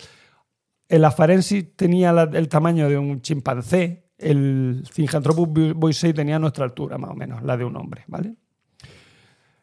el 0.88 1.04
afarensis 1.04 1.76
tenía 1.76 2.10
el 2.10 2.48
tamaño 2.48 2.88
de 2.88 2.98
un 2.98 3.20
chimpancé, 3.20 4.06
el 4.18 4.84
Cinjanthropus 4.90 5.74
boisei 5.74 6.12
tenía 6.12 6.38
nuestra 6.38 6.64
altura, 6.64 6.98
más 6.98 7.10
o 7.10 7.14
menos, 7.14 7.42
la 7.42 7.56
de 7.56 7.64
un 7.64 7.76
hombre, 7.76 8.04
¿vale? 8.06 8.34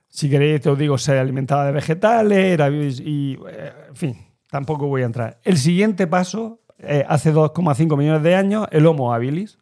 Si 0.07 0.29
queréis, 0.29 0.61
te 0.61 0.69
os 0.69 0.77
digo, 0.77 0.97
se 0.97 1.17
alimentaba 1.17 1.65
de 1.65 1.71
vegetales, 1.71 2.37
era, 2.37 2.69
y, 2.69 3.39
eh, 3.49 3.73
en 3.89 3.95
fin, 3.95 4.17
tampoco 4.49 4.87
voy 4.87 5.01
a 5.01 5.05
entrar. 5.05 5.39
El 5.43 5.57
siguiente 5.57 6.05
paso, 6.05 6.61
eh, 6.77 7.03
hace 7.07 7.33
2,5 7.33 7.97
millones 7.97 8.21
de 8.21 8.35
años, 8.35 8.67
el 8.71 8.85
Homo 8.85 9.13
habilis. 9.13 9.57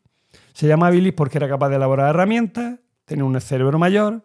Se 0.51 0.67
llama 0.67 0.87
habilis 0.87 1.13
porque 1.13 1.37
era 1.37 1.47
capaz 1.47 1.69
de 1.69 1.77
elaborar 1.77 2.09
herramientas, 2.09 2.79
tenía 3.05 3.23
un 3.23 3.39
cerebro 3.39 3.79
mayor 3.79 4.23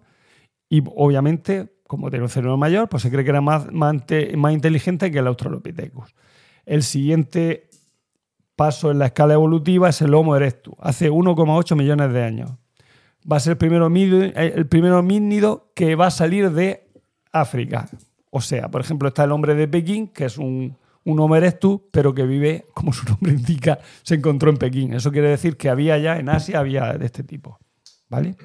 y 0.69 0.83
obviamente, 0.97 1.73
como 1.87 2.11
tenía 2.11 2.25
un 2.25 2.29
cerebro 2.29 2.57
mayor, 2.57 2.89
pues 2.89 3.05
se 3.05 3.11
cree 3.11 3.23
que 3.23 3.31
era 3.31 3.41
más, 3.41 3.73
más 3.73 4.53
inteligente 4.53 5.13
que 5.13 5.19
el 5.21 5.29
Australopithecus. 5.29 6.13
El 6.67 6.83
siguiente 6.83 7.71
paso 8.57 8.91
en 8.91 8.99
la 8.99 9.07
escala 9.07 9.35
evolutiva 9.35 9.89
es 9.89 10.03
el 10.03 10.13
Homo 10.15 10.37
erectus, 10.37 10.75
hace 10.81 11.11
1,8 11.11 11.77
millones 11.77 12.13
de 12.13 12.23
años. 12.23 12.51
Va 13.31 13.37
a 13.37 13.41
ser 13.41 13.53
el 13.53 13.59
primer, 13.59 13.83
homínido, 13.83 14.23
el 14.23 14.67
primer 14.67 14.93
homínido 14.93 15.73
que 15.75 15.95
va 15.95 16.09
a 16.09 16.11
salir 16.11 16.51
de 16.51 16.89
África. 17.33 17.89
O 18.31 18.41
sea, 18.41 18.69
por 18.69 18.81
ejemplo, 18.81 19.09
está 19.09 19.25
el 19.25 19.33
hombre 19.33 19.55
de 19.55 19.69
Pekín, 19.69 20.09
que 20.09 20.27
es 20.27 20.39
un, 20.39 20.77
un 21.05 21.21
Homo 21.21 21.37
erectus, 21.37 21.81
pero 21.93 22.15
que 22.15 22.25
vive, 22.25 22.67
como 22.75 22.93
su 22.93 23.07
nombre 23.07 23.33
indica, 23.37 23.79
se 24.03 24.17
encontró 24.17 24.51
en 24.51 24.57
Pekín. 24.57 24.93
Eso 24.93 25.13
quiere 25.13 25.29
decir 25.29 25.57
que 25.57 25.69
había 25.69 25.97
ya 25.99 26.19
en 26.19 26.29
Asia, 26.29 26.59
había 26.59 26.93
de 26.95 27.07
este 27.07 27.23
tipo. 27.23 27.59
¿Vale? 28.09 28.37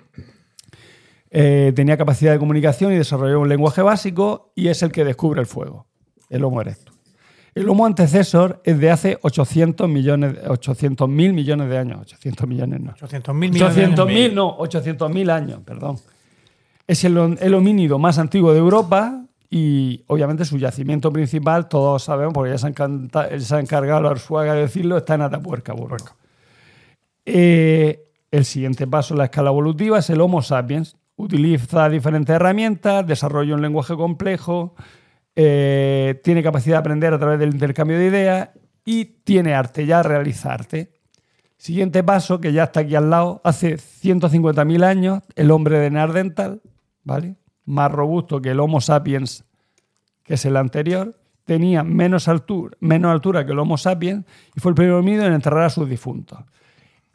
Eh, 1.30 1.72
tenía 1.76 1.98
capacidad 1.98 2.32
de 2.34 2.40
comunicación 2.40 2.92
y 2.92 2.98
desarrolló 2.98 3.40
un 3.40 3.50
lenguaje 3.50 3.82
básico 3.82 4.52
y 4.56 4.68
es 4.68 4.84
el 4.84 4.92
que 4.92 5.06
descubre 5.06 5.40
el 5.40 5.48
fuego, 5.48 5.88
el 6.30 6.44
Homo 6.44 6.62
erectus. 6.62 6.91
El 7.54 7.68
Homo 7.68 7.86
antecesor 7.86 8.62
es 8.64 8.80
de 8.80 8.92
hace 8.92 9.18
800 9.22 9.90
millones, 9.90 10.36
800 10.48 11.10
mil 11.10 11.34
millones 11.34 11.70
de 11.70 11.78
años. 11.78 12.00
800 12.02 12.48
millones 12.48 12.80
no. 12.80 12.92
800 12.92 13.36
mil 13.36 13.52
millones 13.52 13.76
de 13.76 13.82
800 13.82 14.08
años. 14.08 14.22
mil, 14.22 14.36
no, 14.36 14.56
800 14.58 15.12
mil 15.12 15.30
años, 15.30 15.60
perdón. 15.66 15.98
Es 16.88 17.04
el, 17.04 17.38
el 17.40 17.54
homínido 17.54 18.00
más 18.00 18.18
antiguo 18.20 18.54
de 18.54 18.60
Europa 18.60 19.26
y 19.54 20.06
obviamente 20.08 20.46
su 20.46 20.58
yacimiento 20.58 21.12
principal, 21.12 21.68
todos 21.68 22.04
sabemos, 22.04 22.34
porque 22.34 22.52
ya 22.52 22.58
se, 22.58 23.56
ha 23.56 23.60
encargado 23.60 24.02
la 24.02 24.12
Arzuaga 24.12 24.54
de 24.54 24.62
decirlo, 24.62 24.96
está 24.96 25.16
en 25.16 25.24
Atapuerca, 25.24 25.74
Burgos. 25.74 26.06
Eh, 27.26 28.08
el 28.32 28.46
siguiente 28.46 28.88
paso 28.88 29.14
en 29.14 29.18
la 29.18 29.26
escala 29.26 29.50
evolutiva 29.50 30.00
es 30.00 30.10
el 30.10 30.22
Homo 30.22 30.42
sapiens. 30.42 30.96
Utiliza 31.18 31.90
diferentes 31.90 32.34
herramientas, 32.34 33.06
desarrolla 33.06 33.54
un 33.54 33.62
lenguaje 33.62 33.94
complejo, 33.96 34.74
eh, 35.36 36.20
tiene 36.24 36.44
capacidad 36.44 36.76
de 36.76 36.80
aprender 36.80 37.14
a 37.14 37.20
través 37.20 37.40
del 37.40 37.54
intercambio 37.54 37.98
de 37.98 38.08
ideas 38.08 38.50
y 38.86 39.06
tiene 39.06 39.54
arte, 39.54 39.86
ya 39.86 40.04
realiza 40.04 40.54
arte. 40.54 40.92
Siguiente 41.58 42.04
paso, 42.04 42.42
que 42.42 42.54
ya 42.54 42.64
está 42.64 42.80
aquí 42.82 42.96
al 42.96 43.10
lado, 43.10 43.40
hace 43.44 43.76
150.000 43.76 44.84
años, 44.84 45.24
el 45.36 45.52
hombre 45.52 45.78
de 45.78 45.92
Neandertal, 45.92 46.62
¿vale? 47.04 47.36
Más 47.66 47.92
robusto 47.92 48.42
que 48.42 48.50
el 48.50 48.60
Homo 48.60 48.82
sapiens, 48.82 49.46
que 50.24 50.34
es 50.34 50.46
el 50.46 50.58
anterior, 50.58 51.20
tenía 51.46 51.84
menos 51.84 52.28
altura, 52.28 52.76
menos 52.80 53.12
altura 53.12 53.46
que 53.46 53.52
el 53.52 53.60
Homo 53.60 53.78
sapiens 53.78 54.26
y 54.56 54.60
fue 54.60 54.72
el 54.72 54.76
primer 54.76 54.94
homínido 54.94 55.26
en 55.26 55.34
enterrar 55.34 55.64
a 55.64 55.70
sus 55.70 55.88
difuntos. 55.88 56.40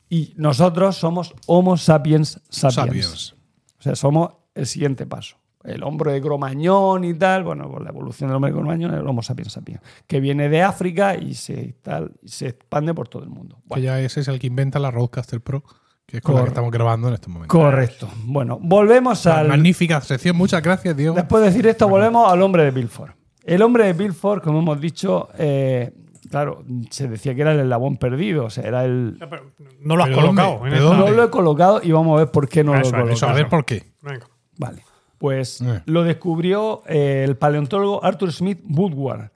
Y 0.09 0.33
nosotros 0.37 0.97
somos 0.97 1.35
Homo 1.47 1.77
sapiens 1.77 2.41
sapiens. 2.49 2.75
Sapiens. 2.75 3.33
O 3.79 3.83
sea, 3.83 3.97
somos 3.97 4.33
el 4.55 4.67
siguiente 4.67 5.07
paso. 5.07 5.37
El 5.67 5.83
hombre 5.83 6.13
de 6.13 6.21
Cromañón 6.21 7.05
y 7.05 7.15
tal, 7.15 7.45
bueno, 7.45 7.69
pues 7.71 7.83
la 7.83 7.91
evolución 7.91 8.29
del 8.29 8.37
hombre 8.37 8.51
de 8.53 8.57
Cromañón 8.57 8.95
es 8.95 9.01
el 9.01 9.07
Homo 9.07 9.23
sapiens 9.23 9.53
sapiens, 9.53 9.81
que 10.07 10.21
viene 10.21 10.49
de 10.49 10.63
África 10.63 11.17
y 11.17 11.35
se, 11.35 11.75
tal, 11.83 12.13
y 12.23 12.29
se 12.29 12.49
expande 12.49 12.95
por 12.95 13.09
todo 13.09 13.23
el 13.25 13.29
mundo. 13.31 13.59
Que 13.75 13.83
ya 13.83 14.01
ese 14.01 14.21
es 14.21 14.29
el 14.29 14.39
que 14.39 14.47
inventa 14.47 14.79
la 14.79 14.91
Rodecaster 14.91 15.41
Pro, 15.41 15.65
que 16.07 16.19
es 16.19 16.23
con 16.23 16.35
la 16.35 16.39
que 16.39 16.43
Correcto. 16.43 16.49
estamos 16.53 16.71
grabando 16.73 17.09
en 17.09 17.15
este 17.15 17.29
momento. 17.29 17.53
Correcto. 17.53 18.09
Bueno, 18.25 18.59
volvemos 18.63 19.27
al. 19.27 19.49
Magnífica 19.49 20.01
sección, 20.01 20.37
muchas 20.37 20.63
gracias, 20.63 20.97
Diego. 20.97 21.15
Después 21.17 21.43
de 21.43 21.49
decir 21.51 21.67
esto, 21.67 21.89
volvemos 21.89 22.31
al 22.33 22.41
hombre 22.43 22.63
de 22.65 22.71
Bilford. 22.71 23.11
El 23.45 23.63
hombre 23.63 23.87
de 23.87 23.93
Bilford, 23.93 24.43
como 24.43 24.59
hemos 24.61 24.81
dicho, 24.81 25.29
eh, 25.39 25.93
claro, 26.31 26.65
se 26.91 27.07
decía 27.09 27.35
que 27.35 27.41
era 27.43 27.53
el 27.53 27.61
eslabón 27.61 27.97
perdido, 27.97 28.45
o 28.45 28.51
sea, 28.51 28.65
era 28.65 28.85
el. 28.85 29.17
Pero 29.19 29.51
No 29.81 29.97
lo 29.97 30.03
has 30.05 30.09
¿Pero 30.11 30.21
colocado. 30.21 30.53
dónde? 30.59 30.69
en 30.69 30.75
¿Pero 30.75 30.93
esta- 30.93 30.97
No 30.99 31.11
lo 31.11 31.25
he 31.25 31.31
colocado 31.31 31.81
y 31.83 31.91
vamos 31.93 32.17
a 32.17 32.25
ver 32.25 32.31
por 32.31 32.49
qué 32.49 32.63
no 32.65 32.73
Eso, 32.75 32.83
lo 32.83 32.89
he 32.89 32.91
colocado. 32.91 33.13
Eso, 33.15 33.29
a 33.29 33.33
ver 33.33 33.49
por 33.49 33.65
qué. 33.65 33.85
Venga. 34.03 34.27
Vale. 34.59 34.83
Pues 35.19 35.61
Eh. 35.63 35.83
lo 35.87 36.05
descubrió 36.05 36.83
eh, 36.87 37.25
el 37.27 37.37
paleontólogo 37.37 38.05
Arthur 38.05 38.33
Smith 38.33 38.61
Woodward, 38.69 39.31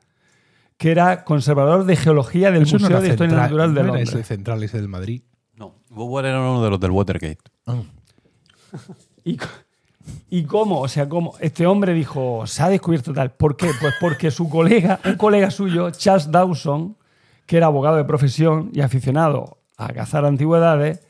que 0.76 0.90
era 0.90 1.24
conservador 1.24 1.84
de 1.84 1.96
geología 1.96 2.50
del 2.50 2.62
Eso 2.64 2.78
Museo 2.78 3.00
de 3.00 3.08
Historia 3.10 3.30
central- 3.30 3.42
Natural 3.50 3.68
de 3.74 3.74
no 3.74 3.80
era 3.80 3.86
Londres. 3.96 4.08
ese 4.14 4.24
central 4.24 4.62
ese 4.62 4.76
del 4.78 4.88
Madrid. 4.88 5.22
No, 5.56 5.74
Bower 5.90 6.24
era 6.26 6.40
uno 6.40 6.62
de 6.62 6.70
los 6.70 6.80
del 6.80 6.90
Watergate. 6.90 7.38
Ah. 7.66 7.80
¿Y, 9.24 9.38
¿Y 10.30 10.44
cómo? 10.44 10.80
O 10.80 10.88
sea, 10.88 11.08
cómo 11.08 11.34
este 11.40 11.66
hombre 11.66 11.92
dijo, 11.94 12.46
se 12.46 12.62
ha 12.62 12.68
descubierto 12.68 13.12
tal. 13.12 13.32
¿Por 13.32 13.56
qué? 13.56 13.70
Pues 13.80 13.94
porque 14.00 14.30
su 14.30 14.48
colega, 14.48 15.00
un 15.04 15.14
colega 15.16 15.50
suyo, 15.50 15.90
Charles 15.90 16.30
Dawson, 16.30 16.96
que 17.46 17.56
era 17.56 17.66
abogado 17.66 17.96
de 17.96 18.04
profesión 18.04 18.70
y 18.72 18.80
aficionado 18.80 19.58
a 19.76 19.88
cazar 19.92 20.24
antigüedades, 20.24 21.00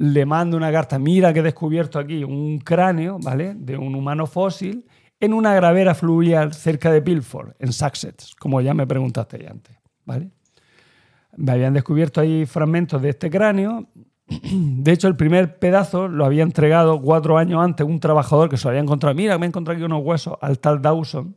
le 0.00 0.24
manda 0.24 0.56
una 0.56 0.72
carta, 0.72 0.98
mira 0.98 1.30
que 1.30 1.40
he 1.40 1.42
descubierto 1.42 1.98
aquí 1.98 2.24
un 2.24 2.58
cráneo, 2.58 3.18
¿vale? 3.22 3.52
De 3.54 3.76
un 3.76 3.94
humano 3.94 4.26
fósil 4.26 4.86
en 5.20 5.34
una 5.34 5.54
gravera 5.54 5.94
fluvial 5.94 6.54
cerca 6.54 6.90
de 6.90 7.02
Pilford, 7.02 7.52
en 7.58 7.70
Sussex, 7.70 8.34
como 8.36 8.62
ya 8.62 8.72
me 8.72 8.86
preguntaste 8.86 9.42
ya 9.42 9.50
antes, 9.50 9.76
¿vale? 10.06 10.30
Me 11.36 11.52
habían 11.52 11.74
descubierto 11.74 12.22
ahí 12.22 12.46
fragmentos 12.46 13.02
de 13.02 13.10
este 13.10 13.28
cráneo. 13.28 13.88
De 14.26 14.90
hecho, 14.90 15.06
el 15.06 15.16
primer 15.16 15.58
pedazo 15.58 16.08
lo 16.08 16.24
había 16.24 16.44
entregado 16.44 16.98
cuatro 17.02 17.36
años 17.36 17.62
antes 17.62 17.86
un 17.86 18.00
trabajador 18.00 18.48
que 18.48 18.56
se 18.56 18.68
había 18.68 18.80
encontrado. 18.80 19.14
Mira, 19.14 19.36
me 19.36 19.44
he 19.44 19.48
encontrado 19.48 19.76
aquí 19.76 19.84
unos 19.84 20.02
huesos 20.02 20.34
al 20.40 20.58
tal 20.60 20.80
Dawson, 20.80 21.36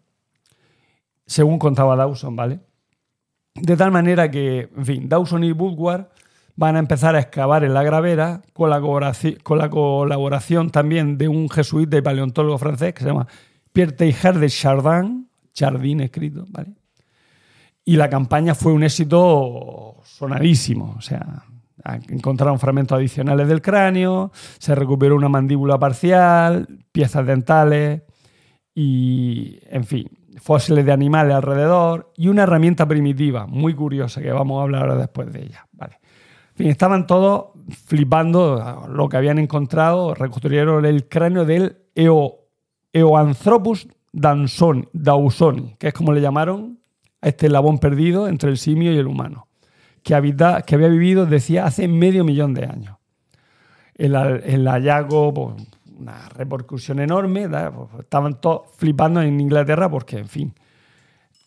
según 1.26 1.60
contaba 1.60 1.98
Dawson, 1.98 2.34
¿vale? 2.34 2.61
De 3.56 3.76
tal 3.76 3.91
manera 3.91 4.31
que, 4.31 4.69
en 4.73 4.85
fin, 4.85 5.10
Dawson 5.10 5.44
y 5.44 5.52
Woodward 5.52 6.07
van 6.56 6.76
a 6.76 6.80
empezar 6.80 7.16
a 7.16 7.20
excavar 7.20 7.64
en 7.64 7.74
la 7.74 7.84
gravera 7.84 8.42
con 8.54 8.70
la, 8.70 8.80
colaboraci- 8.80 9.42
con 9.42 9.58
la 9.58 9.70
colaboración 9.70 10.70
también 10.70 11.18
de 11.18 11.28
un 11.28 11.50
jesuita 11.50 11.98
y 11.98 12.02
paleontólogo 12.02 12.58
francés 12.58 12.94
que 12.94 13.02
se 13.02 13.08
llama 13.08 13.28
Pierre 13.72 13.94
Teilhard 13.94 14.40
de 14.40 14.50
Chardin, 14.50 15.30
Chardin 15.54 16.02
escrito, 16.02 16.46
¿vale? 16.50 16.74
Y 17.86 17.98
la 17.98 18.10
campaña 18.10 18.56
fue 18.56 18.72
un 18.72 18.84
éxito 18.84 19.98
sonadísimo. 20.04 20.96
O 20.98 21.02
sea, 21.02 21.44
encontraron 22.08 22.60
fragmentos 22.60 22.96
adicionales 22.96 23.48
del 23.48 23.62
cráneo, 23.62 24.32
se 24.58 24.74
recuperó 24.74 25.16
una 25.16 25.28
mandíbula 25.28 25.78
parcial, 25.78 26.68
piezas 26.92 27.26
dentales 27.26 28.04
y, 28.74 29.60
en 29.70 29.84
fin, 29.84 30.08
fósiles 30.38 30.86
de 30.86 30.92
animales 30.92 31.36
alrededor 31.36 32.14
y 32.16 32.30
una 32.30 32.44
herramienta 32.44 32.88
primitiva 32.88 33.48
muy 33.48 33.74
curiosa 33.74 34.22
que 34.22 34.32
vamos 34.32 34.60
a 34.60 34.64
hablar 34.64 34.84
ahora 34.84 34.96
después 34.96 35.34
de 35.34 35.44
ella. 35.44 35.68
Vale. 35.74 36.00
Estaban 36.58 37.08
todos 37.08 37.46
flipando 37.86 38.86
lo 38.90 39.10
que 39.10 39.18
habían 39.18 39.40
encontrado, 39.40 40.14
reconstruyeron 40.14 40.86
el 40.86 41.08
cráneo 41.08 41.46
del 41.46 41.78
Eo, 41.96 42.40
Eoanthropus 42.92 43.88
dausoni, 44.12 45.76
que 45.80 45.88
es 45.88 45.94
como 45.94 46.14
le 46.14 46.22
llamaron 46.22 46.80
a 47.22 47.30
este 47.30 47.48
eslabón 47.48 47.80
perdido 47.80 48.28
entre 48.28 48.50
el 48.52 48.58
simio 48.58 48.92
y 48.94 48.98
el 48.98 49.08
humano, 49.08 49.48
que, 50.04 50.14
habita- 50.14 50.62
que 50.62 50.76
había 50.76 50.90
vivido, 50.90 51.26
decía, 51.26 51.66
hace 51.66 51.88
medio 51.88 52.24
millón 52.24 52.54
de 52.54 52.66
años. 52.66 52.98
El, 53.96 54.16
el 54.16 54.68
hallazgo, 54.68 55.34
pues, 55.34 55.56
una 55.98 56.28
repercusión 56.30 57.00
enorme. 57.00 57.48
Pues, 57.48 58.02
estaban 58.02 58.40
todos 58.42 58.64
flipando 58.78 59.22
en 59.22 59.40
Inglaterra 59.40 59.90
porque, 59.90 60.18
en 60.20 60.28
fin, 60.28 60.54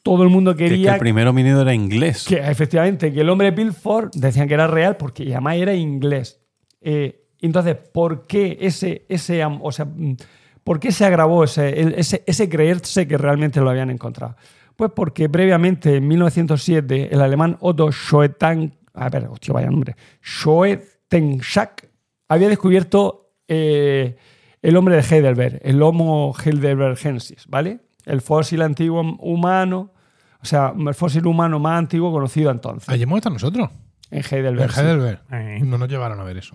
todo 0.06 0.22
el 0.22 0.28
mundo 0.28 0.54
Que, 0.54 0.66
es 0.66 0.70
que 0.70 0.76
quería 0.76 0.92
el 0.94 1.00
primer 1.00 1.26
homínido 1.26 1.62
era 1.62 1.74
inglés. 1.74 2.24
que 2.28 2.36
efectivamente, 2.36 3.12
que 3.12 3.22
el 3.22 3.28
hombre 3.28 3.50
de 3.50 3.52
Pilford 3.56 4.10
decían 4.14 4.46
que 4.46 4.54
era 4.54 4.68
real 4.68 4.96
porque 4.96 5.24
además 5.24 5.56
era 5.56 5.74
inglés. 5.74 6.40
Eh, 6.80 7.24
entonces, 7.40 7.74
¿por 7.92 8.24
qué 8.28 8.56
ese, 8.60 9.04
ese, 9.08 9.44
o 9.44 9.72
sea, 9.72 9.84
mm, 9.84 10.16
¿por 10.62 10.78
qué 10.78 10.92
se 10.92 11.04
agravó 11.04 11.42
ese, 11.42 11.98
ese, 11.98 12.22
ese 12.24 12.48
creerse 12.48 13.08
que 13.08 13.18
realmente 13.18 13.60
lo 13.60 13.68
habían 13.68 13.90
encontrado? 13.90 14.36
Pues 14.76 14.92
porque 14.94 15.28
previamente, 15.28 15.96
en 15.96 16.06
1907, 16.06 17.08
el 17.10 17.20
alemán 17.20 17.56
Otto 17.58 17.90
Schoentank, 17.90 18.74
a 18.94 19.08
ver, 19.08 19.26
hostia, 19.26 19.54
vaya 19.54 19.70
nombre, 19.70 19.96
Schoentenschak, 20.22 21.88
había 22.28 22.48
descubierto 22.48 23.32
eh, 23.48 24.16
el 24.62 24.76
hombre 24.76 24.94
de 24.94 25.02
Heidelberg, 25.02 25.60
el 25.64 25.82
Homo 25.82 26.32
heidelbergensis, 26.32 27.48
¿vale? 27.48 27.80
El 28.04 28.20
fósil 28.20 28.62
antiguo 28.62 29.00
humano, 29.18 29.94
o 30.46 30.48
sea, 30.48 30.72
el 30.76 30.94
fósil 30.94 31.26
humano 31.26 31.58
más 31.58 31.78
antiguo 31.78 32.12
conocido 32.12 32.50
entonces, 32.50 32.88
Allí 32.88 33.02
hemos 33.02 33.16
estado 33.18 33.34
nosotros. 33.34 33.68
en 34.10 34.18
En 34.18 34.24
Heidelberg. 34.30 34.72
sí. 34.72 34.80
Heidelberg. 34.80 35.20
Eh. 35.32 35.60
No 35.64 35.76
nos 35.78 35.88
llevaron 35.88 36.20
a 36.20 36.24
ver 36.24 36.36
eso. 36.38 36.54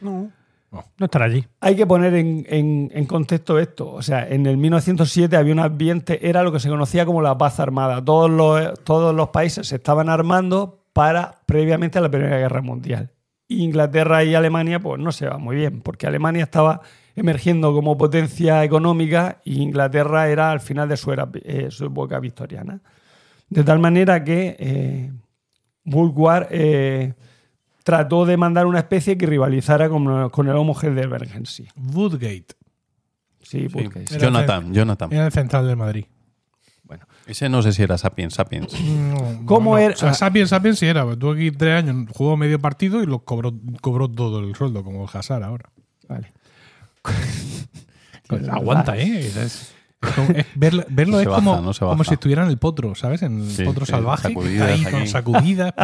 No. 0.00 0.30
No. 0.70 0.84
No 0.98 1.04
estará 1.06 1.24
allí. 1.24 1.46
Hay 1.60 1.76
que 1.76 1.86
poner 1.86 2.12
en, 2.14 2.44
en- 2.48 2.90
en 2.92 3.06
contexto 3.06 3.58
esto. 3.58 3.90
O 3.90 4.02
sea, 4.02 4.28
en 4.28 4.44
el 4.46 4.56
1907 4.58 5.34
había 5.36 5.52
un 5.54 5.60
ambiente, 5.60 6.28
era 6.28 6.42
lo 6.42 6.52
que 6.52 6.60
se 6.60 6.68
conocía 6.68 7.06
como 7.06 7.22
la 7.22 7.38
paz 7.38 7.58
armada. 7.58 8.04
Todos 8.04 8.28
los, 8.30 8.74
todos 8.84 9.14
los 9.14 9.28
países 9.30 9.66
se 9.68 9.76
estaban 9.76 10.08
armando 10.10 10.84
para 10.92 11.36
previamente 11.46 11.96
a 11.98 12.02
la 12.02 12.10
Primera 12.10 12.36
Guerra 12.38 12.60
Mundial. 12.60 13.12
Inglaterra 13.48 14.24
y 14.24 14.34
Alemania, 14.34 14.78
pues 14.78 15.00
no 15.00 15.10
se 15.10 15.26
va 15.26 15.38
muy 15.38 15.56
bien, 15.56 15.80
porque 15.80 16.06
Alemania 16.06 16.42
estaba 16.44 16.82
emergiendo 17.16 17.72
como 17.72 17.96
potencia 17.96 18.62
económica 18.62 19.38
y 19.44 19.62
Inglaterra 19.62 20.28
era 20.28 20.50
al 20.50 20.60
final 20.60 20.88
de 20.88 20.96
su, 20.98 21.10
era, 21.12 21.28
eh, 21.44 21.68
su 21.70 21.86
época 21.86 22.20
victoriana. 22.20 22.80
De 23.50 23.64
tal 23.64 23.78
manera 23.78 24.22
que 24.24 24.56
eh, 24.58 25.12
Woodward 25.86 26.48
eh, 26.50 27.14
trató 27.84 28.26
de 28.26 28.36
mandar 28.36 28.66
una 28.66 28.78
especie 28.80 29.16
que 29.16 29.26
rivalizara 29.26 29.88
con, 29.88 30.28
con 30.30 30.48
el 30.48 30.56
Homo 30.56 30.76
heidelbergensis. 30.80 31.68
Woodgate. 31.76 32.46
Sí, 33.40 33.66
Sí. 33.68 33.68
Woodgate. 33.74 34.14
Era 34.14 34.18
Jonathan, 34.24 34.74
Jonathan. 34.74 35.12
Era 35.12 35.26
el 35.26 35.32
central 35.32 35.66
del 35.66 35.76
Madrid. 35.76 36.04
Ese 37.26 37.50
no 37.50 37.60
sé 37.60 37.72
si 37.74 37.82
era 37.82 37.98
Sapiens, 37.98 38.32
Sapiens. 38.32 38.72
No, 38.82 39.42
¿Cómo 39.44 39.72
no, 39.72 39.78
era? 39.78 39.92
O 39.94 39.96
sea, 39.98 40.14
Sapiens, 40.14 40.48
Sapiens 40.48 40.78
sí 40.78 40.86
era. 40.86 41.02
porque 41.04 41.18
Tuvo 41.18 41.32
aquí 41.32 41.50
tres 41.50 41.84
años, 41.84 42.06
jugó 42.14 42.38
medio 42.38 42.58
partido 42.58 43.02
y 43.02 43.06
lo 43.06 43.18
cobró, 43.18 43.52
cobró 43.82 44.08
todo 44.10 44.40
el 44.40 44.54
sueldo, 44.54 44.82
como 44.82 45.02
el 45.04 45.10
Hazard 45.12 45.42
ahora. 45.42 45.70
Vale. 46.08 46.32
Pues 48.28 48.48
aguanta, 48.48 48.96
¿eh? 48.96 49.26
Es- 49.26 49.74
verlo 50.54 50.84
verlo 50.88 51.12
No 51.16 51.18
es 51.20 51.24
se 51.28 51.30
como, 51.34 51.56
no 51.60 51.72
como 51.72 52.04
si 52.04 52.14
estuviera 52.14 52.44
en 52.44 52.50
el 52.50 52.58
potro, 52.58 52.94
¿sabes? 52.94 53.22
En 53.22 53.40
el 53.40 53.50
Sí, 53.50 53.64
potro 53.64 53.84
sí, 53.84 53.90
salvaje. 53.92 54.28
sacudidas 54.28 54.68
ahí 54.70 54.84
con 54.84 55.06
sacudidas. 55.06 55.74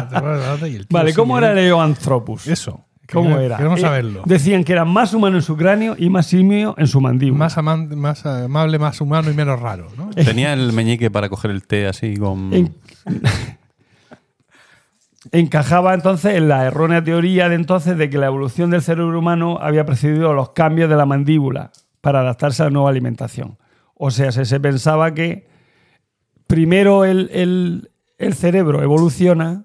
y 0.62 0.64
el 0.76 0.86
tío 0.86 0.98
Vale, 0.98 1.14
¿cómo 1.14 1.36
era 1.38 1.52
el 1.52 1.58
Eoanthropus? 1.58 2.46
Eso. 2.46 2.84
¿Cómo 3.12 3.24
Queremos- 3.30 3.44
era? 3.44 3.56
Queremos 3.58 3.78
Eh, 3.80 3.82
saberlo. 3.82 4.22
Decían 4.24 4.64
que 4.64 4.72
era 4.72 4.84
más 4.86 5.12
humano 5.12 5.36
en 5.36 5.42
su 5.42 5.56
cráneo 5.56 5.94
y 5.98 6.08
más 6.08 6.26
simio 6.26 6.74
en 6.78 6.86
su 6.86 7.00
mandíbula. 7.02 7.38
Más, 7.38 7.58
aman- 7.58 7.94
más 7.96 8.24
amable, 8.24 8.78
más 8.78 8.98
humano 9.00 9.30
y 9.30 9.34
menos 9.34 9.60
raro, 9.60 9.88
¿no? 9.98 10.08
Tenía 10.10 10.54
el 10.54 10.72
meñique 10.72 11.10
para 11.10 11.28
coger 11.28 11.50
el 11.50 11.66
té 11.66 11.86
así 11.86 12.16
con. 12.16 12.52
En- 12.54 12.74
Encajaba 15.32 15.94
entonces 15.94 16.34
en 16.36 16.48
la 16.48 16.64
errónea 16.66 17.02
teoría 17.02 17.48
de 17.48 17.54
entonces 17.54 17.96
de 17.96 18.10
que 18.10 18.18
la 18.18 18.26
evolución 18.26 18.70
del 18.70 18.82
cerebro 18.82 19.18
humano 19.18 19.58
había 19.60 19.86
precedido 19.86 20.30
a 20.30 20.34
los 20.34 20.50
cambios 20.50 20.90
de 20.90 20.96
la 20.96 21.06
mandíbula 21.06 21.72
para 22.02 22.20
adaptarse 22.20 22.62
a 22.62 22.66
la 22.66 22.70
nueva 22.70 22.90
alimentación. 22.90 23.56
O 23.96 24.10
sea, 24.10 24.32
se, 24.32 24.44
se 24.44 24.60
pensaba 24.60 25.14
que 25.14 25.46
primero 26.46 27.04
el, 27.04 27.30
el- 27.32 27.90
el 28.18 28.34
cerebro 28.34 28.82
evoluciona 28.82 29.64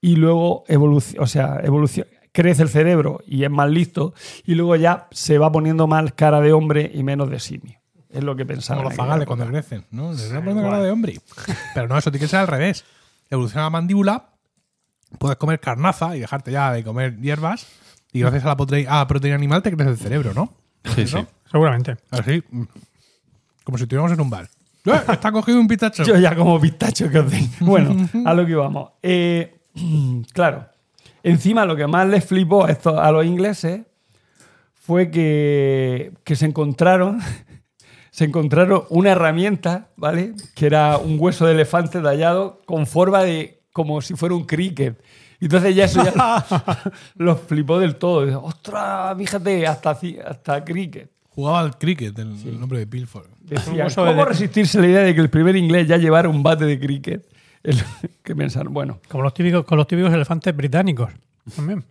y 0.00 0.16
luego 0.16 0.64
evoluciona, 0.68 1.22
o 1.22 1.26
sea, 1.26 1.60
evoluciona, 1.62 2.10
crece 2.32 2.62
el 2.62 2.68
cerebro 2.68 3.20
y 3.26 3.44
es 3.44 3.50
más 3.50 3.68
listo 3.70 4.14
y 4.46 4.54
luego 4.54 4.74
ya 4.76 5.08
se 5.10 5.38
va 5.38 5.52
poniendo 5.52 5.86
más 5.86 6.12
cara 6.14 6.40
de 6.40 6.52
hombre 6.52 6.90
y 6.94 7.02
menos 7.02 7.30
de 7.30 7.38
simio. 7.38 7.78
Es 8.08 8.22
lo 8.24 8.34
que 8.36 8.44
pensaba. 8.44 8.78
Como 8.82 8.90
los 8.90 8.98
época. 8.98 9.26
cuando 9.26 9.46
crecen, 9.46 9.84
¿no? 9.90 10.12
Les 10.12 10.30
van 10.32 10.44
poniendo 10.44 10.62
cara 10.68 10.82
de 10.82 10.90
hombre. 10.90 11.18
Pero 11.74 11.88
no, 11.88 11.96
eso 11.96 12.10
tiene 12.10 12.24
que 12.24 12.28
ser 12.28 12.40
al 12.40 12.46
revés. 12.48 12.84
Evoluciona 13.30 13.64
la 13.64 13.70
mandíbula, 13.70 14.28
puedes 15.18 15.36
comer 15.38 15.60
carnaza 15.60 16.14
y 16.16 16.20
dejarte 16.20 16.52
ya 16.52 16.72
de 16.72 16.84
comer 16.84 17.18
hierbas 17.18 17.66
y 18.12 18.20
gracias 18.20 18.44
a 18.44 18.48
la 18.48 18.56
prote- 18.56 18.86
a 18.86 18.98
la 18.98 19.06
proteína 19.06 19.36
animal 19.36 19.62
te 19.62 19.70
crece 19.74 19.90
el 19.90 19.96
cerebro, 19.98 20.32
¿no? 20.34 20.52
Sí, 20.94 21.06
sí. 21.06 21.24
Seguramente. 21.50 21.96
Así, 22.10 22.42
como 23.64 23.78
si 23.78 23.84
estuviéramos 23.84 24.12
en 24.12 24.20
un 24.20 24.30
bar. 24.30 24.48
¡Eh! 24.84 25.00
Está 25.12 25.30
cogido 25.30 25.60
un 25.60 25.68
pitacho. 25.68 26.02
Yo 26.02 26.16
ya 26.16 26.34
como 26.34 26.60
pistacho 26.60 27.08
que 27.08 27.18
os 27.18 27.30
den. 27.30 27.50
Bueno, 27.60 28.08
a 28.24 28.34
lo 28.34 28.46
que 28.46 28.54
vamos. 28.54 28.90
Eh, 29.02 29.60
claro, 30.32 30.66
encima 31.22 31.64
lo 31.64 31.76
que 31.76 31.86
más 31.86 32.08
les 32.08 32.24
flipó 32.24 32.64
a, 32.64 32.70
estos, 32.70 32.98
a 32.98 33.10
los 33.10 33.24
ingleses 33.24 33.82
fue 34.74 35.10
que, 35.10 36.12
que 36.24 36.34
se 36.34 36.46
encontraron 36.46 37.20
se 38.10 38.24
encontraron 38.24 38.84
una 38.90 39.12
herramienta, 39.12 39.88
¿vale? 39.96 40.34
Que 40.54 40.66
era 40.66 40.98
un 40.98 41.16
hueso 41.18 41.46
de 41.46 41.52
elefante 41.52 42.00
tallado 42.00 42.60
con 42.66 42.86
forma 42.86 43.22
de 43.22 43.62
como 43.72 44.02
si 44.02 44.14
fuera 44.14 44.34
un 44.34 44.44
cricket. 44.44 45.02
Y 45.40 45.46
entonces 45.46 45.74
ya 45.74 45.86
eso 45.86 46.04
ya 46.04 46.44
los 47.16 47.40
flipó 47.40 47.78
del 47.78 47.96
todo. 47.96 48.26
Dice, 48.26 48.36
¡Ostras! 48.36 49.16
Fíjate, 49.16 49.66
hasta, 49.66 49.98
hasta 50.26 50.64
cricket. 50.64 51.10
Jugaba 51.30 51.60
al 51.60 51.78
cricket, 51.78 52.16
el, 52.18 52.36
el 52.46 52.60
nombre 52.60 52.80
de 52.80 52.86
Pilford. 52.86 53.31
Decían, 53.44 53.88
de 53.88 53.94
¿Cómo 53.94 54.10
elef- 54.12 54.26
resistirse 54.28 54.80
la 54.80 54.86
idea 54.86 55.00
de 55.02 55.14
que 55.14 55.20
el 55.20 55.30
primer 55.30 55.56
inglés 55.56 55.86
ya 55.88 55.96
llevara 55.96 56.28
un 56.28 56.42
bate 56.42 56.64
de 56.64 56.78
cricket? 56.78 57.26
El- 57.62 57.76
que 58.22 58.34
pensaron, 58.34 58.72
bueno, 58.74 58.98
Como 59.08 59.22
los 59.24 59.34
típicos, 59.34 59.64
con 59.64 59.78
los 59.78 59.86
típicos 59.86 60.12
elefantes 60.12 60.56
británicos. 60.56 61.10
También. 61.54 61.84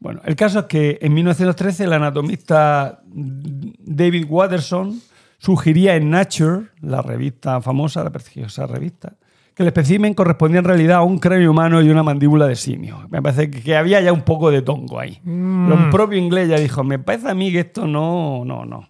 bueno, 0.00 0.20
el 0.24 0.34
caso 0.36 0.60
es 0.60 0.64
que 0.66 0.98
en 1.00 1.14
1913 1.14 1.84
el 1.84 1.92
anatomista 1.92 3.00
David 3.04 4.26
Watterson 4.28 5.00
sugería 5.38 5.94
en 5.96 6.10
Nature, 6.10 6.66
la 6.80 7.02
revista 7.02 7.60
famosa, 7.60 8.02
la 8.02 8.10
prestigiosa 8.10 8.66
revista, 8.66 9.12
que 9.54 9.62
el 9.62 9.68
espécimen 9.68 10.14
correspondía 10.14 10.58
en 10.58 10.64
realidad 10.64 10.96
a 10.98 11.02
un 11.02 11.18
cráneo 11.18 11.50
humano 11.50 11.80
y 11.80 11.88
una 11.90 12.02
mandíbula 12.02 12.46
de 12.48 12.56
simio. 12.56 13.06
Me 13.08 13.22
parece 13.22 13.50
que- 13.50 13.76
había 13.76 14.00
ya 14.00 14.12
un 14.12 14.22
poco 14.22 14.50
de 14.50 14.62
tongo 14.62 14.98
ahí. 14.98 15.20
Lo 15.24 15.90
propio 15.90 16.18
inglés 16.18 16.48
ya 16.48 16.58
dijo, 16.58 16.82
me 16.82 16.98
parece 16.98 17.28
a 17.28 17.34
mí 17.34 17.52
que 17.52 17.60
esto 17.60 17.86
no, 17.86 18.44
no, 18.44 18.64
no, 18.64 18.88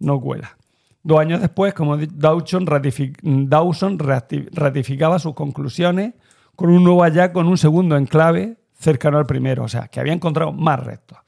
no 0.00 0.20
cuela. 0.20 0.57
Dos 1.02 1.20
años 1.20 1.40
después, 1.40 1.74
como 1.74 1.96
Dawson, 1.96 2.66
Dawson 3.22 3.98
rati- 3.98 4.48
ratificaba 4.52 5.18
sus 5.18 5.34
conclusiones 5.34 6.14
con 6.56 6.70
un 6.70 6.82
nuevo 6.84 7.02
hallazgo, 7.02 7.34
con 7.34 7.46
un 7.46 7.56
segundo 7.56 7.96
enclave 7.96 8.56
cercano 8.78 9.18
al 9.18 9.26
primero, 9.26 9.64
o 9.64 9.68
sea, 9.68 9.88
que 9.88 10.00
había 10.00 10.12
encontrado 10.12 10.52
más 10.52 10.80
restos. 10.84 11.18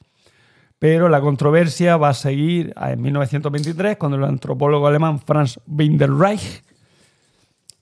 Pero 0.77 1.09
la 1.09 1.21
controversia 1.21 1.95
va 1.97 2.09
a 2.09 2.13
seguir 2.13 2.73
en 2.75 3.01
1923, 3.01 3.97
cuando 3.97 4.17
el 4.17 4.23
antropólogo 4.23 4.87
alemán 4.87 5.19
Franz 5.19 5.59
Windelreich 5.67 6.63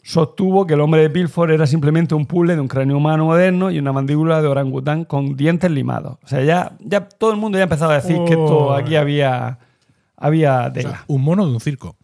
sostuvo 0.04 0.66
que 0.66 0.74
el 0.74 0.82
hombre 0.82 1.02
de 1.02 1.10
Pilford 1.10 1.52
era 1.52 1.68
simplemente 1.68 2.16
un 2.16 2.26
puzzle 2.26 2.56
de 2.56 2.62
un 2.62 2.68
cráneo 2.68 2.98
humano 2.98 3.26
moderno 3.26 3.70
y 3.70 3.80
una 3.80 3.92
mandíbula 3.94 4.42
de 4.42 4.48
orangután 4.48 5.06
con 5.06 5.36
dientes 5.36 5.70
limados. 5.70 6.18
O 6.24 6.28
sea, 6.28 6.44
ya, 6.44 6.74
ya 6.80 7.08
todo 7.08 7.32
el 7.32 7.38
mundo 7.38 7.58
ya 7.58 7.66
empezaba 7.66 7.94
a 7.94 8.02
decir 8.02 8.18
que 8.26 8.34
esto 8.34 8.74
aquí 8.74 8.96
había, 8.96 9.60
había 10.20 10.68
O 10.68 10.72
tela. 10.74 10.90
sea, 10.92 11.04
un 11.08 11.22
mono 11.24 11.46
de 11.46 11.54
un 11.54 11.60
circo. 11.60 11.96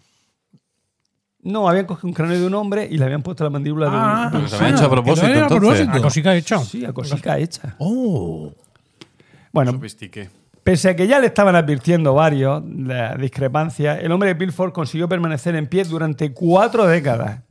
No, 1.42 1.70
habían 1.70 1.86
cogido 1.86 2.08
un 2.08 2.14
cráneo 2.14 2.40
de 2.40 2.48
un 2.48 2.56
hombre 2.56 2.88
y 2.90 2.98
le 2.98 3.06
habían 3.06 3.22
puesto 3.22 3.44
la 3.44 3.52
mandíbula 3.52 3.86
de 3.86 3.92
un- 3.96 4.02
Ah, 4.02 4.30
de 4.32 4.38
un... 4.38 4.44
Pero 4.46 4.48
se 4.48 4.56
había 4.56 4.76
hecho 4.76 4.86
a 4.86 4.90
propósito, 4.90 5.28
a 5.28 5.30
entonces. 5.30 5.58
propósito. 5.60 5.92
La 5.94 6.02
cosica 6.02 6.36
hecho. 6.36 6.60
Sí, 6.64 6.86
a 6.86 6.92
cosica 6.94 7.38
hecha. 7.38 7.76
¡Oh! 7.78 8.52
Bueno. 9.52 9.80
Pese 10.64 10.90
a 10.90 10.96
que 10.96 11.06
ya 11.08 11.20
le 11.20 11.28
estaban 11.28 11.56
advirtiendo 11.56 12.16
varios 12.16 12.64
la 12.66 13.16
discrepancia, 13.16 14.00
el 14.00 14.12
hombre 14.12 14.30
de 14.30 14.36
Pilford 14.36 14.72
consiguió 14.74 15.08
permanecer 15.08 15.56
en 15.56 15.68
pie 15.68 15.84
durante 15.84 16.34
cuatro 16.34 16.88
décadas. 16.88 17.42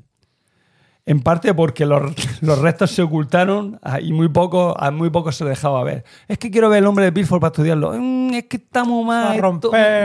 En 1.06 1.20
parte 1.20 1.54
porque 1.54 1.86
los, 1.86 2.02
los 2.42 2.58
restos 2.58 2.90
se 2.90 3.02
ocultaron 3.02 3.78
y 4.02 4.12
muy 4.12 4.28
poco, 4.28 4.74
a 4.76 4.90
muy 4.90 5.10
poco 5.10 5.30
se 5.30 5.44
dejaba 5.44 5.84
ver. 5.84 6.02
Es 6.26 6.38
que 6.38 6.50
quiero 6.50 6.68
ver 6.68 6.78
el 6.78 6.86
hombre 6.88 7.04
de 7.04 7.12
Pilford 7.12 7.40
para 7.40 7.52
estudiarlo. 7.52 7.94
Es 8.38 8.44
que 8.44 8.56
está 8.56 8.84
muy 8.84 9.04
mal. 9.04 9.36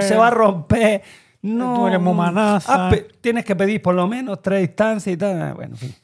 Se 0.01 0.15
va 0.15 0.27
a 0.27 0.31
romper. 0.31 1.01
No, 1.41 1.75
Tú 1.75 1.87
eres. 1.87 2.01
Ah, 2.67 2.91
tienes 3.21 3.45
que 3.45 3.55
pedir 3.55 3.81
por 3.81 3.95
lo 3.95 4.07
menos 4.07 4.41
tres 4.41 4.61
instancias 4.61 5.13
y 5.13 5.17
tal. 5.17 5.41
Ah, 5.41 5.53
Bueno, 5.53 5.75
en 5.75 5.77
fin. 5.77 5.95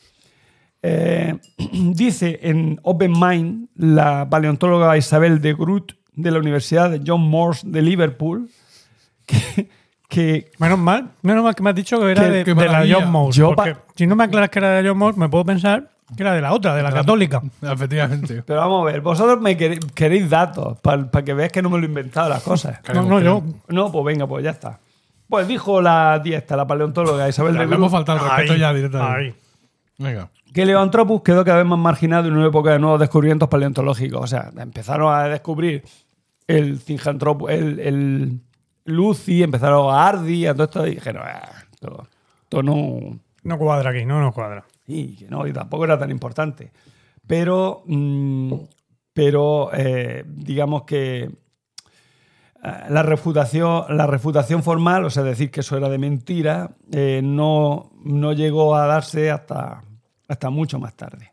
Eh, 0.88 1.35
dice 1.93 2.39
en 2.43 2.80
Open 2.84 3.11
Mind 3.11 3.69
la 3.76 4.30
paleontóloga 4.30 4.95
Isabel 4.95 5.41
de 5.41 5.53
Groot 5.56 5.93
de 6.14 6.31
la 6.31 6.38
Universidad 6.38 6.91
de 6.91 7.02
John 7.06 7.22
Moores 7.22 7.64
de 7.65 7.81
Liverpool 7.81 8.49
que, 9.26 9.68
que 10.07 10.52
Menos 10.60 10.77
mal, 10.77 11.10
menos 11.23 11.43
mal 11.43 11.56
que 11.56 11.64
me 11.64 11.72
has 11.72 11.76
dicho 11.76 11.99
que 11.99 12.11
era 12.11 12.30
de, 12.30 12.43
qué 12.43 12.53
de 12.53 12.65
la. 12.68 12.85
John. 12.88 13.31
Yo 13.31 13.56
porque 13.56 13.76
si 13.95 14.06
no 14.06 14.15
me 14.15 14.26
aclaras 14.26 14.49
que 14.49 14.60
era 14.60 14.81
de 14.81 14.88
John 14.88 14.97
Moore, 14.97 15.18
me 15.18 15.27
puedo 15.27 15.43
pensar 15.43 15.89
que 16.15 16.22
era 16.23 16.34
de 16.34 16.41
la 16.41 16.53
otra, 16.53 16.76
de 16.76 16.84
la 16.84 16.91
católica. 16.91 17.41
Efectivamente. 17.61 18.44
pero 18.45 18.60
vamos 18.60 18.84
a 18.84 18.91
ver, 18.91 19.02
vosotros 19.02 19.40
me 19.41 19.56
queréis, 19.57 19.80
queréis 19.94 20.30
datos 20.30 20.77
para 20.82 21.07
que 21.23 21.34
veáis 21.34 21.52
que 21.52 21.61
no 21.61 21.69
me 21.69 21.77
lo 21.77 21.84
he 21.84 21.88
inventado 21.88 22.30
las 22.30 22.44
cosas. 22.44 22.80
No, 22.94 23.03
no, 23.03 23.19
yo. 23.22 23.44
No, 23.68 23.91
pues 23.91 24.06
venga, 24.06 24.27
pues 24.27 24.44
ya 24.44 24.52
está. 24.52 24.80
Pues 25.27 25.48
dijo 25.48 25.82
la 25.82 26.19
diesta, 26.19 26.56
la 26.56 26.68
paleontóloga 26.68 27.27
Isabel 27.27 27.57
de 27.57 27.90
faltado 27.90 28.19
el 28.19 28.23
respeto 28.26 28.53
Ahí, 28.53 28.60
ya 28.60 28.73
directamente. 28.73 29.14
ahí. 29.23 29.36
Venga. 29.98 30.30
que 30.53 30.61
el 30.61 30.69
Eoanthropus 30.69 31.22
quedó 31.23 31.44
cada 31.45 31.57
vez 31.60 31.65
más 31.65 31.80
marginado 31.80 32.27
en 32.27 32.36
una 32.38 32.48
época 32.48 32.72
de 32.72 32.80
nuevos 32.80 32.99
descubrimientos 32.99 33.49
paleontológicos. 33.49 34.22
O 34.22 34.27
sea, 34.27 34.52
empezaron 34.57 35.14
a 35.14 35.23
descubrir 35.23 35.84
el 36.48 36.80
Cinjanthropus, 36.80 37.49
el, 37.49 37.80
el 37.80 38.40
Lucy, 38.86 39.41
empezaron 39.41 39.90
a 39.94 40.07
Ardi, 40.07 40.45
a 40.45 40.53
todo 40.53 40.65
esto, 40.65 40.86
y 40.88 40.91
dijeron, 40.95 41.23
"Ah, 41.26 41.49
esto, 41.73 42.07
esto 42.44 42.61
no... 42.61 43.19
No 43.41 43.57
cuadra 43.57 43.90
aquí, 43.90 44.06
no 44.06 44.22
nos 44.22 44.34
cuadra. 44.34 44.64
Y 44.88 45.16
que 45.16 45.28
no, 45.28 45.48
y 45.48 45.53
tampoco 45.53 45.86
era 45.86 45.98
tan 45.98 46.12
importante. 46.12 46.72
Pero, 47.26 47.84
mm, 47.86 48.53
pero 49.14 49.72
eh, 49.74 50.24
digamos 50.28 50.84
que 50.84 51.24
eh, 51.24 51.30
la 52.90 53.03
refutación, 53.03 53.86
la 53.95 54.07
refutación 54.07 54.64
formal, 54.64 55.06
o 55.06 55.10
sea, 55.10 55.24
decir 55.24 55.52
que 55.52 55.62
eso 55.62 55.78
era 55.78 55.90
de 55.90 55.98
mentira, 55.98 56.72
eh, 56.91 57.22
no, 57.24 57.91
no 58.03 58.34
llegó 58.34 58.76
a 58.76 58.86
darse 58.86 59.32
hasta, 59.32 59.84
hasta 60.28 60.49
mucho 60.49 60.80
más 60.80 60.95
tarde. 60.95 61.32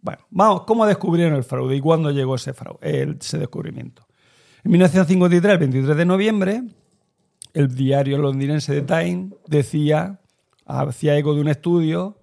Bueno, 0.00 0.20
vamos, 0.30 0.62
¿cómo 0.62 0.84
descubrieron 0.86 1.34
el 1.34 1.44
fraude 1.44 1.76
y 1.76 1.80
cuándo 1.80 2.10
llegó 2.10 2.34
ese, 2.34 2.52
fraude, 2.52 3.16
ese 3.18 3.38
descubrimiento? 3.38 4.06
En 4.62 4.70
1953, 4.72 5.52
el 5.52 5.58
23 5.58 5.96
de 5.96 6.04
noviembre, 6.04 6.62
el 7.54 7.74
diario 7.74 8.18
londinense 8.18 8.80
The 8.80 8.82
Times 8.82 9.34
decía, 9.46 10.20
hacía 10.66 11.16
eco 11.16 11.34
de 11.34 11.40
un 11.40 11.48
estudio 11.48 12.18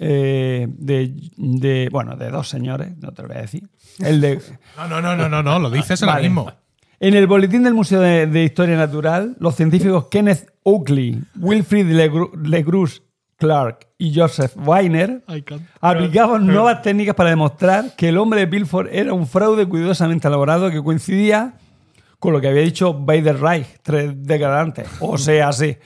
eh, 0.00 0.66
de, 0.68 1.12
de- 1.36 1.88
bueno, 1.90 2.16
de 2.16 2.30
dos 2.30 2.48
señores, 2.48 2.96
no 2.98 3.12
te 3.12 3.22
lo 3.22 3.28
voy 3.28 3.36
a 3.38 3.40
decir. 3.42 3.68
El 4.00 4.20
de, 4.20 4.40
No, 4.76 4.88
no, 4.88 5.00
no, 5.00 5.16
no, 5.16 5.28
no, 5.28 5.42
no, 5.42 5.58
lo 5.58 5.70
dices 5.70 6.02
ahora 6.02 6.14
Vale. 6.14 6.28
mismo. 6.28 6.52
En 7.00 7.14
el 7.14 7.26
boletín 7.26 7.62
del 7.64 7.74
Museo 7.74 8.00
de, 8.00 8.26
de 8.26 8.44
Historia 8.44 8.76
Natural, 8.76 9.36
los 9.38 9.54
científicos 9.56 10.06
Kenneth 10.10 10.50
Oakley, 10.62 11.20
Wilfrid 11.38 11.86
Legru- 11.92 12.34
Legrus 12.46 13.02
Clark 13.36 13.88
y 13.98 14.14
Joseph 14.18 14.52
Weiner 14.56 15.22
aplicaban 15.80 16.46
nuevas 16.46 16.82
técnicas 16.82 17.14
para 17.14 17.30
demostrar 17.30 17.94
que 17.96 18.08
el 18.08 18.16
hombre 18.18 18.40
de 18.40 18.46
Pilford 18.46 18.88
era 18.92 19.12
un 19.12 19.26
fraude 19.26 19.66
cuidadosamente 19.66 20.28
elaborado 20.28 20.70
que 20.70 20.82
coincidía 20.82 21.54
con 22.18 22.32
lo 22.32 22.40
que 22.40 22.48
había 22.48 22.62
dicho 22.62 22.94
Bader 22.94 23.40
Reich 23.40 23.66
tres 23.82 24.12
décadas 24.22 24.62
antes. 24.62 24.88
O 25.00 25.18
sea, 25.18 25.52
sí, 25.52 25.76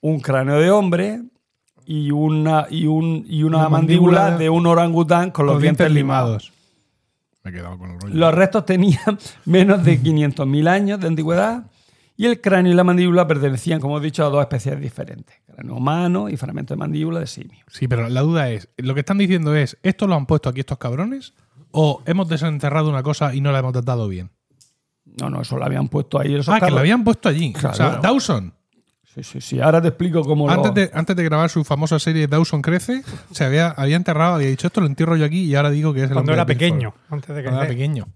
un 0.00 0.20
cráneo 0.20 0.58
de 0.58 0.70
hombre 0.70 1.22
y 1.86 2.10
una, 2.10 2.66
y 2.70 2.86
un, 2.86 3.24
y 3.28 3.42
una, 3.42 3.58
Una 3.58 3.68
mandíbula, 3.68 4.20
mandíbula 4.20 4.38
de 4.38 4.50
un 4.50 4.66
orangután 4.66 5.30
con 5.30 5.46
los, 5.46 5.54
Los 5.56 5.62
dientes 5.62 5.90
limados. 5.90 6.52
Me 7.42 7.50
he 7.50 7.54
quedado 7.54 7.78
con 7.78 7.90
el 7.90 8.00
rollo. 8.00 8.14
Los 8.14 8.34
restos 8.34 8.64
tenían 8.64 9.18
menos 9.44 9.84
de 9.84 10.00
500.000 10.00 10.68
años 10.68 11.00
de 11.00 11.06
antigüedad 11.08 11.64
y 12.16 12.26
el 12.26 12.40
cráneo 12.40 12.72
y 12.72 12.76
la 12.76 12.84
mandíbula 12.84 13.26
pertenecían, 13.26 13.80
como 13.80 13.98
he 13.98 14.00
dicho, 14.00 14.24
a 14.24 14.28
dos 14.28 14.40
especies 14.42 14.80
diferentes. 14.80 15.36
Cráneo 15.46 15.76
humano 15.76 16.28
y 16.28 16.36
fragmento 16.36 16.74
de 16.74 16.78
mandíbula 16.78 17.20
de 17.20 17.26
simio. 17.26 17.64
Sí, 17.68 17.88
pero 17.88 18.08
la 18.08 18.20
duda 18.20 18.50
es, 18.50 18.68
lo 18.76 18.94
que 18.94 19.00
están 19.00 19.18
diciendo 19.18 19.54
es, 19.56 19.76
¿esto 19.82 20.06
lo 20.06 20.14
han 20.14 20.26
puesto 20.26 20.48
aquí 20.48 20.60
estos 20.60 20.78
cabrones? 20.78 21.34
¿O 21.72 22.02
hemos 22.06 22.28
desenterrado 22.28 22.90
una 22.90 23.02
cosa 23.02 23.34
y 23.34 23.40
no 23.40 23.50
la 23.50 23.58
hemos 23.58 23.72
tratado 23.72 24.06
bien? 24.08 24.30
No, 25.04 25.30
no, 25.30 25.42
eso 25.42 25.58
lo 25.58 25.64
habían 25.64 25.88
puesto 25.88 26.20
ahí. 26.20 26.34
esos 26.34 26.54
ah, 26.54 26.60
que 26.60 26.70
lo 26.70 26.78
habían 26.78 27.02
puesto 27.02 27.28
allí. 27.28 27.52
Claro. 27.52 27.72
O 27.72 27.76
sea, 27.76 27.96
Dawson, 27.96 28.54
Sí, 29.14 29.22
sí, 29.22 29.40
sí. 29.42 29.60
Ahora 29.60 29.82
te 29.82 29.88
explico 29.88 30.22
cómo 30.22 30.46
lo... 30.46 30.52
antes 30.52 30.74
de, 30.74 30.90
antes 30.94 31.14
de 31.16 31.24
grabar 31.24 31.50
su 31.50 31.64
famosa 31.64 31.98
serie 31.98 32.26
Dawson 32.28 32.62
Crece, 32.62 33.02
se 33.30 33.44
había, 33.44 33.68
había 33.68 33.96
enterrado, 33.96 34.36
había 34.36 34.48
dicho, 34.48 34.66
esto 34.66 34.80
lo 34.80 34.86
entierro 34.86 35.16
yo 35.16 35.26
aquí 35.26 35.42
y 35.44 35.54
ahora 35.54 35.70
digo 35.70 35.92
que 35.92 36.00
es 36.04 36.08
el 36.08 36.14
Cuando 36.14 36.32
era 36.32 36.44
de 36.44 36.54
Pilford". 36.54 36.68
pequeño, 36.70 36.94
antes 37.10 37.28
de 37.28 37.34
que 37.36 37.42
Cuando 37.42 37.60
era 37.60 37.68
pequeño. 37.68 38.08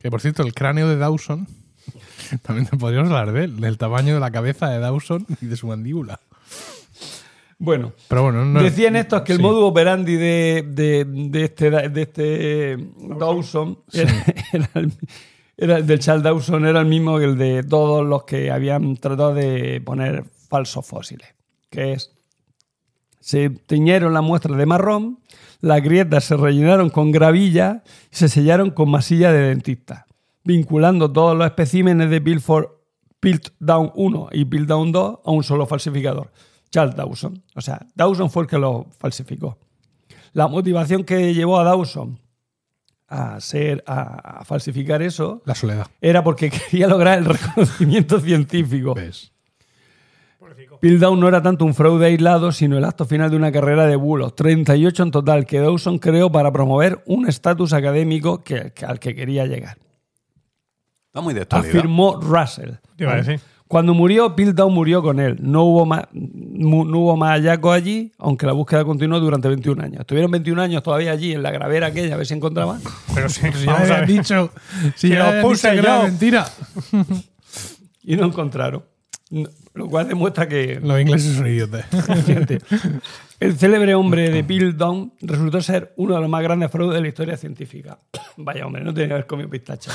Que 0.00 0.10
por 0.10 0.20
cierto, 0.20 0.42
el 0.42 0.54
cráneo 0.54 0.88
de 0.88 0.96
Dawson, 0.96 1.46
también 2.42 2.66
te 2.66 2.76
podríamos 2.76 3.10
hablar 3.10 3.32
de 3.32 3.44
él, 3.44 3.60
del 3.60 3.78
tamaño 3.78 4.14
de 4.14 4.20
la 4.20 4.30
cabeza 4.32 4.68
de 4.70 4.80
Dawson 4.80 5.24
y 5.40 5.46
de 5.46 5.56
su 5.56 5.68
mandíbula. 5.68 6.18
Bueno, 7.58 7.92
Pero 8.08 8.24
bueno, 8.24 8.44
no, 8.44 8.62
decían 8.62 8.96
estos 8.96 9.22
que 9.22 9.32
el 9.32 9.38
sí. 9.38 9.42
modus 9.42 9.62
operandi 9.70 10.16
de, 10.16 10.62
de- 10.68 11.06
de 11.06 11.44
este, 11.44 11.70
de 11.70 12.02
este 12.02 12.76
Dawson 13.18 13.78
era, 13.94 14.12
era 14.52 14.68
el, 14.74 14.92
era 15.56 15.78
el 15.78 15.86
del 15.86 15.98
Charles 15.98 16.22
Dawson 16.22 16.66
era 16.66 16.80
el 16.80 16.86
mismo 16.86 17.18
que 17.18 17.24
el 17.24 17.38
de 17.38 17.62
todos 17.62 18.04
los 18.04 18.24
que 18.24 18.50
habían 18.50 18.96
tratado 18.96 19.34
de 19.34 19.80
poner 19.80 20.24
falsos 20.48 20.86
fósiles, 20.86 21.34
que 21.70 21.94
es 21.94 22.12
se 23.20 23.50
tiñeron 23.50 24.14
las 24.14 24.22
muestras 24.22 24.56
de 24.56 24.66
marrón, 24.66 25.18
las 25.60 25.82
grietas 25.82 26.22
se 26.22 26.36
rellenaron 26.36 26.90
con 26.90 27.10
gravilla 27.10 27.82
y 28.12 28.16
se 28.16 28.28
sellaron 28.28 28.70
con 28.70 28.88
masilla 28.88 29.32
de 29.32 29.48
dentista, 29.48 30.06
vinculando 30.44 31.10
todos 31.10 31.36
los 31.36 31.44
especímenes 31.44 32.08
de 32.08 32.20
Piltdown 33.18 33.90
1 33.96 34.28
y 34.30 34.44
Piltdown 34.44 34.92
2 34.92 35.18
a 35.24 35.30
un 35.32 35.42
solo 35.42 35.66
falsificador, 35.66 36.30
Charles 36.70 36.94
Dawson. 36.94 37.42
O 37.56 37.60
sea, 37.60 37.84
Dawson 37.96 38.30
fue 38.30 38.44
el 38.44 38.48
que 38.48 38.58
lo 38.58 38.86
falsificó. 38.96 39.58
La 40.32 40.46
motivación 40.46 41.02
que 41.02 41.34
llevó 41.34 41.58
a 41.58 41.64
Dawson 41.64 42.20
a, 43.08 43.40
ser, 43.40 43.82
a, 43.86 44.40
a 44.40 44.44
falsificar 44.44 45.00
eso 45.02 45.42
La 45.44 45.54
soledad. 45.54 45.86
era 46.00 46.24
porque 46.24 46.50
quería 46.70 46.88
lograr 46.88 47.18
el 47.18 47.24
reconocimiento 47.26 48.20
científico. 48.20 48.94
¿Ves? 48.94 49.32
Piltdown 50.80 51.18
no 51.18 51.26
era 51.28 51.42
tanto 51.42 51.64
un 51.64 51.74
fraude 51.74 52.06
aislado, 52.06 52.52
sino 52.52 52.76
el 52.76 52.84
acto 52.84 53.06
final 53.06 53.30
de 53.30 53.36
una 53.36 53.50
carrera 53.50 53.86
de 53.86 53.96
bulos, 53.96 54.34
38 54.36 55.02
en 55.04 55.10
total, 55.10 55.46
que 55.46 55.58
Dawson 55.58 55.98
creó 55.98 56.30
para 56.30 56.52
promover 56.52 57.02
un 57.06 57.26
estatus 57.26 57.72
académico 57.72 58.44
que- 58.44 58.72
que- 58.72 58.84
al 58.84 58.98
que 59.00 59.14
quería 59.14 59.46
llegar. 59.46 59.78
Está 61.06 61.20
muy 61.22 61.32
de 61.32 61.42
actualidad. 61.42 61.70
Afirmó 61.76 62.20
Russell. 62.20 62.72
Te 62.96 63.04
iba 63.04 63.14
a 63.14 63.16
decir. 63.16 63.40
Cuando 63.68 63.94
murió, 63.94 64.36
Piltdown 64.36 64.72
murió 64.72 65.02
con 65.02 65.18
él. 65.18 65.38
No 65.40 65.64
hubo 65.64 65.86
más, 65.86 66.04
no 66.12 66.98
hubo 66.98 67.16
más 67.16 67.30
hallazgos 67.32 67.74
allí, 67.74 68.12
aunque 68.18 68.46
la 68.46 68.52
búsqueda 68.52 68.84
continuó 68.84 69.18
durante 69.18 69.48
21 69.48 69.82
años. 69.82 70.00
Estuvieron 70.00 70.30
21 70.30 70.62
años 70.62 70.82
todavía 70.82 71.10
allí 71.10 71.32
en 71.32 71.42
la 71.42 71.50
gravera 71.50 71.88
aquella, 71.88 72.14
a 72.14 72.16
ver 72.16 72.26
si 72.26 72.34
encontraban. 72.34 72.80
Pero 73.14 73.28
sí, 73.28 73.40
Si 73.54 73.66
ya 73.66 73.76
habían 73.76 74.06
dicho, 74.06 74.52
si 74.94 75.08
Que 75.08 75.14
ya 75.14 75.18
lo 75.18 75.24
habían 75.26 75.42
puse 75.42 75.70
que 75.70 75.78
era 75.78 76.02
mentira. 76.02 76.46
Y 78.08 78.14
no 78.14 78.26
encontraron. 78.26 78.84
Lo 79.74 79.88
cual 79.88 80.06
demuestra 80.06 80.46
que 80.46 80.78
Los 80.80 81.00
ingleses 81.00 81.34
son 81.34 81.48
idiotas. 81.48 81.86
El 83.40 83.58
célebre 83.58 83.96
hombre 83.96 84.30
de 84.30 84.44
Piltdown 84.44 85.12
resultó 85.20 85.60
ser 85.60 85.92
uno 85.96 86.14
de 86.14 86.20
los 86.20 86.30
más 86.30 86.42
grandes 86.42 86.70
fraudes 86.70 86.94
de 86.94 87.02
la 87.02 87.08
historia 87.08 87.36
científica. 87.36 87.98
Vaya 88.36 88.64
hombre, 88.64 88.84
no 88.84 88.94
tenía 88.94 89.08
que 89.08 89.14
haber 89.14 89.26
comido 89.26 89.50
pistacha. 89.50 89.90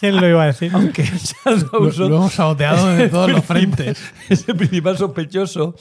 ¿Quién 0.00 0.16
lo 0.16 0.26
iba 0.28 0.42
a 0.42 0.46
decir? 0.46 0.70
Aunque 0.74 1.04
Charles 1.44 1.66
Lo, 1.72 1.80
Dawson 1.84 2.10
lo 2.10 2.16
hemos 2.16 2.32
saboteado 2.32 2.88
de 2.88 3.08
todos 3.08 3.30
los 3.30 3.44
frentes. 3.44 4.00
es 4.30 4.48
el 4.48 4.56
principal 4.56 4.96
sospechoso, 4.96 5.74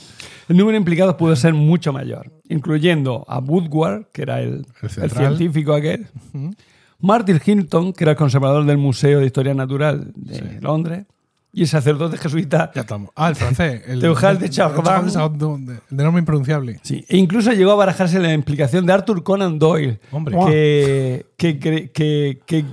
el 0.50 0.58
número 0.58 0.74
de 0.74 0.80
implicados 0.80 1.16
pudo 1.16 1.36
ser 1.36 1.54
mucho 1.54 1.94
mayor, 1.94 2.32
incluyendo 2.50 3.26
a 3.28 3.40
Woodward, 3.40 4.08
que 4.12 4.24
era 4.24 4.42
el, 4.42 4.50
El 4.50 4.66
el 4.82 4.90
central. 4.90 5.38
científico 5.38 5.74
aquel, 5.74 6.08
Martin 7.00 7.40
Hinton, 7.44 7.94
que 7.94 8.04
era 8.04 8.12
el 8.12 8.18
conservador 8.18 8.66
del 8.66 8.78
Museo 8.78 9.20
de 9.20 9.26
Historia 9.26 9.54
Natural 9.54 10.12
de 10.16 10.60
Londres, 10.62 11.06
y 11.52 11.62
el 11.64 11.68
sacerdote 11.68 12.18
jesuita 12.18 12.72
Ya 12.76 12.82
estamos. 12.82 13.10
Ah, 13.16 13.30
el 13.30 13.36
francés. 13.36 13.82
El 13.88 14.00
Teujal 14.02 14.38
de 14.38 14.50
Chardin. 14.50 15.66
de, 15.66 15.80
de 15.90 16.04
nombre 16.04 16.20
impronunciable. 16.20 16.80
Sí, 16.84 17.04
e 17.08 17.18
incluso 17.18 17.52
llegó 17.54 17.72
a 17.72 17.76
barajarse 17.76 18.20
la 18.20 18.32
implicación 18.34 18.86
de 18.86 18.94
Arthur 18.94 19.24
Conan 19.24 19.58
Doyle, 19.58 20.00
Hombre. 20.12 20.38
que, 20.46 21.26
que, 21.38 21.90
que, 21.92 22.40
que, 22.46 22.66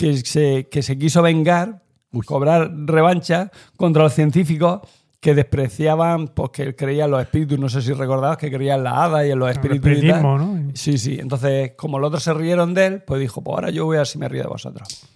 que 0.00 0.16
se, 0.16 0.68
que 0.70 0.82
se 0.82 0.96
quiso 0.98 1.20
vengar, 1.22 1.82
cobrar 2.26 2.70
revancha 2.86 3.50
contra 3.76 4.02
los 4.04 4.14
científicos 4.14 4.80
que 5.20 5.34
despreciaban, 5.34 6.28
pues 6.28 6.50
que 6.50 6.62
él 6.62 6.74
creía 6.74 7.04
en 7.04 7.10
los 7.10 7.20
espíritus, 7.22 7.58
no 7.58 7.68
sé 7.68 7.82
si 7.82 7.92
recordabas 7.92 8.38
que 8.38 8.50
creía 8.50 8.76
en 8.76 8.84
la 8.84 9.04
hada 9.04 9.26
y 9.26 9.30
en 9.30 9.38
los 9.38 9.50
espíritus. 9.50 9.78
y 9.78 9.82
tal. 9.82 9.92
espiritismo, 9.92 10.38
¿no? 10.38 10.70
Sí, 10.74 10.96
sí. 10.96 11.18
Entonces, 11.20 11.72
como 11.76 11.98
los 11.98 12.08
otros 12.08 12.22
se 12.22 12.32
rieron 12.32 12.72
de 12.72 12.86
él, 12.86 13.02
pues 13.06 13.20
dijo, 13.20 13.42
pues 13.42 13.54
ahora 13.54 13.70
yo 13.70 13.84
voy 13.84 13.96
a 13.96 14.00
ver 14.00 14.06
si 14.06 14.18
me 14.18 14.28
río 14.28 14.42
de 14.42 14.48
vosotros. 14.48 15.06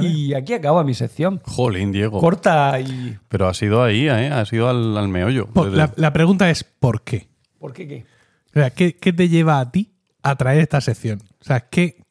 Y 0.00 0.32
aquí 0.34 0.54
acaba 0.54 0.82
mi 0.82 0.94
sección. 0.94 1.40
Jolín, 1.44 1.92
Diego. 1.92 2.18
Corta 2.18 2.80
y... 2.80 3.16
Pero 3.28 3.46
ha 3.48 3.54
sido 3.54 3.84
ahí, 3.84 4.08
¿eh? 4.08 4.30
Ha 4.32 4.44
sido 4.46 4.68
al, 4.68 4.96
al 4.96 5.08
meollo. 5.08 5.46
Por- 5.46 5.66
Desde- 5.66 5.76
la, 5.76 5.92
la 5.94 6.12
pregunta 6.12 6.48
es 6.50 6.64
¿por 6.64 7.02
qué? 7.02 7.28
¿Por 7.58 7.72
qué 7.74 7.86
qué? 7.86 8.06
O 8.50 8.54
sea, 8.54 8.70
¿qué, 8.70 8.96
qué 8.96 9.12
te 9.12 9.28
lleva 9.28 9.60
a 9.60 9.70
ti 9.70 9.92
a 10.22 10.34
traer 10.36 10.60
esta 10.60 10.80
sección? 10.80 11.20
O 11.40 11.44
sea, 11.44 11.60
¿qué, 11.60 12.02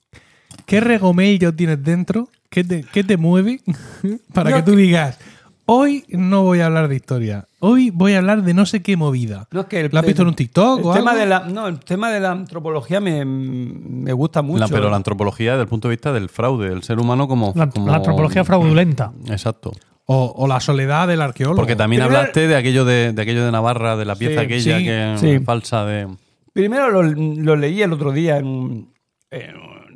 qué 0.66 0.80
regomello 0.80 1.54
tienes 1.54 1.84
dentro? 1.84 2.30
¿Qué 2.50 2.64
te, 2.64 2.84
qué 2.84 3.04
te 3.04 3.18
mueve 3.18 3.62
para 4.34 4.54
que 4.54 4.62
tú 4.64 4.72
que- 4.72 4.78
digas, 4.78 5.20
hoy 5.66 6.04
no 6.10 6.44
voy 6.44 6.60
a 6.60 6.68
hablar 6.68 6.88
de 6.88 6.96
historia, 6.96 7.48
hoy 7.60 7.90
voy 7.90 8.14
a 8.14 8.20
hablar 8.20 8.44
de 8.44 8.54
no 8.54 8.66
sé 8.68 8.82
qué 8.84 8.96
movida? 8.98 9.48
No, 9.52 9.62
es 9.62 9.66
que 9.68 9.80
el- 9.82 9.90
¿Lo 9.92 10.00
has 10.00 10.06
visto 10.06 10.22
en 10.22 10.28
un 10.28 10.36
TikTok 10.36 10.80
el 10.80 10.86
o 10.86 10.94
tema 10.94 11.12
algo? 11.12 11.22
de 11.22 11.28
la, 11.30 11.40
No, 11.42 11.68
el 11.68 11.80
tema 11.80 12.12
de 12.12 12.20
la 12.20 12.32
antropología 12.32 13.00
me, 13.00 13.26
me 13.26 14.14
gusta 14.14 14.42
mucho. 14.44 14.60
la- 14.60 14.68
pero 14.68 14.90
la 14.90 14.98
antropología 14.98 15.52
desde 15.54 15.64
el 15.64 15.68
punto 15.70 15.88
de 15.88 15.96
vista 15.96 16.14
del 16.14 16.30
fraude, 16.30 16.70
del 16.70 16.84
ser 16.84 17.00
humano 17.00 17.28
como... 17.28 17.54
La, 17.56 17.70
como- 17.70 17.88
la 17.90 17.96
antropología 17.98 18.44
fraudulenta. 18.44 19.12
Exacto. 19.30 19.72
O, 20.06 20.34
o 20.38 20.48
la 20.48 20.60
soledad 20.60 21.08
del 21.08 21.22
arqueólogo. 21.22 21.56
Porque 21.56 21.76
también 21.78 22.02
Primero- 22.02 22.20
hablaste 22.20 22.46
de 22.48 22.56
aquello 22.58 22.84
de, 22.86 23.14
de 23.14 23.22
aquello 23.22 23.46
de 23.46 23.52
Navarra, 23.54 23.96
de 23.96 24.04
la 24.06 24.16
pieza 24.16 24.42
Sí, 24.42 24.46
aquella 24.46 24.78
sí, 24.78 24.84
que 24.84 25.38
sí. 25.40 25.44
falsa 25.46 25.86
de... 25.86 26.08
Primero 26.52 26.92
lo, 26.92 27.02
lo 27.04 27.56
leí 27.56 27.82
el 27.82 27.94
otro 27.94 28.12
día 28.12 28.38
en, 28.38 28.90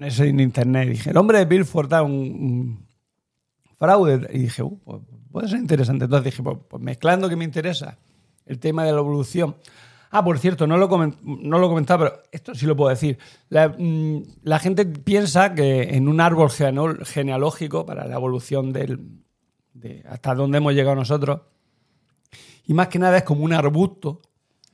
eso 0.01 0.23
en 0.23 0.39
internet. 0.39 0.89
Dije, 0.89 1.09
el 1.11 1.17
hombre 1.17 1.39
de 1.39 1.47
Pilford 1.47 1.89
da 1.89 2.01
un, 2.03 2.11
un 2.13 2.87
fraude. 3.77 4.27
Y 4.33 4.39
dije, 4.39 4.63
"Uh, 4.63 4.79
pues 4.83 5.01
puede 5.31 5.47
ser 5.47 5.59
interesante. 5.59 6.05
Entonces 6.05 6.25
dije, 6.25 6.43
pues, 6.43 6.57
pues 6.67 6.81
mezclando 6.81 7.29
que 7.29 7.35
me 7.35 7.45
interesa 7.45 7.97
el 8.45 8.59
tema 8.59 8.83
de 8.85 8.91
la 8.93 8.99
evolución. 8.99 9.55
Ah, 10.09 10.23
por 10.23 10.39
cierto, 10.39 10.65
no 10.67 10.77
lo, 10.77 10.87
no 10.87 11.59
lo 11.59 11.67
comentaba, 11.69 12.05
pero 12.05 12.23
esto 12.31 12.55
sí 12.55 12.65
lo 12.65 12.75
puedo 12.77 12.89
decir. 12.89 13.17
La, 13.49 13.67
mm, 13.77 14.23
la 14.43 14.57
gente 14.59 14.85
piensa 14.85 15.53
que 15.53 15.95
en 15.95 16.07
un 16.07 16.21
árbol 16.21 16.49
geneal- 16.49 17.03
genealógico 17.05 17.85
para 17.85 18.07
la 18.07 18.15
evolución 18.15 18.71
del, 18.71 19.01
de 19.73 20.03
hasta 20.09 20.33
donde 20.33 20.59
hemos 20.59 20.73
llegado 20.73 20.95
nosotros, 20.95 21.41
y 22.65 22.73
más 22.73 22.87
que 22.87 22.99
nada 22.99 23.17
es 23.17 23.23
como 23.23 23.43
un 23.43 23.51
arbusto, 23.53 24.21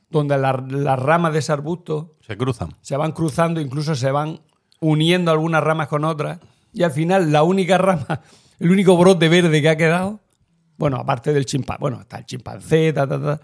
donde 0.08 0.38
la- 0.38 0.64
las 0.68 0.98
ramas 1.00 1.32
de 1.32 1.40
ese 1.40 1.50
arbusto 1.52 2.14
Se 2.20 2.36
cruzan. 2.36 2.70
se 2.80 2.96
van 2.96 3.10
cruzando, 3.10 3.60
incluso 3.60 3.96
se 3.96 4.12
van 4.12 4.38
uniendo 4.88 5.30
algunas 5.30 5.62
ramas 5.62 5.88
con 5.88 6.04
otras, 6.04 6.38
y 6.72 6.82
al 6.82 6.90
final 6.92 7.32
la 7.32 7.42
única 7.42 7.78
rama, 7.78 8.20
el 8.58 8.70
único 8.70 8.96
brote 8.96 9.28
verde 9.28 9.60
que 9.62 9.68
ha 9.68 9.76
quedado, 9.76 10.20
bueno, 10.76 10.96
aparte 10.96 11.32
del 11.32 11.46
chimpancé, 11.46 11.80
bueno, 11.80 12.00
está 12.00 12.18
el 12.18 12.26
chimpancé, 12.26 12.92
ta, 12.92 13.06
ta, 13.06 13.20
ta, 13.20 13.40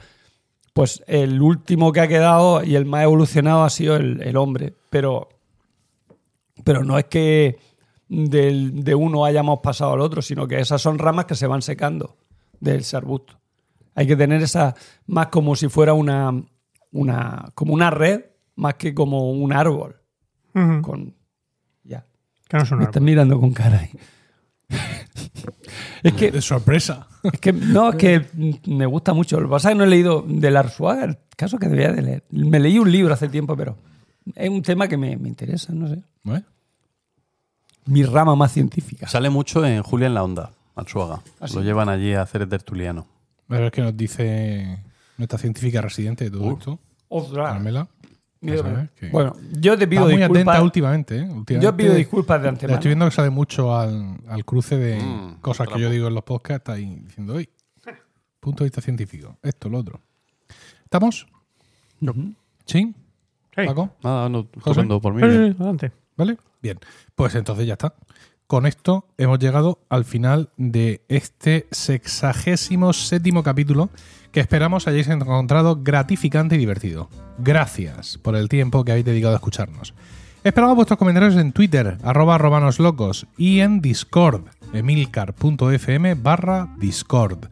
pues 0.73 1.03
el 1.07 1.41
último 1.41 1.93
que 1.93 2.01
ha 2.01 2.09
quedado 2.09 2.63
y 2.65 2.75
el 2.77 2.85
más 2.87 3.05
evolucionado 3.05 3.65
ha 3.65 3.71
sido 3.71 3.97
el, 3.97 4.23
el 4.23 4.37
hombre, 4.37 4.75
pero, 4.91 5.29
pero 6.65 6.85
no 6.85 6.99
es 6.99 7.05
que 7.07 7.59
del- 8.09 8.83
de 8.85 8.95
uno 8.95 9.25
hayamos 9.25 9.61
pasado 9.61 9.93
al 9.93 10.01
otro, 10.01 10.23
sino 10.23 10.47
que 10.47 10.59
esas 10.61 10.83
son 10.83 10.99
ramas 10.99 11.25
que 11.27 11.35
se 11.35 11.47
van 11.47 11.63
secando 11.63 12.17
del 12.61 12.85
arbusto. 12.93 13.39
Hay 13.95 14.07
que 14.07 14.17
tener 14.17 14.43
esa 14.43 14.75
más 15.07 15.29
como 15.29 15.57
si 15.57 15.69
fuera 15.69 15.93
una, 15.95 16.33
una, 16.93 17.49
como 17.55 17.75
una 17.75 17.91
red 17.91 18.25
más 18.57 18.75
que 18.75 18.95
como 18.95 19.31
un 19.33 19.53
árbol. 19.53 19.97
Con. 20.83 21.15
Que 22.51 22.57
no 22.57 22.65
es 22.65 22.71
un 22.73 22.79
Me 22.79 22.83
árbol. 22.85 22.91
estás 22.91 23.03
mirando 23.03 23.41
con 23.41 23.53
cara 23.53 23.79
ahí. 23.79 23.91
es 26.03 26.13
que 26.15 26.31
De 26.33 26.43
sorpresa. 26.43 27.07
Es 27.23 27.39
que 27.41 27.53
no, 27.53 27.91
es 27.91 27.97
que 27.97 28.27
me 28.67 28.87
gusta 28.87 29.15
mucho. 29.15 29.41
Lo 29.41 29.47
que 29.49 29.53
pasa 29.53 29.69
es 29.69 29.75
que 29.75 29.79
no 29.79 29.85
he 29.85 29.89
leído 29.89 30.25
del 30.27 30.57
Arzuaga, 30.57 31.05
el 31.05 31.19
caso 31.37 31.59
que 31.59 31.69
debía 31.69 31.93
de 31.93 32.03
leer. 32.03 32.25
Me 32.31 32.59
leí 32.59 32.79
un 32.79 32.91
libro 32.91 33.15
hace 33.15 33.29
tiempo, 33.29 33.57
pero 33.57 33.77
es 34.35 34.51
un 34.51 34.63
tema 34.63 34.89
que 34.89 34.97
me, 34.97 35.17
me 35.17 35.29
interesa, 35.29 35.73
no 35.73 35.87
sé. 35.89 36.03
¿Eh? 36.25 36.43
Mi 37.87 38.03
rama 38.05 38.35
más 38.35 38.53
científica. 38.53 39.07
Sale 39.09 39.31
mucho 39.31 39.65
en 39.65 39.83
Julia 39.83 40.07
en 40.09 40.15
la 40.15 40.25
Onda, 40.25 40.51
Arzuaga. 40.75 41.23
Lo 41.55 41.63
llevan 41.63 41.89
allí 41.89 42.15
a 42.15 42.23
hacer 42.23 42.43
el 42.43 42.49
tertuliano. 42.49 43.07
A 43.49 43.55
ver 43.55 43.71
qué 43.71 43.83
nos 43.83 43.97
dice 43.97 44.83
nuestra 45.19 45.39
científica 45.39 45.81
residente 45.81 46.25
de 46.25 46.31
todo 46.31 46.53
esto. 46.53 46.79
Ostras. 47.09 47.53
Carmela. 47.53 47.89
Que- 48.41 49.11
Bueno, 49.11 49.37
yo 49.53 49.77
te 49.77 49.87
pido 49.87 50.03
muy 50.05 50.15
atenta 50.15 50.29
disculpas. 50.39 50.63
últimamente, 50.63 51.17
¿eh? 51.19 51.23
Últimamente 51.25 51.61
Yo 51.61 51.77
pido 51.77 51.95
disculpas 51.95 52.41
de 52.41 52.45
la 52.45 52.49
antemano. 52.51 52.75
estoy 52.79 52.89
viendo 52.89 53.05
que 53.05 53.11
sale 53.11 53.29
mucho 53.31 53.77
al, 53.77 54.17
al 54.29 54.45
cruce 54.47 54.77
de 54.79 54.99
Mm, 54.99 55.41
cosas 55.43 55.69
que 55.69 55.79
yo 55.79 55.91
digo 55.91 56.09
en 56.09 56.15
los 56.15 56.25
podcasts. 56.25 56.61
Está 56.61 56.73
ahí 56.73 56.97
diciendo, 57.05 57.35
hoy, 57.35 57.49
punto 58.41 58.65
de 58.65 58.69
vista 58.69 58.81
científico, 58.81 59.37
esto, 59.43 59.69
lo 59.69 59.79
otro. 59.79 60.01
¿Estamos? 60.85 61.27
Ujú. 62.01 62.33
¿Sí? 62.65 62.95
¿Paco? 63.55 63.91
Nada, 64.03 64.29
no, 64.31 64.49
estupendo 64.57 65.01
por 65.01 65.13
mí. 65.13 65.23
Adelante. 65.23 65.93
¿Vale? 66.17 66.39
Bien. 66.63 66.79
Pues 67.15 67.35
entonces 67.35 67.67
ya 67.67 67.75
está. 67.75 67.95
Con 68.47 68.65
esto 68.67 69.07
hemos 69.19 69.39
llegado 69.39 69.81
al 69.91 70.05
final 70.07 70.49
de 70.57 71.03
este 71.09 71.69
sexagésimo 71.71 72.93
séptimo 72.95 73.43
capítulo 73.43 73.91
que 74.33 74.41
esperamos 74.41 74.87
hayáis 74.87 75.09
encontrado 75.09 75.81
gratificante 75.83 76.57
y 76.57 76.59
divertido. 76.59 77.09
Gracias 77.39 78.19
por 78.19 78.37
el 78.37 78.49
tiempo 78.49 78.85
que 78.85 78.93
habéis 78.93 79.07
dedicado 79.07 79.35
a 79.35 79.37
escucharnos. 79.37 79.95
Esperamos 80.43 80.77
vuestros 80.77 80.99
comentarios 80.99 81.37
en 81.37 81.53
Twitter, 81.53 81.99
arroba 82.03 82.39
robanoslocos, 82.39 83.27
y 83.37 83.61
en 83.61 83.81
Discord, 83.81 84.45
emilcar.fm 84.73 86.15
barra 86.15 86.69
Discord. 86.79 87.49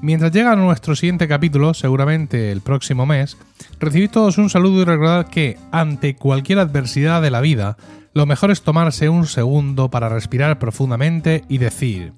Mientras 0.00 0.32
llega 0.32 0.56
nuestro 0.56 0.96
siguiente 0.96 1.28
capítulo, 1.28 1.74
seguramente 1.74 2.50
el 2.50 2.60
próximo 2.60 3.06
mes, 3.06 3.36
recibid 3.78 4.10
todos 4.10 4.38
un 4.38 4.50
saludo 4.50 4.82
y 4.82 4.84
recordad 4.84 5.28
que, 5.28 5.58
ante 5.70 6.16
cualquier 6.16 6.58
adversidad 6.58 7.22
de 7.22 7.30
la 7.30 7.40
vida, 7.40 7.76
lo 8.12 8.26
mejor 8.26 8.50
es 8.50 8.62
tomarse 8.62 9.08
un 9.08 9.26
segundo 9.26 9.90
para 9.90 10.08
respirar 10.08 10.58
profundamente 10.58 11.44
y 11.48 11.58
decir: 11.58 12.12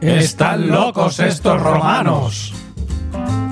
¡Están 0.00 0.68
locos 0.68 1.18
estos 1.18 1.60
romanos! 1.60 2.54
Bye. 3.12 3.45